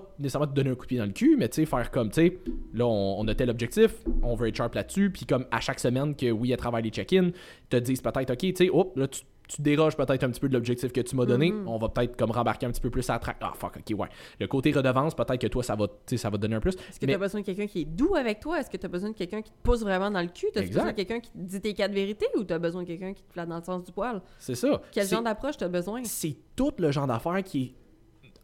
pas 0.00 0.14
nécessairement 0.18 0.46
te 0.48 0.54
donner 0.54 0.70
un 0.70 0.74
coup 0.74 0.82
de 0.84 0.88
pied 0.88 0.98
dans 0.98 1.06
le 1.06 1.12
cul, 1.12 1.36
mais 1.38 1.48
tu 1.48 1.56
sais, 1.56 1.66
faire 1.66 1.90
comme, 1.90 2.08
tu 2.10 2.14
sais, 2.14 2.38
là, 2.72 2.86
on, 2.86 3.20
on 3.20 3.28
a 3.28 3.34
tel 3.34 3.50
objectif, 3.50 3.94
on 4.22 4.34
veut 4.34 4.48
être 4.48 4.56
sharp 4.56 4.74
là-dessus, 4.74 5.10
puis 5.10 5.26
comme 5.26 5.46
à 5.50 5.60
chaque 5.60 5.80
semaine 5.80 6.14
que 6.14 6.30
oui, 6.30 6.52
à 6.52 6.56
travers 6.56 6.80
les 6.80 6.90
check-in, 6.90 7.30
te 7.70 7.76
disent 7.76 8.00
peut-être, 8.02 8.30
ok, 8.30 8.38
tu 8.38 8.54
sais, 8.56 8.70
hop, 8.70 8.96
là, 8.96 9.06
tu, 9.08 9.22
tu 9.46 9.60
déroges 9.60 9.94
peut-être 9.94 10.24
un 10.24 10.30
petit 10.30 10.40
peu 10.40 10.48
de 10.48 10.54
l'objectif 10.54 10.90
que 10.90 11.02
tu 11.02 11.14
m'as 11.16 11.26
donné, 11.26 11.52
Mhm. 11.52 11.68
on 11.68 11.76
va 11.76 11.90
peut-être 11.90 12.16
comme 12.16 12.30
rembarquer 12.30 12.64
un 12.64 12.70
petit 12.70 12.80
peu 12.80 12.88
plus 12.88 13.08
à 13.10 13.12
la 13.14 13.18
traque. 13.18 13.36
Ah, 13.42 13.52
fuck, 13.54 13.76
ok, 13.76 13.98
ouais. 13.98 14.08
Le 14.40 14.46
côté 14.46 14.72
redevance, 14.72 15.14
peut-être 15.14 15.38
que 15.38 15.46
toi, 15.48 15.62
ça 15.62 15.76
va, 15.76 15.86
tu 15.86 15.92
sais, 16.06 16.16
ça 16.16 16.30
va 16.30 16.38
te 16.38 16.42
donner 16.42 16.56
un 16.56 16.60
plus. 16.60 16.70
Est-ce 16.74 16.98
que 16.98 17.04
Mais- 17.04 17.12
tu 17.12 17.16
as 17.16 17.18
besoin 17.18 17.40
de 17.42 17.44
quelqu'un 17.46 17.66
qui 17.66 17.82
est 17.82 17.84
doux 17.84 18.14
avec 18.14 18.40
toi? 18.40 18.58
Est-ce 18.58 18.70
que 18.70 18.78
tu 18.78 18.86
as 18.86 18.88
besoin 18.88 19.10
de 19.10 19.14
quelqu'un 19.14 19.42
qui 19.42 19.50
te 19.52 19.58
pousse 19.62 19.82
vraiment 19.82 20.10
dans 20.10 20.22
le 20.22 20.28
cul? 20.28 20.46
T'as 20.54 20.62
besoin 20.62 20.86
de 20.86 20.92
quelqu'un 20.92 21.20
qui 21.20 21.30
te 21.30 21.36
dit 21.36 21.60
tes 21.60 21.74
quatre 21.74 21.92
vérités 21.92 22.26
ou 22.36 22.42
tu 22.44 22.54
as 22.54 22.58
besoin 22.58 22.82
de 22.84 22.86
quelqu'un 22.86 23.12
qui 23.12 23.22
te 23.22 23.32
flatte 23.34 23.48
dans 23.50 23.58
le 23.58 23.64
sens 23.64 23.84
du 23.84 23.92
poil? 23.92 24.22
C'est 24.38 24.54
ça. 24.54 24.80
Quel 24.90 25.06
genre 25.06 25.22
d'approche 25.22 25.58
tu 25.58 25.64
as 25.64 25.68
besoin? 25.68 26.00
c'est 26.04 26.36
tout 26.56 26.72
le 26.78 26.90
genre 26.90 27.06
d'affaires 27.06 27.42
qui 27.44 27.62
est 27.62 27.74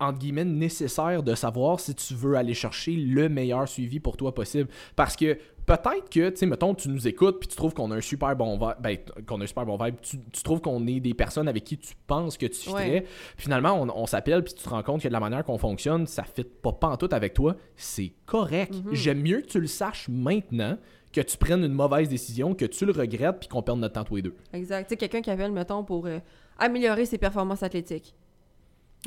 entre 0.01 0.19
guillemets 0.19 0.45
nécessaire 0.45 1.23
de 1.23 1.35
savoir 1.35 1.79
si 1.81 1.95
tu 1.95 2.15
veux 2.15 2.35
aller 2.35 2.55
chercher 2.55 2.93
le 2.93 3.29
meilleur 3.29 3.69
suivi 3.69 4.01
pour 4.01 4.17
toi 4.17 4.35
possible 4.35 4.69
parce 4.97 5.15
que 5.17 5.39
peut-être 5.67 6.09
que 6.11 6.31
tu 6.31 6.37
sais 6.37 6.47
mettons 6.47 6.75
tu 6.75 6.89
nous 6.89 7.07
écoutes 7.07 7.39
puis 7.39 7.49
tu 7.49 7.55
trouves 7.57 7.75
qu'on 7.75 7.91
a 7.91 7.97
un 7.97 8.01
super 8.01 8.35
bon 8.35 8.55
vibe 8.59 8.75
ben, 8.81 8.97
qu'on 9.27 9.41
a 9.41 9.45
un 9.45 9.47
super 9.47 9.67
bon 9.67 9.77
vibe 9.77 9.97
tu, 10.03 10.19
tu 10.33 10.43
trouves 10.43 10.61
qu'on 10.61 10.87
est 10.87 11.01
des 11.01 11.15
personnes 11.15 11.47
avec 11.49 11.65
qui 11.65 11.77
tu 11.79 11.95
penses 12.07 12.37
que 12.39 12.47
tu 12.47 12.71
Ouais. 12.71 12.83
fitterais 12.83 13.05
finalement 13.37 13.81
on, 13.81 13.89
on 13.95 14.07
s'appelle 14.07 14.43
puis 14.43 14.55
tu 14.55 14.63
te 14.65 14.69
rends 14.69 14.83
compte 14.83 15.03
que 15.03 15.09
de 15.09 15.13
la 15.13 15.21
manière 15.21 15.45
qu'on 15.45 15.59
fonctionne 15.59 16.07
ça 16.07 16.25
fit 16.25 16.45
pas 16.45 16.73
pantoute 16.73 17.13
avec 17.13 17.35
toi 17.35 17.57
c'est 17.77 18.13
correct 18.27 18.75
Mhm. 18.75 18.95
j'aime 18.95 19.21
mieux 19.23 19.41
que 19.43 19.47
tu 19.47 19.61
le 19.61 19.67
saches 19.67 20.09
maintenant 20.09 20.77
que 21.13 21.21
tu 21.21 21.37
prennes 21.37 21.65
une 21.65 21.73
mauvaise 21.75 22.09
décision 22.09 22.55
que 22.55 22.65
tu 22.65 22.87
le 22.87 22.93
regrettes 22.93 23.41
puis 23.41 23.49
qu'on 23.49 23.63
perde 23.63 23.81
notre 23.81 23.95
temps 23.95 24.05
tous 24.05 24.17
les 24.17 24.23
deux 24.23 24.35
Exact. 24.53 24.85
Tu 24.85 24.91
sais, 24.91 24.97
quelqu'un 24.97 25.21
qui 25.23 25.31
appelle, 25.31 25.51
mettons, 25.51 25.83
pour 25.83 26.07
euh, 26.07 26.21
améliorer 26.57 27.05
ses 27.05 27.19
performances 27.19 27.65
athlétiques. 27.65 28.15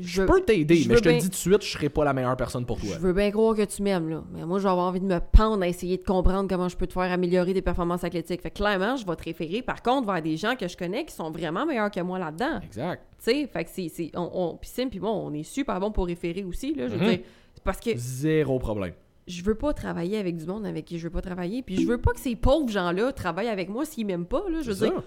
Je 0.02 0.24
peux 0.24 0.42
t'aider 0.42 0.86
mais 0.88 0.96
je 0.98 1.02
te 1.02 1.10
le 1.10 1.16
dis 1.18 1.24
tout 1.26 1.30
de 1.30 1.36
suite 1.36 1.62
je 1.62 1.70
serai 1.72 1.90
pas 1.90 2.04
la 2.04 2.14
meilleure 2.14 2.36
personne 2.36 2.66
pour 2.66 2.80
toi 2.80 2.90
Je 2.96 3.00
veux 3.00 3.14
bien 3.14 3.30
croire 3.32 3.56
que 3.56 3.64
tu 3.66 3.84
m'aimes, 3.84 4.10
là. 4.10 4.24
Mais 4.34 4.44
moi, 4.46 4.58
je 4.58 4.64
vais 4.64 4.70
avoir 4.70 4.88
envie 4.88 5.00
de 5.00 5.06
me 5.06 5.20
pendre 5.20 5.62
à 5.64 5.68
essayer 5.68 5.98
de 5.98 6.04
comprendre 6.04 6.50
comment 6.50 6.68
je 6.68 6.76
peux 6.76 6.88
te 6.88 6.94
faire 6.94 7.12
améliorer 7.12 7.54
tes 7.54 7.62
performances 7.62 8.04
athlétiques. 8.04 8.42
Fait 8.42 8.50
que 8.50 8.56
clairement, 8.58 8.96
je 8.96 9.06
vais 9.06 9.16
te 9.16 9.24
référer, 9.24 9.62
par 9.62 9.84
contre, 9.84 10.08
vers 10.12 10.22
des 10.22 10.36
gens 10.38 10.56
que 10.56 10.68
je 10.68 10.76
connais 10.76 11.06
qui 11.06 11.14
sont 11.14 11.30
vraiment 11.30 11.66
meilleurs 11.66 11.92
que 11.92 12.00
moi 12.02 12.18
là-dedans. 12.18 12.60
exact 12.64 13.04
Tu 13.24 13.32
sais, 13.32 13.48
fait 13.48 13.64
que 13.66 13.70
c'est... 13.72 14.12
On, 14.16 14.30
on, 14.34 14.58
puis 14.58 14.70
Sim, 14.70 14.88
puis 14.90 15.00
moi, 15.00 15.12
on 15.12 15.32
est 15.34 15.44
super 15.44 15.80
bon 15.80 15.92
pour 15.92 16.08
référer 16.08 16.44
aussi, 16.44 16.74
là. 16.74 16.88
Je 16.88 16.96
veux 16.96 17.00
Mhm. 17.06 17.10
dire, 17.10 17.20
c'est 17.54 17.64
parce 17.64 17.80
que 17.80 17.92
Zéro 17.96 18.58
problème. 18.60 18.94
je 19.28 19.44
veux 19.44 19.56
pas 19.56 19.74
travailler 19.74 20.18
avec 20.18 20.38
du 20.38 20.46
monde 20.48 20.66
avec 20.66 20.86
qui 20.86 20.98
je 20.98 21.04
veux 21.04 21.12
pas 21.12 21.22
travailler. 21.22 21.62
Puis 21.62 21.82
je 21.82 21.88
veux 21.88 22.00
pas 22.00 22.12
que 22.14 22.20
ces 22.20 22.36
pauvres 22.36 22.70
gens-là 22.70 23.12
travaillent 23.14 23.48
avec 23.48 23.70
moi 23.70 23.86
s'ils 23.86 24.06
m'aiment 24.08 24.26
pas, 24.26 24.44
là. 24.50 24.62
Je 24.62 24.72
veux 24.72 24.88
dire, 24.88 25.04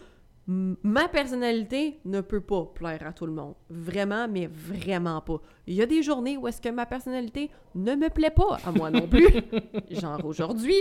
Ma 0.48 1.08
personnalité 1.08 1.98
ne 2.04 2.20
peut 2.20 2.40
pas 2.40 2.66
plaire 2.72 3.04
à 3.04 3.12
tout 3.12 3.26
le 3.26 3.32
monde. 3.32 3.54
Vraiment, 3.68 4.28
mais 4.28 4.46
vraiment 4.46 5.20
pas. 5.20 5.40
Il 5.66 5.74
y 5.74 5.82
a 5.82 5.86
des 5.86 6.04
journées 6.04 6.36
où 6.36 6.46
est-ce 6.46 6.60
que 6.60 6.68
ma 6.68 6.86
personnalité 6.86 7.50
ne 7.74 7.96
me 7.96 8.08
plaît 8.10 8.30
pas 8.30 8.58
à 8.64 8.70
moi 8.70 8.90
non 8.90 9.08
plus. 9.08 9.26
Genre 9.90 10.24
aujourd'hui. 10.24 10.76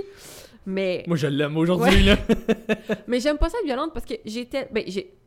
Mais, 0.68 1.04
Moi, 1.08 1.18
je 1.18 1.26
l'aime 1.28 1.58
aujourd'hui, 1.58 2.04
là. 2.04 2.16
mais 3.08 3.20
j'aime 3.20 3.38
pas 3.40 3.50
ça 3.50 3.58
être 3.60 3.66
violente 3.66 3.92
parce 3.94 4.06
que 4.06 4.14
j'étais. 4.26 4.70
Ben, 4.72 4.84
j'ai. 4.88 5.18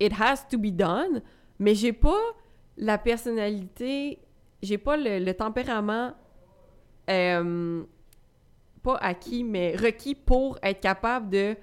It 0.00 0.12
has 0.18 0.46
to 0.50 0.56
be 0.58 0.70
done, 0.74 1.20
mais 1.58 1.74
j'ai 1.74 1.92
pas 1.92 2.20
la 2.78 2.96
personnalité. 2.96 4.18
J'ai 4.62 4.78
pas 4.78 4.96
le, 4.96 5.18
le 5.18 5.34
tempérament. 5.34 6.14
euh, 7.10 7.82
pas 8.82 8.96
acquis, 8.96 9.44
mais 9.44 9.74
requis 9.76 10.14
pour 10.14 10.58
être 10.62 10.80
capable 10.80 11.28
de 11.30 11.56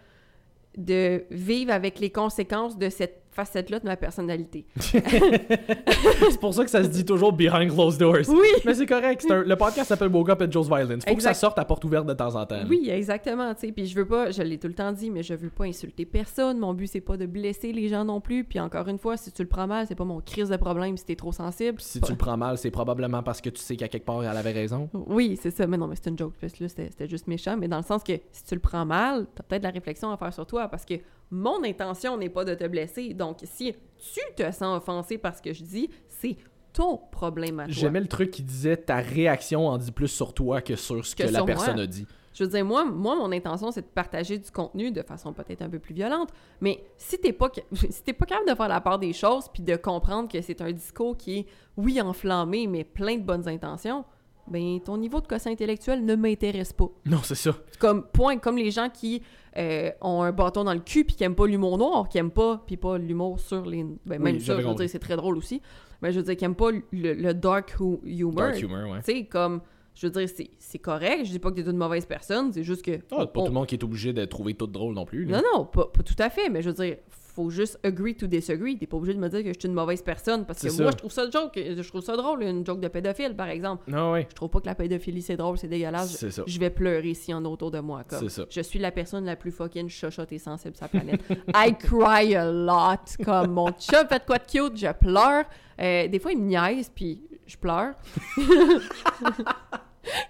de 0.78 1.26
vivre 1.32 1.72
avec 1.72 2.00
les 2.00 2.10
conséquences 2.10 2.78
de 2.78 2.90
cette 2.90 3.25
facette-là 3.36 3.80
de 3.80 3.86
ma 3.86 3.98
personnalité. 3.98 4.66
c'est 4.80 6.40
pour 6.40 6.54
ça 6.54 6.64
que 6.64 6.70
ça 6.70 6.84
se 6.84 6.90
dit 6.90 7.04
toujours 7.06 7.34
behind 7.34 7.72
closed 7.74 8.00
doors. 8.00 8.28
Oui! 8.30 8.48
Mais 8.66 8.74
c'est 8.74 8.86
correct. 8.86 9.26
un- 9.30 9.44
Le 9.44 9.56
podcast 9.56 9.90
s'appelle 9.90 10.08
Woke 10.10 10.30
Up 10.30 10.42
and 10.42 10.52
Joe's 10.52 10.68
Violence. 10.68 11.04
Faut 11.08 11.16
que 11.16 11.22
ça 11.22 11.30
Exact. 11.30 11.34
sorte 11.36 11.60
à 11.60 11.66
porte 11.66 11.84
ouverte 11.86 12.06
de 12.06 12.14
temps 12.14 12.34
en 12.36 12.46
temps. 12.46 12.62
Oui, 12.70 12.90
exactement, 12.90 13.54
tu 13.54 13.68
sais. 13.68 13.72
Puis 13.74 13.86
je 13.88 13.96
veux 13.96 14.08
pas, 14.08 14.32
je 14.32 14.42
l'ai 14.42 14.58
tout 14.58 14.68
le 14.68 14.74
temps 14.74 14.92
dit, 14.92 15.12
mais 15.12 15.22
je 15.24 15.34
veux 15.34 15.50
pas 15.50 15.66
insulter 15.66 16.06
personne. 16.06 16.58
Mon 16.60 16.74
but, 16.74 16.88
c'est 16.88 17.02
pas 17.02 17.18
de 17.18 17.26
blesser 17.26 17.72
les 17.74 17.88
gens 17.90 18.06
non 18.06 18.22
plus. 18.22 18.44
Puis 18.44 18.60
encore 18.60 18.88
une 18.88 18.98
fois, 18.98 19.18
si 19.18 19.32
tu 19.32 19.42
le 19.42 19.48
prends 19.50 19.68
mal, 19.68 19.86
c'est 19.88 19.96
pas 19.96 20.06
mon 20.06 20.22
crise 20.22 20.50
de 20.50 20.58
problème 20.58 20.96
si 20.98 21.06
t'es 21.06 21.16
trop 21.16 21.32
sensible. 21.32 21.80
Si 21.82 22.00
Pas- 22.00 22.08
tu 22.08 22.14
le 22.14 22.18
prends 22.18 22.38
mal, 22.38 22.58
c'est 22.58 22.72
probablement 22.72 23.22
parce 23.24 23.42
que 23.42 23.50
tu 23.50 23.62
sais 23.62 23.76
qu'à 23.76 23.88
quelque 23.90 24.06
part, 24.06 24.24
elle 24.24 24.38
avait 24.38 24.52
raison. 24.54 24.90
Oui, 24.94 25.38
c'est 25.42 25.52
ça. 25.52 25.68
Mais 25.68 25.78
non, 25.78 25.88
mais 25.88 25.96
c'est 26.02 26.10
une 26.10 26.18
joke. 26.18 26.34
Parce 26.40 26.54
que 26.54 26.64
là, 26.64 26.70
c'était 26.70 26.88
c'était 26.90 27.08
juste 27.10 27.28
méchant. 27.28 27.58
Mais 27.58 27.68
dans 27.68 27.78
le 27.78 27.84
sens 27.84 28.04
que 28.04 28.14
si 28.32 28.44
tu 28.46 28.56
le 28.56 28.62
prends 28.62 28.86
mal, 28.86 29.26
t'as 29.36 29.44
peut-être 29.44 29.62
de 29.64 29.68
la 29.68 29.74
réflexion 29.74 30.10
à 30.12 30.18
faire 30.18 30.34
sur 30.34 30.46
toi. 30.46 30.68
Parce 30.70 30.86
que 30.86 30.94
mon 31.32 31.64
intention 31.64 32.18
n'est 32.18 32.30
pas 32.30 32.46
de 32.46 32.54
te 32.54 32.68
blesser. 32.68 33.14
Donc, 33.14 33.38
si 33.44 33.74
tu 33.98 34.20
te 34.36 34.52
sens 34.52 34.78
offensé 34.78 35.18
par 35.18 35.36
ce 35.36 35.42
que 35.42 35.54
je 35.54 35.64
dis, 35.64 35.90
c'est 36.08 36.38
ton 36.74 36.98
problème 37.12 37.60
à 37.60 37.66
toi. 37.66 37.74
J'aimais 37.74 38.02
le 38.02 38.08
truc 38.08 38.32
qui 38.32 38.44
disait 38.44 38.78
ta 38.78 38.98
réaction 38.98 39.68
en 39.68 39.78
dit 39.78 39.92
plus 39.92 40.10
sur 40.10 40.34
toi 40.34 40.62
que 40.62 40.76
sur 40.76 41.06
ce 41.06 41.16
que, 41.16 41.24
Que 41.24 41.30
la 41.30 41.44
personne 41.44 41.76
moi. 41.76 41.84
a 41.84 41.88
dit. 41.88 42.06
Je 42.34 42.44
veux 42.44 42.50
dire, 42.50 42.66
moi, 42.66 42.84
moi 42.84 43.16
mon 43.16 43.32
intention, 43.32 43.72
c'est 43.72 43.82
de 43.82 43.88
partager 43.88 44.38
du 44.38 44.52
contenu 44.52 44.92
de 44.92 45.02
façon 45.02 45.32
peut-être 45.32 45.62
un 45.62 45.70
peu 45.70 45.80
plus 45.80 45.94
violente, 45.94 46.30
mais 46.60 46.84
si 46.98 47.18
t'es 47.18 47.32
pas, 47.32 47.50
si 47.90 48.04
t'es 48.04 48.12
pas 48.12 48.26
capable 48.26 48.50
de 48.50 48.56
faire 48.56 48.68
la 48.68 48.82
part 48.82 49.00
des 49.00 49.14
choses 49.14 49.46
puis 49.54 49.64
de 49.64 49.78
comprendre 49.78 50.30
que 50.30 50.42
c'est 50.42 50.60
un 50.60 50.72
discours 50.74 51.16
qui 51.16 51.40
est, 51.40 51.46
oui, 51.78 52.02
enflammé, 52.02 52.68
mais 52.68 52.84
plein 52.84 53.16
de 53.16 53.24
bonnes 53.24 53.48
intentions, 53.48 54.04
ben 54.48 54.80
ton 54.80 54.98
niveau 54.98 55.22
de 55.22 55.28
quotient 55.28 55.52
intellectuel 55.52 56.04
ne 56.06 56.16
m'intéresse 56.16 56.74
pas. 56.74 56.90
Non, 57.06 57.20
c'est 57.24 57.36
ça. 57.36 57.56
Comme, 57.80 58.04
point, 58.04 58.38
comme 58.38 58.58
les 58.58 58.72
gens 58.72 58.90
qui 58.90 59.22
euh, 59.58 59.90
ont 60.02 60.22
un 60.22 60.32
bâton 60.32 60.64
dans 60.64 60.74
le 60.74 60.80
cul 60.82 61.04
puis 61.06 61.16
qui 61.16 61.24
aiment 61.24 61.36
pas 61.36 61.48
l'humour 61.48 61.78
noir, 61.78 62.10
qui 62.10 62.18
aiment 62.18 62.32
pas, 62.32 62.64
puis 62.68 62.78
pas 62.78 62.98
l'humour 62.98 63.40
sur 63.40 63.66
les... 63.66 63.84
Ben, 64.06 64.22
même 64.22 64.36
Oui, 64.36 64.42
ça, 64.42 64.60
je 64.60 64.68
veux 64.68 64.74
dire, 64.76 64.90
c'est 64.90 65.00
très 65.00 65.16
drôle 65.16 65.38
aussi, 65.38 65.62
mais 66.02 66.12
je 66.12 66.20
veux 66.20 66.24
dire, 66.26 66.36
qui 66.36 66.46
aiment 66.46 66.56
pas 66.56 66.72
le, 66.72 67.14
le 67.14 67.34
dark 67.34 67.76
hu- 67.80 68.00
humor. 68.06 68.34
Dark 68.36 68.62
humor, 68.62 68.90
ouais. 68.92 69.00
Tu 69.04 69.12
sais, 69.14 69.26
comme, 69.26 69.62
je 69.96 70.08
veux 70.08 70.12
dire, 70.12 70.30
c'est- 70.30 70.52
c'est 70.60 70.80
correct. 70.80 71.26
Je 71.26 71.32
dis 71.32 71.40
pas 71.40 71.52
que 71.52 71.56
t'es 71.62 71.70
une 71.70 71.78
mauvaise 71.78 72.06
personne, 72.06 72.52
c'est 72.52 72.64
juste 72.64 72.84
que. 72.84 73.00
Ah, 73.12 73.26
pas 73.26 73.40
on- 73.40 73.44
tout 73.44 73.50
le 73.52 73.54
monde 73.54 73.66
qui 73.68 73.76
est 73.76 73.84
obligé 73.84 74.12
de 74.14 74.26
trouver 74.26 74.54
tout 74.54 74.68
drôle 74.68 74.94
non 74.94 75.06
plus. 75.06 75.24
là. 75.26 75.38
Non, 75.38 75.44
non, 75.60 75.66
pas, 75.66 75.86
pas 75.88 76.04
tout 76.04 76.16
à 76.20 76.30
fait, 76.30 76.50
mais 76.50 76.62
je 76.62 76.70
veux 76.70 76.76
dire, 76.76 76.98
faut 77.36 77.50
juste 77.50 77.78
agree 77.84 78.16
to 78.16 78.28
disagree. 78.28 78.78
T'es 78.78 78.88
pas 78.88 78.96
obligé 78.98 79.14
de 79.14 79.20
me 79.20 79.28
dire 79.28 79.44
que 79.44 79.50
je 79.50 79.60
suis 79.60 79.68
une 79.68 79.74
mauvaise 79.74 80.02
personne 80.02 80.46
parce 80.46 80.62
que 80.62 80.68
moi, 80.68 80.86
ça. 80.86 80.92
je 80.92 80.98
trouve 80.98 81.12
ça 81.12 81.30
joke. 81.30 81.52
Je 81.56 81.88
trouve 81.88 82.02
ça 82.02 82.16
drôle, 82.16 82.44
une 82.44 82.66
joke 82.66 82.80
de 82.80 82.88
pédophile, 82.88 83.36
par 83.36 83.50
exemple. 83.50 83.90
Non, 83.92 84.14
ouais. 84.14 84.26
Je 84.30 84.36
trouve 84.36 84.50
pas 84.50 84.62
que 84.62 84.68
la 84.68 84.76
pédophilie, 84.76 85.22
c'est 85.22 85.36
drôle, 85.36 85.58
c'est 85.58 85.68
dégueulasse. 85.68 86.16
C'est 86.16 86.32
ça. 86.32 86.44
Je 86.48 86.60
vais 86.60 86.70
pleurer 86.70 87.14
s'il 87.14 87.32
y 87.32 87.34
en 87.34 87.44
a 87.44 87.48
autour 87.48 87.72
de 87.72 87.80
moi. 87.80 88.04
Comme, 88.06 88.22
C'est 88.22 88.30
ça. 88.30 88.46
Je 88.50 88.62
suis 88.62 88.80
la 88.80 88.92
personne 88.92 89.26
la 89.26 89.36
plus 89.36 89.52
fucking 89.52 89.90
chochotte 89.90 90.32
et 90.32 90.40
sensible 90.40 90.76
sur 90.76 90.86
la 90.86 90.90
planète. 90.90 91.22
I 91.54 91.76
cry 91.78 92.36
a 92.36 92.50
lot. 92.50 93.24
Comme 93.24 93.52
mon 93.52 93.72
chum 93.72 94.08
fait 94.08 94.26
quoi 94.26 94.38
de 94.38 94.46
cute, 94.46 94.78
je 94.78 94.92
pleure. 94.94 95.44
Euh, 95.82 96.08
des 96.08 96.20
fois, 96.20 96.32
il 96.32 96.40
me 96.40 96.48
niaise, 96.48 96.90
puis 96.94 97.22
je 97.46 97.58
pleure. 97.58 97.96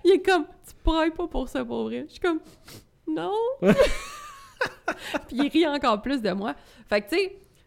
il 0.03 0.11
est 0.11 0.25
comme, 0.25 0.45
tu 0.45 0.73
brailles 0.83 1.11
pas 1.11 1.27
pour 1.27 1.47
ça, 1.49 1.63
pour 1.63 1.83
vrai. 1.83 2.05
Je 2.07 2.13
suis 2.13 2.19
comme, 2.19 2.39
non. 3.07 3.33
puis 5.27 5.37
il 5.37 5.47
rit 5.49 5.67
encore 5.67 6.01
plus 6.01 6.21
de 6.21 6.31
moi. 6.31 6.55
Fait 6.87 7.01
que, 7.01 7.09
tu 7.09 7.17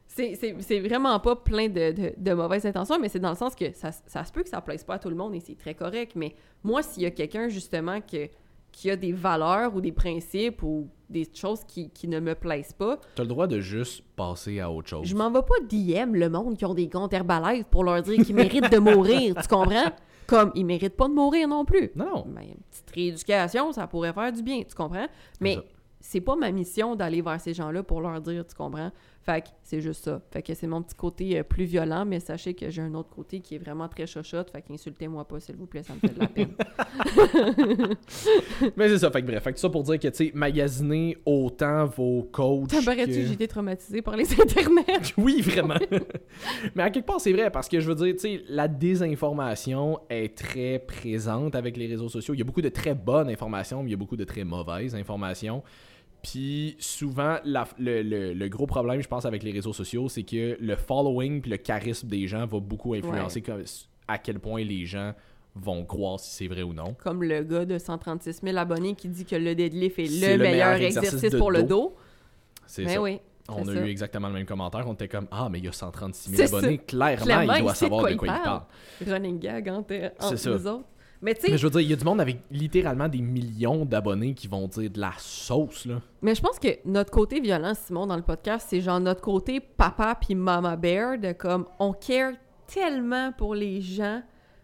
sais, 0.07 0.35
c'est- 0.61 0.81
vraiment 0.81 1.19
pas 1.21 1.37
plein 1.37 1.69
de, 1.69 1.93
de- 1.93 2.15
de 2.17 2.33
mauvaises 2.35 2.67
intentions, 2.67 2.99
mais 3.01 3.09
c'est 3.09 3.21
dans 3.21 3.31
le 3.31 3.37
sens 3.37 3.55
que 3.55 3.73
ça, 3.73 3.91
ça 3.93 4.25
se 4.25 4.33
peut 4.33 4.43
que 4.43 4.49
ça 4.49 4.61
plaise 4.61 4.83
pas 4.85 4.95
à 4.95 4.99
tout 4.99 5.09
le 5.11 5.17
monde 5.17 5.35
et 5.35 5.41
c'est 5.41 5.57
très 5.57 5.75
correct. 5.75 6.13
Mais 6.17 6.35
moi, 6.65 6.83
s'il 6.83 7.03
y 7.03 7.07
a 7.07 7.11
quelqu'un, 7.11 7.49
justement, 7.49 8.01
que, 8.01 8.29
qui 8.73 8.91
a 8.91 8.97
des 8.97 9.13
valeurs 9.13 9.75
ou 9.75 9.81
des 9.81 9.93
principes 9.93 10.63
ou 10.63 10.89
des 11.09 11.27
choses 11.33 11.65
qui, 11.65 11.89
qui 11.91 12.07
ne 12.09 12.21
me 12.21 12.35
plaisent 12.35 12.73
pas, 12.73 12.99
T'as 13.15 13.23
le 13.23 13.29
droit 13.29 13.47
de 13.47 13.61
juste 13.61 14.05
passer 14.17 14.61
à 14.61 14.71
autre 14.71 14.89
chose. 14.89 15.07
je 15.07 15.15
m'en 15.17 15.31
vais 15.31 15.41
pas 15.43 15.55
DM 15.69 16.15
le 16.15 16.29
monde 16.29 16.57
qui 16.57 16.65
ont 16.67 16.75
des 16.75 16.89
comptes 16.89 17.13
Herbalife 17.13 17.65
pour 17.67 17.83
leur 17.85 18.03
dire 18.03 18.23
qu'ils 18.25 18.35
méritent 18.35 18.71
de 18.71 18.79
mourir, 18.79 19.35
tu 19.41 19.49
comprends? 19.49 19.91
Comme 20.27 20.53
ils 20.55 20.67
méritent 20.67 20.97
pas 20.97 21.09
de 21.09 21.15
mourir 21.15 21.49
non 21.49 21.65
plus. 21.65 21.91
Non. 21.97 22.25
Ben, 22.27 22.43
une 22.43 22.57
petite 22.71 22.91
rééducation, 22.95 23.73
ça 23.73 23.87
pourrait 23.87 24.13
faire 24.13 24.31
du 24.33 24.43
bien, 24.43 24.63
tu 24.69 24.75
comprends? 24.75 25.07
Mais. 25.41 25.57
C'est 26.01 26.21
pas 26.21 26.37
ma 26.37 26.51
mission 26.51 26.95
d'aller 26.97 27.23
vers 27.23 27.41
ces 27.41 27.55
gens-là 27.55 27.83
pour 27.83 28.01
leur 28.01 28.21
dire, 28.21 28.47
tu 28.47 28.55
comprends? 28.55 28.93
Fait 29.29 29.43
que 29.43 29.49
c'est 29.63 29.83
juste 29.83 30.05
ça. 30.05 30.23
Fait 30.31 30.41
que 30.41 30.55
c'est 30.55 30.67
mon 30.67 30.81
petit 30.83 30.95
côté 30.95 31.39
euh, 31.39 31.43
plus 31.43 31.65
violent, 31.65 32.07
mais 32.07 32.19
sachez 32.19 32.55
que 32.55 32.71
j'ai 32.71 32.81
un 32.81 32.95
autre 32.95 33.11
côté 33.11 33.41
qui 33.41 33.57
est 33.57 33.59
vraiment 33.59 33.87
très 33.87 34.07
chochotte. 34.07 34.51
Fait 34.51 34.63
qu'insultez-moi 34.63 35.27
pas, 35.29 35.39
s'il 35.39 35.57
vous 35.57 35.67
plaît, 35.67 35.83
ça 35.83 35.93
me 35.93 35.99
fait 36.01 36.15
de 36.15 36.19
la 36.21 36.29
peine. 36.29 36.55
Mais 38.77 38.89
c'est 38.89 38.99
ça. 38.99 39.11
Fait 39.11 39.21
que 39.23 39.27
bref. 39.27 39.43
Fait 39.43 39.53
que 39.53 39.59
ça 39.61 39.69
pour 39.69 39.83
dire 39.83 39.99
que, 39.99 40.09
tu 40.09 40.15
sais, 40.15 40.33
magasiner 40.35 41.17
autant 41.27 41.85
vos 41.87 42.23
coachs. 42.33 42.69
T'apparaît-tu 42.69 43.11
que- 43.13 43.17
que 43.17 43.27
j'ai 43.27 43.33
été 43.35 43.49
traumatisée 43.49 44.03
par 44.03 44.17
les 44.17 44.33
internets? 44.41 45.13
Oui, 45.17 45.41
vraiment. 45.43 45.75
Mais 46.75 46.83
à 46.85 46.91
quelque 46.91 47.07
part, 47.07 47.21
c'est 47.21 47.33
vrai, 47.33 47.51
parce 47.51 47.69
que 47.69 47.81
je 47.81 47.89
veux 47.89 47.95
dire, 47.95 48.15
tu 48.15 48.21
sais, 48.21 48.43
la 48.49 48.67
désinformation 48.69 49.99
est 50.09 50.37
très 50.37 50.79
présente 50.79 51.55
avec 51.55 51.77
les 51.77 51.87
réseaux 51.87 52.09
sociaux. 52.09 52.35
Il 52.35 52.39
y 52.39 52.43
a 52.43 52.45
beaucoup 52.47 52.63
de 52.63 52.69
très 52.69 52.95
bonnes 52.95 53.29
informations, 53.29 53.83
mais 53.83 53.89
il 53.91 53.93
y 53.93 53.95
a 53.95 53.99
beaucoup 53.99 54.17
de 54.17 54.25
très 54.25 54.45
mauvaises 54.45 54.95
informations. 54.95 55.63
Puis 56.31 56.77
souvent, 56.79 57.39
la- 57.45 57.67
le, 57.79 58.03
le- 58.03 58.33
le 58.35 58.49
gros 58.49 58.67
problème, 58.67 59.01
je 59.01 59.09
pense, 59.09 59.25
avec 59.25 59.43
les 59.43 59.51
réseaux 59.53 59.73
sociaux, 59.73 60.09
c'est 60.09 60.25
que 60.25 60.57
le 60.61 60.77
following 60.77 61.41
puis 61.41 61.51
le 61.51 61.57
charisme 61.57 62.09
des 62.09 62.27
gens 62.27 62.47
va 62.47 62.61
beaucoup 62.61 62.95
influencer 62.95 63.43
à 64.07 64.19
quel 64.19 64.39
point 64.39 64.63
les 64.65 64.85
gens 64.87 65.15
vont 65.55 65.85
croire 65.85 66.21
si 66.21 66.31
c'est 66.35 66.47
vrai 66.47 66.63
ou 66.63 66.73
non. 66.73 66.95
Comme 67.03 67.23
le 67.23 67.43
gars 67.43 67.65
de 67.65 67.79
136 67.79 68.41
000 68.45 68.57
abonnés 68.57 68.95
qui 68.95 69.09
dit 69.09 69.25
que 69.25 69.37
le 69.37 69.55
deadlift 69.55 69.99
est 69.99 70.37
le, 70.37 70.39
meilleur, 70.39 70.75
exercice, 70.75 71.35
pour 71.37 71.51
le 71.51 71.63
dos. 71.63 71.97
C'est 72.67 72.85
Mais 72.85 72.95
ça. 72.95 73.03
oui. 73.03 73.21
On 73.51 73.67
a 73.67 73.75
ça. 73.75 73.81
eu 73.87 73.89
exactement 73.89 74.29
le 74.29 74.35
même 74.35 74.45
commentaire. 74.47 74.85
On 74.87 74.93
était 74.93 75.09
comme 75.09 75.27
Ah, 75.31 75.49
mais 75.51 75.59
il 75.59 75.65
y 75.65 75.69
a 75.69 75.73
136 75.73 76.31
C'est 76.37 76.47
000 76.49 76.59
abonnés. 76.59 76.79
Clairement, 76.79 77.25
Clairement, 77.25 77.55
il 77.55 77.63
doit 77.63 77.73
il 77.73 77.77
sait 77.77 77.87
de 77.87 77.91
savoir 77.91 78.01
quoi 78.03 78.11
de 78.13 78.17
quoi 78.17 78.29
il 78.29 78.43
parle. 78.43 78.63
Running 79.07 79.39
gag 79.39 79.69
entre, 79.71 80.13
entre 80.21 80.49
nous 80.51 80.67
autres. 80.67 80.85
Mais 81.21 81.35
tu 81.35 81.41
sais, 81.43 81.51
Mais 81.51 81.59
je 81.59 81.67
veux 81.67 81.71
dire, 81.71 81.81
il 81.81 81.91
y 81.91 81.93
a 81.93 81.97
du 81.97 82.05
monde 82.05 82.21
avec 82.21 82.39
littéralement 82.51 83.09
des 83.09 83.21
millions 83.21 83.85
d'abonnés 83.85 84.35
qui 84.35 84.47
vont 84.47 84.69
dire 84.69 84.89
de 84.91 85.01
la 85.01 85.13
sauce, 85.19 85.85
là. 85.87 86.01
Mais 86.23 86.35
je 86.35 86.41
pense 86.41 86.59
que 86.59 86.69
notre 86.85 87.11
côté 87.11 87.41
violent, 87.41 87.75
Simon, 87.75 88.07
dans 88.07 88.17
le 88.17 88.23
podcast, 88.23 88.67
c'est 88.71 88.81
genre 88.81 89.01
notre 89.01 89.21
côté 89.21 89.59
papa 89.61 90.15
puis 90.21 90.35
mama 90.37 90.77
bear, 90.77 91.19
de 91.19 91.33
comme 91.33 91.67
on 91.81 91.93
care 91.93 92.33
tellement 92.67 93.33
pour 93.33 93.55
les 93.55 93.81
gens, 93.81 94.23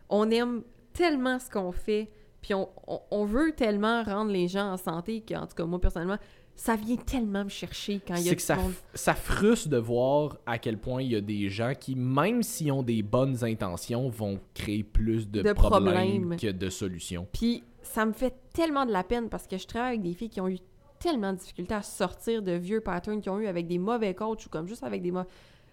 on 0.09 0.30
aime 0.30 0.62
tellement 0.92 1.38
ce 1.40 1.50
qu'on 1.50 1.72
fait, 1.72 2.11
puis 2.40 2.55
on, 2.55 2.68
on- 2.86 3.00
on 3.11 3.24
veut 3.24 3.52
tellement 3.52 4.02
rendre 4.05 4.30
les 4.30 4.46
gens 4.46 4.72
en 4.72 4.76
santé 4.76 5.24
qu'en 5.26 5.46
tout 5.46 5.55
cas, 5.57 5.64
moi 5.64 5.80
personnellement, 5.80 6.18
ça 6.57 6.76
vient 6.76 6.96
tellement 6.96 7.44
me 7.44 7.48
chercher 7.48 8.00
quand 8.07 8.14
il 8.14 8.22
y 8.22 8.28
a 8.28 8.30
C'est 8.30 8.30
du 8.30 8.36
que 8.36 8.42
ça, 8.42 8.57
monde. 8.57 8.72
ça 8.94 9.14
frustre 9.14 9.68
de 9.68 9.76
voir 9.76 10.38
à 10.46 10.59
quel 10.59 10.78
point 10.78 11.02
il 11.02 11.11
y 11.12 11.16
a 11.16 11.20
des 11.20 11.48
gens 11.48 11.72
qui, 11.78 11.96
même 11.96 12.42
s'ils 12.42 12.70
ont 12.72 12.82
des 12.82 13.02
bonnes 13.02 13.44
intentions, 13.44 14.09
vont 14.09 14.38
créer 14.55 14.84
plus 14.84 15.28
de, 15.28 15.42
De 15.42 15.52
problèmes, 15.52 16.20
problèmes. 16.22 16.36
que 16.40 16.52
de 16.52 16.70
solutions. 16.70 17.26
Puis 17.32 17.64
ça 17.82 18.07
me 18.07 18.12
fait 18.12 18.34
tellement 18.52 18.86
de 18.86 18.92
la 18.92 19.02
peine 19.05 19.28
parce 19.28 19.46
que 19.46 19.59
je 19.59 19.66
travaille 19.66 19.90
avec 19.98 20.02
des 20.02 20.14
filles 20.14 20.30
qui 20.30 20.40
ont 20.40 20.48
eu 20.48 20.59
tellement 21.00 21.32
de 21.32 21.38
difficultés 21.38 21.74
à 21.74 21.82
sortir 21.82 22.40
de 22.42 22.52
vieux 22.52 22.80
patterns 22.80 23.20
qu'ils 23.20 23.32
ont 23.32 23.40
eu 23.40 23.46
avec 23.46 23.66
des 23.66 23.78
mauvais 23.78 24.14
coachs 24.14 24.46
ou 24.46 24.48
comme 24.48 24.66
juste 24.68 24.84
avec 24.84 25.02
des 25.02 25.11
mauvais... 25.11 25.28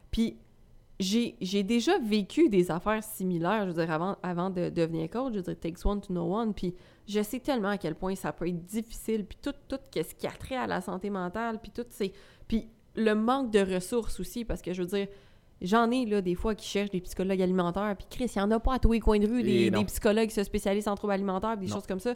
Puis 0.10 0.36
j'ai 1.00 1.64
déjà 1.64 1.98
vécu 2.00 2.50
des 2.50 2.70
affaires 2.70 3.04
similaires, 3.04 3.62
je 3.64 3.72
veux 3.72 3.84
dire, 3.86 3.92
avant, 3.92 4.18
avant 4.22 4.50
de 4.50 4.70
devenir 4.70 5.10
coach, 5.10 5.34
je 5.34 5.38
veux 5.38 5.44
dire, 5.44 5.60
takes 5.60 5.84
one 5.86 6.00
to 6.02 6.08
know 6.14 6.36
one, 6.36 6.54
puis 6.54 6.76
je 7.08 7.22
sais 7.22 7.40
tellement 7.40 7.70
à 7.70 7.78
quel 7.78 7.96
point 7.96 8.16
ça 8.16 8.32
peut 8.32 8.48
être 8.48 8.66
difficile, 8.66 9.26
puis 9.26 9.38
tout, 9.42 9.54
tout 9.68 9.80
ce 9.94 10.16
qui 10.16 10.28
a 10.28 10.32
trait 10.32 10.56
à 10.56 10.68
la 10.68 10.82
santé 10.82 11.10
mentale, 11.10 11.60
puis 11.62 11.72
tout 11.72 11.86
c'est... 11.90 12.12
Puis 12.48 12.70
le 12.96 13.14
manque 13.14 13.52
de 13.52 13.60
ressources 13.60 14.20
aussi, 14.20 14.44
parce 14.46 14.62
que 14.62 14.74
je 14.74 14.82
veux 14.84 14.88
dire, 14.88 15.08
j'en 15.62 15.90
ai 15.92 16.06
là 16.06 16.22
des 16.22 16.36
fois 16.36 16.56
qui 16.56 16.68
cherchent 16.68 16.92
des 16.92 17.02
psychologues 17.02 17.42
alimentaires, 17.42 17.96
puis 17.98 18.08
Chris, 18.10 18.32
il 18.36 18.40
n'y 18.40 18.44
en 18.44 18.52
a 18.52 18.60
pas 18.60 18.76
à 18.76 18.80
tous 18.80 18.92
les 18.92 19.00
coins 19.00 19.20
de 19.20 19.28
rue, 19.28 19.40
Et 19.42 19.70
des, 19.70 19.72
des 19.72 19.86
psychologues 19.86 20.28
qui 20.30 20.36
se 20.36 20.44
spécialisent 20.44 20.88
en 20.88 20.96
troubles 20.96 21.14
alimentaires, 21.14 21.58
des 21.58 21.68
Non. 21.68 21.76
choses 21.76 21.88
comme 21.88 22.00
ça. 22.00 22.16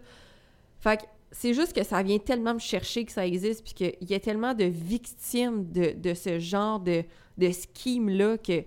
Fait 0.80 0.98
que 0.98 1.04
c'est 1.32 1.54
juste 1.54 1.74
que 1.74 1.84
ça 1.84 2.02
vient 2.04 2.20
tellement 2.20 2.54
me 2.54 2.60
chercher 2.60 3.06
que 3.06 3.12
ça 3.12 3.26
existe, 3.26 3.64
puis 3.64 3.74
qu'il 3.74 4.10
y 4.10 4.14
a 4.14 4.20
tellement 4.20 4.54
de 4.54 4.66
victimes 4.66 5.72
de, 5.72 5.94
de 5.98 6.14
ce 6.14 6.40
genre 6.40 6.80
de, 6.80 7.04
de 7.38 7.50
scheme-là 7.52 8.38
que, 8.38 8.64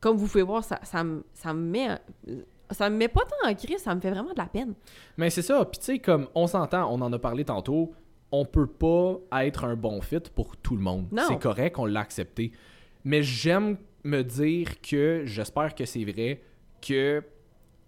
comme 0.00 0.16
vous 0.16 0.26
pouvez 0.26 0.42
voir, 0.42 0.64
ça, 0.64 0.80
ça, 0.82 1.04
me, 1.04 1.24
ça 1.34 1.52
me 1.54 1.60
met... 1.60 1.98
Ça 2.72 2.88
me 2.90 2.96
met 2.96 3.08
pas 3.08 3.22
tant 3.22 3.48
en 3.48 3.54
crise, 3.54 3.78
ça 3.78 3.94
me 3.94 4.00
fait 4.00 4.10
vraiment 4.10 4.32
de 4.32 4.38
la 4.38 4.46
peine. 4.46 4.74
Mais 5.16 5.30
c'est 5.30 5.42
ça. 5.42 5.64
Puis 5.64 5.78
tu 5.78 5.84
sais, 5.84 5.98
comme 5.98 6.28
on 6.34 6.46
s'entend, 6.46 6.92
on 6.92 7.00
en 7.00 7.12
a 7.12 7.18
parlé 7.18 7.44
tantôt, 7.44 7.92
on 8.32 8.44
peut 8.44 8.66
pas 8.66 9.18
être 9.42 9.64
un 9.64 9.76
bon 9.76 10.00
fit 10.00 10.20
pour 10.34 10.56
tout 10.56 10.76
le 10.76 10.82
monde. 10.82 11.06
Non. 11.10 11.24
C'est 11.28 11.38
correct, 11.38 11.78
on 11.78 11.86
l'a 11.86 12.00
accepté. 12.00 12.52
Mais 13.04 13.22
j'aime 13.22 13.76
me 14.04 14.22
dire 14.22 14.80
que, 14.80 15.22
j'espère 15.24 15.74
que 15.74 15.84
c'est 15.84 16.04
vrai, 16.04 16.42
que 16.80 17.22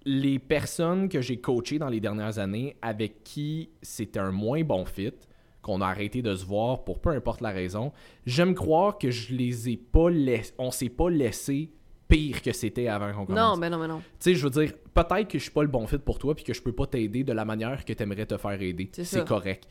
les 0.04 0.38
personnes 0.38 1.08
que 1.08 1.20
j'ai 1.20 1.40
coachées 1.40 1.78
dans 1.78 1.88
les 1.88 2.00
dernières 2.00 2.38
années 2.38 2.76
avec 2.82 3.22
qui 3.24 3.70
c'était 3.82 4.18
un 4.18 4.32
moins 4.32 4.62
bon 4.62 4.84
fit, 4.84 5.14
qu'on 5.62 5.80
a 5.80 5.86
arrêté 5.86 6.22
de 6.22 6.34
se 6.34 6.44
voir 6.44 6.82
pour 6.82 7.00
peu 7.00 7.10
importe 7.10 7.40
la 7.40 7.50
raison, 7.50 7.92
j'aime 8.26 8.54
croire 8.54 8.98
que 8.98 9.10
je 9.10 9.32
les 9.34 9.68
ai 9.68 9.76
pas 9.76 10.10
laissés, 10.10 10.52
on 10.58 10.72
s'est 10.72 10.88
pas 10.88 11.08
laissé 11.08 11.70
pire 12.12 12.42
que 12.42 12.52
c'était 12.52 12.88
avant 12.88 13.12
qu'on 13.12 13.26
commence. 13.26 13.40
Non, 13.40 13.56
mais 13.56 13.70
non, 13.70 13.78
mais 13.78 13.88
non. 13.88 13.98
Tu 13.98 14.04
sais, 14.20 14.34
je 14.34 14.44
veux 14.44 14.50
dire, 14.50 14.72
peut-être 14.94 15.28
que 15.28 15.38
je 15.38 15.42
suis 15.44 15.50
pas 15.52 15.62
le 15.62 15.68
bon 15.68 15.86
fit 15.86 15.98
pour 15.98 16.18
toi 16.18 16.34
puis 16.34 16.44
que 16.44 16.52
je 16.52 16.60
peux 16.62 16.72
pas 16.72 16.86
t'aider 16.86 17.24
de 17.24 17.32
la 17.32 17.44
manière 17.44 17.84
que 17.84 17.92
t'aimerais 17.92 18.26
te 18.26 18.36
faire 18.36 18.60
aider. 18.60 18.90
C'est 18.92 19.26
correct. 19.26 19.66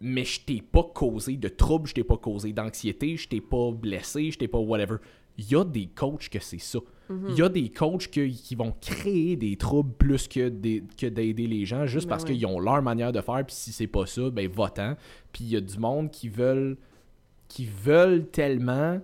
Mais 0.00 0.24
je 0.24 0.40
t'ai 0.40 0.60
pas 0.60 0.82
causé 0.94 1.36
de 1.36 1.48
troubles, 1.48 1.88
je 1.88 1.94
t'ai 1.94 2.04
pas 2.04 2.16
causé 2.16 2.52
d'anxiété, 2.52 3.16
je 3.16 3.28
t'ai 3.28 3.40
pas 3.40 3.70
blessé, 3.72 4.30
je 4.30 4.38
t'ai 4.38 4.48
pas 4.48 4.58
whatever. 4.58 4.96
Il 5.38 5.50
y 5.50 5.56
a 5.56 5.64
des 5.64 5.86
coachs 5.86 6.28
que 6.28 6.38
c'est 6.40 6.58
ça. 6.60 6.78
Mhm. 7.08 7.26
Il 7.30 7.34
y 7.38 7.42
a 7.42 7.48
des 7.48 7.68
coachs 7.70 8.10
que- 8.10 8.26
qui 8.28 8.54
vont 8.54 8.72
créer 8.80 9.36
des 9.36 9.56
troubles 9.56 9.92
plus 9.94 10.28
que 10.28 10.48
d'aider 10.48 11.46
les 11.46 11.64
gens 11.64 11.86
juste 11.86 12.06
Ben 12.06 12.10
parce 12.10 12.24
ouais. 12.24 12.32
qu'ils 12.34 12.46
ont 12.46 12.58
leur 12.60 12.82
manière 12.82 13.12
de 13.12 13.20
faire 13.20 13.44
puis 13.44 13.54
si 13.54 13.72
c'est 13.72 13.86
pas 13.86 14.06
ça, 14.06 14.30
ben 14.30 14.48
votant. 14.48 14.96
Puis 15.32 15.44
il 15.44 15.50
y 15.50 15.56
a 15.56 15.60
du 15.60 15.78
monde 15.78 16.10
qui 16.10 16.28
veulent 16.28 16.76
qui 17.48 17.66
veulent 17.66 18.26
tellement 18.30 19.00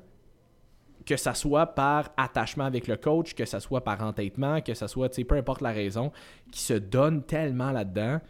que 1.11 1.17
ça 1.17 1.35
soit 1.35 1.67
par 1.67 2.11
attachement 2.17 2.65
avec 2.65 2.87
le 2.87 2.97
coach, 2.97 3.35
que 3.35 3.45
ça 3.45 3.59
soit 3.59 3.83
par 3.83 4.01
entêtement, 4.03 4.61
que 4.61 4.75
ça 4.75 4.87
soit, 4.87 5.09
tu 5.09 5.17
sais, 5.17 5.25
peu 5.25 5.35
importe 5.35 5.61
la 5.61 5.73
raison, 5.73 6.13
qui 6.53 6.61
se 6.61 6.75
donnent 6.75 7.25
tellement 7.25 7.73
là-dedans 7.73 8.21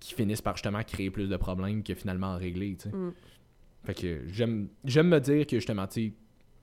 qui 0.00 0.14
finissent 0.14 0.40
par 0.40 0.56
justement 0.56 0.82
créer 0.82 1.10
plus 1.10 1.28
de 1.28 1.36
problèmes 1.36 1.82
que 1.82 1.94
finalement 1.94 2.28
en 2.28 2.38
régler, 2.38 2.74
tu 2.76 2.88
sais. 2.88 2.96
Mm. 2.96 3.12
Fait 3.84 3.94
que 3.94 4.22
j'aime 4.28 4.68
me 5.08 5.18
dire 5.18 5.46
que 5.46 5.56
justement, 5.56 5.86
tu 5.86 6.08
sais, 6.08 6.12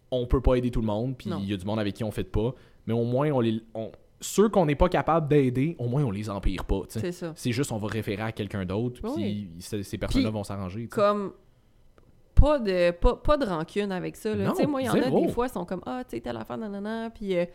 on 0.10 0.26
peut 0.26 0.42
pas 0.42 0.56
aider 0.56 0.72
tout 0.72 0.82
le 0.82 0.88
monde, 0.88 1.16
puis 1.16 1.30
il 1.40 1.50
y 1.50 1.54
a 1.54 1.58
du 1.58 1.66
monde 1.66 1.80
avec 1.80 1.94
qui 1.94 2.04
on 2.04 2.12
fait 2.12 2.24
pas, 2.24 2.54
mais 2.88 2.94
au 2.94 3.04
moins 3.04 3.30
on 3.32 3.40
les 3.42 3.62
on- 3.76 3.92
ceux 4.22 4.50
qu'on 4.50 4.66
n'est 4.66 4.76
pas 4.76 4.90
capable 4.90 5.30
d'aider, 5.30 5.76
au 5.78 5.88
moins 5.88 6.04
on 6.04 6.12
les 6.12 6.30
empire 6.32 6.66
pas, 6.66 6.82
tu 6.90 6.94
sais. 6.94 7.00
C'est 7.00 7.12
ça. 7.12 7.34
C'est 7.36 7.52
juste 7.52 7.72
on 7.72 7.78
va 7.78 7.88
référer 7.88 8.24
à 8.24 8.32
quelqu'un 8.32 8.66
d'autre, 8.66 9.02
puis 9.16 9.52
ces 9.60 9.84
ces 9.84 9.98
personnes-là 10.00 10.32
vont 10.32 10.44
s'arranger. 10.44 10.88
Comme 10.88 11.34
pas 12.36 12.60
de 12.60 12.92
pas, 12.92 13.16
pas 13.16 13.38
de 13.38 13.46
rancune 13.46 13.92
avec 13.92 14.16
ça 14.16 14.34
là. 14.34 14.46
Non, 14.46 14.52
Tu 14.52 14.58
sais 14.62 14.68
moi 14.68 14.82
il 14.82 14.86
y 14.86 14.90
en 14.90 14.94
a 14.94 15.10
des 15.10 15.28
fois 15.28 15.48
ils 15.48 15.52
sont 15.54 15.66
comme 15.66 15.82
ah 15.86 16.04
tu 16.08 16.16
sais 16.16 16.22
telle 16.22 16.38
affaire 16.38 16.58
nanana 16.58 17.10
puis 17.10 17.36
euh, 17.38 17.46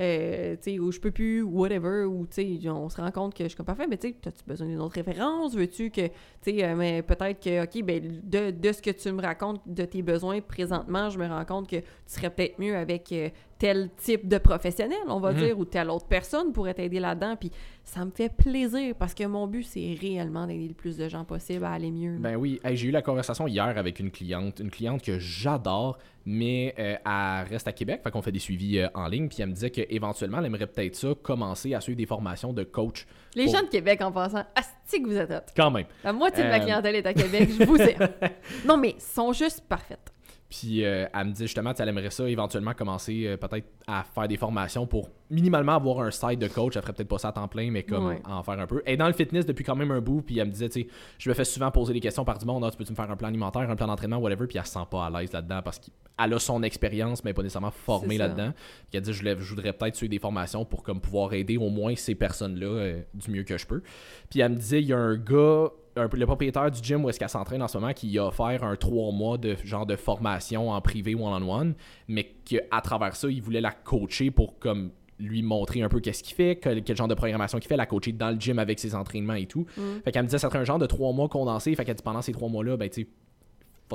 euh, 0.00 0.56
tu 0.56 0.72
sais 0.72 0.78
ou 0.78 0.90
je 0.92 0.98
peux 0.98 1.10
plus 1.10 1.42
whatever 1.42 2.04
ou 2.04 2.26
tu 2.26 2.58
sais 2.60 2.68
on 2.70 2.88
se 2.88 3.00
rend 3.00 3.10
compte 3.10 3.34
que 3.34 3.44
je 3.44 3.48
suis 3.48 3.56
comme 3.56 3.66
parfait 3.66 3.86
mais 3.86 3.98
tu 3.98 4.08
sais 4.08 4.16
as-tu 4.26 4.44
besoin 4.46 4.66
d'une 4.66 4.80
autre 4.80 4.94
référence? 4.94 5.54
Veux-tu 5.54 5.90
que 5.90 6.06
tu 6.06 6.12
sais 6.42 6.64
euh, 6.64 6.74
mais 6.74 7.02
peut-être 7.02 7.38
que 7.42 7.64
OK 7.64 7.84
ben 7.84 8.20
de, 8.24 8.50
de 8.50 8.72
ce 8.72 8.80
que 8.80 8.90
tu 8.90 9.12
me 9.12 9.20
racontes 9.20 9.60
de 9.66 9.84
tes 9.84 10.00
besoins 10.02 10.40
présentement 10.40 11.10
je 11.10 11.18
me 11.18 11.26
rends 11.26 11.44
compte 11.44 11.68
que 11.68 11.76
tu 11.76 11.84
serais 12.06 12.30
peut-être 12.30 12.58
mieux 12.58 12.76
avec 12.76 13.12
euh, 13.12 13.28
tel 13.60 13.90
type 13.98 14.26
de 14.26 14.38
professionnel 14.38 14.98
on 15.06 15.20
va 15.20 15.30
Mhm. 15.32 15.38
dire 15.38 15.58
ou 15.58 15.64
telle 15.64 15.90
autre 15.90 16.06
personne 16.06 16.50
pourrait 16.52 16.74
t'aider 16.74 16.98
là-dedans 16.98 17.36
puis 17.36 17.52
ça 17.84 18.04
me 18.04 18.10
fait 18.10 18.32
plaisir 18.34 18.94
parce 18.98 19.14
que 19.14 19.24
mon 19.24 19.46
but 19.46 19.62
c'est 19.62 19.96
réellement 20.00 20.46
d'aider 20.46 20.66
le 20.68 20.74
plus 20.74 20.96
de 20.96 21.08
gens 21.08 21.24
possible 21.24 21.64
à 21.64 21.72
aller 21.72 21.90
mieux. 21.90 22.16
Ben 22.18 22.36
oui, 22.36 22.58
Hey, 22.64 22.76
j'ai 22.76 22.88
eu 22.88 22.90
la 22.90 23.02
conversation 23.02 23.46
hier 23.46 23.64
avec 23.76 24.00
une 24.00 24.10
cliente, 24.10 24.60
une 24.60 24.70
cliente 24.70 25.02
que 25.02 25.18
j'adore, 25.18 25.98
mais 26.24 26.74
euh, 26.78 26.96
elle 27.04 27.48
reste 27.48 27.66
à 27.68 27.72
Québec, 27.72 28.00
fait 28.02 28.10
qu'on 28.10 28.22
fait 28.22 28.32
des 28.32 28.38
suivis 28.38 28.78
euh, 28.78 28.88
en 28.94 29.08
ligne, 29.08 29.28
puis 29.28 29.38
elle 29.40 29.48
me 29.48 29.54
disait 29.54 29.70
qu'éventuellement, 29.70 30.38
elle 30.38 30.46
aimerait 30.46 30.66
peut-être 30.66 30.94
ça, 30.94 31.08
commencer 31.22 31.74
à 31.74 31.80
suivre 31.80 31.96
des 31.98 32.06
formations 32.06 32.52
de 32.52 32.62
coach. 32.62 33.06
Les 33.34 33.44
Pour- 33.44 33.54
gens 33.54 33.62
de 33.62 33.68
Québec 33.68 34.00
en 34.02 34.12
passant, 34.12 34.44
asti 34.54 35.02
que 35.02 35.08
vous 35.08 35.16
êtes 35.16 35.30
hot. 35.30 35.52
Quand 35.56 35.70
même. 35.70 35.86
La 36.04 36.12
moitié 36.12 36.44
de 36.44 36.48
ma 36.48 36.56
Euh, 36.56 36.60
clientèle 36.60 36.94
est 36.96 37.06
à 37.06 37.14
Québec, 37.14 37.48
je 37.58 37.64
vous 37.64 37.76
aime. 37.76 38.08
non, 38.66 38.76
mais 38.76 38.94
ils 38.96 39.00
sont 39.02 39.32
juste 39.32 39.62
parfaites. 39.68 40.12
Puis 40.50 40.84
euh, 40.84 41.06
elle 41.14 41.28
me 41.28 41.32
dit 41.32 41.44
justement, 41.44 41.72
elle 41.78 41.88
aimerait 41.88 42.10
ça 42.10 42.28
éventuellement 42.28 42.74
commencer 42.74 43.24
euh, 43.26 43.36
peut-être 43.36 43.68
à 43.86 44.02
faire 44.02 44.26
des 44.26 44.36
formations 44.36 44.84
pour 44.84 45.08
minimalement 45.30 45.76
avoir 45.76 46.00
un 46.00 46.10
site 46.10 46.40
de 46.40 46.48
coach. 46.48 46.74
Elle 46.76 46.82
ferait 46.82 46.92
peut-être 46.92 47.08
pas 47.08 47.18
ça 47.18 47.28
à 47.28 47.32
temps 47.32 47.46
plein, 47.46 47.70
mais 47.70 47.84
comme 47.84 48.06
Ouais. 48.06 48.20
en 48.24 48.42
faire 48.42 48.58
un 48.58 48.66
peu. 48.66 48.82
Elle 48.84 48.94
est 48.94 48.96
dans 48.96 49.06
le 49.06 49.12
fitness 49.12 49.46
depuis 49.46 49.62
quand 49.64 49.76
même 49.76 49.92
un 49.92 50.00
bout, 50.00 50.22
puis 50.22 50.38
elle 50.40 50.48
me 50.48 50.52
disait, 50.52 50.68
tu 50.68 50.82
sais, 50.82 50.88
je 51.18 51.28
me 51.28 51.34
fais 51.34 51.44
souvent 51.44 51.70
poser 51.70 51.92
des 51.92 52.00
questions 52.00 52.24
par 52.24 52.36
du 52.36 52.44
monde, 52.46 52.64
Ah, 52.66 52.70
tu 52.72 52.76
peux-tu 52.76 52.90
me 52.90 52.96
faire 52.96 53.08
un 53.10 53.16
plan 53.16 53.28
alimentaire, 53.28 53.70
un 53.70 53.76
plan 53.76 53.86
d'entraînement, 53.86 54.16
whatever, 54.18 54.46
puis 54.48 54.58
elle 54.58 54.66
se 54.66 54.72
sent 54.72 54.86
pas 54.90 55.06
à 55.06 55.10
l'aise 55.10 55.32
là-dedans 55.32 55.60
parce 55.62 55.78
qu'elle 55.78 56.34
a 56.34 56.38
son 56.40 56.62
expérience, 56.64 57.22
mais 57.22 57.32
pas 57.32 57.42
nécessairement 57.42 57.70
formée 57.70 58.18
là-dedans. 58.18 58.52
Puis 58.90 58.94
elle 58.94 59.02
dit, 59.02 59.12
je, 59.12 59.22
je 59.24 59.50
voudrais 59.54 59.72
peut-être 59.72 59.94
suivre 59.94 60.10
des 60.10 60.18
formations 60.18 60.64
pour 60.64 60.82
comme 60.82 61.00
pouvoir 61.00 61.32
aider 61.32 61.56
au 61.58 61.68
moins 61.70 61.94
ces 61.94 62.16
personnes-là 62.16 62.66
euh, 62.66 63.00
du 63.14 63.30
mieux 63.30 63.44
que 63.44 63.56
je 63.56 63.66
peux. 63.66 63.82
Puis 64.28 64.40
elle 64.40 64.50
me 64.50 64.56
disait, 64.56 64.80
il 64.82 64.88
y 64.88 64.92
a 64.92 64.98
un 64.98 65.16
gars, 65.16 65.68
le 65.96 66.26
propriétaire 66.26 66.70
du 66.70 66.82
gym 66.82 67.04
où 67.04 67.08
est-ce 67.08 67.18
qu'elle 67.18 67.28
s'entraîne 67.28 67.62
en 67.62 67.68
ce 67.68 67.78
moment, 67.78 67.92
qui 67.92 68.18
a 68.18 68.26
offert 68.26 68.64
un 68.64 68.76
trois 68.76 69.12
mois 69.12 69.38
de 69.38 69.56
genre 69.64 69.86
de 69.86 69.96
formation 69.96 70.70
en 70.70 70.80
privé 70.80 71.14
one-on-one, 71.14 71.74
mais 72.08 72.32
qu'à 72.44 72.80
travers 72.80 73.16
ça, 73.16 73.28
il 73.28 73.42
voulait 73.42 73.60
la 73.60 73.72
coacher 73.72 74.30
pour 74.30 74.58
comme 74.58 74.90
lui 75.18 75.42
montrer 75.42 75.82
un 75.82 75.88
peu 75.88 76.00
qu'est-ce 76.00 76.22
qu'il 76.22 76.34
fait, 76.34 76.56
quel, 76.56 76.82
quel 76.82 76.96
genre 76.96 77.08
de 77.08 77.14
programmation 77.14 77.58
qu'il 77.58 77.68
fait, 77.68 77.76
la 77.76 77.86
coacher 77.86 78.12
dans 78.12 78.30
le 78.30 78.40
gym 78.40 78.58
avec 78.58 78.78
ses 78.78 78.94
entraînements 78.94 79.34
et 79.34 79.46
tout. 79.46 79.66
Mm. 79.76 79.82
Fait 80.04 80.12
qu'elle 80.12 80.22
me 80.22 80.28
disait, 80.28 80.38
ça 80.38 80.48
serait 80.48 80.58
un 80.58 80.64
genre 80.64 80.78
de 80.78 80.86
trois 80.86 81.12
mois 81.12 81.28
condensé. 81.28 81.74
Fait 81.74 81.84
qu'elle 81.84 81.94
dit, 81.94 82.02
pendant 82.02 82.22
ces 82.22 82.32
trois 82.32 82.48
mois-là, 82.48 82.76
ben, 82.76 82.88
tu 82.88 83.06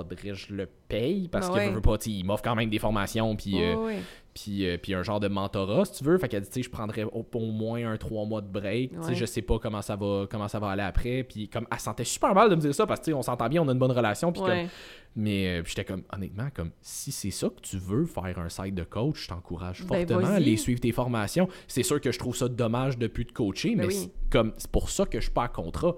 sais, 0.02 0.08
faudrait 0.08 0.16
que 0.32 0.34
je 0.34 0.54
le 0.54 0.68
paye 0.88 1.28
parce 1.28 1.48
Ben 1.50 1.54
que 1.54 1.60
ouais. 1.60 1.70
veux 1.72 1.82
pas, 1.82 1.98
il 2.06 2.24
m'offre 2.26 2.44
quand 2.44 2.56
même 2.56 2.70
des 2.70 2.80
formations, 2.80 3.36
puis 3.36 3.62
euh, 3.62 3.76
Ouais, 3.76 3.86
ouais. 3.86 4.00
puis, 4.34 4.68
euh, 4.68 4.78
puis 4.78 4.94
un 4.94 5.04
genre 5.04 5.20
de 5.20 5.28
mentorat, 5.28 5.86
si 5.86 5.94
tu 6.00 6.04
veux. 6.04 6.18
Fait 6.18 6.28
qu'elle 6.28 6.42
dit, 6.44 6.48
tu 6.50 6.54
sais, 6.56 6.64
je 6.64 6.70
prendrais 6.70 7.04
au, 7.04 7.26
au 7.34 7.40
moins 7.52 7.92
un 7.92 7.98
trois 7.98 8.26
mois 8.26 8.42
de 8.42 8.48
break. 8.48 8.92
Ouais. 9.02 9.16
je 9.16 9.26
sais 9.26 9.42
pas 9.42 9.60
comment 9.60 9.82
ça 9.82 9.96
va 9.96 10.26
comment 10.30 10.48
ça 10.48 10.60
va 10.60 10.70
aller 10.70 10.84
après. 10.84 11.24
Puis 11.24 11.48
comme, 11.50 11.66
elle 11.72 11.78
se 11.80 11.84
sentait 11.86 12.04
super 12.04 12.34
mal 12.36 12.50
de 12.50 12.56
me 12.56 12.62
dire 12.62 12.74
ça 12.76 12.86
parce 12.86 13.00
que, 13.00 13.06
tu 13.06 13.12
sais, 13.12 13.16
on 13.16 13.22
s'entend 13.22 13.48
bien, 13.50 13.62
on 13.62 13.68
a 13.70 13.72
une 13.72 13.80
bonne 13.80 13.92
relation. 13.92 14.32
Puis 14.32 14.42
comme, 14.42 14.50
Ouais. 14.52 14.68
mais 15.16 15.60
euh, 15.60 15.64
j'étais 15.66 15.86
comme, 15.86 16.04
honnêtement, 16.14 16.50
comme, 16.54 16.72
si 16.82 17.12
c'est 17.12 17.32
ça 17.32 17.48
que 17.50 17.62
tu 17.62 17.78
veux, 17.78 18.06
faire 18.06 18.38
un 18.40 18.50
site 18.50 18.76
de 18.76 18.84
coach, 18.84 19.24
je 19.24 19.28
t'encourage 19.30 19.86
Ben, 19.86 20.06
fortement 20.08 20.28
à 20.28 20.36
aller 20.36 20.58
suivre 20.58 20.80
tes 20.82 20.92
formations. 20.92 21.48
C'est 21.68 21.84
sûr 21.84 22.02
que 22.02 22.12
je 22.12 22.20
trouve 22.20 22.36
ça 22.36 22.48
dommage 22.50 22.98
de 22.98 23.08
plus 23.08 23.26
te 23.26 23.34
coacher, 23.34 23.76
Ben 23.76 23.88
mais 23.88 23.94
oui. 23.94 24.12
comme, 24.30 24.54
c'est 24.58 24.70
pour 24.72 24.90
ça 24.90 25.06
que 25.06 25.20
je 25.20 25.26
suis 25.26 25.34
pas 25.34 25.44
à 25.46 25.48
contrat. 25.48 25.96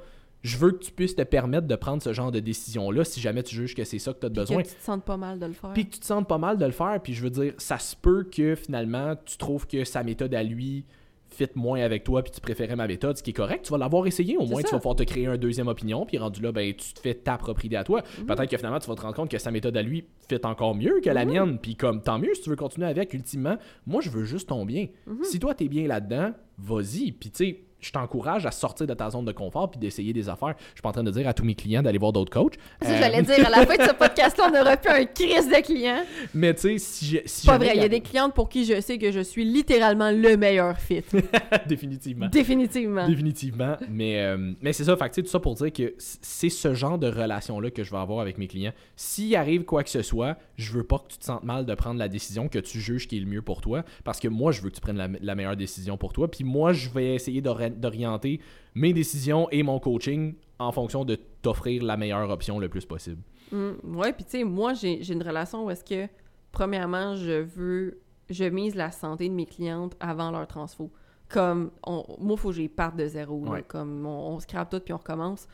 Je 0.47 0.57
veux 0.57 0.71
que 0.71 0.83
tu 0.83 0.91
puisses 0.91 1.15
te 1.15 1.21
permettre 1.23 1.67
de 1.67 1.75
prendre 1.75 2.01
ce 2.01 2.13
genre 2.13 2.31
de 2.31 2.39
décision-là 2.39 3.03
si 3.03 3.19
jamais 3.19 3.43
tu 3.43 3.53
juges 3.55 3.75
que 3.75 3.83
c'est 3.83 3.99
ça 3.99 4.13
que 4.13 4.19
tu 4.19 4.25
as 4.27 4.29
besoin. 4.29 4.61
Que 4.63 4.67
tu 4.69 4.75
te 4.75 4.83
sentes 4.83 5.03
pas 5.03 5.17
mal 5.17 5.39
de 5.39 5.45
le 5.45 5.53
faire. 5.53 5.73
Puis 5.73 5.85
que 5.85 5.93
tu 5.95 5.99
te 5.99 6.05
sentes 6.05 6.27
pas 6.27 6.37
mal 6.37 6.57
de 6.57 6.65
le 6.65 6.71
faire, 6.71 6.99
puis 7.03 7.13
je 7.13 7.21
veux 7.21 7.29
dire, 7.29 7.53
ça 7.57 7.77
se 7.77 7.95
peut 7.95 8.23
que 8.23 8.55
finalement, 8.55 9.15
tu 9.25 9.37
trouves 9.37 9.67
que 9.67 9.83
sa 9.83 10.03
méthode 10.03 10.33
à 10.33 10.43
lui 10.43 10.85
fit 11.29 11.49
moins 11.55 11.81
avec 11.81 12.05
toi 12.05 12.23
puis 12.23 12.31
tu 12.31 12.39
préférais 12.39 12.77
ma 12.77 12.87
méthode, 12.87 13.17
ce 13.17 13.21
qui 13.21 13.31
est 13.31 13.33
correct, 13.33 13.65
tu 13.65 13.71
vas 13.71 13.77
l'avoir 13.77 14.07
essayé. 14.07 14.37
Au 14.37 14.45
moins, 14.45 14.61
tu 14.61 14.71
vas 14.71 14.77
pouvoir 14.77 14.95
te 14.95 15.03
créer 15.03 15.25
une 15.25 15.35
deuxième 15.35 15.67
opinion. 15.67 16.05
Puis 16.05 16.17
rendu 16.17 16.41
là, 16.41 16.53
ben, 16.53 16.73
tu 16.73 16.93
te 16.93 16.99
fais 17.01 17.13
ta 17.13 17.37
propre 17.37 17.65
idée 17.65 17.75
à 17.75 17.83
toi. 17.83 18.01
Mhm. 18.19 18.25
Peut-être 18.27 18.49
que 18.49 18.55
finalement, 18.57 18.79
tu 18.79 18.87
vas 18.87 18.95
te 18.95 19.01
rendre 19.01 19.15
compte 19.15 19.29
que 19.29 19.37
sa 19.37 19.51
méthode 19.51 19.75
à 19.75 19.81
lui 19.81 20.05
fit 20.29 20.39
encore 20.45 20.73
mieux 20.73 21.01
que 21.03 21.09
la 21.09 21.25
Mhm. 21.25 21.31
mienne. 21.31 21.59
Puis 21.59 21.75
comme, 21.75 22.01
tant 22.01 22.17
mieux 22.17 22.33
si 22.33 22.41
tu 22.43 22.49
veux 22.49 22.55
continuer 22.55 22.87
avec. 22.87 23.13
Ultimement, 23.13 23.57
moi, 23.85 24.01
je 24.01 24.09
veux 24.09 24.23
juste 24.23 24.47
ton 24.47 24.65
bien. 24.65 24.87
Mhm. 25.05 25.23
Si 25.25 25.37
toi, 25.39 25.53
t'es 25.53 25.67
bien 25.67 25.85
là-dedans, 25.85 26.31
vas-y. 26.57 27.11
Puis 27.11 27.29
tu 27.31 27.37
sais, 27.45 27.63
je 27.79 27.91
t'encourage 27.91 28.45
à 28.45 28.51
sortir 28.51 28.87
de 28.87 28.93
ta 28.93 29.09
zone 29.09 29.25
de 29.25 29.31
confort 29.31 29.69
puis 29.69 29.79
d'essayer 29.79 30.13
des 30.13 30.29
affaires. 30.29 30.55
Je 30.57 30.73
suis 30.75 30.81
pas 30.81 30.89
en 30.89 30.93
train 30.93 31.03
de 31.03 31.11
dire 31.11 31.27
à 31.27 31.33
tous 31.33 31.43
mes 31.45 31.55
clients 31.55 31.81
d'aller 31.83 31.97
voir 31.99 32.11
d'autres 32.13 32.31
coachs. 32.31 32.55
Ça, 32.81 32.89
Euh, 32.89 32.97
j'allais 32.99 33.21
dire, 33.21 33.45
à 33.45 33.49
la 33.49 33.65
fin 33.65 33.77
de 33.77 33.83
ce 33.89 33.93
podcast-là, 33.93 34.49
on 34.51 34.59
aurait 34.61 34.77
plus 34.77 34.89
un 34.91 35.05
crise 35.05 35.47
de 35.47 35.61
clients. 35.63 36.03
mais 36.33 36.53
tu 36.55 36.61
sais, 36.61 36.77
si 36.79 37.05
j'ai. 37.05 37.23
Si 37.25 37.45
Pas 37.45 37.57
vrai, 37.57 37.71
il 37.75 37.81
y 37.81 37.85
a 37.85 37.89
des 37.89 38.01
clientes 38.01 38.33
pour 38.33 38.49
qui 38.49 38.65
je 38.65 38.79
sais 38.81 38.97
que 38.97 39.11
je 39.11 39.19
suis 39.19 39.45
littéralement 39.45 40.11
le 40.11 40.37
meilleur 40.37 40.77
fit. 40.79 41.03
Définitivement. 41.67 42.27
Définitivement. 42.27 43.07
Définitivement. 43.07 43.77
Mais, 43.89 44.21
euh, 44.21 44.53
mais 44.61 44.73
c'est 44.73 44.83
ça, 44.83 44.95
fait 44.97 45.05
que, 45.09 45.15
tu 45.15 45.21
sais, 45.21 45.23
tout 45.23 45.29
ça 45.29 45.39
pour 45.39 45.55
dire 45.55 45.71
que 45.71 45.93
c'est 45.97 46.49
ce 46.49 46.73
genre 46.73 46.97
de 46.97 47.07
relation-là 47.07 47.69
que 47.71 47.83
je 47.83 47.91
vais 47.91 47.97
avoir 47.97 48.19
avec 48.21 48.37
mes 48.37 48.47
clients. 48.47 48.73
S'il 48.95 49.35
arrive 49.35 49.63
quoi 49.63 49.83
que 49.83 49.89
ce 49.89 50.01
soit, 50.01 50.37
je 50.57 50.71
veux 50.71 50.83
pas 50.83 50.99
que 50.99 51.11
tu 51.13 51.17
te 51.19 51.25
sentes 51.25 51.43
mal 51.43 51.65
de 51.65 51.73
prendre 51.75 51.99
la 51.99 52.07
décision 52.07 52.47
que 52.47 52.59
tu 52.59 52.79
juges 52.79 53.07
qui 53.07 53.17
est 53.17 53.21
le 53.21 53.25
mieux 53.27 53.41
pour 53.41 53.61
toi. 53.61 53.83
Parce 54.03 54.19
que 54.19 54.27
moi, 54.27 54.51
je 54.51 54.61
veux 54.61 54.69
que 54.69 54.75
tu 54.75 54.81
prennes 54.81 54.97
la, 54.97 55.07
la 55.21 55.35
meilleure 55.35 55.55
décision 55.57 55.97
pour 55.97 56.13
toi. 56.13 56.29
Puis 56.29 56.43
moi, 56.43 56.73
je 56.73 56.89
vais 56.89 57.15
essayer 57.15 57.41
d'ori- 57.41 57.66
d'orienter 57.69 58.39
mes 58.75 58.93
décisions 58.93 59.47
et 59.51 59.63
mon 59.63 59.79
coaching 59.79 60.35
en 60.59 60.71
fonction 60.71 61.05
de 61.05 61.17
t'offrir 61.41 61.83
la 61.83 61.97
meilleure 61.97 62.29
option 62.29 62.59
le 62.59 62.69
plus 62.69 62.85
possible. 62.85 63.21
Mm, 63.51 63.95
ouais, 63.97 64.13
puis 64.13 64.25
tu 64.25 64.31
sais, 64.31 64.43
moi, 64.43 64.73
j'ai 64.73 65.11
une 65.11 65.23
relation 65.23 65.65
où 65.65 65.69
est-ce 65.71 65.83
que, 65.83 66.07
premièrement, 66.51 67.15
je 67.15 67.41
veux, 67.41 67.99
je 68.29 68.43
mise 68.45 68.75
la 68.75 68.91
santé 68.91 69.29
de 69.29 69.33
mes 69.33 69.45
clientes 69.45 69.95
avant 69.99 70.31
leur 70.31 70.47
transfo. 70.47 70.91
Comme, 71.29 71.71
on, 71.85 72.03
moi, 72.19 72.35
il 72.37 72.39
faut 72.39 72.49
que 72.49 72.55
j'y 72.55 72.67
parte 72.69 72.95
de 72.95 73.05
zéro. 73.07 73.43
là. 73.45 73.61
Comme, 73.61 74.05
on, 74.05 74.33
on 74.35 74.39
scrape 74.39 74.69
tout 74.69 74.79
puis 74.79 74.93
on 74.93 74.97
recommence. 74.97 75.47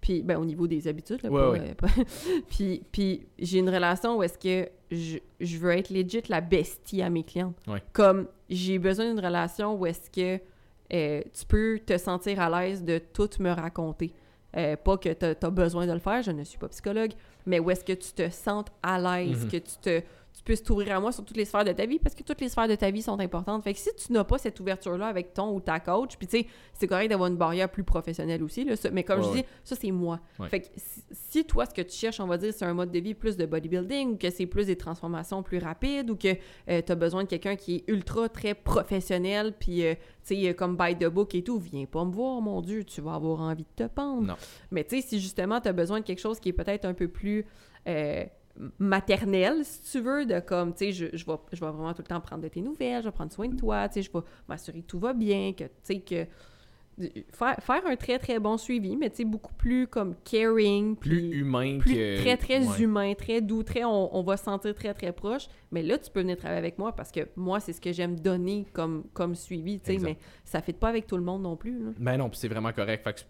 Puis, 0.00 0.22
ben, 0.22 0.38
au 0.38 0.44
niveau 0.44 0.66
des 0.66 0.88
habitudes, 0.88 1.22
là, 1.22 1.30
Ouais, 1.30 1.40
pas, 1.40 1.50
ouais. 1.50 1.70
euh, 1.70 1.74
pas- 1.74 1.88
puis, 2.48 2.82
puis 2.90 3.26
j'ai 3.38 3.58
une 3.58 3.68
relation 3.68 4.16
où 4.16 4.22
est-ce 4.22 4.38
que 4.38 4.68
je, 4.90 5.18
je 5.40 5.58
veux 5.58 5.70
être 5.72 5.90
legit 5.90 6.22
la 6.28 6.40
bestie 6.40 7.02
à 7.02 7.10
mes 7.10 7.22
clientes. 7.22 7.54
Comme, 7.92 8.26
j'ai 8.48 8.78
besoin 8.78 9.10
d'une 9.12 9.24
relation 9.24 9.74
où 9.78 9.86
est-ce 9.86 10.10
que 10.10 10.42
euh, 10.92 11.20
tu 11.32 11.44
peux 11.46 11.78
te 11.84 11.96
sentir 11.98 12.40
à 12.40 12.48
l'aise 12.62 12.84
de 12.84 12.98
tout 12.98 13.30
me 13.38 13.50
raconter. 13.50 14.12
Euh, 14.56 14.76
pas 14.76 14.96
que 14.98 15.10
tu 15.12 15.24
as 15.24 15.50
besoin 15.50 15.86
de 15.86 15.92
le 15.92 16.00
faire, 16.00 16.22
je 16.22 16.32
ne 16.32 16.42
suis 16.42 16.58
pas 16.58 16.68
psychologue, 16.68 17.12
mais 17.46 17.60
où 17.60 17.70
est-ce 17.70 17.84
que 17.84 17.92
tu 17.92 18.12
te 18.12 18.28
sentes 18.30 18.68
à 18.82 18.98
l'aise, 18.98 19.44
Mhm. 19.44 19.50
que 19.50 19.56
tu 19.58 19.76
te 19.80 20.00
tu 20.00 20.04
puisses 20.50 20.62
t'ouvrir 20.62 20.96
à 20.96 21.00
moi 21.00 21.12
sur 21.12 21.24
toutes 21.24 21.36
les 21.36 21.44
sphères 21.44 21.64
de 21.64 21.72
ta 21.72 21.86
vie, 21.86 21.98
parce 21.98 22.14
que 22.14 22.22
toutes 22.22 22.40
les 22.40 22.48
sphères 22.48 22.66
de 22.68 22.74
ta 22.74 22.90
vie 22.90 23.02
sont 23.02 23.18
importantes. 23.20 23.62
Fait 23.62 23.72
que 23.72 23.78
si 23.78 23.90
tu 23.96 24.12
n'as 24.12 24.24
pas 24.24 24.38
cette 24.38 24.58
ouverture-là 24.60 25.06
avec 25.06 25.32
ton 25.32 25.54
ou 25.54 25.60
ta 25.60 25.78
coach, 25.80 26.16
puis 26.16 26.26
tu 26.26 26.38
sais, 26.40 26.46
c'est 26.74 26.86
correct 26.86 27.08
d'avoir 27.08 27.28
une 27.30 27.36
barrière 27.36 27.68
plus 27.70 27.84
professionnelle 27.84 28.42
aussi, 28.42 28.64
là, 28.64 28.74
ça- 28.76 28.90
mais 28.90 29.04
comme 29.04 29.20
Ouais, 29.20 29.24
je 29.26 29.30
ouais. 29.30 29.42
dis, 29.42 29.48
ça 29.64 29.76
c'est 29.76 29.90
moi. 29.90 30.20
Ouais. 30.38 30.48
Fait 30.48 30.60
que 30.60 30.66
si, 30.76 31.02
si 31.12 31.44
toi, 31.44 31.66
ce 31.66 31.74
que 31.74 31.82
tu 31.82 31.96
cherches, 31.96 32.20
on 32.20 32.26
va 32.26 32.36
dire, 32.38 32.52
c'est 32.52 32.64
un 32.64 32.74
mode 32.74 32.90
de 32.90 32.98
vie 32.98 33.14
plus 33.14 33.36
de 33.36 33.46
bodybuilding, 33.46 34.12
ou 34.12 34.16
que 34.16 34.30
c'est 34.30 34.46
plus 34.46 34.66
des 34.66 34.76
transformations 34.76 35.42
plus 35.42 35.58
rapides, 35.58 36.10
ou 36.10 36.16
que 36.16 36.34
tu 36.34 36.92
as 36.92 36.94
besoin 36.96 37.22
de 37.24 37.28
quelqu'un 37.28 37.56
qui 37.56 37.76
est 37.76 37.84
ultra, 37.88 38.28
très 38.28 38.54
professionnel, 38.54 39.54
puis 39.58 39.84
euh, 39.84 39.94
tu 40.26 40.34
sais, 40.42 40.54
comme 40.54 40.76
by 40.76 40.96
the 40.96 41.06
book 41.06 41.34
et 41.34 41.42
tout, 41.44 41.58
viens 41.58 41.84
pas 41.86 42.04
me 42.04 42.12
voir, 42.12 42.40
mon 42.40 42.60
Dieu, 42.60 42.84
tu 42.84 43.00
vas 43.00 43.14
avoir 43.14 43.40
envie 43.40 43.64
de 43.76 43.84
te 43.84 43.88
pendre. 43.88 44.22
Non. 44.26 44.36
Mais 44.70 44.84
tu 44.84 44.96
sais, 45.00 45.06
si 45.06 45.20
justement 45.20 45.60
tu 45.60 45.68
as 45.68 45.72
besoin 45.72 46.00
de 46.00 46.04
quelque 46.04 46.18
chose 46.20 46.40
qui 46.40 46.48
est 46.48 46.52
peut-être 46.52 46.84
un 46.84 46.94
peu 46.94 47.08
plus 47.08 47.46
euh, 47.88 48.24
maternel, 48.78 49.64
si 49.64 49.92
tu 49.92 50.00
veux, 50.00 50.26
de 50.26 50.40
comme, 50.40 50.72
tu 50.72 50.86
sais, 50.86 50.92
je, 50.92 51.06
je, 51.16 51.24
vais, 51.24 51.36
je 51.52 51.60
vais 51.60 51.70
vraiment 51.70 51.92
tout 51.92 52.02
le 52.02 52.08
temps 52.08 52.20
prendre 52.20 52.42
de 52.42 52.48
tes 52.48 52.60
nouvelles, 52.60 53.02
je 53.02 53.08
vais 53.08 53.12
prendre 53.12 53.32
soin 53.32 53.48
de 53.48 53.56
toi, 53.56 53.88
tu 53.88 53.94
sais, 53.94 54.02
je 54.02 54.12
vais 54.12 54.24
m'assurer 54.48 54.82
que 54.82 54.86
tout 54.86 54.98
va 54.98 55.12
bien, 55.12 55.52
que, 55.52 55.64
tu 55.64 55.70
sais, 55.82 56.00
que... 56.00 56.26
Faire, 57.32 57.56
faire 57.60 57.86
un 57.86 57.96
très, 57.96 58.18
très 58.18 58.38
bon 58.38 58.58
suivi, 58.58 58.94
mais 58.94 59.08
tu 59.08 59.16
sais, 59.18 59.24
beaucoup 59.24 59.54
plus 59.54 59.86
comme 59.86 60.14
caring, 60.22 60.96
Plus 60.96 61.30
humain 61.34 61.78
plus 61.78 61.94
que. 61.94 62.20
très, 62.20 62.36
très 62.36 62.66
ouais. 62.66 62.82
humain, 62.82 63.14
très 63.14 63.40
doux, 63.40 63.62
très... 63.62 63.84
On, 63.84 64.14
on 64.14 64.22
va 64.22 64.36
se 64.36 64.44
sentir 64.44 64.74
très, 64.74 64.92
très 64.92 65.10
proche. 65.10 65.48
Mais 65.70 65.82
là, 65.82 65.96
tu 65.96 66.10
peux 66.10 66.20
venir 66.20 66.36
travailler 66.36 66.58
avec 66.58 66.76
moi 66.76 66.94
parce 66.94 67.10
que 67.10 67.20
moi, 67.36 67.58
c'est 67.58 67.72
ce 67.72 67.80
que 67.80 67.90
j'aime 67.90 68.20
donner 68.20 68.66
comme, 68.74 69.04
comme 69.14 69.34
suivi, 69.34 69.80
tu 69.80 69.94
sais, 69.94 69.98
mais 69.98 70.18
ça 70.44 70.58
ne 70.58 70.62
fait 70.62 70.74
pas 70.74 70.88
avec 70.88 71.06
tout 71.06 71.16
le 71.16 71.22
monde 71.22 71.40
non 71.40 71.56
plus, 71.56 71.82
là. 71.82 71.90
Ben 71.98 72.18
non, 72.18 72.28
puis 72.28 72.38
c'est 72.38 72.48
vraiment 72.48 72.72
correct. 72.72 73.02
Fait 73.02 73.14
que 73.14 73.20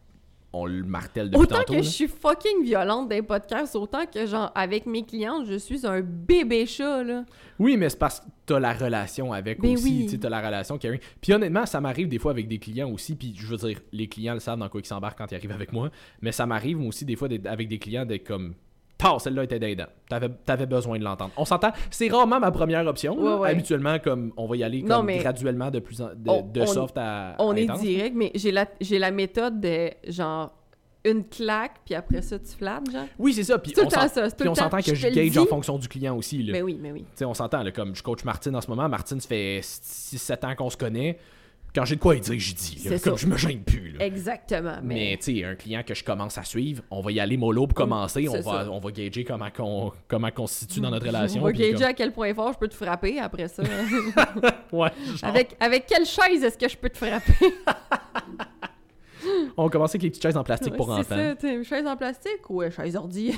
on 0.52 0.66
le 0.66 0.82
martèle 0.82 1.31
depuis 1.31 1.43
Autant 1.43 1.56
tantôt. 1.59 1.72
que 1.74 1.78
là. 1.78 1.82
je 1.82 1.89
suis 1.89 2.09
fucking 2.09 2.64
violente 2.64 3.09
dans 3.09 3.14
les 3.14 3.22
podcasts, 3.22 3.77
autant 3.77 4.05
que, 4.06 4.27
genre, 4.27 4.51
avec 4.55 4.85
mes 4.86 5.05
clientes, 5.05 5.47
je 5.47 5.55
suis 5.56 5.86
un 5.86 6.01
bébé 6.01 6.66
chat, 6.66 7.05
là. 7.05 7.24
Oui, 7.59 7.77
mais 7.77 7.89
c'est 7.89 7.98
parce 7.98 8.20
que 8.20 8.27
t'as 8.47 8.59
la 8.59 8.72
relation 8.72 9.32
avec 9.32 9.60
Ben 9.60 9.74
aussi. 9.74 9.85
oui. 9.85 10.05
Tu 10.06 10.09
sais, 10.12 10.18
t'as 10.18 10.28
la 10.28 10.40
relation 10.40 10.77
caring. 10.78 10.98
Puis 11.20 11.32
honnêtement, 11.32 11.66
ça 11.66 11.81
m'arrive 11.81 12.09
des 12.09 12.18
fois 12.18 12.32
avec 12.32 12.48
des 12.48 12.59
clients 12.59 12.90
aussi. 12.90 13.14
Puis 13.14 13.32
je 13.36 13.47
veux 13.47 13.56
dire, 13.59 13.78
les 13.93 14.09
clients 14.09 14.35
le 14.35 14.40
savent 14.40 14.59
dans 14.59 14.68
quoi 14.68 14.81
ils 14.81 14.86
s'embarquent 14.86 15.18
quand 15.18 15.31
ils 15.31 15.36
arrivent 15.36 15.52
avec 15.52 15.72
moi. 15.72 15.90
Mais 16.20 16.32
ça 16.32 16.47
m'arrive 16.47 16.81
aussi 16.81 17.05
des 17.05 17.14
fois 17.16 17.28
avec 17.44 17.68
des 17.68 17.78
clients 17.78 18.05
d'être 18.05 18.27
comme. 18.27 18.55
Tard, 19.01 19.20
celle-là 19.20 19.44
était 19.44 19.70
aidant. 19.70 19.86
T'avais, 20.09 20.28
t'avais 20.44 20.66
besoin 20.66 20.98
de 20.98 21.05
l'entendre. 21.05 21.32
On 21.36 21.44
s'entend. 21.44 21.70
C'est 21.90 22.09
rarement 22.09 22.39
ma 22.40 22.51
première 22.51 22.86
option. 22.86 23.16
là. 23.16 23.35
Ouais, 23.36 23.40
ouais. 23.43 23.51
Habituellement, 23.51 23.98
comme 23.98 24.32
on 24.36 24.47
va 24.47 24.56
y 24.56 24.64
aller 24.64 24.82
Non, 24.82 24.97
comme 24.97 25.06
mais- 25.06 25.18
graduellement 25.18 25.70
de 25.70 25.78
plus 25.78 26.01
en, 26.02 26.09
de, 26.14 26.28
On- 26.31 26.43
de 26.43 26.60
on- 26.60 26.66
soft 26.66 26.97
à. 26.98 27.35
On 27.39 27.52
à 27.52 27.56
est 27.59 27.64
intense. 27.64 27.81
direct, 27.81 28.14
mais 28.16 28.31
j'ai 28.35 28.51
la, 28.51 28.66
j'ai 28.81 28.98
la 28.98 29.10
méthode 29.10 29.60
de, 29.60 29.90
genre, 30.09 30.52
une 31.05 31.24
claque, 31.24 31.77
puis 31.86 31.94
après 31.94 32.20
ça, 32.20 32.39
tu 32.39 32.52
flattes, 32.55 32.90
genre. 32.90 33.06
Oui, 33.18 33.32
c'est 33.32 33.44
ça. 33.44 33.59
Puis 33.59 33.72
on, 33.82 33.89
s'entend 34.55 34.82
que 34.82 34.94
je 34.94 35.09
gage 35.09 35.39
en 35.39 35.47
fonction 35.47 35.78
du 35.78 35.89
client 35.89 36.14
aussi. 36.16 36.43
Là. 36.43 36.52
Mais 36.52 36.62
oui, 36.62 36.78
mais 36.81 36.93
oui. 36.93 37.05
Sais, 37.14 37.24
on 37.24 37.32
s'entend, 37.32 37.62
là, 37.62 37.72
comme 37.72 37.94
je 37.97 38.02
coach 38.02 38.22
Martine 38.24 38.55
en 38.55 38.60
ce 38.60 38.68
moment. 38.68 38.86
Martine, 38.89 39.18
ça 39.18 39.28
fait 39.28 39.60
6-7 39.62 40.44
ans 40.47 40.55
qu'on 40.55 40.68
se 40.68 40.77
connaît. 40.77 41.18
Quand 41.74 41.84
j'ai 41.84 41.94
de 41.97 42.01
quoi 42.01 42.16
dire, 42.16 42.38
j'y 42.38 42.55
dis. 42.55 42.74
là. 42.84 42.97
C'est 42.97 43.05
Comme 43.05 43.16
ça. 43.16 43.22
je 43.24 43.26
me 43.30 43.36
gêne 43.36 43.62
plus. 43.62 43.92
Là. 43.92 44.05
Exactement. 44.05 44.78
Mais 44.82 44.94
Mais, 45.12 45.16
tu 45.22 45.36
sais, 45.38 45.44
un 45.44 45.55
client 45.55 45.82
que 45.86 45.94
je 45.94 46.02
commence 46.02 46.36
à 46.36 46.42
suivre, 46.44 46.82
on 46.90 47.01
va 47.01 47.12
y 47.12 47.20
aller 47.20 47.36
mollo 47.36 47.66
pour 47.68 47.74
commencer. 47.76 48.28
On 48.28 48.32
c'est 48.32 48.40
va, 48.40 48.64
ça. 48.64 48.70
on 48.70 48.80
va 48.80 48.90
gager 48.90 49.22
comment 49.24 49.51
qu'on 49.51 49.92
comment 50.09 50.30
se 50.47 50.55
situe 50.60 50.80
dans 50.80 50.90
notre 50.90 51.06
relation. 51.06 51.40
on 51.40 51.44
va 51.44 51.52
gager 51.52 51.84
à 51.84 51.92
quel 51.92 52.12
point 52.12 52.34
fort 52.34 52.52
je 52.55 52.59
peux 52.59 52.68
te 52.68 52.74
frapper 52.74 53.18
après 53.20 53.47
ça. 53.48 53.62
Ouais, 54.72 54.90
genre, 55.16 55.30
avec, 55.30 55.56
avec 55.60 55.86
quelle 55.86 56.06
chaise 56.06 56.42
est-ce 56.44 56.56
que 56.59 56.68
je 56.68 56.76
peux 56.76 56.88
te 56.90 56.97
frapper? 56.98 57.32
On 59.56 59.64
va 59.64 59.68
commencer 59.70 59.97
avec 59.97 60.02
les 60.05 60.09
petites 60.10 60.22
chaises 60.22 60.36
en 60.36 60.44
plastique 60.44 60.74
pour 60.76 60.86
c'est 60.86 61.01
enfants. 61.01 61.14
ça, 61.16 61.34
t'sais, 61.36 61.55
une 61.55 61.64
chaise 61.64 61.86
en 61.86 61.94
plastique 61.97 62.48
ou 62.48 62.62
une 62.62 62.70
chaise 62.70 62.97
ordi? 62.97 63.34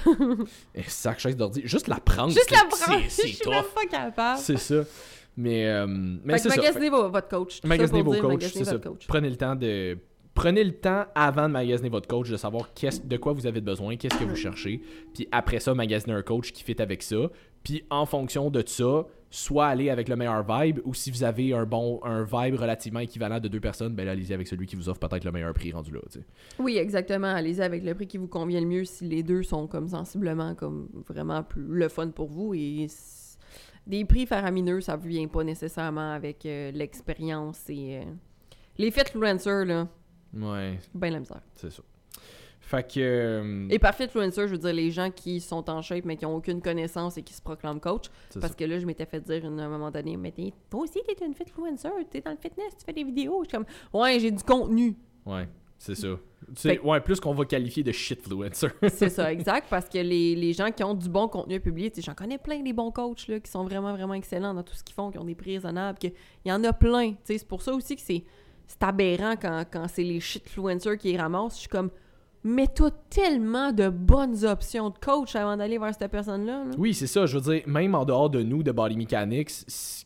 Et 0.76 0.82
sac 0.84 1.18
chaise 1.18 1.36
d'ordi. 1.36 1.62
Juste 1.64 1.88
la 1.88 1.96
prendre. 1.96 2.28
Juste 2.32 2.46
c'est- 2.48 2.54
la 2.54 2.64
prendre! 2.66 3.02
C'est 3.08 3.22
Je 3.26 3.32
c'est 3.32 3.42
suis 3.42 3.50
même 3.50 3.64
pas 3.74 3.86
capable. 3.90 4.38
C'est 4.40 4.58
ça. 4.58 4.76
Mais, 5.36 5.66
euh, 5.66 5.86
mais 5.88 6.38
c'est 6.38 6.50
ça. 6.50 6.56
magasinez 6.56 6.90
vo- 6.90 7.08
votre 7.10 7.28
coach. 7.28 7.60
Magasinez 7.64 8.02
vos 8.02 8.12
coachs, 8.14 8.42
c'est 8.42 8.64
ça. 8.64 8.78
coach. 8.78 9.06
Prenez 9.06 9.30
le 9.30 9.36
temps 9.36 9.56
de 9.56 9.96
prenez 10.34 10.64
le 10.64 10.72
temps 10.72 11.04
avant 11.14 11.46
de 11.46 11.52
magasiner 11.52 11.90
votre 11.90 12.08
coach 12.08 12.30
de 12.30 12.38
savoir 12.38 12.72
qu'est-ce 12.72 13.02
de 13.06 13.16
quoi 13.18 13.34
vous 13.34 13.46
avez 13.46 13.60
besoin, 13.60 13.96
qu'est-ce 13.96 14.16
que 14.18 14.24
vous 14.24 14.34
cherchez, 14.36 14.80
puis 15.12 15.28
après 15.30 15.60
ça 15.60 15.74
magasiner 15.74 16.14
un 16.14 16.22
coach 16.22 16.52
qui 16.52 16.62
fit 16.62 16.80
avec 16.80 17.02
ça, 17.02 17.30
puis 17.62 17.84
en 17.90 18.06
fonction 18.06 18.48
de 18.48 18.62
ça, 18.66 19.04
soit 19.28 19.66
aller 19.66 19.90
avec 19.90 20.08
le 20.08 20.16
meilleur 20.16 20.42
vibe 20.46 20.80
ou 20.84 20.94
si 20.94 21.10
vous 21.10 21.22
avez 21.22 21.52
un 21.52 21.66
bon 21.66 22.00
un 22.02 22.22
vibe 22.24 22.54
relativement 22.58 23.00
équivalent 23.00 23.40
de 23.40 23.48
deux 23.48 23.60
personnes, 23.60 23.94
ben 23.94 24.08
allez-y 24.08 24.32
avec 24.32 24.48
celui 24.48 24.66
qui 24.66 24.74
vous 24.76 24.88
offre 24.88 25.00
peut-être 25.00 25.24
le 25.24 25.32
meilleur 25.32 25.52
prix 25.52 25.70
rendu 25.72 25.90
là, 25.92 26.00
tu 26.10 26.20
sais. 26.20 26.24
Oui, 26.58 26.78
exactement. 26.78 27.28
Allez-y 27.28 27.60
avec 27.62 27.84
le 27.84 27.94
prix 27.94 28.06
qui 28.06 28.16
vous 28.16 28.26
convient 28.28 28.60
le 28.60 28.66
mieux 28.66 28.84
si 28.84 29.04
les 29.06 29.22
deux 29.22 29.42
sont 29.42 29.66
comme 29.66 29.88
sensiblement 29.88 30.54
comme 30.54 30.88
vraiment 31.08 31.42
plus 31.42 31.62
le 31.66 31.88
fun 31.88 32.08
pour 32.08 32.28
vous 32.28 32.54
et 32.54 32.86
des 33.86 34.04
prix 34.04 34.26
faramineux, 34.26 34.80
ça 34.80 34.96
ne 34.96 35.02
vient 35.06 35.26
pas 35.28 35.44
nécessairement 35.44 36.12
avec 36.12 36.46
euh, 36.46 36.70
l'expérience 36.72 37.68
et 37.68 37.98
euh, 37.98 38.04
les 38.78 38.90
fitfluencers 38.90 39.64
là, 39.64 39.88
Ouais, 40.34 40.78
ben 40.94 41.12
la 41.12 41.20
misère. 41.20 41.42
c'est 41.54 41.70
ça. 41.70 41.82
Fait 42.60 42.84
que 42.90 43.00
euh, 43.00 43.66
Et 43.70 43.78
je 44.46 44.52
veux 44.52 44.58
dire 44.58 44.72
les 44.72 44.90
gens 44.92 45.10
qui 45.10 45.40
sont 45.40 45.68
en 45.68 45.82
shape 45.82 46.04
mais 46.04 46.16
qui 46.16 46.24
ont 46.24 46.36
aucune 46.36 46.62
connaissance 46.62 47.18
et 47.18 47.22
qui 47.22 47.34
se 47.34 47.42
proclament 47.42 47.80
coach 47.80 48.06
parce 48.34 48.52
ça. 48.52 48.54
que 48.54 48.64
là 48.64 48.78
je 48.78 48.86
m'étais 48.86 49.04
fait 49.04 49.20
dire 49.20 49.44
à 49.44 49.48
un 49.48 49.68
moment 49.68 49.90
donné 49.90 50.16
mais 50.16 50.30
t'es- 50.30 50.54
toi 50.70 50.80
aussi 50.82 51.00
t'es 51.04 51.26
une 51.26 51.34
fitfluencer, 51.34 51.88
t'es 52.08 52.20
dans 52.20 52.30
le 52.30 52.36
fitness, 52.38 52.76
tu 52.78 52.84
fais 52.86 52.92
des 52.92 53.04
vidéos, 53.04 53.42
je 53.44 53.48
suis 53.48 53.58
comme 53.58 53.66
ouais, 54.00 54.18
j'ai 54.20 54.30
du 54.30 54.42
contenu. 54.44 54.96
Ouais, 55.26 55.48
c'est 55.84 55.96
ça. 55.96 56.08
Tu 56.54 56.60
sais, 56.60 56.78
ouais, 56.78 57.00
plus 57.00 57.18
qu'on 57.18 57.34
va 57.34 57.44
qualifier 57.44 57.82
de 57.82 57.90
shitfluencer. 57.90 58.68
C'est 58.88 59.08
ça, 59.08 59.32
exact, 59.32 59.66
parce 59.68 59.88
que 59.88 59.98
les, 59.98 60.36
les 60.36 60.52
gens 60.52 60.70
qui 60.70 60.84
ont 60.84 60.94
du 60.94 61.08
bon 61.08 61.26
contenu 61.26 61.56
à 61.56 61.60
publier, 61.60 61.90
tu 61.90 61.96
sais, 61.96 62.02
j'en 62.02 62.14
connais 62.14 62.38
plein 62.38 62.60
des 62.60 62.72
bons 62.72 62.92
coachs 62.92 63.26
là, 63.26 63.40
qui 63.40 63.50
sont 63.50 63.64
vraiment, 63.64 63.92
vraiment 63.92 64.14
excellents 64.14 64.54
dans 64.54 64.62
tout 64.62 64.74
ce 64.74 64.84
qu'ils 64.84 64.94
font, 64.94 65.10
qui 65.10 65.18
ont 65.18 65.24
des 65.24 65.34
prix 65.34 65.54
raisonnables, 65.56 65.98
il 66.02 66.12
y 66.44 66.52
en 66.52 66.62
a 66.62 66.72
plein. 66.72 67.10
tu 67.10 67.16
sais, 67.24 67.38
C'est 67.38 67.48
pour 67.48 67.62
ça 67.62 67.72
aussi 67.72 67.96
que 67.96 68.02
c'est 68.02 68.22
c'est 68.68 68.82
aberrant 68.84 69.34
quand, 69.36 69.64
quand 69.70 69.86
c'est 69.88 70.04
les 70.04 70.20
shitfluencers 70.20 70.96
qui 70.96 71.12
les 71.12 71.18
ramassent. 71.18 71.56
Je 71.56 71.60
suis 71.60 71.68
comme, 71.68 71.90
mais 72.44 72.66
t'as 72.66 72.90
tellement 73.08 73.72
de 73.72 73.88
bonnes 73.88 74.44
options 74.44 74.90
de 74.90 74.98
coach 74.98 75.36
avant 75.36 75.56
d'aller 75.56 75.78
vers 75.78 75.94
cette 75.94 76.10
personne-là. 76.10 76.64
là. 76.64 76.70
Oui, 76.76 76.92
c'est 76.94 77.06
ça. 77.06 77.24
Je 77.26 77.38
veux 77.38 77.52
dire, 77.54 77.62
même 77.68 77.94
en 77.94 78.04
dehors 78.04 78.30
de 78.30 78.42
nous, 78.42 78.62
de 78.62 78.72
Body 78.72 78.96
Mechanics, 78.96 79.50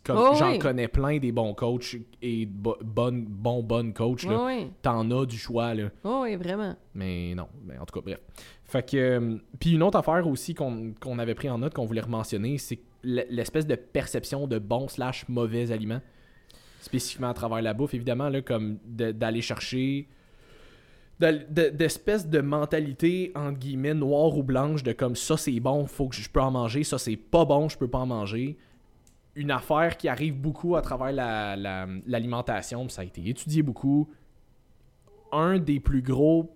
comme 0.05 0.19
Oh, 0.19 0.35
j'en 0.39 0.51
oui. 0.53 0.59
connais 0.59 0.89
plein 0.89 1.19
des 1.19 1.33
bons 1.33 1.55
coachs 1.55 1.97
et 2.21 2.45
bo- 2.47 2.77
bonnes, 2.85 3.25
bons, 3.25 3.63
bonnes 3.63 3.93
coachs. 3.95 4.25
Ouais, 4.25 4.37
ouais. 4.37 4.71
T'en 4.83 5.11
as 5.11 5.25
du 5.27 5.39
choix, 5.39 5.73
là. 5.75 5.85
Ouais, 6.05 6.21
ouais, 6.21 6.37
vraiment. 6.37 6.77
Mais 6.95 7.35
non. 7.35 7.49
Mais 7.65 7.79
en 7.79 7.85
tout 7.87 7.99
cas, 7.99 8.05
bref. 8.05 8.21
Fait 8.65 8.83
que. 8.89 8.97
euh, 8.97 9.37
Puis 9.61 9.73
une 9.73 9.83
autre 9.83 9.99
affaire 9.99 10.27
aussi 10.27 10.55
qu'on 10.55 10.93
qu'on 11.01 11.19
avait 11.19 11.35
pris 11.35 11.49
en 11.49 11.59
note, 11.59 11.73
qu'on 11.75 11.87
voulait 11.87 12.03
mentionner, 12.07 12.59
c'est 12.59 12.81
l'espèce 13.03 13.67
de 13.67 13.77
perception 13.77 14.47
de 14.47 14.59
bon 14.59 14.89
slash 14.89 15.29
mauvais 15.29 15.71
aliments. 15.73 16.01
spécifiquement 16.81 17.29
à 17.31 17.35
travers 17.35 17.63
la 17.63 17.73
bouffe, 17.75 17.95
évidemment, 17.95 18.29
là, 18.29 18.43
comme 18.43 18.79
d'aller 18.87 19.41
chercher 19.41 20.09
de- 21.21 21.45
de- 21.49 21.69
d'espèce 21.71 22.29
de 22.29 22.41
mentalité 22.41 23.33
entre 23.35 23.59
guillemets 23.59 23.95
noire 23.95 24.37
ou 24.37 24.43
blanche 24.43 24.83
de 24.83 24.93
comme 24.93 25.17
ça 25.17 25.37
c'est 25.37 25.59
bon 25.61 25.87
faut 25.87 26.09
que 26.09 26.17
je 26.17 26.29
peux 26.29 26.41
en 26.41 26.51
manger 26.51 26.85
ça 26.85 26.99
c'est 26.99 27.17
pas 27.17 27.45
bon 27.45 27.69
je 27.69 27.79
peux 27.79 27.89
pas 27.89 27.99
en 28.01 28.07
manger 28.07 28.57
une 29.35 29.51
affaire 29.51 29.97
qui 29.97 30.09
arrive 30.09 30.37
beaucoup 30.39 30.77
à 30.77 30.83
travers 30.83 31.13
la- 31.13 31.57
la- 31.57 31.87
l'alimentation 32.07 32.85
puis 32.85 32.93
ça 32.95 33.03
a 33.03 33.05
été 33.05 33.27
étudié 33.29 33.63
beaucoup 33.63 34.11
un 35.33 35.59
des 35.59 35.81
plus 35.81 36.03
gros 36.03 36.55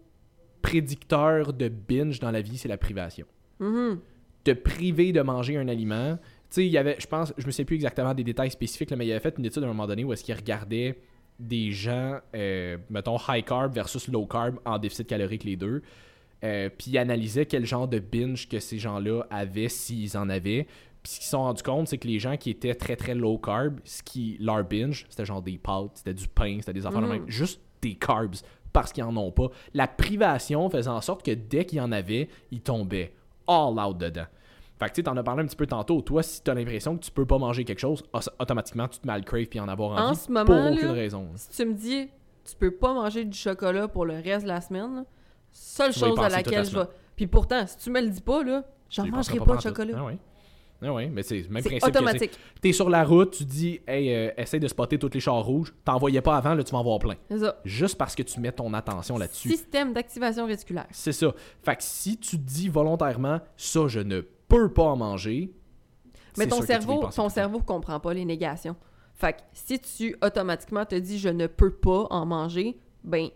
prédicteurs 0.63 1.53
de 1.53 1.69
binge 1.69 2.21
dans 2.21 2.31
la 2.31 2.43
vie 2.43 2.59
c'est 2.59 2.69
la 2.69 2.79
privation 2.79 3.27
Mhm. 3.61 3.99
te 4.45 4.53
priver 4.53 5.13
de 5.13 5.21
manger 5.21 5.57
un 5.59 5.69
aliment. 5.69 6.17
Tu 6.17 6.21
sais, 6.49 6.67
il 6.67 6.73
y 6.73 6.79
avait, 6.79 6.97
je 6.99 7.07
pense, 7.07 7.33
je 7.37 7.45
me 7.47 7.51
sais 7.51 7.65
plus 7.67 7.77
exactement 7.77 8.15
des 8.15 8.25
détails 8.25 8.51
spécifiques, 8.51 8.91
là, 8.91 8.97
mais 8.97 9.07
il 9.07 9.11
avait 9.13 9.21
fait 9.21 9.35
une 9.39 9.45
étude 9.45 9.63
à 9.63 9.67
un 9.67 9.69
moment 9.69 9.87
donné 9.87 10.03
où 10.03 10.13
est-ce 10.15 10.25
qu'il 10.25 10.35
regardait 10.35 10.99
des 11.41 11.73
gens, 11.73 12.19
euh, 12.35 12.77
mettons, 12.91 13.17
high 13.29 13.45
carb 13.45 13.73
versus 13.75 14.07
low 14.09 14.27
carb 14.27 14.59
en 14.65 14.79
déficit 14.79 15.07
calorique 15.07 15.45
les 15.45 15.57
deux. 15.57 15.83
Euh, 16.45 16.71
puis 16.71 16.93
il 16.93 16.99
analysait 16.99 17.47
quel 17.47 17.67
genre 17.67 17.89
de 17.89 17.99
binge 17.99 18.49
que 18.49 18.61
ces 18.61 18.79
gens-là 18.79 19.23
avaient, 19.31 19.69
s'ils 19.69 20.17
en 20.17 20.29
avaient. 20.29 20.67
Puis 21.03 21.13
ce 21.13 21.17
qu'ils 21.17 21.25
se 21.25 21.31
sont 21.31 21.43
rendus 21.43 21.63
compte, 21.63 21.89
c'est 21.89 21.99
que 21.99 22.07
les 22.09 22.19
gens 22.19 22.37
qui 22.37 22.51
étaient 22.51 22.75
très 22.75 22.97
très 22.97 23.15
low 23.15 23.39
carb, 23.39 23.81
ce 23.85 24.03
qui, 24.03 24.37
leur 24.41 24.63
binge, 24.65 25.07
c'était 25.09 25.25
genre 25.25 25.43
des 25.43 25.59
pâtes, 25.59 25.93
c'était 25.95 26.15
du 26.15 26.29
pain, 26.29 26.59
c'était 26.61 26.73
des 26.75 26.87
affaires 26.87 27.01
de 27.01 27.07
Mhm. 27.07 27.13
même, 27.13 27.29
juste 27.31 27.61
des 27.83 27.95
carbs, 27.95 28.37
parce 28.73 28.93
qu'ils 28.93 29.05
en 29.05 29.17
ont 29.17 29.33
pas. 29.33 29.49
La 29.75 29.89
privation 29.89 30.69
faisait 30.71 30.89
en 30.91 31.01
sorte 31.01 31.25
que 31.25 31.31
dès 31.33 31.65
qu'ils 31.65 31.81
en 31.81 31.91
avaient, 31.93 32.29
ils 32.51 32.61
tombaient 32.61 33.13
all 33.49 33.79
out 33.79 33.99
dedans. 33.99 34.27
Fait 34.81 34.89
que 34.89 34.95
tu 34.95 35.03
t'en 35.03 35.15
as 35.17 35.23
parlé 35.23 35.43
un 35.43 35.47
petit 35.47 35.57
peu 35.57 35.67
tantôt. 35.67 36.01
Toi, 36.01 36.23
si 36.23 36.43
t'as 36.43 36.55
l'impression 36.55 36.97
que 36.97 37.05
tu 37.05 37.11
peux 37.11 37.27
pas 37.27 37.37
manger 37.39 37.65
quelque 37.65 37.79
chose, 37.81 38.03
as- 38.15 38.31
automatiquement, 38.39 38.89
tu 38.89 38.99
te 38.99 39.21
crave 39.21 39.45
puis 39.47 39.61
en 39.61 39.69
avoir 39.69 39.91
En 39.93 40.09
envie. 40.09 40.17
ce 40.19 40.33
moment, 40.33 40.45
pour 40.47 40.55
là, 40.55 40.71
aucune 40.73 40.91
raison. 40.91 41.29
Si 41.37 41.51
tu 41.51 41.67
me 41.67 41.75
dis, 41.75 42.09
tu 42.45 42.57
peux 42.57 42.71
pas 42.71 42.95
manger 42.95 43.27
du 43.27 43.37
chocolat 43.37 43.89
pour 43.89 44.07
le 44.07 44.15
reste 44.15 44.45
de 44.45 44.49
la 44.49 44.63
semaine, 44.63 45.05
seule 45.51 45.93
Tu 45.93 46.01
chose 46.01 46.19
à 46.19 46.31
laquelle 46.31 46.65
je 46.65 46.79
vais. 46.79 46.87
Puis 47.15 47.27
pourtant, 47.27 47.67
si 47.67 47.77
tu 47.77 47.91
me 47.91 48.01
le 48.01 48.09
dis 48.09 48.23
pas, 48.23 48.43
là, 48.43 48.65
j'en 48.89 49.05
Tu 49.05 49.11
mangerai 49.11 49.39
pas 49.39 49.57
de 49.57 49.61
chocolat. 49.61 49.99
Ah. 49.99 50.13
Ah 50.83 50.95
ouais, 50.95 51.11
mais 51.11 51.23
c'est 51.23 51.43
le 51.43 51.49
même 51.51 51.63
principe. 51.63 51.73
que, 51.73 51.85
tu 51.85 51.99
automatique. 51.99 52.39
T'es 52.63 52.73
sur 52.73 52.89
la 52.89 53.05
route, 53.05 53.33
tu 53.37 53.45
dis, 53.45 53.81
hey, 53.87 54.15
euh, 54.15 54.31
essaye 54.39 54.61
de 54.61 54.67
spotter 54.69 54.99
tous 54.99 55.11
les 55.13 55.21
chars 55.21 55.45
rouges. 55.45 55.75
T'en 55.85 55.99
voyais 55.99 56.23
pas 56.23 56.39
avant, 56.39 56.55
là, 56.55 56.65
tu 56.65 56.73
vas 56.73 56.79
en 56.79 56.83
voir 56.83 56.99
plein. 56.99 57.17
C'est 57.31 57.41
ça. 57.41 57.61
Juste 57.67 57.99
parce 57.99 58.15
que 58.15 58.23
tu 58.23 58.41
mets 58.41 58.51
ton 58.53 58.73
attention 58.73 59.19
là-dessus. 59.19 59.51
Système 59.51 59.93
d'activation 59.93 60.47
réticulaire. 60.47 60.87
C'est 60.91 61.13
ça. 61.13 61.35
Fait 61.63 61.77
que 61.77 61.83
si 61.83 62.17
tu 62.17 62.39
dis 62.39 62.71
volontairement, 62.71 63.41
ça, 63.59 63.89
je 63.89 64.01
ne 64.01 64.23
peux 64.51 64.73
pas 64.73 64.83
en 64.83 64.97
manger. 64.97 65.55
Mais 66.37 66.47
ton 66.47 66.61
cerveau, 66.61 67.09
ton 67.15 67.29
cerveau 67.29 67.61
comprend 67.61 68.01
pas 68.01 68.13
les 68.13 68.25
négations. 68.25 68.77
Fait 69.15 69.35
que 69.35 69.39
si 69.53 69.79
tu 69.79 70.17
automatiquement 70.23 70.85
te 70.85 70.95
dis 70.95 71.19
je 71.19 71.29
ne 71.29 71.47
peux 71.47 71.73
pas 71.73 72.07
en 72.11 72.27
manger, 72.27 72.79
ben 73.05 73.29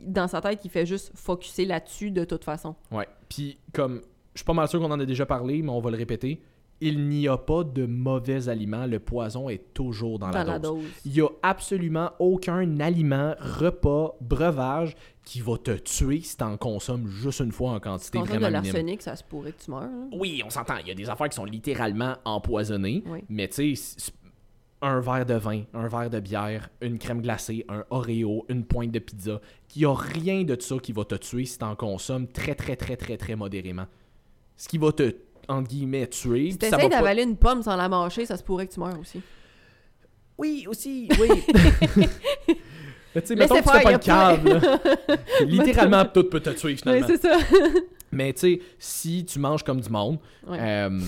dans 0.00 0.28
sa 0.28 0.40
tête, 0.40 0.64
il 0.64 0.70
fait 0.70 0.86
juste 0.86 1.12
focuser 1.14 1.64
là-dessus 1.64 2.10
de 2.10 2.24
toute 2.24 2.44
façon. 2.44 2.76
Ouais. 2.90 3.08
Puis, 3.28 3.58
comme, 3.72 4.02
je 4.34 4.38
suis 4.38 4.44
pas 4.44 4.52
mal 4.52 4.68
sûr 4.68 4.80
qu'on 4.80 4.90
en 4.90 5.00
a 5.00 5.04
déjà 5.04 5.26
parlé, 5.26 5.62
mais 5.62 5.70
on 5.70 5.80
va 5.80 5.90
le 5.90 5.96
répéter. 5.96 6.40
Il 6.80 7.08
n'y 7.08 7.26
a 7.26 7.36
pas 7.36 7.64
de 7.64 7.86
mauvais 7.86 8.48
aliments. 8.48 8.86
Le 8.86 9.00
poison 9.00 9.48
est 9.48 9.74
toujours 9.74 10.18
dans, 10.20 10.30
Dans, 10.30 10.38
la, 10.38 10.44
la 10.44 10.58
dose. 10.60 10.84
Il 11.04 11.12
n'y 11.12 11.20
a 11.20 11.28
absolument 11.42 12.12
aucun 12.20 12.78
aliment, 12.78 13.34
repas, 13.40 14.14
breuvage 14.20 14.94
qui 15.24 15.40
va 15.40 15.58
te 15.58 15.72
tuer 15.72 16.20
si 16.20 16.36
tu 16.36 16.44
en 16.44 16.56
consommes 16.56 17.08
juste 17.08 17.40
une 17.40 17.50
fois 17.52 17.70
en 17.72 17.74
Si 17.76 17.80
quantité 17.80 18.18
de 18.20 18.24
vraiment 18.24 18.46
minime. 18.48 18.62
l'arsenic, 18.64 19.02
ça 19.02 19.16
se 19.16 19.24
pourrait 19.24 19.52
que 19.52 19.62
tu 19.64 19.70
meurs. 19.72 19.82
là. 19.82 19.88
Oui, 20.12 20.40
on 20.46 20.50
s'entend. 20.50 20.76
Il 20.80 20.86
y 20.88 20.90
a 20.90 20.94
des 20.94 21.10
affaires 21.10 21.28
qui 21.28 21.36
sont 21.36 21.44
littéralement 21.44 22.14
empoisonnées. 22.24 23.02
Oui. 23.06 23.24
Mais 23.28 23.48
tu 23.48 23.74
sais, 23.74 24.12
un 24.80 25.00
verre 25.00 25.26
de 25.26 25.34
vin, 25.34 25.64
un 25.74 25.88
verre 25.88 26.08
de 26.10 26.20
bière, 26.20 26.68
une 26.80 26.98
crème 26.98 27.20
glacée, 27.20 27.64
un 27.68 27.84
Oreo, 27.90 28.46
une 28.48 28.64
pointe 28.64 28.92
de 28.92 29.00
pizza, 29.00 29.40
qu'il 29.66 29.80
n'y 29.82 29.86
a 29.86 29.94
rien 29.94 30.44
de 30.44 30.56
ça 30.60 30.76
qui 30.78 30.92
va 30.92 31.04
te 31.04 31.16
tuer 31.16 31.44
si 31.44 31.58
tu 31.58 31.64
en 31.64 31.74
consommes 31.74 32.28
très, 32.28 32.54
très, 32.54 32.76
très, 32.76 32.96
très, 32.96 33.16
très 33.16 33.34
modérément. 33.34 33.86
Ce 34.56 34.68
qui 34.68 34.78
va 34.78 34.92
te, 34.92 35.14
entre 35.48 35.68
guillemets, 35.68 36.06
tuer. 36.06 36.50
Si 36.52 36.58
t'essayes 36.58 36.88
pas- 36.88 36.96
d'avaler 36.96 37.22
une 37.22 37.36
pomme 37.36 37.62
sans 37.62 37.76
la 37.76 37.88
mâcher, 37.88 38.26
ça 38.26 38.36
se 38.36 38.42
pourrait 38.42 38.66
que 38.66 38.74
tu 38.74 38.80
meurs 38.80 38.98
aussi. 38.98 39.20
Oui, 40.36 40.66
aussi, 40.68 41.08
oui. 41.20 41.28
Mais 43.14 43.22
tu 43.22 43.28
sais, 43.28 43.36
mettons 43.36 43.54
que 43.56 43.62
tu 43.62 43.68
fais 43.70 43.82
pas 43.82 43.90
y 43.90 43.94
le 43.94 43.94
a 43.94 43.98
cave, 43.98 44.44
là. 44.46 45.16
Littéralement, 45.46 46.04
tout 46.04 46.24
peut 46.24 46.40
te 46.40 46.50
tuer, 46.50 46.72
Oui, 46.72 46.76
finalement. 46.76 47.06
c'est 47.06 47.20
ça. 47.20 47.38
Mais 48.12 48.32
tu 48.32 48.40
sais, 48.40 48.60
si 48.78 49.24
tu 49.24 49.38
manges 49.38 49.62
comme 49.64 49.80
du 49.80 49.88
monde, 49.90 50.18
Ouais. 50.46 50.58
euh, 50.60 51.00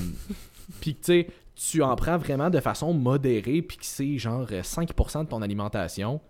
puis 0.81 0.95
que 0.95 1.01
tu 1.01 1.05
sais, 1.13 1.27
tu 1.55 1.83
en 1.83 1.95
prends 1.97 2.17
vraiment 2.19 2.49
de 2.51 2.59
façon 2.61 2.93
modérée, 2.95 3.63
puis 3.63 3.77
que 3.77 3.85
c'est 3.85 4.19
genre 4.19 4.47
euh, 4.51 4.63
5% 4.63 5.25
de 5.25 5.29
ton 5.29 5.43
alimentation, 5.43 6.21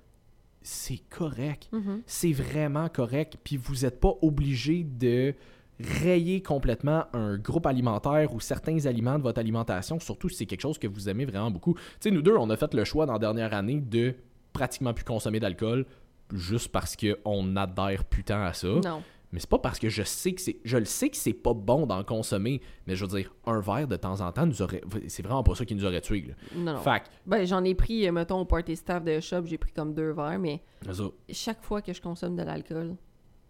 c'est 0.62 1.00
correct. 1.08 1.68
Mhm. 1.72 2.02
C'est 2.04 2.32
vraiment 2.32 2.88
correct. 2.88 3.36
Puis 3.42 3.56
vous 3.56 3.76
n'êtes 3.82 4.00
pas 4.00 4.12
obligé 4.22 4.84
de 4.84 5.34
rayer 5.82 6.42
complètement 6.42 7.04
un 7.12 7.36
groupe 7.38 7.66
alimentaire 7.66 8.34
ou 8.34 8.40
certains 8.40 8.86
aliments 8.86 9.18
de 9.18 9.22
votre 9.22 9.38
alimentation, 9.38 9.98
surtout 10.00 10.28
si 10.28 10.36
c'est 10.36 10.46
quelque 10.46 10.60
chose 10.60 10.78
que 10.78 10.86
vous 10.86 11.08
aimez 11.08 11.24
vraiment 11.24 11.50
beaucoup. 11.50 11.74
Tu 11.74 11.80
sais, 12.00 12.10
nous 12.10 12.22
deux, 12.22 12.36
on 12.36 12.50
a 12.50 12.56
fait 12.56 12.72
le 12.74 12.84
choix 12.84 13.06
dans 13.06 13.14
la 13.14 13.18
dernière 13.18 13.54
année 13.54 13.80
de 13.80 14.14
pratiquement 14.52 14.92
plus 14.92 15.04
consommer 15.04 15.40
d'alcool 15.40 15.86
juste 16.32 16.68
parce 16.68 16.96
qu'on 16.96 17.56
adhère 17.56 18.04
putain 18.04 18.42
à 18.42 18.52
ça. 18.52 18.68
Non. 18.68 19.02
Mais 19.32 19.38
c'est 19.38 19.48
pas 19.48 19.58
parce 19.58 19.78
que 19.78 19.88
je 19.88 20.02
sais 20.02 20.32
que 20.32 20.40
c'est. 20.40 20.56
Je 20.64 20.76
le 20.76 20.84
sais 20.84 21.08
que 21.08 21.16
c'est 21.16 21.32
pas 21.32 21.54
bon 21.54 21.86
d'en 21.86 22.02
consommer, 22.02 22.60
mais 22.86 22.96
je 22.96 23.04
veux 23.04 23.16
dire, 23.16 23.32
un 23.46 23.60
verre 23.60 23.86
de 23.86 23.94
temps 23.94 24.20
en 24.20 24.32
temps 24.32 24.44
nous 24.44 24.60
aurait. 24.60 24.82
C'est 25.06 25.22
vraiment 25.22 25.44
pas 25.44 25.54
ça 25.54 25.64
qui 25.64 25.76
nous 25.76 25.84
aurait 25.84 26.00
tués. 26.00 26.22
Là. 26.26 26.34
Non, 26.56 26.74
non. 26.74 26.80
Fait 26.80 27.02
Ben, 27.26 27.46
j'en 27.46 27.62
ai 27.62 27.76
pris, 27.76 28.08
euh, 28.08 28.12
mettons, 28.12 28.40
au 28.40 28.44
party 28.44 28.74
staff 28.74 29.04
de 29.04 29.20
shop, 29.20 29.42
j'ai 29.44 29.58
pris 29.58 29.72
comme 29.72 29.94
deux 29.94 30.10
verres, 30.10 30.40
mais 30.40 30.62
ça, 30.90 31.04
chaque 31.30 31.62
fois 31.62 31.80
que 31.80 31.92
je 31.92 32.00
consomme 32.00 32.34
de 32.34 32.42
l'alcool, 32.42 32.96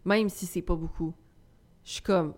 même 0.04 0.28
si 0.28 0.44
c'est 0.44 0.60
pas 0.60 0.76
beaucoup, 0.76 1.14
je 1.84 1.92
suis 1.92 2.02
comme. 2.02 2.34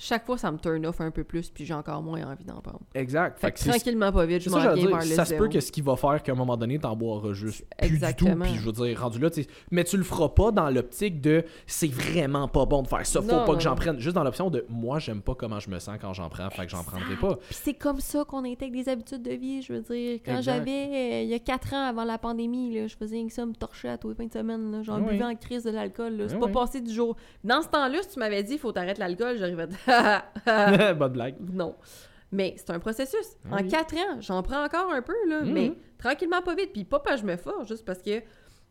Chaque 0.00 0.24
fois, 0.24 0.38
ça 0.38 0.52
me 0.52 0.58
turn 0.58 0.86
off 0.86 1.00
un 1.00 1.10
peu 1.10 1.24
plus, 1.24 1.50
puis 1.50 1.64
j'ai 1.66 1.74
encore 1.74 2.00
moins 2.02 2.22
envie 2.30 2.44
d'en 2.44 2.60
prendre. 2.60 2.80
Exact. 2.94 3.38
Fait 3.40 3.50
que 3.52 3.58
tranquillement, 3.58 4.12
pas 4.12 4.24
vite, 4.26 4.42
je 4.42 4.48
m'en 4.50 4.58
viens 4.58 4.74
vers 4.86 4.98
le 5.00 5.04
ça 5.06 5.24
se 5.24 5.34
peut 5.34 5.48
que 5.48 5.58
ce 5.60 5.72
qui 5.72 5.80
va 5.80 5.96
faire 5.96 6.22
qu'à 6.22 6.32
un 6.32 6.36
moment 6.36 6.56
donné, 6.56 6.78
t'en 6.78 6.94
boiras 6.94 7.32
juste 7.32 7.64
plus 7.76 7.86
Exactement. 7.86 8.30
du 8.34 8.36
tout. 8.36 8.46
Puis 8.54 8.54
je 8.60 8.64
veux 8.66 8.72
dire, 8.86 9.00
rendu 9.00 9.18
là, 9.18 9.28
tu 9.30 9.44
mais 9.72 9.82
tu 9.84 9.96
le 9.96 10.04
feras 10.04 10.28
pas 10.28 10.50
dans 10.52 10.70
l'optique 10.70 11.20
de 11.20 11.44
c'est 11.66 11.88
vraiment 11.92 12.46
pas 12.48 12.64
bon 12.64 12.82
de 12.82 12.86
faire 12.88 13.04
ça, 13.04 13.20
faut 13.20 13.26
Non, 13.26 13.44
pas 13.44 13.52
non, 13.52 13.58
que 13.58 13.62
j'en 13.64 13.74
prenne. 13.74 13.98
Juste 13.98 14.14
dans 14.14 14.22
l'option 14.24 14.50
de 14.50 14.64
moi, 14.68 14.98
j'aime 15.00 15.20
pas 15.20 15.34
comment 15.34 15.58
je 15.60 15.68
me 15.68 15.78
sens 15.80 15.96
quand 16.00 16.12
j'en 16.12 16.28
prends, 16.28 16.48
fait 16.50 16.64
que 16.64 16.70
j'en 16.70 16.84
prendrai 16.84 17.16
pas. 17.16 17.34
Puis 17.48 17.58
c'est 17.62 17.74
comme 17.74 18.00
ça 18.00 18.24
qu'on 18.24 18.44
était 18.44 18.66
avec 18.66 18.74
des 18.74 18.88
habitudes 18.88 19.22
de 19.22 19.32
vie, 19.32 19.62
je 19.62 19.72
veux 19.72 19.80
dire. 19.80 20.20
Quand 20.24 20.40
j'avais, 20.42 20.70
euh, 20.70 21.22
il 21.22 21.28
y 21.28 21.34
a 21.34 21.38
quatre 21.40 21.74
ans 21.74 21.86
avant 21.88 22.04
la 22.04 22.18
pandémie, 22.18 22.72
là, 22.74 22.86
je 22.86 22.96
faisais 22.96 23.22
que 23.24 23.32
ça, 23.32 23.44
me 23.44 23.52
torcher 23.54 23.88
à 23.88 23.98
tous 23.98 24.10
les 24.10 24.14
fins 24.14 24.26
de 24.26 24.32
semaine. 24.32 24.70
là. 24.70 24.82
J'en 24.82 24.96
Ah 24.96 25.00
oui. 25.02 25.12
buvais 25.14 25.24
en 25.24 25.34
crise 25.34 25.64
de 25.64 25.70
l'alcool. 25.70 26.24
C'est 26.28 26.36
Ah 26.36 26.38
pas 26.38 26.46
oui. 26.46 26.52
passé 26.52 26.80
du 26.80 26.92
jour. 26.94 27.16
Dans 27.42 27.62
ce 27.62 27.68
temps-là, 27.68 27.98
si 28.02 28.10
tu 28.10 28.18
m'avais 28.20 28.42
dit, 28.44 28.58
faut 28.58 28.70
t'arrêter 28.72 29.00
l'alcool, 29.00 29.36
j'arrivais. 29.38 29.66
Bonne 30.98 31.12
blague. 31.12 31.36
non. 31.52 31.74
Mais 32.30 32.54
c'est 32.58 32.70
un 32.70 32.78
processus. 32.78 33.26
Ah 33.50 33.56
en 33.56 33.66
quatre 33.66 33.94
ans, 33.96 34.20
j'en 34.20 34.42
prends 34.42 34.62
encore 34.62 34.92
un 34.92 35.00
peu, 35.00 35.14
là, 35.28 35.40
Mhm. 35.42 35.52
mais 35.52 35.72
tranquillement, 35.98 36.42
pas 36.42 36.54
vite. 36.54 36.72
Puis 36.74 36.84
pas 36.84 37.00
parce 37.00 37.22
que 37.22 37.26
je 37.26 37.32
me 37.32 37.36
force, 37.38 37.66
juste 37.68 37.84
parce 37.86 38.02
que 38.02 38.20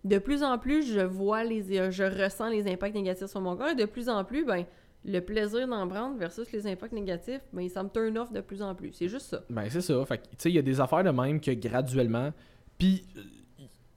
de 0.03 0.19
plus 0.19 0.43
en 0.43 0.59
plus, 0.59 0.83
je 0.93 0.99
vois 0.99 1.43
les... 1.43 1.91
je 1.91 2.03
ressens 2.23 2.49
les 2.49 2.71
impacts 2.71 2.93
négatifs 2.93 3.27
sur 3.27 3.41
mon 3.41 3.55
corps. 3.57 3.69
Et 3.69 3.75
de 3.75 3.85
plus 3.85 4.09
en 4.09 4.23
plus, 4.23 4.45
ben 4.45 4.63
le 5.05 5.19
plaisir 5.21 5.67
d'en 5.67 5.87
prendre 5.87 6.17
versus 6.17 6.51
les 6.51 6.67
impacts 6.67 6.93
négatifs, 6.93 7.41
ben 7.51 7.67
ça 7.67 7.81
me 7.81 7.89
turn 7.89 8.15
off 8.19 8.31
de 8.31 8.41
plus 8.41 8.61
en 8.61 8.75
plus. 8.75 8.91
C'est 8.93 9.07
juste 9.09 9.25
ça. 9.27 9.41
Ben, 9.49 9.67
c'est 9.69 9.81
ça. 9.81 10.05
Fait 10.05 10.17
tu 10.19 10.27
sais, 10.37 10.49
il 10.51 10.55
y 10.55 10.59
a 10.59 10.61
des 10.61 10.79
affaires 10.79 11.03
de 11.03 11.09
même 11.09 11.39
que 11.41 11.51
graduellement. 11.51 12.31
Puis, 12.77 13.05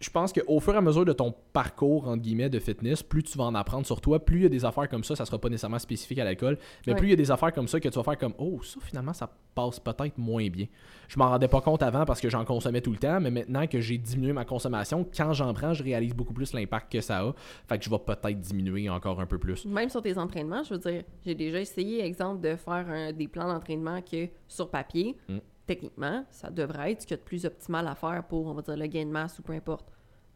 je 0.01 0.09
pense 0.11 0.33
qu'au 0.33 0.61
fur 0.61 0.75
et 0.75 0.79
à 0.79 0.81
mesure 0.81 1.05
de 1.05 1.13
ton 1.13 1.35
parcours, 1.53 2.09
entre 2.09 2.23
guillemets, 2.23 2.49
de 2.49 2.59
fitness, 2.59 3.03
plus 3.03 3.23
tu 3.23 3.37
vas 3.37 3.45
en 3.45 3.55
apprendre 3.55 3.85
sur 3.87 4.01
toi, 4.01 4.19
plus 4.25 4.39
il 4.39 4.43
y 4.45 4.47
a 4.47 4.49
des 4.49 4.65
affaires 4.65 4.89
comme 4.89 5.05
ça, 5.05 5.15
ça 5.15 5.27
sera 5.27 5.39
pas 5.39 5.49
nécessairement 5.49 5.79
spécifique 5.79 6.19
à 6.19 6.25
l'alcool, 6.25 6.59
mais 6.87 6.93
Ouais. 6.95 6.99
plus 6.99 7.09
il 7.09 7.11
y 7.11 7.13
a 7.13 7.17
des 7.17 7.31
affaires 7.31 7.53
comme 7.53 7.69
ça 7.69 7.79
que 7.81 7.89
tu 7.89 7.95
vas 7.99 8.03
faire 8.03 8.17
comme 8.19 8.33
Oh, 8.39 8.61
ça 8.63 8.81
finalement, 8.83 9.13
ça 9.13 9.31
passe 9.55 9.79
peut-être 9.79 10.17
moins 10.17 10.49
bien. 10.49 10.67
Je 11.09 11.19
m'en 11.19 11.29
rendais 11.29 11.49
pas 11.49 11.61
compte 11.61 11.83
avant 11.83 12.05
parce 12.05 12.21
que 12.21 12.31
j'en 12.31 12.45
consommais 12.45 12.81
tout 12.81 12.93
le 12.93 12.97
temps, 12.99 13.21
mais 13.21 13.31
maintenant 13.31 13.67
que 13.67 13.81
j'ai 13.81 13.99
diminué 13.99 14.33
ma 14.33 14.45
consommation, 14.45 15.07
quand 15.15 15.33
j'en 15.35 15.53
prends, 15.53 15.75
je 15.75 15.83
réalise 15.83 16.15
beaucoup 16.15 16.33
plus 16.33 16.53
l'impact 16.55 16.91
que 16.93 17.01
ça 17.01 17.19
a. 17.21 17.35
Fait 17.69 17.79
que 17.79 17.85
je 17.85 17.91
vais 17.91 17.99
peut-être 17.99 18.41
diminuer 18.41 18.89
encore 18.89 19.21
un 19.21 19.27
peu 19.27 19.39
plus. 19.39 19.67
Même 19.67 19.89
sur 19.91 20.01
tes 20.03 20.17
entraînements, 20.17 20.63
je 20.63 20.75
veux 20.75 20.79
dire, 20.81 21.03
j'ai 21.27 21.35
déjà 21.35 21.61
essayé, 21.61 22.05
exemple, 22.05 22.41
de 22.41 22.57
faire 22.57 22.87
un- 22.89 23.13
des 23.13 23.29
plans 23.29 23.49
d'entraînement 23.49 24.01
que 24.03 24.29
sur 24.49 24.71
papier, 24.71 25.17
Mm. 25.29 25.39
Techniquement, 25.71 26.25
ça 26.31 26.51
devrait 26.51 26.91
être 26.91 27.03
ce 27.03 27.07
qu'il 27.07 27.17
y 27.17 27.21
a 27.21 27.23
de 27.23 27.25
plus 27.25 27.47
optimal 27.47 27.87
à 27.87 27.95
faire 27.95 28.25
pour, 28.29 28.45
on 28.49 28.55
va 28.55 28.63
dire, 28.63 28.77
le 28.77 28.89
gain 28.89 29.05
de 29.05 29.11
masse 29.11 29.39
ou 29.39 29.43
peu 29.43 29.53
importe. 29.53 29.87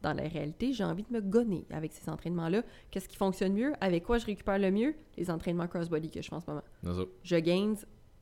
Dans 0.00 0.12
la 0.12 0.28
réalité, 0.28 0.72
j'ai 0.72 0.84
envie 0.84 1.02
de 1.02 1.12
me 1.12 1.20
gonner 1.20 1.66
avec 1.70 1.92
ces 1.92 2.08
entraînements-là. 2.08 2.62
Qu'est-ce 2.92 3.08
qui 3.08 3.16
fonctionne 3.16 3.52
mieux? 3.52 3.72
Avec 3.80 4.04
quoi 4.04 4.18
je 4.18 4.26
récupère 4.26 4.60
le 4.60 4.70
mieux? 4.70 4.94
Les 5.16 5.32
entraînements 5.32 5.66
crossbody 5.66 6.08
que 6.08 6.22
je 6.22 6.28
fais 6.28 6.36
en 6.36 6.40
ce 6.40 6.46
moment. 6.46 6.62
Je 7.24 7.36
gagne 7.36 7.74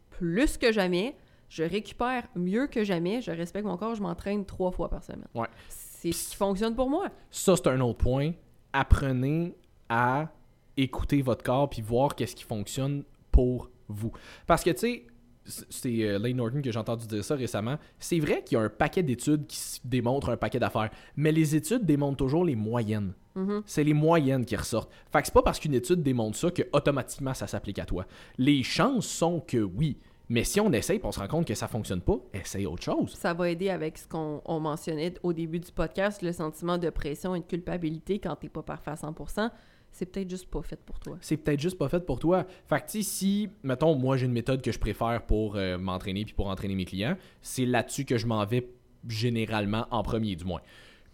plus 0.09 0.57
que 0.57 0.73
jamais, 0.73 1.15
je 1.51 1.65
récupère 1.65 2.29
mieux 2.35 2.67
que 2.67 2.83
jamais, 2.83 3.21
je 3.21 3.31
respecte 3.31 3.67
mon 3.67 3.77
corps, 3.77 3.95
je 3.95 4.01
m'entraîne 4.01 4.47
trois 4.47 4.71
fois 4.71 4.89
par 4.89 5.05
semaine. 5.05 5.27
Ouais. 5.35 5.49
C'est 5.69 6.13
ce 6.13 6.31
qui 6.31 6.37
fonctionne 6.37 6.75
pour 6.75 6.89
moi. 6.89 7.11
Ça, 7.31 7.57
c'est 7.57 7.67
un 7.67 7.81
autre 7.83 7.99
point. 7.99 8.33
Apprenez 8.73 9.55
à 9.91 10.33
écouter 10.79 11.21
votre 11.21 11.45
corps 11.45 11.69
puis 11.69 11.83
voir 11.83 12.15
qu'est-ce 12.15 12.35
qui 12.35 12.45
fonctionne 12.45 13.05
pour 13.31 13.69
vous. 13.89 14.13
Parce 14.47 14.65
que, 14.65 14.71
tu 14.71 14.79
sais, 14.79 15.07
c'est 15.45 16.05
euh, 16.05 16.19
Lane 16.19 16.37
Norton 16.37 16.63
que 16.63 16.71
j'ai 16.71 16.79
entendu 16.79 17.07
dire 17.07 17.25
ça 17.25 17.35
récemment. 17.35 17.79
C'est 17.99 18.21
vrai 18.21 18.43
qu'il 18.45 18.57
y 18.57 18.61
a 18.61 18.65
un 18.65 18.69
paquet 18.69 19.03
d'études 19.03 19.47
qui 19.47 19.81
démontrent 19.85 20.31
un 20.31 20.37
paquet 20.37 20.59
d'affaires, 20.59 20.91
mais 21.17 21.33
les 21.33 21.57
études 21.57 21.85
démontrent 21.85 22.19
toujours 22.19 22.45
les 22.45 22.57
moyennes. 22.57 23.13
Mhm. 23.35 23.63
C'est 23.67 23.85
les 23.85 23.95
moyennes 23.95 24.45
qui 24.45 24.57
ressortent. 24.57 24.91
Fait 25.11 25.21
que 25.21 25.27
c'est 25.27 25.35
pas 25.35 25.43
parce 25.43 25.59
qu'une 25.59 25.75
étude 25.75 26.03
démontre 26.03 26.37
ça 26.37 26.51
que 26.51 26.63
automatiquement 26.73 27.35
ça 27.35 27.47
s'applique 27.47 27.79
à 27.79 27.85
toi. 27.85 28.07
Les 28.39 28.63
chances 28.63 29.07
sont 29.07 29.41
que 29.41 29.59
oui. 29.59 29.99
Mais 30.29 30.45
si 30.45 30.61
on 30.61 30.73
essaye 30.73 30.99
et 30.99 31.01
on 31.05 31.13
se 31.13 31.19
rend 31.19 31.29
compte 31.29 31.47
que 31.47 31.55
ça 31.55 31.69
fonctionne 31.69 32.01
pas, 32.01 32.17
essaye 32.33 32.65
autre 32.65 32.83
chose. 32.83 33.13
Ça 33.15 33.35
va 33.35 33.51
aider 33.51 33.69
avec 33.69 33.99
ce 33.99 34.09
qu'on 34.09 34.41
on 34.45 34.61
mentionnait 34.61 35.15
au 35.23 35.33
début 35.33 35.61
du 35.61 35.71
podcast, 35.73 36.23
le 36.23 36.33
sentiment 36.33 36.79
de 36.79 36.89
pression 36.89 37.35
et 37.35 37.41
de 37.41 37.45
culpabilité 37.45 38.19
quand 38.19 38.37
t'es 38.37 38.49
pas 38.49 38.63
parfait 38.63 38.93
à 38.93 38.95
100%. 38.95 39.51
C'est 39.93 40.07
peut-être 40.07 40.31
juste 40.31 40.47
pas 40.49 40.63
fait 40.63 40.81
pour 40.81 40.99
toi. 40.99 41.19
c'est 41.21 41.37
peut-être 41.37 41.61
juste 41.61 41.79
pas 41.79 41.89
fait 41.89 42.05
pour 42.05 42.19
toi. 42.19 42.47
Fait 42.67 43.03
si, 43.03 43.51
mettons, 43.63 43.95
moi, 43.95 44.17
j'ai 44.17 44.27
une 44.27 44.33
méthode 44.33 44.63
que 44.63 44.73
je 44.73 44.79
préfère 44.79 45.25
pour 45.27 45.57
euh, 45.57 45.77
m'entraîner 45.79 46.25
puis 46.25 46.35
pour 46.35 46.49
entraîner 46.49 46.75
mes 46.75 46.87
clients, 46.87 47.17
c'est 47.43 47.67
là-dessus 47.67 48.05
que 48.05 48.17
je 48.17 48.27
m'en 48.27 48.45
vais 48.47 48.69
généralement 49.07 49.87
en 49.91 50.03
premier, 50.03 50.35
du 50.35 50.45
moins. 50.45 50.63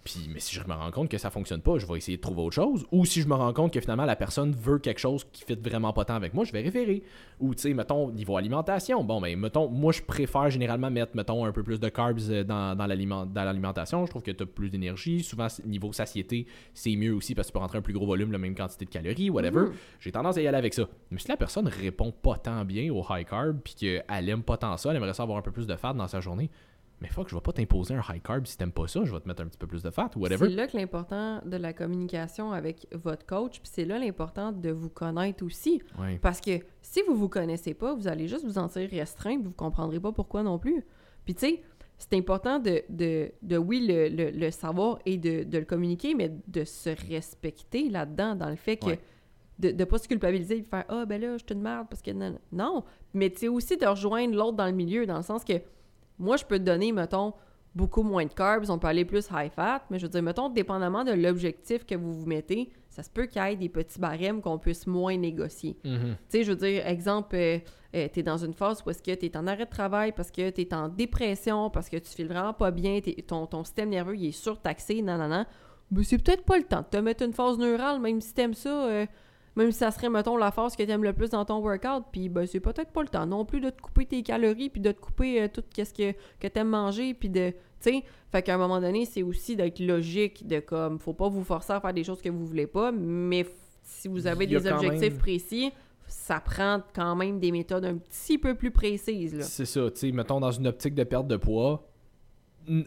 Puis, 0.04 0.30
mais 0.32 0.40
si 0.40 0.54
je 0.54 0.60
me 0.66 0.72
rends 0.72 0.90
compte 0.90 1.10
que 1.10 1.18
ça 1.18 1.28
fonctionne 1.28 1.60
pas, 1.60 1.76
je 1.76 1.84
vais 1.86 1.98
essayer 1.98 2.16
de 2.16 2.22
trouver 2.22 2.40
autre 2.40 2.54
chose. 2.54 2.86
Ou 2.92 3.04
si 3.04 3.20
je 3.20 3.28
me 3.28 3.34
rends 3.34 3.52
compte 3.52 3.72
que 3.74 3.80
finalement 3.80 4.06
la 4.06 4.16
personne 4.16 4.52
veut 4.52 4.78
quelque 4.78 5.00
chose 5.00 5.26
qui 5.32 5.44
fit 5.44 5.56
vraiment 5.56 5.92
pas 5.92 6.06
tant 6.06 6.14
avec 6.14 6.32
moi, 6.32 6.44
je 6.44 6.52
vais 6.52 6.62
référer. 6.62 7.02
Ou 7.40 7.54
tu 7.54 7.62
sais, 7.62 7.74
mettons, 7.74 8.10
niveau 8.10 8.36
alimentation. 8.38 9.04
Bon, 9.04 9.20
ben, 9.20 9.38
mettons, 9.38 9.68
moi 9.68 9.92
je 9.92 10.00
préfère 10.00 10.48
généralement 10.48 10.90
mettre, 10.90 11.14
mettons, 11.14 11.44
un 11.44 11.52
peu 11.52 11.62
plus 11.62 11.78
de 11.78 11.88
carbs 11.90 12.20
euh, 12.30 12.42
dans, 12.42 12.74
dans 12.74 12.86
l'aliment- 12.86 13.26
dans 13.26 13.44
l'alimentation. 13.44 14.06
Je 14.06 14.10
trouve 14.10 14.22
que 14.22 14.30
tu 14.30 14.44
as 14.44 14.46
plus 14.46 14.70
d'énergie. 14.70 15.22
Souvent, 15.22 15.48
niveau 15.66 15.92
satiété, 15.92 16.46
c'est 16.72 16.96
mieux 16.96 17.12
aussi 17.12 17.34
parce 17.34 17.48
que 17.48 17.52
tu 17.52 17.54
peux 17.54 17.58
rentrer 17.60 17.78
un 17.78 17.82
plus 17.82 17.92
gros 17.92 18.06
volume, 18.06 18.32
la 18.32 18.38
même 18.38 18.54
quantité 18.54 18.86
de 18.86 18.90
calories, 18.90 19.28
whatever. 19.28 19.66
Mhm. 19.66 19.72
J'ai 20.00 20.12
tendance 20.12 20.38
à 20.38 20.40
y 20.40 20.46
aller 20.46 20.56
avec 20.58 20.72
ça. 20.72 20.84
Mais 21.10 21.18
si 21.18 21.28
la 21.28 21.36
personne 21.36 21.68
répond 21.68 22.12
pas 22.12 22.38
tant 22.38 22.64
bien 22.64 22.90
au 22.90 23.04
high 23.10 23.26
carb, 23.28 23.58
puis 23.62 23.74
qu'elle 23.74 24.28
aime 24.28 24.42
pas 24.42 24.56
tant 24.56 24.76
ça, 24.78 24.90
elle 24.90 24.96
aimerait 24.96 25.12
ça 25.12 25.24
avoir 25.24 25.36
un 25.38 25.42
peu 25.42 25.52
plus 25.52 25.66
de 25.66 25.76
fat 25.76 25.92
dans 25.92 26.08
sa 26.08 26.20
journée, 26.20 26.50
mais 27.00 27.08
fuck, 27.08 27.28
je 27.28 27.34
vais 27.34 27.40
pas 27.40 27.52
t'imposer 27.52 27.94
un 27.94 28.02
high 28.08 28.22
carb 28.22 28.46
si 28.46 28.56
t'aimes 28.56 28.72
pas 28.72 28.86
ça, 28.88 29.04
je 29.04 29.12
vais 29.12 29.20
te 29.20 29.28
mettre 29.28 29.42
un 29.42 29.46
petit 29.46 29.58
peu 29.58 29.66
plus 29.66 29.82
de 29.82 29.90
fat, 29.90 30.10
C'est 30.12 30.18
whatever. 30.18 30.48
là 30.48 30.66
que 30.66 30.76
l'important 30.76 31.40
de 31.44 31.56
la 31.56 31.72
communication 31.72 32.52
avec 32.52 32.86
votre 32.92 33.24
coach, 33.26 33.60
puis 33.60 33.70
c'est 33.72 33.84
là 33.84 33.98
l'important 33.98 34.52
de 34.52 34.70
vous 34.70 34.88
connaître 34.90 35.44
aussi. 35.44 35.82
Parce 36.22 36.40
que 36.40 36.60
si 36.82 37.00
vous 37.06 37.14
vous 37.16 37.28
connaissez 37.28 37.74
pas, 37.74 37.94
vous 37.94 38.08
allez 38.08 38.26
juste 38.28 38.44
vous 38.44 38.52
sentir 38.54 38.88
restreint, 38.90 39.36
puis 39.38 39.46
vous 39.48 39.54
comprendrez 39.54 40.00
pas 40.00 40.12
pourquoi 40.12 40.42
non 40.42 40.58
plus. 40.58 40.84
Puis 41.24 41.34
tu 41.34 41.40
sais, 41.46 41.62
c'est 41.98 42.14
important 42.14 42.58
de, 42.60 42.82
de, 42.88 43.32
de, 43.42 43.56
oui, 43.56 43.84
le, 43.86 44.08
le, 44.08 44.30
le 44.30 44.50
savoir 44.50 44.98
et 45.04 45.16
de, 45.18 45.42
de 45.44 45.58
le 45.58 45.64
communiquer, 45.64 46.14
mais 46.14 46.32
de 46.46 46.64
se 46.64 46.90
respecter 47.08 47.88
là-dedans, 47.88 48.34
dans 48.36 48.50
le 48.50 48.56
fait 48.56 48.76
que 48.76 48.90
de 49.58 49.72
ne 49.72 49.84
pas 49.84 49.98
se 49.98 50.06
culpabiliser 50.06 50.58
et 50.58 50.60
de 50.60 50.66
faire 50.68 50.84
Ah, 50.88 51.04
ben 51.06 51.20
là, 51.20 51.36
je 51.36 51.44
te 51.44 51.52
merde 51.54 51.88
parce 51.90 52.00
que. 52.00 52.12
Non, 52.12 52.38
non. 52.52 52.84
mais 53.14 53.30
tu 53.30 53.38
sais 53.38 53.48
aussi 53.48 53.76
de 53.76 53.84
rejoindre 53.86 54.36
l'autre 54.36 54.56
dans 54.56 54.66
le 54.66 54.72
milieu, 54.72 55.04
dans 55.06 55.16
le 55.16 55.22
sens 55.24 55.42
que 55.44 55.54
moi, 56.18 56.36
je 56.36 56.44
peux 56.44 56.58
te 56.58 56.64
donner, 56.64 56.92
mettons, 56.92 57.34
beaucoup 57.74 58.02
moins 58.02 58.24
de 58.24 58.32
carbs, 58.32 58.70
on 58.70 58.78
peut 58.78 58.88
aller 58.88 59.04
plus 59.04 59.28
high 59.30 59.50
fat, 59.50 59.82
mais 59.90 59.98
je 59.98 60.06
veux 60.06 60.10
dire, 60.10 60.22
mettons, 60.22 60.48
dépendamment 60.48 61.04
de 61.04 61.12
l'objectif 61.12 61.84
que 61.86 61.94
vous 61.94 62.12
vous 62.12 62.26
mettez, 62.26 62.72
ça 62.88 63.02
se 63.02 63.10
peut 63.10 63.26
qu'il 63.26 63.40
y 63.40 63.46
ait 63.46 63.56
des 63.56 63.68
petits 63.68 64.00
barèmes 64.00 64.40
qu'on 64.40 64.58
puisse 64.58 64.86
moins 64.86 65.16
négocier. 65.16 65.76
Mhm. 65.84 65.98
Tu 66.00 66.16
sais, 66.28 66.44
je 66.44 66.50
veux 66.50 66.56
dire, 66.56 66.86
exemple, 66.86 67.36
euh, 67.36 67.58
euh, 67.94 68.08
t'es 68.12 68.22
dans 68.22 68.38
une 68.38 68.54
phase 68.54 68.82
où 68.84 68.90
est-ce 68.90 69.02
que 69.02 69.14
t'es 69.14 69.36
en 69.36 69.46
arrêt 69.46 69.66
de 69.66 69.70
travail 69.70 70.12
parce 70.12 70.30
que 70.30 70.50
t'es 70.50 70.74
en 70.74 70.88
dépression, 70.88 71.70
parce 71.70 71.88
que 71.88 71.96
tu 71.96 72.10
files 72.10 72.26
vraiment 72.26 72.54
pas 72.54 72.70
bien, 72.70 72.98
ton, 73.26 73.46
ton 73.46 73.62
système 73.62 73.90
nerveux, 73.90 74.16
il 74.16 74.26
est 74.26 74.32
surtaxé, 74.32 75.00
nan, 75.02 75.18
nan, 75.18 75.30
nan. 75.30 75.46
Ben, 75.90 76.04
c'est 76.04 76.18
peut-être 76.18 76.44
pas 76.44 76.58
le 76.58 76.64
temps 76.64 76.80
de 76.80 76.86
te 76.90 76.96
mettre 76.96 77.24
une 77.24 77.32
phase 77.32 77.56
neurale, 77.58 78.00
même 78.00 78.20
si 78.20 78.34
t'aimes 78.34 78.54
ça, 78.54 78.86
euh, 78.86 79.06
même 79.58 79.72
si 79.72 79.78
ça 79.78 79.90
serait, 79.90 80.08
mettons, 80.08 80.36
la 80.36 80.52
phase 80.52 80.76
que 80.76 80.84
t'aimes 80.84 81.02
le 81.02 81.12
plus 81.12 81.30
dans 81.30 81.44
ton 81.44 81.58
workout, 81.58 82.04
puis 82.12 82.28
ben, 82.28 82.46
c'est 82.46 82.60
peut-être 82.60 82.92
pas 82.92 83.02
le 83.02 83.08
temps 83.08 83.26
non 83.26 83.44
plus 83.44 83.60
de 83.60 83.70
te 83.70 83.82
couper 83.82 84.06
tes 84.06 84.22
calories, 84.22 84.70
puis 84.70 84.80
de 84.80 84.92
te 84.92 85.00
couper 85.00 85.42
euh, 85.42 85.48
tout 85.52 85.64
ce 85.76 85.92
que, 85.92 86.12
que 86.38 86.46
t'aimes 86.46 86.68
manger, 86.68 87.12
puis 87.12 87.28
de, 87.28 87.50
tu 87.50 87.56
sais, 87.80 88.04
fait 88.30 88.42
qu'à 88.42 88.54
un 88.54 88.58
moment 88.58 88.80
donné, 88.80 89.04
c'est 89.04 89.24
aussi 89.24 89.56
d'être 89.56 89.80
logique, 89.80 90.46
de 90.46 90.60
comme, 90.60 91.00
faut 91.00 91.12
pas 91.12 91.28
vous 91.28 91.42
forcer 91.42 91.72
à 91.72 91.80
faire 91.80 91.92
des 91.92 92.04
choses 92.04 92.22
que 92.22 92.28
vous 92.28 92.46
voulez 92.46 92.68
pas, 92.68 92.92
mais 92.92 93.46
si 93.82 94.06
vous 94.06 94.28
avez 94.28 94.46
des 94.46 94.64
objectifs 94.66 95.00
même- 95.00 95.18
précis, 95.18 95.72
ça 96.06 96.38
prend 96.40 96.80
quand 96.94 97.16
même 97.16 97.40
des 97.40 97.50
méthodes 97.50 97.84
un 97.84 97.96
petit 97.96 98.38
peu 98.38 98.54
plus 98.54 98.70
précises. 98.70 99.40
C'est 99.42 99.66
ça, 99.66 99.90
tu 99.90 99.98
sais, 99.98 100.12
mettons 100.12 100.38
dans 100.38 100.52
une 100.52 100.68
optique 100.68 100.94
de 100.94 101.02
perte 101.02 101.26
de 101.26 101.36
poids, 101.36 101.87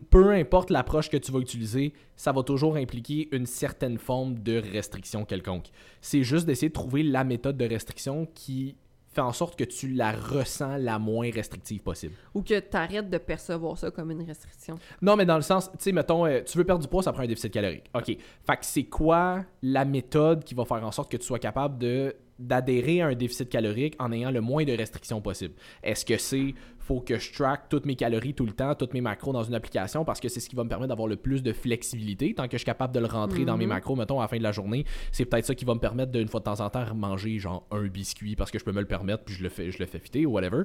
peu 0.09 0.31
importe 0.31 0.69
l'approche 0.69 1.09
que 1.09 1.17
tu 1.17 1.31
vas 1.31 1.39
utiliser, 1.39 1.93
ça 2.15 2.31
va 2.31 2.43
toujours 2.43 2.75
impliquer 2.75 3.29
une 3.31 3.45
certaine 3.45 3.97
forme 3.97 4.39
de 4.39 4.57
restriction 4.57 5.25
quelconque. 5.25 5.67
C'est 6.01 6.23
juste 6.23 6.45
d'essayer 6.45 6.69
de 6.69 6.73
trouver 6.73 7.03
la 7.03 7.23
méthode 7.23 7.57
de 7.57 7.65
restriction 7.65 8.27
qui 8.33 8.75
fait 9.11 9.21
en 9.21 9.33
sorte 9.33 9.57
que 9.57 9.63
tu 9.63 9.89
la 9.89 10.13
ressens 10.13 10.77
la 10.77 10.97
moins 10.97 11.29
restrictive 11.31 11.81
possible. 11.81 12.15
Ou 12.33 12.41
que 12.41 12.59
tu 12.59 12.77
arrêtes 12.77 13.09
de 13.09 13.17
percevoir 13.17 13.77
ça 13.77 13.91
comme 13.91 14.11
une 14.11 14.23
restriction. 14.23 14.75
Non, 15.01 15.17
mais 15.17 15.25
dans 15.25 15.35
le 15.35 15.41
sens, 15.41 15.69
tu 15.71 15.77
sais, 15.79 15.91
mettons, 15.91 16.25
euh, 16.25 16.41
tu 16.45 16.57
veux 16.57 16.63
perdre 16.63 16.81
du 16.81 16.87
poids, 16.87 17.03
ça 17.03 17.11
prend 17.11 17.23
un 17.23 17.27
déficit 17.27 17.51
calorique. 17.51 17.89
OK. 17.93 18.05
Fait 18.05 18.17
que 18.57 18.65
c'est 18.65 18.85
quoi 18.85 19.43
la 19.61 19.83
méthode 19.83 20.43
qui 20.43 20.55
va 20.55 20.63
faire 20.63 20.83
en 20.85 20.91
sorte 20.91 21.11
que 21.11 21.17
tu 21.17 21.25
sois 21.25 21.39
capable 21.39 21.77
de 21.77 22.15
d'adhérer 22.41 23.01
à 23.01 23.07
un 23.07 23.15
déficit 23.15 23.49
calorique 23.49 23.95
en 23.99 24.11
ayant 24.11 24.31
le 24.31 24.41
moins 24.41 24.63
de 24.63 24.73
restrictions 24.73 25.21
possible? 25.21 25.53
Est-ce 25.83 26.05
que 26.05 26.17
c'est 26.17 26.53
faut 26.79 26.99
que 26.99 27.17
je 27.19 27.31
track 27.31 27.69
toutes 27.69 27.85
mes 27.85 27.95
calories 27.95 28.33
tout 28.33 28.45
le 28.45 28.51
temps, 28.53 28.73
toutes 28.75 28.93
mes 28.93 29.01
macros 29.01 29.31
dans 29.31 29.43
une 29.43 29.53
application 29.53 30.03
parce 30.03 30.19
que 30.19 30.27
c'est 30.29 30.39
ce 30.39 30.49
qui 30.49 30.55
va 30.55 30.63
me 30.63 30.69
permettre 30.69 30.89
d'avoir 30.89 31.07
le 31.07 31.15
plus 31.15 31.43
de 31.43 31.53
flexibilité 31.53 32.33
tant 32.33 32.45
que 32.47 32.53
je 32.53 32.57
suis 32.57 32.65
capable 32.65 32.93
de 32.93 32.99
le 32.99 33.05
rentrer 33.05 33.45
dans 33.45 33.55
mes 33.55 33.65
Mhm. 33.65 33.69
macros, 33.69 33.95
mettons, 33.95 34.19
à 34.19 34.23
la 34.23 34.27
fin 34.27 34.37
de 34.37 34.43
la 34.43 34.51
journée. 34.51 34.83
C'est 35.11 35.25
peut-être 35.25 35.45
ça 35.45 35.55
qui 35.55 35.63
va 35.63 35.73
me 35.75 35.79
permettre 35.79 36.11
d'une 36.11 36.27
fois 36.27 36.39
de 36.39 36.45
temps 36.45 36.59
en 36.59 36.69
temps 36.69 36.85
manger 36.95 37.37
genre 37.39 37.65
un 37.71 37.85
biscuit 37.87 38.35
parce 38.35 38.51
que 38.51 38.59
je 38.59 38.63
peux 38.65 38.71
me 38.71 38.81
le 38.81 38.87
permettre 38.87 39.23
puis 39.23 39.35
je 39.35 39.43
le 39.43 39.49
fais, 39.49 39.71
je 39.71 39.77
le 39.79 39.85
fais 39.85 39.99
fitter 39.99 40.25
ou 40.25 40.31
whatever. 40.31 40.63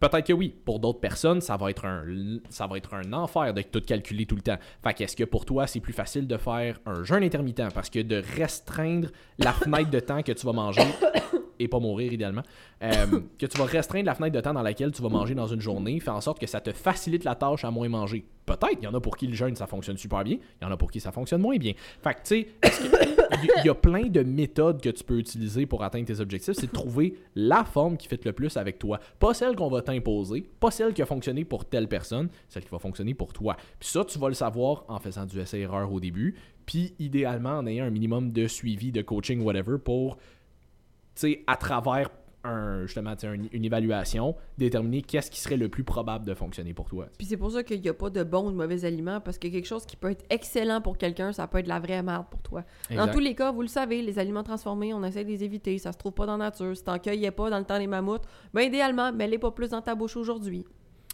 Peut-être 0.00 0.26
que 0.26 0.32
oui. 0.32 0.54
Pour 0.64 0.80
d'autres 0.80 0.98
personnes, 1.00 1.42
ça 1.42 1.58
va 1.58 1.70
être 1.70 1.84
un 1.84 2.04
ça 2.48 2.66
va 2.66 2.78
être 2.78 2.94
un 2.94 3.12
enfer 3.12 3.52
de 3.52 3.62
tout 3.62 3.82
calculer 3.82 4.24
tout 4.24 4.36
le 4.36 4.42
temps. 4.42 4.56
Fait 4.82 4.94
qu'est-ce 4.94 5.14
que 5.14 5.24
pour 5.24 5.44
toi, 5.44 5.66
c'est 5.66 5.80
plus 5.80 5.92
facile 5.92 6.26
de 6.26 6.38
faire 6.38 6.80
un 6.86 7.04
jeûne 7.04 7.22
intermittent? 7.22 7.72
Parce 7.74 7.90
que 7.90 8.00
de 8.00 8.22
restreindre 8.36 9.08
la 9.38 9.52
fenêtre 9.52 9.90
de 9.90 10.00
temps 10.00 10.22
que 10.22 10.32
tu 10.32 10.46
vas 10.46 10.52
manger 10.52 10.82
et 11.60 11.68
pas 11.68 11.78
mourir 11.78 12.12
idéalement, 12.12 12.42
euh, 12.82 12.88
que 13.38 13.46
tu 13.46 13.58
vas 13.58 13.64
restreindre 13.66 14.06
la 14.06 14.14
fenêtre 14.14 14.34
de 14.34 14.40
temps 14.40 14.52
dans 14.54 14.62
laquelle 14.62 14.90
tu 14.90 15.02
vas 15.02 15.08
manger 15.08 15.34
dans 15.34 15.46
une 15.46 15.60
journée, 15.60 16.00
fait 16.00 16.10
en 16.10 16.20
sorte 16.20 16.38
que 16.40 16.46
ça 16.46 16.60
te 16.60 16.72
facilite 16.72 17.22
la 17.24 17.34
tâche 17.36 17.64
à 17.64 17.70
moins 17.70 17.88
manger. 17.88 18.24
Peut-être, 18.46 18.78
il 18.80 18.84
y 18.84 18.86
en 18.88 18.94
a 18.94 19.00
pour 19.00 19.16
qui 19.16 19.28
le 19.28 19.34
jeûne 19.34 19.54
ça 19.54 19.66
fonctionne 19.68 19.96
super 19.96 20.24
bien, 20.24 20.38
il 20.60 20.64
y 20.64 20.66
en 20.66 20.72
a 20.72 20.76
pour 20.76 20.90
qui 20.90 20.98
ça 20.98 21.12
fonctionne 21.12 21.40
moins 21.40 21.56
bien. 21.56 21.72
Fait 22.02 22.14
que 22.14 22.18
tu 22.24 22.42
sais, 22.42 22.48
il 23.44 23.64
y- 23.64 23.68
a 23.68 23.74
plein 23.74 24.06
de 24.06 24.22
méthodes 24.22 24.80
que 24.82 24.88
tu 24.88 25.04
peux 25.04 25.18
utiliser 25.18 25.66
pour 25.66 25.84
atteindre 25.84 26.06
tes 26.06 26.18
objectifs, 26.18 26.54
c'est 26.54 26.66
de 26.66 26.72
trouver 26.72 27.14
la 27.36 27.62
forme 27.64 27.96
qui 27.96 28.08
fit 28.08 28.18
le 28.24 28.32
plus 28.32 28.56
avec 28.56 28.78
toi. 28.78 28.98
Pas 29.20 29.34
celle 29.34 29.54
qu'on 29.54 29.68
va 29.68 29.82
t'imposer, 29.82 30.44
pas 30.58 30.70
celle 30.72 30.92
qui 30.94 31.02
a 31.02 31.06
fonctionné 31.06 31.44
pour 31.44 31.64
telle 31.64 31.86
personne, 31.86 32.28
celle 32.48 32.64
qui 32.64 32.70
va 32.70 32.78
fonctionner 32.80 33.14
pour 33.14 33.32
toi. 33.32 33.56
Puis 33.78 33.88
ça, 33.88 34.04
tu 34.04 34.18
vas 34.18 34.28
le 34.28 34.34
savoir 34.34 34.84
en 34.88 34.98
faisant 34.98 35.26
du 35.26 35.38
essai-erreur 35.38 35.92
au 35.92 36.00
début, 36.00 36.34
puis 36.66 36.94
idéalement 36.98 37.58
en 37.58 37.66
ayant 37.66 37.84
un 37.84 37.90
minimum 37.90 38.32
de 38.32 38.46
suivi, 38.48 38.90
de 38.90 39.02
coaching, 39.02 39.42
whatever, 39.42 39.78
pour, 39.78 40.18
à 41.46 41.56
travers 41.56 42.10
un, 42.42 42.86
justement, 42.86 43.10
un- 43.22 43.34
une 43.52 43.64
évaluation, 43.66 44.34
déterminer 44.56 45.02
qu'est-ce 45.02 45.30
qui 45.30 45.38
serait 45.40 45.58
le 45.58 45.68
plus 45.68 45.84
probable 45.84 46.24
de 46.24 46.32
fonctionner 46.32 46.72
pour 46.72 46.88
toi. 46.88 47.04
Puis 47.18 47.26
c'est 47.26 47.36
pour 47.36 47.50
ça 47.52 47.62
qu'il 47.62 47.82
n'y 47.82 47.88
a 47.90 47.92
pas 47.92 48.08
de 48.08 48.22
bons 48.22 48.46
ou 48.48 48.50
de 48.50 48.56
mauvais 48.56 48.82
aliments, 48.86 49.20
parce 49.20 49.36
que 49.36 49.48
quelque 49.48 49.66
chose 49.66 49.84
qui 49.84 49.94
peut 49.96 50.10
être 50.10 50.24
excellent 50.30 50.80
pour 50.80 50.96
quelqu'un, 50.96 51.32
ça 51.32 51.46
peut 51.46 51.58
être 51.58 51.66
la 51.66 51.78
vraie 51.78 52.02
merde 52.02 52.24
pour 52.30 52.40
toi. 52.42 52.64
Dans 52.96 53.08
tous 53.08 53.18
les 53.18 53.34
cas, 53.34 53.52
vous 53.52 53.60
le 53.60 53.68
savez, 53.68 54.00
les 54.00 54.18
aliments 54.18 54.42
transformés, 54.42 54.94
on 54.94 55.04
essaie 55.04 55.22
de 55.24 55.28
les 55.28 55.44
éviter. 55.44 55.76
Ça 55.76 55.92
se 55.92 55.98
trouve 55.98 56.12
pas 56.12 56.24
dans 56.24 56.38
la 56.38 56.46
nature. 56.46 56.74
Si 56.74 56.82
t'en 56.82 56.98
cueillais 56.98 57.30
pas 57.30 57.50
dans 57.50 57.58
le 57.58 57.64
temps 57.66 57.78
des 57.78 57.86
mammouths, 57.86 58.24
ben 58.54 58.62
idéalement, 58.62 59.12
mets-les 59.12 59.36
pas 59.38 59.50
plus 59.50 59.68
dans 59.68 59.82
ta 59.82 59.94
bouche 59.94 60.16
aujourd'hui. 60.16 60.64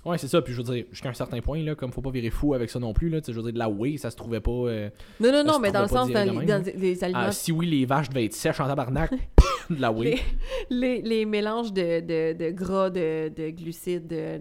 Ouais, 0.04 0.18
c'est 0.18 0.28
ça. 0.28 0.40
Puis 0.40 0.52
je 0.54 0.62
veux 0.62 0.72
dire, 0.74 0.84
jusqu'à 0.92 1.08
un 1.08 1.12
certain 1.14 1.40
point, 1.40 1.60
là, 1.64 1.74
comme 1.74 1.90
faut 1.90 2.02
pas 2.02 2.12
virer 2.12 2.30
fou 2.30 2.54
avec 2.54 2.70
ça 2.70 2.78
non 2.78 2.92
plus, 2.92 3.08
là, 3.08 3.20
tu 3.20 3.26
sais, 3.26 3.32
je 3.32 3.38
veux 3.38 3.42
dire, 3.42 3.52
de 3.54 3.58
la 3.58 3.68
whey, 3.68 3.96
ça 3.96 4.12
se 4.12 4.16
trouvait 4.16 4.38
pas. 4.40 4.52
euh, 4.52 4.88
Non, 5.18 5.32
non, 5.32 5.42
non, 5.42 5.58
mais 5.58 5.72
dans 5.72 5.82
le 5.82 5.88
sens, 5.88 6.08
dans, 6.08 6.62
les, 6.64 6.72
les 6.74 7.02
aliments 7.02 7.20
ah, 7.24 7.32
si 7.32 7.50
oui, 7.50 7.66
les 7.66 7.84
vaches 7.84 8.08
devaient 8.10 8.26
être 8.26 8.32
sèches 8.34 8.60
en 8.60 8.68
tabarnak, 8.68 9.10
de 9.74 9.80
la 9.80 9.90
whey. 9.92 10.18
les, 10.70 11.02
les 11.02 11.24
mélanges 11.24 11.72
de, 11.72 12.00
de, 12.00 12.32
de 12.36 12.50
gras, 12.50 12.90
de, 12.90 13.28
de 13.34 13.50
glucides, 13.50 14.06
de, 14.06 14.38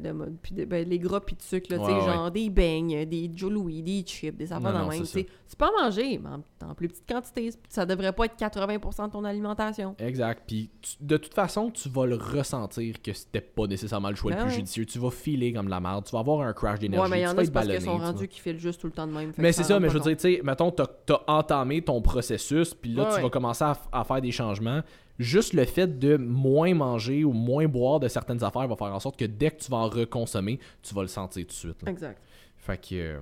ben, 0.65 0.87
les 0.87 0.99
gras 0.99 1.19
puis 1.19 1.35
de 1.35 1.41
sucre, 1.41 1.71
là, 1.71 1.77
Ouais, 1.81 1.93
ouais. 1.93 2.05
genre 2.05 2.31
des 2.31 2.49
beignes, 2.49 3.05
des 3.05 3.31
Joe 3.35 3.51
Louis, 3.51 3.81
des 3.83 4.01
chips, 4.01 4.35
des 4.37 4.51
affaires 4.51 4.73
dans 4.73 4.87
même. 4.87 5.03
tu 5.03 5.25
peux 5.57 5.65
en 5.65 5.83
manger, 5.83 6.19
mais 6.21 6.29
en, 6.29 6.69
en 6.71 6.75
plus 6.75 6.87
petite 6.87 7.07
quantité. 7.07 7.49
Ça 7.69 7.85
devrait 7.85 8.13
pas 8.13 8.25
être 8.25 8.35
80% 8.37 9.07
de 9.07 9.11
ton 9.11 9.23
alimentation. 9.23 9.95
Exact. 9.99 10.43
Puis 10.47 10.69
de 11.01 11.17
toute 11.17 11.33
façon, 11.33 11.69
tu 11.71 11.89
vas 11.89 12.05
le 12.05 12.15
ressentir 12.15 13.01
que 13.01 13.13
c'était 13.13 13.41
pas 13.41 13.67
nécessairement 13.67 14.09
le 14.09 14.15
choix 14.15 14.31
le 14.31 14.37
Ben 14.37 14.43
plus 14.43 14.49
ouais. 14.51 14.55
judicieux. 14.57 14.85
Tu 14.85 14.99
vas 14.99 15.11
filer 15.11 15.53
comme 15.53 15.65
de 15.65 15.71
la 15.71 15.79
merde. 15.79 16.05
Tu 16.05 16.11
vas 16.11 16.19
avoir 16.19 16.41
un 16.41 16.53
crash 16.53 16.79
d'énergie. 16.79 17.03
Ouais, 17.03 17.09
mais 17.09 17.21
il 17.21 17.23
y 17.23 17.27
en 17.27 17.31
a, 17.31 17.35
parce 17.35 17.47
qu'ils 17.47 17.53
ballonné, 17.53 17.79
sont 17.79 17.97
rendus 17.97 18.27
qui 18.27 18.39
filent 18.39 18.59
juste 18.59 18.81
tout 18.81 18.87
le 18.87 18.93
temps 18.93 19.07
de 19.07 19.13
même. 19.13 19.31
Mais 19.37 19.51
c'est 19.51 19.63
ça 19.63 19.79
mais 19.79 19.89
je 19.89 19.93
veux 19.93 19.99
dire, 19.99 20.17
tu 20.17 20.21
sais, 20.35 20.41
mettons, 20.43 20.71
t'as 20.71 20.85
as 21.09 21.23
entamé 21.31 21.81
ton 21.81 22.01
processus, 22.01 22.73
puis 22.73 22.91
là, 22.93 23.11
tu 23.15 23.21
vas 23.21 23.29
commencer 23.29 23.63
à 23.91 24.03
faire 24.03 24.21
des 24.21 24.31
changements. 24.31 24.81
Juste 25.17 25.53
le 25.53 25.63
fait 25.65 25.97
de 25.99 26.17
moins 26.17 26.73
manger 26.73 27.23
ou 27.23 27.31
moins 27.31 27.67
boire 27.67 27.99
de 27.99 28.07
certaines 28.07 28.43
affaires 28.43 28.67
va 28.67 28.75
faire 28.75 28.93
en 28.93 28.99
sorte 28.99 29.17
que 29.17 29.25
dès 29.25 29.51
que 29.51 29.61
tu 29.63 29.71
vas 29.71 29.77
en 29.77 29.87
reconsommer, 29.87 30.59
tu 30.81 30.93
vas 30.93 31.01
le 31.03 31.07
sentir 31.07 31.43
tout 31.43 31.49
de 31.49 31.53
suite. 31.53 31.83
là. 31.83 31.91
Exact. 31.91 32.21
Fait 32.57 32.77
que, 32.77 32.95
euh, 32.95 33.19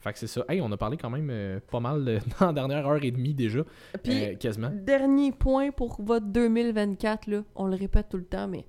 fait 0.00 0.12
que 0.12 0.18
c'est 0.18 0.26
ça. 0.26 0.44
Hey, 0.48 0.60
on 0.62 0.70
a 0.72 0.76
parlé 0.76 0.96
quand 0.96 1.10
même 1.10 1.28
euh, 1.30 1.60
pas 1.70 1.80
mal 1.80 2.08
euh, 2.08 2.18
dans 2.40 2.46
la 2.46 2.52
dernière 2.52 2.86
heure 2.86 3.02
et 3.04 3.10
demie 3.10 3.34
déjà, 3.34 3.60
Puis, 4.02 4.24
euh, 4.24 4.34
quasiment. 4.36 4.70
dernier 4.72 5.32
point 5.32 5.70
pour 5.72 6.00
votre 6.02 6.26
2024, 6.26 7.26
là, 7.26 7.42
on 7.54 7.66
le 7.66 7.76
répète 7.76 8.08
tout 8.10 8.16
le 8.18 8.24
temps, 8.24 8.48
mais 8.48 8.64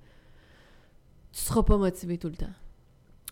tu 1.32 1.40
seras 1.40 1.62
pas 1.62 1.76
motivé 1.78 2.18
tout 2.18 2.28
le 2.28 2.36
temps. 2.36 2.52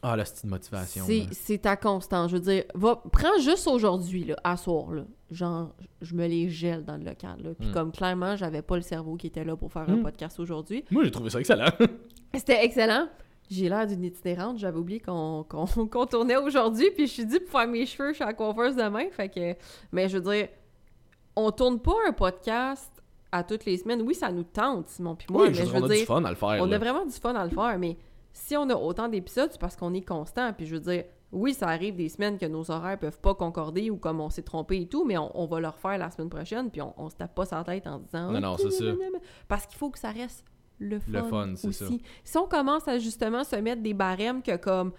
Ah, 0.06 0.16
la 0.16 0.24
petite 0.24 0.44
motivation. 0.44 1.06
C'est 1.32 1.58
ta 1.62 1.76
constante. 1.76 2.28
Je 2.28 2.36
veux 2.36 2.42
dire, 2.42 2.64
va, 2.74 3.02
prends 3.10 3.38
juste 3.40 3.66
aujourd'hui, 3.66 4.24
là, 4.24 4.36
à 4.44 4.56
soir, 4.58 4.90
là. 4.92 5.02
Genre, 5.30 5.74
je 6.02 6.14
me 6.14 6.26
les 6.26 6.50
gèle 6.50 6.84
dans 6.84 6.96
le 6.98 7.04
local, 7.04 7.36
là. 7.42 7.50
Puis 7.58 7.68
Hmm. 7.70 7.72
comme 7.72 7.90
clairement, 7.92 8.36
j'avais 8.36 8.60
pas 8.62 8.76
le 8.76 8.82
cerveau 8.82 9.16
qui 9.16 9.28
était 9.28 9.44
là 9.44 9.56
pour 9.56 9.72
faire 9.72 9.88
un 9.88 9.96
Hmm. 9.96 10.02
podcast 10.02 10.38
aujourd'hui. 10.38 10.84
Moi, 10.90 11.04
j'ai 11.04 11.10
trouvé 11.10 11.30
ça 11.30 11.40
excellent. 11.40 11.64
C'était 12.34 12.64
excellent. 12.64 13.08
J'ai 13.50 13.68
l'air 13.68 13.86
d'une 13.86 14.04
itinérante. 14.04 14.58
J'avais 14.58 14.78
oublié 14.78 15.00
qu'on 15.00 16.06
tournait 16.10 16.36
aujourd'hui. 16.36 16.90
Puis 16.94 17.06
je 17.06 17.12
suis 17.12 17.24
dit 17.26 17.40
pour 17.40 17.58
faire 17.60 17.68
mes 17.68 17.86
cheveux, 17.86 18.10
je 18.10 18.14
suis 18.16 18.24
à 18.24 18.28
la 18.28 18.34
coiffeuse 18.34 18.76
demain. 18.76 19.06
Fait 19.10 19.28
que... 19.28 19.54
Mais 19.92 20.08
je 20.08 20.18
veux 20.18 20.32
dire, 20.34 20.48
on 21.36 21.50
tourne 21.50 21.80
pas 21.80 21.94
un 22.08 22.12
podcast 22.12 22.90
à 23.32 23.42
toutes 23.42 23.64
les 23.64 23.76
semaines. 23.78 24.02
Oui, 24.02 24.14
ça 24.14 24.30
nous 24.30 24.44
tente, 24.44 24.88
Simon 24.88 25.14
puis 25.16 25.26
moi. 25.30 25.42
oui, 25.42 25.48
mais 25.48 25.54
je 25.54 25.62
veux 25.62 25.66
dire, 25.72 25.74
on 25.80 25.84
a 25.84 25.88
dire, 25.88 25.98
du 26.00 26.04
fun 26.04 26.24
à 26.24 26.30
le 26.30 26.36
faire. 26.36 26.62
on 26.62 26.66
là. 26.66 26.76
a 26.76 26.78
vraiment 26.78 27.04
du 27.04 27.12
fun 27.12 27.34
à 27.34 27.44
le 27.44 27.50
faire. 27.50 27.78
Mais 27.78 27.96
si 28.34 28.56
on 28.56 28.68
a 28.68 28.74
autant 28.74 29.08
d'épisodes, 29.08 29.48
c'est 29.50 29.60
parce 29.60 29.76
qu'on 29.76 29.94
est 29.94 30.06
constant. 30.06 30.52
Puis 30.52 30.66
je 30.66 30.74
veux 30.74 30.80
dire, 30.80 31.04
oui, 31.32 31.54
ça 31.54 31.68
arrive 31.68 31.94
des 31.94 32.08
semaines 32.08 32.36
que 32.36 32.46
nos 32.46 32.68
horaires 32.70 32.98
peuvent 32.98 33.20
pas 33.20 33.34
concorder 33.34 33.90
ou 33.90 33.96
comme 33.96 34.20
on 34.20 34.28
s'est 34.28 34.42
trompé 34.42 34.82
et 34.82 34.86
tout, 34.86 35.04
mais 35.04 35.16
on, 35.16 35.30
on 35.40 35.46
va 35.46 35.60
le 35.60 35.68
refaire 35.68 35.96
la 35.96 36.10
semaine 36.10 36.28
prochaine. 36.28 36.70
Puis 36.70 36.82
on, 36.82 36.92
on 36.96 37.08
se 37.08 37.14
tape 37.14 37.34
pas 37.34 37.46
sa 37.46 37.62
tête 37.62 37.86
en 37.86 38.00
disant. 38.00 38.32
Non, 38.32 38.40
non, 38.40 38.56
c'est 38.58 38.70
ça. 38.70 38.84
Parce 39.46 39.66
qu'il 39.66 39.78
faut 39.78 39.88
que 39.88 40.00
ça 40.00 40.10
reste 40.10 40.44
le 40.80 40.98
fun. 40.98 41.12
Le 41.12 41.22
fun, 41.22 41.52
c'est 41.56 41.72
ça. 41.72 41.86
Si 42.24 42.36
on 42.36 42.46
commence 42.46 42.88
à 42.88 42.98
justement 42.98 43.44
se 43.44 43.56
mettre 43.56 43.82
des 43.82 43.94
barèmes 43.94 44.42
que 44.42 44.56
comme 44.56 44.92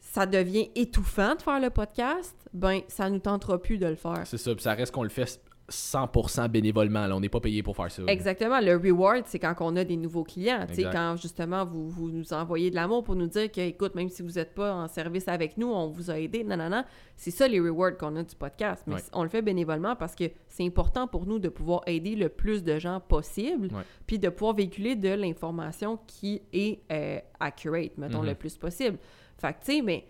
ça 0.00 0.26
devient 0.26 0.70
étouffant 0.74 1.36
de 1.36 1.42
faire 1.42 1.60
le 1.60 1.70
podcast, 1.70 2.36
ben 2.52 2.80
ça 2.88 3.08
nous 3.08 3.18
tentera 3.20 3.60
plus 3.60 3.78
de 3.78 3.86
le 3.86 3.96
faire. 3.96 4.22
C'est 4.24 4.38
ça, 4.38 4.52
puis 4.54 4.62
ça 4.62 4.74
reste 4.74 4.92
qu'on 4.92 5.04
le 5.04 5.08
fait 5.08 5.40
100% 5.70 6.48
bénévolement. 6.48 7.06
Là. 7.06 7.16
On 7.16 7.20
n'est 7.20 7.28
pas 7.28 7.40
payé 7.40 7.62
pour 7.62 7.76
faire 7.76 7.90
ça. 7.90 8.02
Exactement. 8.06 8.60
Le 8.60 8.76
reward, 8.76 9.24
c'est 9.26 9.38
quand 9.38 9.54
on 9.60 9.76
a 9.76 9.84
des 9.84 9.96
nouveaux 9.96 10.24
clients. 10.24 10.66
Quand 10.92 11.16
justement 11.16 11.64
vous, 11.64 11.88
vous 11.88 12.10
nous 12.10 12.32
envoyez 12.32 12.70
de 12.70 12.74
l'amour 12.74 13.04
pour 13.04 13.14
nous 13.16 13.26
dire 13.26 13.50
que, 13.52 13.60
écoute, 13.60 13.94
même 13.94 14.08
si 14.08 14.22
vous 14.22 14.32
n'êtes 14.32 14.54
pas 14.54 14.72
en 14.74 14.88
service 14.88 15.28
avec 15.28 15.56
nous, 15.58 15.68
on 15.68 15.88
vous 15.88 16.10
a 16.10 16.18
aidé. 16.18 16.42
Non, 16.44 16.56
non, 16.56 16.70
non. 16.70 16.84
C'est 17.16 17.30
ça 17.30 17.46
les 17.48 17.60
rewards 17.60 17.96
qu'on 17.98 18.16
a 18.16 18.22
du 18.22 18.34
podcast. 18.34 18.82
Mais 18.86 18.94
Ouais. 18.94 19.00
on 19.12 19.22
le 19.22 19.28
fait 19.28 19.42
bénévolement 19.42 19.94
parce 19.96 20.14
que 20.14 20.24
c'est 20.48 20.64
important 20.64 21.06
pour 21.06 21.26
nous 21.26 21.38
de 21.38 21.48
pouvoir 21.48 21.82
aider 21.86 22.14
le 22.16 22.28
plus 22.28 22.62
de 22.64 22.78
gens 22.78 23.00
possible, 23.00 23.66
Ouais. 23.74 23.82
puis 24.06 24.18
de 24.18 24.28
pouvoir 24.28 24.54
véhiculer 24.54 24.96
de 24.96 25.10
l'information 25.10 25.98
qui 26.06 26.40
est 26.52 26.80
euh, 26.90 27.18
accurate, 27.40 27.96
mettons, 27.98 28.22
le 28.22 28.34
plus 28.34 28.56
possible. 28.56 28.98
Fait 29.38 29.52
que, 29.52 29.64
tu 29.64 29.72
sais, 29.76 29.82
mais 29.82 30.06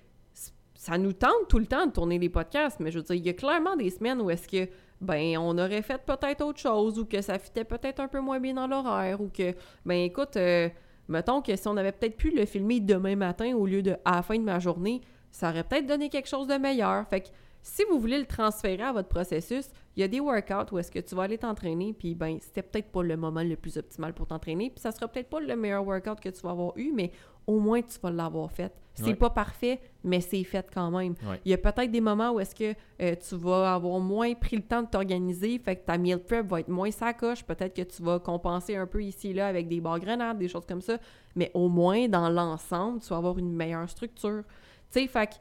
ça 0.75 0.97
nous 0.97 1.13
tente 1.13 1.49
tout 1.49 1.59
le 1.59 1.67
temps 1.67 1.87
de 1.87 1.93
tourner 1.93 2.19
des 2.21 2.29
podcasts, 2.29 2.79
mais 2.81 2.91
je 2.93 2.99
veux 2.99 3.05
dire, 3.05 3.17
il 3.17 3.27
y 3.27 3.29
a 3.29 3.33
clairement 3.35 3.75
des 3.77 3.91
semaines 3.91 4.21
où 4.21 4.31
est-ce 4.31 4.47
que, 4.47 4.71
ben, 5.01 5.39
on 5.39 5.57
aurait 5.59 5.83
fait 5.83 6.01
peut-être 6.05 6.45
autre 6.45 6.59
chose, 6.59 6.99
ou 6.99 7.05
que 7.05 7.21
ça 7.23 7.39
fitait 7.39 7.65
peut-être 7.65 8.01
un 8.01 8.09
peu 8.09 8.21
moins 8.21 8.41
bien 8.41 8.55
dans 8.55 8.67
l'horaire, 8.67 9.21
ou 9.21 9.29
que, 9.29 9.55
ben, 9.85 10.05
écoute, 10.05 10.37
euh, 10.37 10.69
mettons 11.09 11.41
que 11.41 11.55
si 11.57 11.69
on 11.69 11.77
avait 11.77 11.93
peut-être 11.93 12.17
pu 12.17 12.31
le 12.31 12.45
filmer 12.47 12.81
demain 12.81 13.17
matin 13.17 13.55
au 13.55 13.67
lieu 13.67 13.83
de 13.83 13.97
à 14.05 14.17
la 14.17 14.23
fin 14.23 14.37
de 14.37 14.45
ma 14.45 14.59
journée, 14.59 15.01
ça 15.31 15.51
aurait 15.51 15.65
peut-être 15.65 15.87
donné 15.87 16.09
quelque 16.09 16.29
chose 16.29 16.47
de 16.47 16.55
meilleur. 16.55 17.07
Fait 17.09 17.21
que, 17.21 17.29
si 17.63 17.83
vous 17.91 17.99
voulez 17.99 18.19
le 18.19 18.27
transférer 18.27 18.83
à 18.83 18.93
votre 18.93 19.09
processus, 19.09 19.67
il 19.97 20.01
y 20.01 20.03
a 20.05 20.09
des 20.09 20.21
workouts 20.21 20.73
où 20.75 20.79
est-ce 20.79 20.91
que 20.91 21.01
tu 21.01 21.15
vas 21.15 21.25
aller 21.25 21.39
t'entraîner, 21.39 21.93
puis 21.93 22.15
ben, 22.15 22.39
c'était 22.41 22.63
peut-être 22.63 22.91
pas 22.91 23.03
le 23.03 23.17
moment 23.17 23.43
le 23.43 23.57
plus 23.57 23.77
optimal 23.77 24.13
pour 24.15 24.27
t'entraîner, 24.27 24.71
puis 24.71 24.81
ça 24.81 24.93
sera 24.93 25.09
peut-être 25.09 25.29
pas 25.29 25.41
le 25.41 25.57
meilleur 25.57 25.85
workout 25.87 26.21
que 26.21 26.29
tu 26.29 26.41
vas 26.43 26.51
avoir 26.51 26.73
eu, 26.77 26.93
mais 26.95 27.11
au 27.47 27.59
moins 27.59 27.81
tu 27.83 27.99
vas 28.01 28.11
l'avoir 28.11 28.51
fait. 28.53 28.73
C'est 28.95 29.05
Ouais. 29.07 29.15
pas 29.15 29.31
parfait, 29.31 29.81
mais 30.03 30.21
c'est 30.21 30.43
fait 30.45 30.69
quand 30.75 30.91
même. 30.91 31.15
Ouais. 31.29 31.41
Il 31.45 31.51
y 31.51 31.55
a 31.55 31.59
peut-être 31.59 31.91
des 31.91 32.01
moments 32.01 32.33
où 32.33 32.41
est-ce 32.41 32.55
que 32.55 32.75
euh, 33.01 33.15
tu 33.17 33.37
vas 33.37 33.75
avoir 33.75 34.01
moins 34.01 34.35
pris 34.35 34.57
le 34.57 34.63
temps 34.63 34.83
de 34.83 34.89
t'organiser, 34.89 35.59
fait 35.59 35.77
que 35.77 35.85
ta 35.87 35.97
meal 35.99 36.19
prep 36.19 36.47
va 36.47 36.61
être 36.61 36.69
moins 36.69 36.91
sacoche, 36.91 37.45
peut-être 37.45 37.75
que 37.75 37.83
tu 37.83 38.03
vas 38.03 38.19
compenser 38.19 38.75
un 38.77 38.87
peu 38.87 39.03
ici 39.03 39.29
et 39.31 39.35
là 39.35 39.47
avec 39.49 39.69
des 39.69 39.81
barres 39.81 40.01
grenades, 40.01 40.39
des 40.39 40.49
choses 40.49 40.67
comme 40.67 40.81
ça, 40.83 40.99
mais 41.37 41.51
au 41.55 41.69
moins 41.69 42.09
dans 42.09 42.29
l'ensemble, 42.29 43.01
tu 43.01 43.09
vas 43.09 43.17
avoir 43.19 43.39
une 43.39 43.53
meilleure 43.55 43.89
structure. 43.89 44.43
Tu 44.91 45.01
sais, 45.01 45.07
fait 45.07 45.27
que 45.29 45.35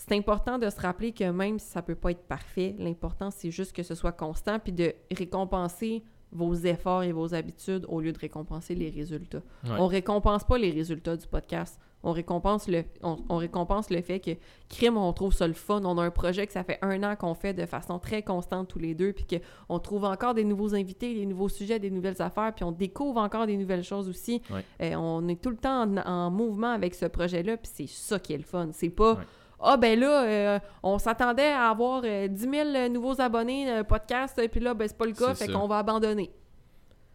c'est 0.00 0.12
important 0.16 0.58
de 0.58 0.70
se 0.70 0.80
rappeler 0.80 1.10
que 1.12 1.24
même 1.30 1.58
si 1.58 1.66
ça 1.66 1.82
peut 1.82 1.96
pas 1.96 2.12
être 2.12 2.22
parfait, 2.22 2.74
l'important 2.78 3.30
c'est 3.32 3.50
juste 3.50 3.72
que 3.74 3.82
ce 3.82 3.96
soit 3.96 4.12
constant 4.12 4.60
puis 4.60 4.72
de 4.72 4.94
récompenser 5.10 6.04
vos 6.30 6.54
efforts 6.54 7.02
et 7.02 7.10
vos 7.10 7.34
habitudes 7.34 7.84
au 7.88 8.00
lieu 8.00 8.12
de 8.12 8.18
récompenser 8.18 8.74
les 8.74 8.90
résultats. 8.90 9.42
Ouais. 9.64 9.70
On 9.78 9.86
récompense 9.86 10.44
pas 10.44 10.58
les 10.58 10.70
résultats 10.70 11.16
du 11.16 11.26
podcast. 11.26 11.80
On 12.04 12.12
récompense 12.12 12.68
le, 12.68 12.84
on, 13.02 13.16
on 13.28 13.38
récompense 13.38 13.90
le 13.90 14.00
fait 14.02 14.20
que 14.20 14.30
crime, 14.68 14.96
on 14.96 15.12
trouve 15.12 15.32
ça 15.32 15.48
le 15.48 15.54
fun. 15.54 15.80
On 15.84 15.98
a 15.98 16.04
un 16.04 16.10
projet 16.12 16.46
que 16.46 16.52
ça 16.52 16.62
fait 16.62 16.78
un 16.82 17.02
an 17.02 17.16
qu'on 17.16 17.34
fait 17.34 17.54
de 17.54 17.66
façon 17.66 17.98
très 17.98 18.22
constante 18.22 18.68
tous 18.68 18.78
les 18.78 18.94
deux, 18.94 19.12
puis 19.12 19.26
qu'on 19.26 19.78
trouve 19.80 20.04
encore 20.04 20.34
des 20.34 20.44
nouveaux 20.44 20.74
invités, 20.76 21.12
des 21.14 21.26
nouveaux 21.26 21.48
sujets, 21.48 21.80
des 21.80 21.90
nouvelles 21.90 22.22
affaires, 22.22 22.52
puis 22.54 22.62
on 22.62 22.70
découvre 22.72 23.20
encore 23.20 23.46
des 23.46 23.56
nouvelles 23.56 23.82
choses 23.82 24.08
aussi. 24.08 24.42
Ouais. 24.50 24.64
Euh, 24.82 24.94
on 24.96 25.26
est 25.26 25.42
tout 25.42 25.50
le 25.50 25.56
temps 25.56 25.82
en, 25.82 25.96
en 25.96 26.30
mouvement 26.30 26.70
avec 26.70 26.94
ce 26.94 27.06
projet-là, 27.06 27.56
puis 27.56 27.70
c'est 27.74 27.88
ça 27.88 28.20
qui 28.20 28.32
est 28.34 28.38
le 28.38 28.44
fun. 28.44 28.68
C'est 28.72 28.90
pas 28.90 29.14
Ouais. 29.14 29.24
Ah 29.60 29.76
ben 29.76 29.98
là, 29.98 30.24
euh, 30.24 30.58
on 30.82 30.98
s'attendait 30.98 31.50
à 31.52 31.70
avoir 31.70 32.02
euh, 32.04 32.28
10 32.28 32.40
000 32.40 32.88
nouveaux 32.90 33.20
abonnés 33.20 33.70
euh, 33.70 33.84
podcast, 33.84 34.40
puis 34.50 34.60
là, 34.60 34.74
ben 34.74 34.86
c'est 34.88 34.96
pas 34.96 35.06
le 35.06 35.12
cas, 35.12 35.34
fait 35.34 35.48
qu'on 35.48 35.66
va 35.66 35.78
abandonner. 35.78 36.30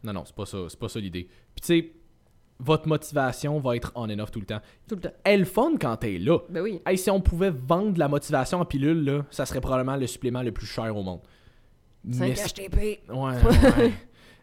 Non, 0.04 0.14
non, 0.14 0.24
c'est 0.26 0.36
pas 0.36 0.46
ça. 0.46 0.58
C'est 0.68 0.80
pas 0.80 0.90
ça 0.90 1.00
l'idée. 1.00 1.28
Puis 1.56 1.62
tu 1.62 1.68
sais, 1.68 1.92
votre 2.60 2.88
motivation 2.88 3.60
va 3.60 3.76
être 3.76 3.92
on 3.96 4.10
and 4.10 4.20
off 4.20 4.32
tout 4.32 4.40
le 4.40 4.46
temps. 4.46 4.60
Tout 4.88 4.96
le 4.96 5.02
temps. 5.02 5.14
Elle 5.24 5.46
fun 5.46 5.74
quand 5.80 5.96
t'es 5.98 6.18
là. 6.18 6.40
Ben 6.50 6.62
oui. 6.62 6.82
Hey, 6.86 6.98
si 6.98 7.10
on 7.10 7.22
pouvait 7.22 7.52
vendre 7.52 7.98
la 7.98 8.08
motivation 8.10 8.60
en 8.60 8.66
pilule, 8.66 9.04
là, 9.06 9.26
ça 9.32 9.46
serait 9.46 9.62
probablement 9.62 9.96
le 9.96 10.08
supplément 10.08 10.42
le 10.42 10.52
plus 10.52 10.68
cher 10.68 10.96
au 10.96 11.04
monde. 11.04 11.22
5 12.12 12.20
Mais 12.20 12.36
c'est- 12.36 12.68
HTP. 12.68 12.78
Ouais, 13.10 13.16
ouais. 13.78 13.94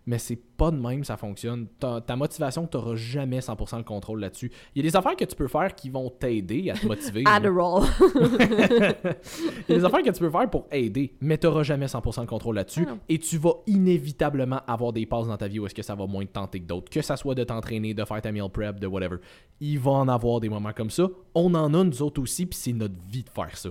Mais 0.07 0.19
c'est 0.19 0.37
pas 0.61 0.71
de 0.71 0.77
même, 0.77 1.05
ça 1.05 1.17
fonctionne. 1.17 1.69
Ta, 1.79 2.03
ta 2.03 2.17
motivation, 2.17 2.67
t'auras 2.67 2.95
jamais 2.95 3.39
100% 3.39 3.79
le 3.79 3.83
contrôle 3.83 4.21
là-dessus. 4.21 4.53
Il 4.75 4.85
y 4.85 4.87
a 4.87 4.91
des 4.91 4.95
affaires 4.95 5.17
que 5.17 5.25
tu 5.25 5.35
peux 5.35 5.49
faire 5.49 5.75
qui 5.75 5.89
vont 5.89 6.11
t'aider 6.11 6.69
à 6.69 6.75
te 6.75 6.87
motiver. 6.87 7.23
Adderall. 7.25 7.85
Il 8.39 9.71
y 9.71 9.73
a 9.73 9.79
des 9.79 9.85
affaires 9.87 10.03
que 10.03 10.11
tu 10.11 10.21
peux 10.21 10.29
faire 10.29 10.51
pour 10.51 10.67
aider, 10.71 11.15
mais 11.23 11.39
t'auras 11.39 11.63
jamais 11.63 11.87
100% 11.87 12.21
le 12.21 12.27
contrôle 12.27 12.57
là-dessus. 12.57 12.87
Ah. 12.87 12.97
Et 13.09 13.19
tu 13.19 13.39
vas 13.39 13.55
inévitablement 13.67 14.61
avoir 14.67 14.93
des 14.93 15.07
passes 15.07 15.29
dans 15.29 15.37
ta 15.39 15.49
vie 15.49 15.61
où 15.61 15.65
est-ce 15.65 15.75
que 15.75 15.81
ça 15.81 15.95
va 15.95 16.07
moins 16.07 16.27
te 16.27 16.33
tenter 16.33 16.61
que 16.61 16.67
d'autres. 16.67 16.91
Que 16.91 17.01
ça 17.01 17.17
soit 17.17 17.35
de 17.35 17.43
t'entraîner, 17.45 17.95
de 17.95 18.05
faire 18.05 18.21
ta 18.21 18.31
meal 18.31 18.51
prep, 18.53 18.79
de 18.79 18.87
whatever. 18.87 19.17
Il 19.63 19.79
va 19.79 19.93
en 19.93 20.09
avoir 20.09 20.41
des 20.41 20.51
moments 20.51 20.75
comme 20.75 20.91
ça. 20.91 21.09
On 21.35 21.55
en 21.55 21.73
a 21.73 21.85
nous 21.85 22.03
autres 22.03 22.21
aussi, 22.21 22.45
puis 22.45 22.59
c'est 22.59 22.75
notre 22.75 23.01
vie 23.09 23.23
de 23.23 23.31
faire 23.31 23.57
ça. 23.57 23.71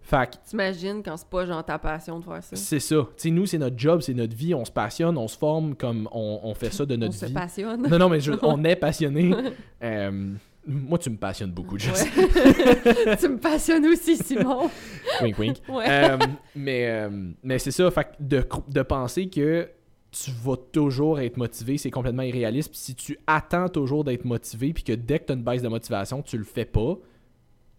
Fait 0.00 0.30
que 0.30 0.48
T'imagines 0.48 1.02
quand 1.02 1.16
c'est 1.18 1.28
pas 1.28 1.44
genre 1.44 1.64
ta 1.64 1.78
passion 1.78 2.20
de 2.20 2.24
faire 2.24 2.42
ça? 2.42 2.56
c'est 2.56 2.80
ça. 2.80 2.94
Tu 2.94 3.10
sais, 3.16 3.30
nous, 3.30 3.44
c'est 3.44 3.58
notre 3.58 3.78
job, 3.78 4.00
c'est 4.00 4.14
notre 4.14 4.34
vie. 4.34 4.54
On 4.54 4.64
se 4.64 4.70
passionne, 4.70 5.18
on 5.18 5.28
se 5.28 5.36
forme 5.36 5.74
comme 5.74 6.05
on, 6.12 6.40
on 6.44 6.54
fait 6.54 6.72
ça 6.72 6.84
de 6.86 6.94
On 6.94 6.98
notre 6.98 7.14
se 7.14 7.26
vie. 7.26 7.32
passionne. 7.32 7.86
Non, 7.88 7.98
non, 7.98 8.08
mais 8.08 8.20
je- 8.20 8.32
on 8.42 8.62
est 8.64 8.76
passionné. 8.76 9.34
Euh, 9.82 10.32
moi, 10.66 10.98
tu 10.98 11.10
me 11.10 11.16
passionnes 11.16 11.52
beaucoup, 11.52 11.78
Jess. 11.78 12.02
Ouais. 12.02 13.16
tu 13.20 13.28
me 13.28 13.38
passionnes 13.38 13.86
aussi, 13.86 14.16
Simon. 14.16 14.68
wink, 15.22 15.38
wink. 15.38 15.56
Ouais. 15.68 15.84
Euh, 15.88 16.18
mais 16.56 16.88
euh, 16.88 17.30
mais 17.42 17.58
c'est 17.60 17.70
ça, 17.70 17.88
fait 17.90 18.08
de, 18.18 18.44
de 18.68 18.82
penser 18.82 19.28
que 19.28 19.68
tu 20.10 20.30
vas 20.42 20.56
toujours 20.72 21.20
être 21.20 21.36
motivé, 21.36 21.76
c'est 21.78 21.90
complètement 21.90 22.22
irréaliste. 22.22 22.70
Puis 22.70 22.78
si 22.80 22.94
tu 22.96 23.18
attends 23.26 23.68
toujours 23.68 24.02
d'être 24.02 24.24
motivé, 24.24 24.72
puis 24.72 24.82
que 24.82 24.92
dès 24.94 25.18
que 25.20 25.26
tu 25.26 25.32
as 25.32 25.36
une 25.36 25.42
baisse 25.44 25.62
de 25.62 25.68
motivation, 25.68 26.22
tu 26.22 26.36
le 26.38 26.44
fais 26.44 26.64
pas, 26.64 26.96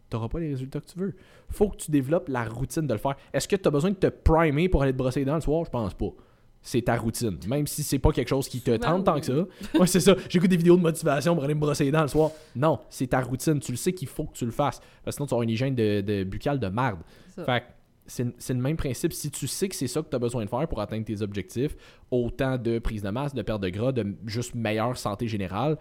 t'auras 0.09 0.29
pas 0.29 0.39
les 0.39 0.49
résultats 0.49 0.79
que 0.79 0.85
tu 0.85 0.99
veux. 0.99 1.13
Faut 1.49 1.67
que 1.69 1.77
tu 1.77 1.91
développes 1.91 2.29
la 2.29 2.45
routine 2.45 2.87
de 2.87 2.93
le 2.93 2.99
faire. 2.99 3.15
Est-ce 3.33 3.47
que 3.47 3.55
tu 3.57 3.67
as 3.67 3.71
besoin 3.71 3.89
de 3.89 3.95
te 3.95 4.07
primer 4.07 4.69
pour 4.69 4.83
aller 4.83 4.93
te 4.93 4.97
brosser 4.97 5.21
les 5.21 5.25
dents 5.25 5.35
le 5.35 5.41
soir? 5.41 5.65
Je 5.65 5.71
pense 5.71 5.93
pas. 5.93 6.11
C'est 6.67 6.81
ta 6.81 6.97
routine. 6.97 7.37
Même 7.47 7.65
si 7.65 7.81
c'est 7.81 7.97
pas 7.97 8.11
quelque 8.11 8.27
chose 8.27 8.49
qui 8.49 8.59
te 8.59 8.75
tente 8.75 9.05
tant 9.05 9.21
que 9.21 9.25
ça. 9.25 9.79
Ouais, 9.79 9.87
c'est 9.87 10.01
ça. 10.01 10.13
J'écoute 10.27 10.49
des 10.49 10.57
vidéos 10.57 10.75
de 10.75 10.81
motivation 10.81 11.33
pour 11.33 11.45
aller 11.45 11.53
me 11.53 11.61
brosser 11.61 11.85
les 11.85 11.91
dents 11.91 12.01
le 12.01 12.09
soir. 12.09 12.31
Non, 12.57 12.79
c'est 12.89 13.07
ta 13.07 13.21
routine. 13.21 13.61
Tu 13.61 13.71
le 13.71 13.77
sais 13.77 13.93
qu'il 13.93 14.09
faut 14.09 14.25
que 14.25 14.33
tu 14.33 14.43
le 14.43 14.51
fasses. 14.51 14.81
Parce 15.01 15.15
que 15.15 15.19
sinon, 15.19 15.27
tu 15.27 15.33
auras 15.33 15.43
une 15.45 15.49
hygiène 15.49 15.75
de, 15.75 16.01
de 16.01 16.25
buccale 16.25 16.59
de 16.59 16.67
merde. 16.67 16.99
Ça. 17.29 17.45
Fait 17.45 17.63
c'est 18.07 18.53
le 18.53 18.59
même 18.59 18.75
principe. 18.75 19.13
Si 19.13 19.31
tu 19.31 19.47
sais 19.47 19.69
que 19.69 19.75
c'est 19.75 19.87
ça 19.87 20.01
que 20.01 20.09
tu 20.09 20.15
as 20.15 20.19
besoin 20.19 20.43
de 20.43 20.49
faire 20.49 20.67
pour 20.67 20.81
atteindre 20.81 21.05
tes 21.05 21.21
objectifs, 21.21 21.75
autant 22.11 22.57
de 22.57 22.79
prise 22.79 23.01
de 23.01 23.09
masse, 23.09 23.33
de 23.33 23.41
perte 23.41 23.61
de 23.61 23.69
gras, 23.69 23.91
de 23.91 24.15
juste 24.25 24.55
meilleure 24.55 24.97
santé 24.97 25.27
générale, 25.27 25.77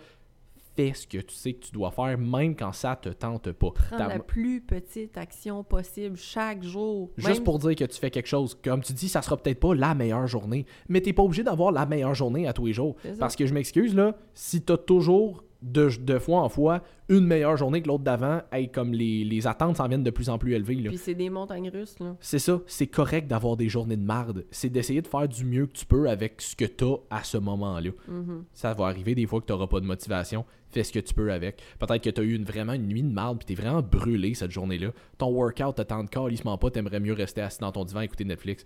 fais 0.77 0.93
ce 0.95 1.07
que 1.07 1.19
tu 1.19 1.35
sais 1.35 1.55
que 1.55 1.65
tu 1.67 1.73
dois 1.73 1.91
faire, 1.91 2.19
même 2.19 2.55
quand 2.55 2.73
ça 2.73 2.97
te 2.97 3.09
tente 3.09 3.51
pas. 3.53 3.71
Prends 3.71 3.97
Ta- 3.97 4.09
la 4.09 4.19
plus 4.19 4.61
petite 4.61 5.17
action 5.17 5.65
possible 5.65 6.17
chaque 6.17 6.63
jour. 6.63 7.11
Juste 7.17 7.29
Même- 7.37 7.45
pour 7.45 7.59
dire 7.59 7.75
que 7.75 7.85
tu 7.85 7.99
fais 7.99 8.11
quelque 8.11 8.29
chose. 8.29 8.57
Comme 8.63 8.83
tu 8.83 8.93
dis, 8.93 9.09
ça 9.09 9.23
sera 9.23 9.37
peut-être 9.37 9.61
pas 9.61 9.75
la 9.75 9.95
meilleure 9.95 10.27
journée, 10.27 10.67
mais 10.89 11.01
t'es 11.01 11.13
pas 11.13 11.23
obligé 11.23 11.43
d'avoir 11.43 11.73
la 11.73 11.87
meilleure 11.87 12.15
journée 12.15 12.47
à 12.47 12.53
tous 12.53 12.67
les 12.67 12.73
jours. 12.73 12.97
Parce 13.19 13.37
que 13.37 13.47
je 13.47 13.55
m'excuse, 13.55 13.95
là, 13.95 14.15
si 14.35 14.63
t'as 14.63 14.77
toujours 14.77 15.43
de, 15.63 15.89
de 16.01 16.19
fois 16.19 16.43
en 16.43 16.49
fois 16.49 16.83
une 17.09 17.27
meilleure 17.27 17.57
journée 17.57 17.83
que 17.83 17.89
l'autre 17.89 18.03
d'avant, 18.05 18.43
hey, 18.53 18.69
comme 18.69 18.93
les, 18.93 19.25
les 19.25 19.47
attentes 19.47 19.77
s'en 19.77 19.89
viennent 19.89 20.03
de 20.03 20.11
plus 20.11 20.29
en 20.29 20.39
plus 20.39 20.55
élevées. 20.55 20.77
Là. 20.77 20.89
Puis 20.89 20.99
c'est 20.99 21.15
des 21.15 21.31
montagnes 21.31 21.71
russes, 21.71 21.99
là. 22.01 22.17
C'est 22.21 22.39
ça, 22.39 22.61
c'est 22.67 22.87
correct 22.87 23.29
d'avoir 23.29 23.57
des 23.57 23.69
journées 23.69 23.97
de 23.97 24.05
marde. 24.05 24.45
C'est 24.51 24.69
d'essayer 24.69 25.03
de 25.03 25.07
faire 25.07 25.29
du 25.29 25.45
mieux 25.45 25.67
que 25.67 25.73
tu 25.73 25.87
peux 25.87 26.09
avec 26.09 26.41
ce 26.41 26.57
que 26.57 26.65
t'as 26.65 26.97
à 27.11 27.23
ce 27.23 27.39
moment-là. 27.39 27.91
Mhm. 28.09 28.45
Ça 28.53 28.75
va 28.75 28.87
arriver 28.87 29.15
des 29.15 29.27
fois 29.27 29.41
que 29.41 29.47
t'auras 29.47 29.67
pas 29.69 29.81
de 29.81 29.87
motivation. 29.87 30.45
Fais 30.71 30.83
ce 30.83 30.93
que 30.93 30.99
tu 30.99 31.15
peux 31.15 31.33
avec. 31.33 31.63
Peut-être 31.79 32.03
que 32.03 32.11
t'as 32.11 32.23
eu 32.23 32.35
une, 32.35 32.45
vraiment 32.45 32.73
une 32.73 32.89
nuit 32.89 33.03
de 33.03 33.13
marde 33.13 33.39
puis 33.39 33.55
t'es 33.55 33.61
vraiment 33.61 33.83
brûlé 33.83 34.35
cette 34.35 34.51
journée-là. 34.51 34.91
Ton 35.19 35.31
workout 35.31 35.77
te 35.77 35.83
tente 35.83 36.11
calissement 36.11 36.59
pas, 36.59 36.71
t'aimerais 36.71 37.01
mieux 37.01 37.13
rester 37.13 37.41
assis 37.41 37.61
dans 37.61 37.73
ton 37.73 37.85
divan 37.85 38.01
et 38.01 38.05
écouter 38.05 38.25
Netflix. 38.25 38.65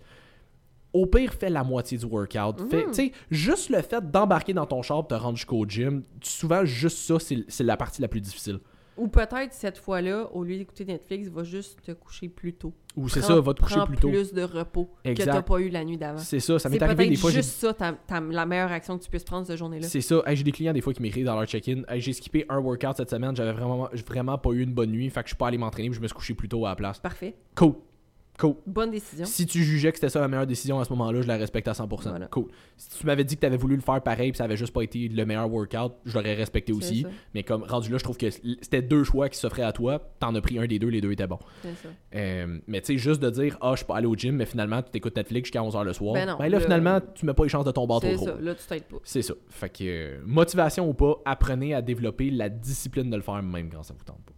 Au 0.93 1.05
pire, 1.05 1.33
fais 1.33 1.49
la 1.49 1.63
moitié 1.63 1.97
du 1.97 2.05
workout. 2.05 2.61
Fais- 2.69 2.85
Tu 2.87 2.93
sais, 2.93 3.11
juste 3.29 3.69
le 3.69 3.81
fait 3.81 4.09
d'embarquer 4.11 4.53
dans 4.53 4.65
ton 4.65 4.81
char, 4.81 5.03
de 5.03 5.07
te 5.07 5.13
rendre 5.13 5.37
jusqu'au 5.37 5.65
gym, 5.67 6.03
souvent, 6.21 6.65
juste 6.65 6.97
ça, 6.97 7.19
c'est 7.19 7.45
c'est 7.47 7.63
la 7.63 7.77
partie 7.77 8.01
la 8.01 8.07
plus 8.07 8.21
difficile. 8.21 8.59
Ou 8.97 9.07
peut-être 9.07 9.53
cette 9.53 9.77
fois-là, 9.77 10.29
au 10.33 10.43
lieu 10.43 10.57
d'écouter 10.57 10.83
Netflix, 10.83 11.29
va 11.29 11.43
juste 11.43 11.81
te 11.81 11.93
coucher 11.93 12.27
plus 12.27 12.53
tôt. 12.53 12.73
Ou 12.97 13.07
c'est 13.07 13.21
ça, 13.21 13.39
va 13.39 13.53
te 13.53 13.61
coucher 13.61 13.79
plus 13.85 13.97
tôt. 13.97 14.09
plus 14.09 14.33
de 14.33 14.43
repos 14.43 14.89
Exact. 15.05 15.25
que 15.25 15.31
t'as 15.31 15.41
pas 15.41 15.59
eu 15.61 15.69
la 15.69 15.85
nuit 15.85 15.97
d'avant. 15.97 16.17
C'est 16.19 16.41
ça, 16.41 16.59
ça 16.59 16.67
C'est 16.69 16.75
m'est 16.75 16.83
arrivé 16.83 17.07
des 17.07 17.15
fois. 17.15 17.31
j'ai- 17.31 17.37
juste 17.37 17.51
ça, 17.51 17.73
ta- 17.73 17.95
la 18.29 18.45
meilleure 18.45 18.71
action 18.71 18.97
que 18.97 19.03
tu 19.03 19.09
puisses 19.09 19.23
prendre 19.23 19.47
cette 19.47 19.57
journée-là. 19.57 19.87
C'est 19.87 20.01
ça. 20.01 20.21
Hey, 20.25 20.35
j'ai 20.35 20.43
des 20.43 20.51
clients 20.51 20.73
des 20.73 20.81
fois 20.81 20.93
qui 20.93 21.01
m'écrivent 21.01 21.25
dans 21.25 21.35
leur 21.35 21.45
check-in. 21.47 21.83
Hey, 21.87 22.01
j'ai 22.01 22.11
skippé 22.11 22.45
un 22.49 22.59
workout 22.59 22.97
cette 22.97 23.09
semaine, 23.09 23.33
j'avais 23.33 23.53
vraiment, 23.53 23.87
vraiment 24.05 24.37
pas 24.37 24.49
eu 24.51 24.61
une 24.61 24.73
bonne 24.73 24.91
nuit, 24.91 25.09
fait 25.09 25.21
que 25.21 25.27
je 25.29 25.33
suis 25.33 25.37
pas 25.37 25.47
allé 25.47 25.57
m'entraîner, 25.57 25.91
je 25.93 26.01
me 26.01 26.07
suis 26.07 26.13
couché 26.15 26.33
plus 26.33 26.49
tôt 26.49 26.65
à 26.65 26.69
la 26.71 26.75
place. 26.75 26.99
Parfait. 26.99 27.35
Cool. 27.55 27.75
Cool. 28.41 28.55
Bonne 28.65 28.89
décision. 28.89 29.23
Si 29.27 29.45
tu 29.45 29.63
jugeais 29.63 29.91
que 29.91 29.97
c'était 29.99 30.09
ça 30.09 30.19
la 30.19 30.27
meilleure 30.27 30.47
décision 30.47 30.79
à 30.79 30.83
ce 30.85 30.89
moment-là, 30.93 31.21
je 31.21 31.27
la 31.27 31.37
respecte 31.37 31.67
à 31.67 31.73
100%. 31.73 32.09
Voilà. 32.09 32.25
Cool. 32.25 32.47
Si 32.75 32.89
tu 32.97 33.05
m'avais 33.05 33.23
dit 33.23 33.35
que 33.35 33.41
tu 33.41 33.45
avais 33.45 33.55
voulu 33.55 33.75
le 33.75 33.83
faire 33.83 34.01
pareil 34.01 34.31
puis 34.31 34.37
ça 34.39 34.45
avait 34.45 34.57
juste 34.57 34.73
pas 34.73 34.81
été 34.81 35.07
le 35.09 35.25
meilleur 35.27 35.47
workout, 35.47 35.93
je 36.05 36.17
l'aurais 36.17 36.33
respecté 36.33 36.73
aussi. 36.73 37.03
ça. 37.03 37.09
Mais 37.35 37.43
comme 37.43 37.61
rendu 37.61 37.91
là, 37.91 37.99
je 37.99 38.03
trouve 38.03 38.17
que 38.17 38.31
c'était 38.31 38.81
deux 38.81 39.03
choix 39.03 39.29
qui 39.29 39.37
s'offraient 39.37 39.61
à 39.61 39.71
toi. 39.71 39.99
T'en 40.19 40.33
as 40.33 40.41
pris 40.41 40.57
un 40.57 40.65
des 40.65 40.79
deux, 40.79 40.87
les 40.87 41.01
deux 41.01 41.11
étaient 41.11 41.27
bons. 41.27 41.37
Ça. 41.61 41.69
Euh, 42.15 42.57
mais 42.65 42.81
tu 42.81 42.93
sais, 42.93 42.97
juste 42.97 43.21
de 43.21 43.29
dire, 43.29 43.59
ah, 43.61 43.73
je 43.73 43.77
suis 43.77 43.85
pas 43.85 43.97
allé 43.97 44.07
au 44.07 44.15
gym, 44.15 44.35
mais 44.37 44.47
finalement, 44.47 44.81
tu 44.81 44.89
t'écoutes 44.89 45.15
Netflix 45.15 45.45
jusqu'à 45.49 45.61
11h 45.61 45.83
le 45.83 45.93
soir. 45.93 46.13
Ben 46.15 46.27
non, 46.27 46.39
là, 46.39 46.49
là- 46.49 46.59
finalement, 46.59 46.99
tu 47.13 47.27
mets 47.27 47.35
pas 47.35 47.43
les 47.43 47.49
chances 47.49 47.65
de 47.65 47.71
tomber 47.71 48.15
trop. 48.15 48.25
ça. 48.25 48.35
Là, 48.41 48.55
tu 48.55 48.65
t'aides 48.65 48.85
pas. 48.85 48.97
C'est 49.03 49.21
ça. 49.21 49.35
Fait 49.49 49.69
que, 49.69 49.83
euh, 49.83 50.19
motivation 50.25 50.89
ou 50.89 50.95
pas, 50.95 51.13
apprenez 51.25 51.75
à 51.75 51.83
développer 51.83 52.31
la 52.31 52.49
discipline 52.49 53.07
de 53.11 53.15
le 53.17 53.21
faire 53.21 53.43
même 53.43 53.69
quand 53.69 53.83
ça 53.83 53.93
vous 53.95 54.03
tente 54.03 54.17
pas. 54.25 54.33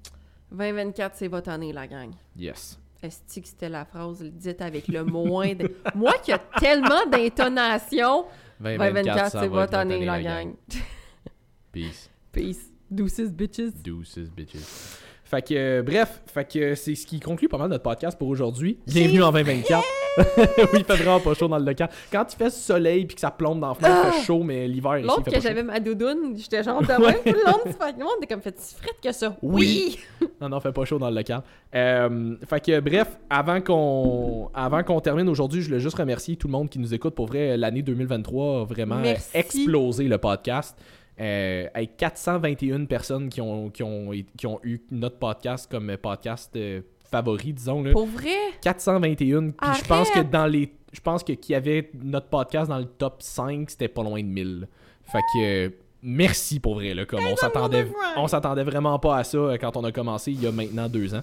2024, 0.51 1.15
c'est 1.15 1.29
votre 1.29 1.49
année, 1.49 1.71
la 1.71 1.87
gang. 1.87 2.11
Yes. 2.37 2.79
Est-ce 3.03 3.41
que 3.41 3.47
c'était 3.47 3.67
la 3.67 3.83
phrase 3.83 4.23
dite 4.23 4.61
avec 4.61 4.87
le 4.87 5.03
moins 5.03 5.53
de... 5.55 5.69
Moi 5.93 6.13
qui 6.23 6.31
a 6.31 6.39
tellement 6.39 7.05
d'intonation, 7.05 8.25
2024, 8.61 9.31
c'est 9.41 9.47
votre 9.49 9.75
année, 9.75 10.05
la 10.05 10.21
gang. 10.21 10.53
Peace. 11.73 12.09
Peace. 12.31 12.71
Deuces, 12.89 13.31
bitches. 13.31 13.73
Deuces, 13.83 14.29
bitches. 14.29 15.02
Fait 15.33 15.41
que, 15.41 15.55
euh, 15.55 15.81
bref, 15.81 16.21
fait 16.27 16.45
que 16.45 16.75
c'est 16.75 16.93
ce 16.93 17.07
qui 17.07 17.19
conclut 17.19 17.49
pas 17.49 17.57
mal 17.57 17.67
notre 17.67 17.81
podcast 17.81 18.15
pour 18.19 18.27
aujourd'hui. 18.27 18.77
Bienvenue 18.85 19.23
en 19.23 19.31
2024. 19.31 19.83
oui, 20.27 20.65
il 20.75 20.83
fait 20.83 20.93
vraiment 20.93 21.19
pas 21.19 21.33
chaud 21.33 21.47
dans 21.47 21.57
le 21.57 21.65
local. 21.65 21.89
Quand 22.11 22.31
il 22.31 22.35
fait 22.35 22.51
soleil 22.51 23.05
puis 23.05 23.15
que 23.15 23.21
ça 23.21 23.31
plombe 23.31 23.59
dans 23.59 23.69
la 23.69 23.73
fenêtre, 23.73 23.95
il 24.05 24.11
fait 24.11 24.25
chaud, 24.27 24.43
mais 24.43 24.67
l'hiver, 24.67 24.99
il 24.99 25.07
L'autre 25.07 25.23
que 25.23 25.41
j'avais 25.41 25.63
ma 25.63 25.79
doudoune, 25.79 26.35
j'étais 26.37 26.61
genre 26.61 26.83
de 26.83 26.87
même 26.87 27.15
tout 27.25 27.31
le. 27.31 27.33
Le 27.33 28.03
monde 28.03 28.13
était 28.17 28.27
comme 28.31 28.43
fait 28.43 28.53
si 28.59 28.75
frette 28.75 29.01
que 29.03 29.11
ça? 29.11 29.35
Oui. 29.41 29.97
Non, 30.39 30.49
non, 30.49 30.59
fait 30.59 30.71
pas 30.73 30.85
chaud 30.85 30.99
dans 30.99 31.09
le 31.09 31.15
local. 31.15 31.41
Euh, 31.73 32.35
fait 32.47 32.59
que, 32.59 32.79
bref, 32.79 33.17
avant 33.29 33.61
qu'on 33.61 34.49
avant 34.53 34.83
qu'on 34.83 34.99
termine 34.99 35.29
aujourd'hui, 35.29 35.61
je 35.61 35.67
voulais 35.67 35.79
juste 35.79 35.97
remercier 35.97 36.35
tout 36.35 36.47
le 36.47 36.51
monde 36.51 36.69
qui 36.69 36.79
nous 36.79 36.93
écoute. 36.93 37.15
Pour 37.15 37.27
vrai, 37.27 37.57
l'année 37.57 37.81
2023 37.81 38.61
a 38.61 38.65
vraiment 38.65 38.97
Merci. 38.97 39.29
explosé 39.33 40.03
le 40.03 40.17
podcast. 40.17 40.77
Euh, 41.19 41.67
avec 41.73 41.97
421 41.97 42.85
personnes 42.85 43.29
qui 43.29 43.39
ont, 43.39 43.69
qui, 43.69 43.83
ont, 43.83 44.11
qui 44.37 44.47
ont 44.47 44.59
eu 44.63 44.81
notre 44.89 45.17
podcast 45.19 45.69
comme 45.69 45.95
podcast 45.97 46.51
euh, 46.55 46.81
favori, 47.09 47.53
disons. 47.53 47.83
Là. 47.83 47.91
Pour 47.91 48.07
vrai? 48.07 48.35
421. 48.61 49.51
Puis 49.51 49.69
je 49.79 49.87
pense 49.87 50.09
que 50.09 50.21
dans 50.21 50.47
les. 50.47 50.73
Je 50.91 50.99
pense 51.01 51.23
que 51.23 51.33
qu'il 51.33 51.53
y 51.53 51.55
avait 51.55 51.89
notre 52.03 52.27
podcast 52.27 52.69
dans 52.69 52.79
le 52.79 52.85
top 52.85 53.21
5, 53.21 53.69
c'était 53.69 53.87
pas 53.87 54.03
loin 54.03 54.21
de 54.21 54.27
1000. 54.27 54.67
Fait 55.11 55.19
que. 55.33 55.67
euh, 55.67 55.69
Merci 56.05 56.59
pour 56.59 56.75
vrai, 56.75 56.93
là. 56.93 57.05
Comme 57.05 57.23
on 57.25 57.37
s'attendait, 57.37 57.87
on 58.17 58.27
s'attendait 58.27 58.65
vraiment 58.65 58.99
pas 58.99 59.17
à 59.17 59.23
ça 59.23 59.37
quand 59.57 59.77
on 59.77 59.85
a 59.85 59.91
commencé 59.93 60.33
il 60.33 60.43
y 60.43 60.47
a 60.47 60.51
maintenant 60.51 60.89
deux 60.89 61.15
ans. 61.15 61.21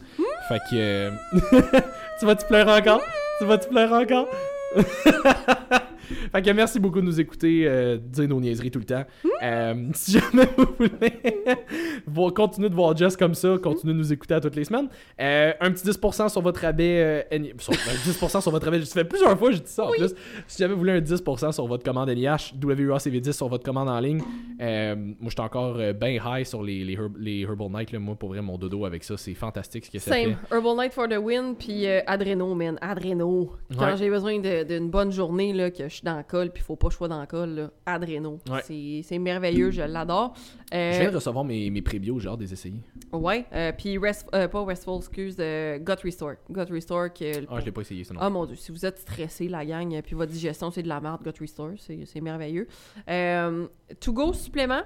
Fait 0.48 0.58
que. 0.70 1.10
tu 2.18 2.24
vas-tu 2.24 2.46
pleurer 2.46 2.80
encore? 2.80 3.02
Tu 3.40 3.44
vas-tu 3.44 3.68
pleurer 3.68 4.04
encore? 4.04 4.26
fait 6.32 6.42
que 6.42 6.50
merci 6.50 6.78
beaucoup 6.80 7.00
de 7.00 7.06
nous 7.06 7.20
écouter, 7.20 7.62
euh, 7.66 7.96
dire 7.98 8.28
nos 8.28 8.40
niaiseries 8.40 8.70
tout 8.70 8.78
le 8.78 8.84
temps. 8.84 9.04
Euh, 9.42 9.74
si 9.94 10.12
jamais 10.12 10.48
vous 10.56 10.66
voulez 10.78 12.30
continuer 12.34 12.68
de 12.68 12.74
voir 12.74 12.96
Jess 12.96 13.16
comme 13.16 13.34
ça, 13.34 13.56
continuez 13.62 13.94
de 13.94 13.98
nous 13.98 14.12
écouter 14.12 14.34
à 14.34 14.40
toutes 14.40 14.56
les 14.56 14.64
semaines. 14.64 14.88
Euh, 15.20 15.52
un 15.60 15.70
petit 15.70 15.86
10% 15.88 16.28
sur 16.28 16.40
votre 16.42 16.60
rabais. 16.60 17.24
euh, 17.32 17.38
sur- 17.58 17.72
euh, 17.72 17.76
10% 18.10 18.40
sur 18.40 18.50
votre 18.50 18.64
rabais. 18.64 18.84
Ça 18.84 18.94
fait 19.00 19.04
plusieurs 19.08 19.38
fois 19.38 19.50
je 19.52 19.58
dis 19.58 19.70
ça 19.70 19.84
en 19.86 19.90
plus. 19.90 20.14
Si 20.46 20.58
jamais 20.58 20.74
vous 20.74 20.80
voulez 20.80 20.92
un 20.92 21.00
10% 21.00 21.52
sur 21.52 21.66
votre 21.66 21.84
commande 21.84 22.08
NIH, 22.10 22.54
WACV10 22.60 23.32
sur 23.32 23.48
votre 23.48 23.64
commande 23.64 23.88
en 23.88 24.00
ligne. 24.00 24.20
Moi, 24.58 25.30
j'éis 25.30 25.40
encore 25.40 25.76
bien 26.00 26.20
high 26.24 26.44
sur 26.44 26.62
les, 26.62 26.84
les, 26.84 26.96
Herb- 26.96 27.16
les 27.18 27.40
Herbal 27.42 27.68
Night. 27.70 27.92
Là. 27.92 27.98
Moi, 27.98 28.14
pour 28.16 28.30
vrai, 28.30 28.40
mon 28.42 28.58
dodo 28.58 28.84
avec 28.84 29.04
ça, 29.04 29.16
c'est 29.16 29.34
fantastique 29.34 29.86
ce 29.86 29.90
que 29.90 29.98
ça 29.98 30.12
Same. 30.12 30.34
fait. 30.48 30.54
Herbal 30.56 30.76
Night 30.76 30.92
for 30.92 31.08
the 31.08 31.16
win, 31.18 31.54
puis 31.58 31.86
Adreno, 31.86 32.54
man. 32.54 32.78
Adreno. 32.80 33.52
Quand 33.76 33.86
Ouais. 33.90 33.96
j'ai 33.96 34.10
besoin 34.10 34.38
d'une 34.38 34.90
bonne 34.90 35.12
journée, 35.12 35.52
là, 35.52 35.70
que 35.70 35.88
je 35.88 35.99
suis 36.00 36.04
dans 36.04 36.16
le 36.16 36.22
col, 36.22 36.50
puis 36.50 36.62
faut 36.62 36.76
pas 36.76 36.88
que 36.88 36.92
je 36.92 36.96
sois 36.98 37.08
dans 37.08 37.20
le 37.20 37.26
col, 37.26 37.48
là, 37.50 37.70
Adreno. 37.86 38.38
Ouais. 38.50 39.02
C'est 39.02 39.18
merveilleux, 39.18 39.70
je 39.70 39.82
l'adore. 39.82 40.34
Euh, 40.74 40.92
Je 40.92 41.00
viens 41.00 41.10
de 41.10 41.14
recevoir 41.16 41.44
mes, 41.44 41.70
mes 41.70 41.82
prébios, 41.82 42.18
j'ai 42.18 42.28
hâte 42.28 42.38
de 42.38 42.44
les 42.44 42.52
essayer. 42.52 42.80
Ouais, 43.12 43.44
euh, 43.52 43.72
puis 43.76 43.98
rest, 43.98 44.26
euh, 44.34 44.48
pas 44.48 44.64
Restful, 44.64 44.98
excuse, 44.98 45.36
euh, 45.40 45.78
Gut 45.78 46.02
Restore. 46.02 46.34
Gut 46.50 46.70
Restore, 46.70 47.12
que... 47.12 47.44
Ah, 47.50 47.60
je 47.60 47.64
l'ai 47.64 47.72
pas 47.72 47.80
essayé, 47.82 48.04
ça 48.04 48.14
non. 48.14 48.20
Ah 48.22 48.30
mon 48.30 48.44
dieu, 48.46 48.56
si 48.56 48.70
vous 48.72 48.84
êtes 48.86 48.98
stressé, 48.98 49.48
la 49.48 49.64
gang, 49.64 49.92
euh, 49.94 50.02
puis 50.02 50.14
votre 50.14 50.32
digestion, 50.32 50.70
c'est 50.70 50.82
de 50.82 50.88
la 50.88 51.00
merde, 51.00 51.22
Gut 51.24 51.38
Restore, 51.40 51.72
c'est 51.78 52.20
merveilleux. 52.20 52.66
Euh, 53.08 53.66
to 54.00 54.12
go 54.12 54.32
supplément, 54.32 54.82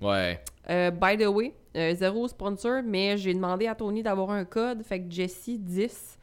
Ouais. 0.00 0.40
euh, 0.70 0.90
by 0.90 1.16
the 1.16 1.26
way, 1.26 1.54
euh, 1.76 1.94
zéro 1.94 2.28
sponsor, 2.28 2.82
mais 2.84 3.16
j'ai 3.16 3.34
demandé 3.34 3.66
à 3.66 3.74
Tony 3.74 4.02
d'avoir 4.02 4.30
un 4.30 4.44
code, 4.44 4.82
fait 4.82 5.00
que 5.00 5.10
Jessie 5.10 5.58
10, 5.58 6.17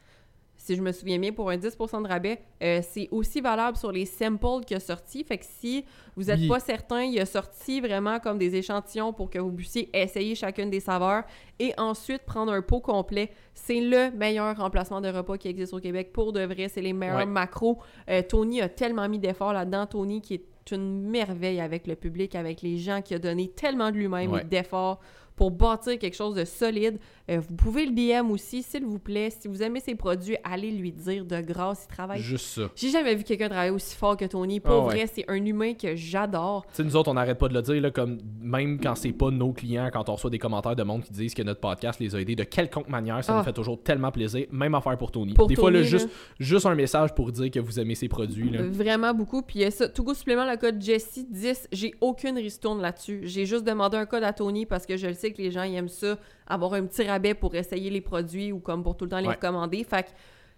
si 0.66 0.74
je 0.76 0.82
me 0.82 0.90
souviens 0.90 1.18
bien, 1.18 1.32
pour 1.32 1.48
un 1.50 1.56
10% 1.56 2.02
de 2.02 2.08
rabais, 2.08 2.40
euh, 2.62 2.80
c'est 2.82 3.08
aussi 3.12 3.40
valable 3.40 3.76
sur 3.76 3.92
les 3.92 4.04
samples 4.04 4.64
qu'il 4.66 4.76
a 4.76 4.80
sortis. 4.80 5.22
Fait 5.22 5.38
que 5.38 5.44
si 5.46 5.84
vous 6.16 6.24
n'êtes 6.24 6.40
Oui. 6.40 6.48
pas 6.48 6.58
certain, 6.58 7.02
il 7.04 7.18
a 7.20 7.24
sorti 7.26 7.80
vraiment 7.80 8.18
comme 8.18 8.36
des 8.36 8.56
échantillons 8.56 9.12
pour 9.12 9.30
que 9.30 9.38
vous 9.38 9.52
puissiez 9.52 9.88
essayer 9.96 10.34
chacune 10.34 10.68
des 10.68 10.80
saveurs 10.80 11.22
et 11.60 11.72
ensuite 11.78 12.22
prendre 12.22 12.52
un 12.52 12.62
pot 12.62 12.80
complet. 12.80 13.30
C'est 13.54 13.80
le 13.80 14.10
meilleur 14.10 14.56
remplacement 14.56 15.00
de 15.00 15.08
repas 15.08 15.36
qui 15.38 15.46
existe 15.48 15.72
au 15.72 15.78
Québec. 15.80 16.12
Pour 16.12 16.32
de 16.32 16.40
vrai, 16.44 16.68
c'est 16.68 16.82
les 16.82 16.92
meilleurs 16.92 17.18
Ouais. 17.18 17.26
macros. 17.26 17.78
Euh, 18.10 18.22
Tony 18.28 18.60
a 18.60 18.68
tellement 18.68 19.08
mis 19.08 19.18
d'efforts 19.20 19.52
là-dedans. 19.52 19.86
Tony 19.86 20.20
qui 20.20 20.34
est 20.34 20.44
une 20.72 21.02
merveille 21.02 21.60
avec 21.60 21.86
le 21.86 21.94
public, 21.94 22.34
avec 22.34 22.60
les 22.60 22.76
gens, 22.78 23.00
qui 23.00 23.14
a 23.14 23.20
donné 23.20 23.48
tellement 23.48 23.92
de 23.92 23.96
lui-même 23.96 24.32
Ouais. 24.32 24.40
et 24.40 24.44
d'efforts 24.44 24.98
pour 25.36 25.50
bâtir 25.50 25.98
quelque 25.98 26.16
chose 26.16 26.34
de 26.34 26.44
solide. 26.44 26.98
Euh, 27.30 27.40
vous 27.46 27.54
pouvez 27.56 27.84
le 27.86 27.92
DM 27.92 28.30
aussi, 28.30 28.62
s'il 28.62 28.84
vous 28.84 28.98
plaît. 28.98 29.28
Si 29.30 29.48
vous 29.48 29.62
aimez 29.62 29.80
ses 29.80 29.94
produits, 29.94 30.36
allez 30.44 30.70
lui 30.70 30.92
dire 30.92 31.24
de 31.24 31.40
grâce. 31.40 31.86
Il 31.90 31.94
travaille. 31.94 32.20
Juste 32.20 32.46
ça. 32.46 32.62
J'ai 32.74 32.88
jamais 32.90 33.14
vu 33.14 33.22
quelqu'un 33.24 33.48
travailler 33.48 33.70
aussi 33.70 33.94
fort 33.96 34.16
que 34.16 34.24
Tony. 34.24 34.60
Pour 34.60 34.86
ouais. 34.86 34.94
vrai, 34.94 35.06
c'est 35.12 35.24
un 35.28 35.44
humain 35.44 35.74
que 35.74 35.94
j'adore. 35.94 36.64
Tu 36.68 36.74
sais, 36.76 36.84
nous 36.84 36.96
autres, 36.96 37.10
on 37.10 37.14
n'arrête 37.14 37.38
pas 37.38 37.48
de 37.48 37.54
le 37.54 37.62
dire, 37.62 37.80
là, 37.82 37.90
comme 37.90 38.18
même 38.40 38.80
quand 38.80 38.94
c'est 38.94 39.12
pas 39.12 39.30
nos 39.30 39.52
clients, 39.52 39.90
quand 39.92 40.08
on 40.08 40.14
reçoit 40.14 40.30
des 40.30 40.38
commentaires 40.38 40.76
de 40.76 40.82
monde 40.82 41.02
qui 41.02 41.12
disent 41.12 41.34
que 41.34 41.42
notre 41.42 41.60
podcast 41.60 42.00
les 42.00 42.14
a 42.14 42.20
aidés 42.20 42.36
de 42.36 42.44
quelconque 42.44 42.88
manière, 42.88 43.22
ça 43.22 43.34
Ah. 43.34 43.38
nous 43.38 43.44
fait 43.44 43.52
toujours 43.52 43.82
tellement 43.82 44.10
plaisir. 44.10 44.46
Même 44.50 44.74
affaire 44.74 44.96
pour 44.96 45.10
Tony. 45.10 45.34
Pour 45.34 45.48
des 45.48 45.56
fois, 45.56 45.70
là, 45.70 45.80
Tony, 45.80 45.90
juste, 45.90 46.08
juste 46.38 46.64
un 46.66 46.74
message 46.74 47.14
pour 47.14 47.30
dire 47.32 47.50
que 47.50 47.60
vous 47.60 47.78
aimez 47.78 47.94
ses 47.94 48.08
produits. 48.08 48.50
Là. 48.50 48.62
Vraiment 48.62 49.12
beaucoup. 49.12 49.42
Puis 49.42 49.64
euh, 49.64 49.70
ça, 49.70 49.88
tout 49.88 50.02
goût 50.04 50.14
supplément, 50.14 50.50
le 50.50 50.56
code 50.56 50.80
Jessie 50.80 51.26
10, 51.28 51.68
j'ai 51.72 51.92
aucune 52.00 52.36
ristourne 52.38 52.80
là-dessus. 52.80 53.20
J'ai 53.24 53.44
juste 53.44 53.64
demandé 53.64 53.96
un 53.98 54.06
code 54.06 54.24
à 54.24 54.32
Tony 54.32 54.64
parce 54.64 54.86
que 54.86 54.96
je 54.96 55.06
le 55.08 55.12
sais 55.14 55.25
que 55.32 55.42
les 55.42 55.50
gens 55.50 55.62
ils 55.62 55.74
aiment 55.74 55.88
ça, 55.88 56.18
avoir 56.46 56.74
un 56.74 56.84
petit 56.86 57.04
rabais 57.06 57.34
pour 57.34 57.54
essayer 57.54 57.90
les 57.90 58.00
produits 58.00 58.52
ou 58.52 58.58
comme 58.60 58.82
pour 58.82 58.96
tout 58.96 59.04
le 59.04 59.10
temps 59.10 59.18
les 59.20 59.28
Ouais. 59.28 59.34
recommander. 59.34 59.82
Fait 59.84 60.02
que 60.04 60.08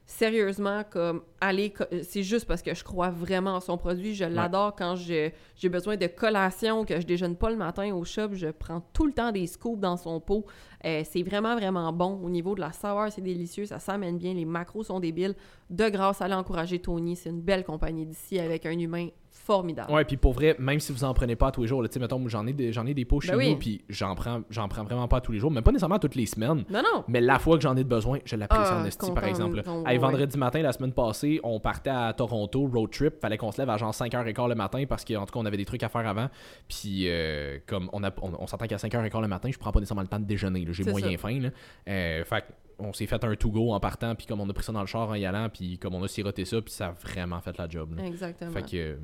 sérieusement, 0.07 0.85
comme 0.89 1.21
allez, 1.41 1.71
co- 1.71 1.85
c'est 2.03 2.23
juste 2.23 2.47
parce 2.47 2.63
que 2.63 2.75
je 2.75 2.83
crois 2.83 3.11
vraiment 3.11 3.57
en 3.57 3.61
son 3.61 3.77
produit. 3.77 4.15
Je 4.15 4.25
l'adore 4.25 4.75
quand 4.75 4.97
je- 4.97 5.31
j'ai 5.55 5.69
besoin 5.69 5.97
de 5.97 6.07
collation, 6.07 6.85
que 6.87 6.99
je 6.99 7.07
déjeune 7.07 7.37
pas 7.37 7.51
le 7.51 7.57
matin 7.57 7.93
au 7.95 8.05
shop. 8.05 8.31
Je 8.33 8.49
prends 8.49 8.81
tout 8.95 9.05
le 9.07 9.13
temps 9.13 9.33
des 9.33 9.47
scoops 9.47 9.79
dans 9.79 9.99
son 9.99 10.19
pot. 10.19 10.47
Euh, 10.87 11.03
c'est 11.05 11.23
vraiment, 11.23 11.55
vraiment 11.57 11.93
bon. 11.93 12.19
Au 12.23 12.31
niveau 12.31 12.55
de 12.55 12.61
la 12.61 12.73
saveur, 12.73 13.13
c'est 13.13 13.21
délicieux. 13.21 13.67
Ça 13.67 13.79
s'amène 13.79 14.17
bien. 14.17 14.33
Les 14.33 14.47
macros 14.47 14.83
sont 14.85 14.99
débiles. 14.99 15.35
De 15.69 15.89
grâce, 15.91 16.23
allez 16.23 16.35
encourager 16.35 16.79
Tony. 16.79 17.15
C'est 17.15 17.29
une 17.29 17.43
belle 17.43 17.65
compagnie 17.65 18.07
d'ici 18.07 18.39
avec 18.39 18.65
un 18.65 18.79
humain 18.79 19.09
formidable. 19.49 19.91
Ouais, 19.91 20.05
puis 20.05 20.17
pour 20.19 20.35
vrai, 20.35 20.55
même 20.59 20.79
si 20.79 20.93
vous 20.93 21.03
en 21.05 21.15
prenez 21.15 21.35
pas 21.35 21.49
à 21.49 21.51
tous 21.51 21.63
les 21.63 21.69
jours, 21.69 21.83
tu 21.83 21.89
sais, 21.91 21.99
mettons, 21.99 22.23
j'en 22.29 22.47
ai, 22.47 22.53
des- 22.53 22.71
j'en 22.73 22.85
ai 22.87 22.93
des 22.95 23.05
pots 23.07 23.21
chez 23.21 23.33
Ben 23.33 23.39
oui. 23.39 23.51
nous, 23.51 23.57
puis 23.57 23.83
j'en 23.89 24.15
prends, 24.15 24.43
j'en 24.51 24.69
prends 24.69 24.85
vraiment 24.85 25.09
pas 25.09 25.21
tous 25.23 25.33
les 25.33 25.39
jours, 25.39 25.51
même 25.51 25.65
pas 25.65 25.73
nécessairement 25.73 25.99
toutes 25.99 26.15
les 26.17 26.27
semaines. 26.27 26.65
Non, 26.71 26.83
non. 26.83 27.05
Mais 27.09 27.21
la 27.23 27.39
fois 27.39 27.57
que 27.57 27.63
j'en 27.63 27.75
ai 27.77 27.83
de 27.83 27.89
besoin, 27.89 28.19
je 28.27 28.37
l'apprécie 28.37 28.63
Ah, 28.73 28.81
en 28.83 28.85
esti, 28.85 29.11
par 29.13 29.25
exemple. 29.25 29.63
ouais. 29.67 29.99
vendredi 29.99 30.37
matin, 30.39 30.61
la 30.63 30.73
semaine 30.73 30.93
passée, 30.93 31.41
on 31.43 31.59
partait 31.61 31.91
à 31.91 32.13
Toronto, 32.13 32.69
road 32.73 32.91
trip. 32.91 33.15
Fallait 33.21 33.39
qu'on 33.39 33.51
se 33.51 33.59
lève 33.61 33.71
à 33.71 33.77
genre 33.79 33.93
5h15 33.95 34.49
le 34.49 34.55
matin 34.55 34.85
parce 34.89 35.05
qu'en 35.05 35.25
tout 35.25 35.33
cas, 35.33 35.41
on 35.41 35.47
avait 35.47 35.57
des 35.57 35.65
trucs 35.65 35.83
à 35.83 35.89
faire 35.89 36.07
avant. 36.07 36.29
Puis, 36.69 37.05
euh, 37.09 37.59
comme 37.67 37.89
on, 37.93 38.05
a, 38.05 38.11
on, 38.23 38.33
on 38.39 38.47
s'entend 38.47 38.67
qu'à 38.67 38.77
5h15 38.77 39.21
le 39.23 39.29
matin, 39.29 39.49
je 39.53 39.59
prends 39.59 39.73
pas 39.73 39.81
nécessairement 39.81 40.03
le 40.03 40.09
temps 40.09 40.21
de 40.21 40.25
déjeuner. 40.27 40.67
J'ai 40.71 40.85
moyen 40.85 41.13
ça. 41.13 41.19
faim. 41.19 41.41
Là. 41.41 41.49
Euh, 41.89 42.25
fait 42.25 42.45
on 42.79 42.93
s'est 42.93 43.07
fait 43.07 43.23
un 43.25 43.35
to-go 43.35 43.73
en 43.73 43.81
partant, 43.81 44.15
puis 44.15 44.27
comme 44.27 44.41
on 44.41 44.49
a 44.49 44.53
pris 44.53 44.65
ça 44.65 44.73
dans 44.73 44.81
le 44.81 44.87
char 44.87 45.09
en 45.09 45.15
y 45.15 45.25
allant, 45.27 45.49
puis 45.49 45.79
comme 45.79 45.95
on 45.95 46.03
a 46.03 46.09
siroté 46.09 46.45
ça, 46.45 46.61
puis 46.61 46.73
ça 46.73 46.89
a 46.89 46.91
vraiment 46.93 47.41
fait 47.41 47.57
la 47.59 47.69
job. 47.69 47.95
là. 47.97 48.05
Exactement. 48.07 48.51
Fait 48.53 48.63
que, 48.63 48.77
euh, 48.77 48.97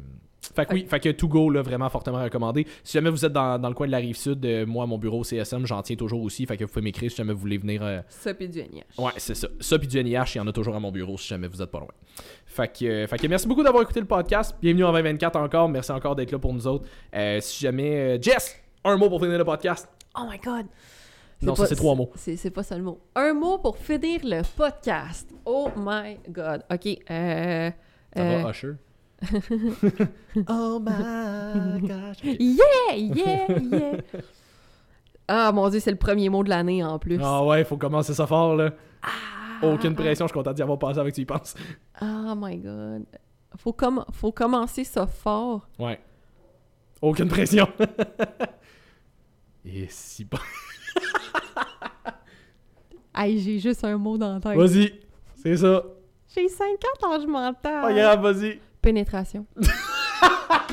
Fait 0.54 0.66
que 0.66 0.74
oui, 0.74 0.86
fait 0.88 1.00
que 1.00 1.08
To 1.08 1.26
Go, 1.26 1.50
là, 1.50 1.62
vraiment 1.62 1.88
fortement 1.88 2.22
recommandé. 2.22 2.66
Si 2.84 2.92
jamais 2.92 3.08
vous 3.10 3.24
êtes 3.24 3.32
dans, 3.32 3.58
dans 3.58 3.68
le 3.68 3.74
coin 3.74 3.86
de 3.86 3.92
la 3.92 3.98
rive 3.98 4.16
sud, 4.16 4.44
euh, 4.44 4.66
moi, 4.66 4.86
mon 4.86 4.98
bureau 4.98 5.24
CSM, 5.24 5.64
j'en 5.66 5.80
tiens 5.82 5.96
toujours 5.96 6.22
aussi. 6.22 6.44
Fait 6.46 6.56
que 6.58 6.64
vous 6.64 6.70
pouvez 6.70 6.84
m'écrire 6.84 7.10
si 7.10 7.16
jamais 7.16 7.32
vous 7.32 7.40
voulez 7.40 7.56
venir. 7.58 7.82
euh, 7.82 8.00
Ça 8.10 8.34
puis 8.34 8.48
du 8.48 8.58
NIH. 8.62 8.82
Ouais, 8.98 9.12
c'est 9.16 9.34
ça. 9.34 9.48
Ça, 9.58 9.78
puis 9.78 9.88
du 9.88 10.04
NIH, 10.04 10.34
il 10.34 10.38
y 10.38 10.40
en 10.40 10.46
a 10.46 10.52
toujours 10.52 10.76
à 10.76 10.80
mon 10.80 10.92
bureau 10.92 11.16
si 11.16 11.28
jamais 11.28 11.48
vous 11.48 11.62
êtes 11.62 11.70
pas 11.70 11.80
loin. 11.80 11.88
Fait 12.46 12.68
que, 12.68 12.84
euh, 12.84 13.06
fait 13.06 13.16
que 13.18 13.26
merci 13.26 13.48
beaucoup 13.48 13.62
d'avoir 13.62 13.82
écouté 13.82 14.00
le 14.00 14.06
podcast. 14.06 14.54
Bienvenue 14.60 14.84
en 14.84 14.92
2024 14.92 15.36
encore. 15.36 15.68
Merci 15.70 15.92
encore 15.92 16.14
d'être 16.14 16.30
là 16.30 16.38
pour 16.38 16.52
nous 16.52 16.66
autres. 16.66 16.86
Euh, 17.14 17.40
si 17.40 17.60
jamais. 17.64 18.20
Jess, 18.22 18.54
un 18.84 18.96
mot 18.98 19.08
pour 19.08 19.20
finir 19.20 19.38
le 19.38 19.44
podcast. 19.44 19.88
Oh 20.16 20.26
my 20.30 20.38
god! 20.38 20.66
Non, 21.42 21.54
ça, 21.54 21.66
c'est 21.66 21.76
trois 21.76 21.94
mots. 21.94 22.10
C'est 22.16 22.50
pas 22.50 22.62
ça 22.62 22.76
le 22.76 22.82
mot. 22.84 23.00
Un 23.14 23.34
mot 23.34 23.58
pour 23.58 23.76
finir 23.76 24.20
le 24.24 24.42
podcast. 24.56 25.28
Oh 25.44 25.68
my 25.76 26.18
god. 26.28 26.64
Ok. 26.70 26.86
Euh, 27.10 27.70
Ça 28.16 28.22
euh, 28.22 28.42
va, 28.42 28.50
Usher? 28.50 28.72
oh 30.48 30.80
my 30.80 31.80
gosh. 31.80 32.22
Yeah! 32.22 32.96
Yeah! 32.96 33.58
Yeah! 33.60 34.00
ah 35.28 35.52
mon 35.52 35.68
dieu, 35.68 35.80
c'est 35.80 35.90
le 35.90 35.96
premier 35.96 36.28
mot 36.28 36.42
de 36.42 36.48
l'année 36.48 36.82
en 36.82 36.98
plus. 36.98 37.18
Ah 37.22 37.44
ouais, 37.44 37.64
faut 37.64 37.76
commencer 37.76 38.14
ça 38.14 38.26
fort, 38.26 38.56
là. 38.56 38.70
Ah. 39.02 39.66
Aucune 39.66 39.94
pression, 39.94 40.26
je 40.26 40.32
suis 40.32 40.38
content 40.38 40.52
d'y 40.52 40.62
avoir 40.62 40.78
passé 40.78 40.98
avec 40.98 41.14
tu 41.14 41.22
y 41.22 41.24
penses. 41.24 41.54
Oh 42.00 42.34
my 42.36 42.58
god. 42.58 43.04
Faut, 43.56 43.76
faut 44.12 44.32
commencer 44.32 44.84
ça 44.84 45.06
fort. 45.06 45.68
Ouais. 45.78 46.00
Aucune 47.00 47.28
pression. 47.28 47.68
Et 49.64 49.86
si 49.88 50.24
bon. 50.24 50.38
Hey, 53.16 53.38
j'ai 53.38 53.60
juste 53.60 53.84
un 53.84 53.96
mot 53.96 54.18
dans 54.18 54.34
la 54.34 54.40
tête. 54.40 54.56
Vas-y, 54.58 54.92
c'est 55.40 55.56
ça. 55.56 55.84
J'ai 56.34 56.48
50 56.48 57.04
ans, 57.04 57.20
je 57.20 57.26
m'entends. 57.28 57.54
Pas 57.62 57.92
grave, 57.92 58.20
vas-y. 58.20 58.58
Pénétration. 58.82 59.46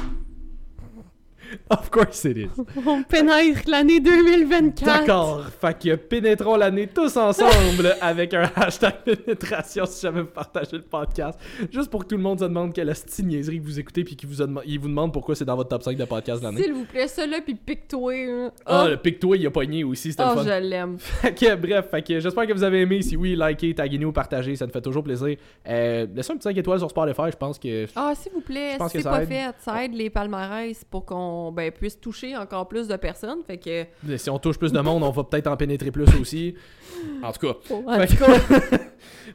Of 1.70 1.90
course 1.90 2.24
it 2.26 2.38
is. 2.38 2.50
On 2.86 3.04
pénètre 3.04 3.70
l'année 3.70 4.00
2024. 4.00 4.86
D'accord. 5.00 5.46
Fait 5.60 5.78
que 5.78 5.96
pénétrons 5.96 6.56
l'année 6.56 6.88
tous 6.88 7.16
ensemble 7.18 7.96
avec 8.02 8.34
un 8.34 8.50
hashtag 8.56 8.96
pénétration 9.04 9.86
si 9.86 10.02
jamais 10.02 10.22
vous 10.22 10.28
partagez 10.28 10.78
le 10.78 10.84
podcast. 10.84 11.40
Juste 11.72 11.90
pour 11.90 12.04
que 12.04 12.10
tout 12.10 12.18
le 12.18 12.24
monde 12.24 12.40
se 12.40 12.46
demande 12.46 12.74
quelle 12.74 12.90
est 12.90 13.20
niaiserie 13.20 13.60
que 13.60 13.66
vous 13.66 13.80
écoutez 13.80 14.04
puis 14.04 14.16
qu'il 14.16 14.30
vous, 14.30 14.42
il 14.66 14.80
vous 14.80 14.88
demande 14.88 15.14
pourquoi 15.14 15.36
c'est 15.36 15.46
dans 15.46 15.56
votre 15.56 15.70
top 15.70 15.84
5 15.84 15.98
de 15.98 16.06
podcast 16.06 16.40
de 16.42 16.46
l'année. 16.46 16.64
S'il 16.64 16.74
vous 16.74 16.86
plaît, 16.86 17.08
ça 17.08 17.26
là, 17.26 17.40
puis 17.44 17.56
pique-toi. 17.56 18.14
hein. 18.14 18.52
Ah, 18.66 18.84
Oh, 18.86 18.90
le 18.90 18.98
pic-toi, 18.98 19.38
il 19.38 19.46
a 19.46 19.52
pogné 19.52 19.84
aussi, 19.84 20.12
c'était 20.12 20.24
oh, 20.26 20.32
le 20.36 20.42
fun. 20.42 20.44
je 20.44 20.62
l'aime. 20.64 20.98
Fait 21.00 21.34
que, 21.34 21.56
bref, 21.56 21.90
fait 21.92 22.02
que 22.02 22.20
j'espère 22.20 22.48
que 22.48 22.54
vous 22.54 22.64
avez 22.64 22.82
aimé. 22.82 23.02
Si 23.02 23.16
oui, 23.16 23.36
likez, 23.40 23.74
taguez-nous, 23.76 24.12
partagez, 24.12 24.56
ça 24.56 24.66
nous 24.66 24.72
fait 24.72 24.82
toujours 24.82 25.04
plaisir. 25.04 25.38
Euh, 25.68 26.08
laissez 26.16 26.32
un 26.32 26.36
petit 26.36 26.44
5 26.44 26.58
étoiles 26.58 26.80
sur 26.80 26.90
Spotify, 26.90 27.32
je 27.32 27.38
pense 27.38 27.60
que. 27.60 27.86
Ah, 27.96 28.14
s'il 28.16 28.32
vous 28.32 28.42
plaît, 28.42 28.78
c'est 28.90 29.04
pas 29.04 29.22
aide. 29.22 29.28
fait, 29.30 29.54
ça 29.60 29.84
aide 29.84 29.94
les 29.94 30.10
palmarès 30.10 30.84
pour 30.90 31.06
qu'on 31.06 31.41
ben, 31.50 31.72
puisse 31.72 31.98
toucher 31.98 32.36
encore 32.36 32.68
plus 32.68 32.90
de 32.90 32.96
personnes. 32.98 33.40
Fait 33.48 33.58
que. 33.58 34.18
Si 34.18 34.30
on 34.30 34.38
touche 34.38 34.58
plus 34.60 34.74
de 34.74 34.80
monde, 34.82 35.02
on 35.02 35.12
va 35.12 35.24
peut-être 35.24 35.48
en 35.48 35.56
pénétrer 35.56 35.92
plus 35.92 36.04
aussi. 36.20 36.56
En 37.24 37.32
tout 37.32 37.48
cas. 37.48 37.74
En 37.88 37.98
Fait 38.00 38.08
tout 38.08 38.16
que- 38.18 38.60
cas, 38.70 38.78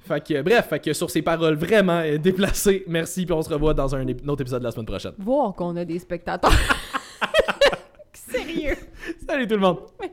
Fait 0.03 0.21
que, 0.25 0.43
bref, 0.43 0.69
fait 0.69 0.79
que 0.79 0.93
sur 0.93 1.11
ces 1.11 1.23
paroles 1.23 1.55
vraiment 1.57 2.01
euh, 2.01 2.19
déplacées, 2.19 2.85
merci, 2.87 3.25
puis 3.25 3.33
on 3.33 3.43
se 3.43 3.49
revoit 3.49 3.73
dans 3.75 3.95
un, 3.95 4.05
ép- 4.05 4.23
un 4.25 4.29
autre 4.29 4.43
épisode 4.43 4.63
la 4.63 4.71
semaine 4.71 4.87
prochaine. 4.87 5.13
voir 5.19 5.55
qu'on 5.55 5.75
a 5.77 5.85
des 5.85 5.99
spectateurs. 5.99 6.53
Sérieux. 8.13 8.77
Salut 9.27 9.47
tout 9.47 9.55
le 9.55 9.61
monde! 9.61 9.79
Ouais. 10.01 10.13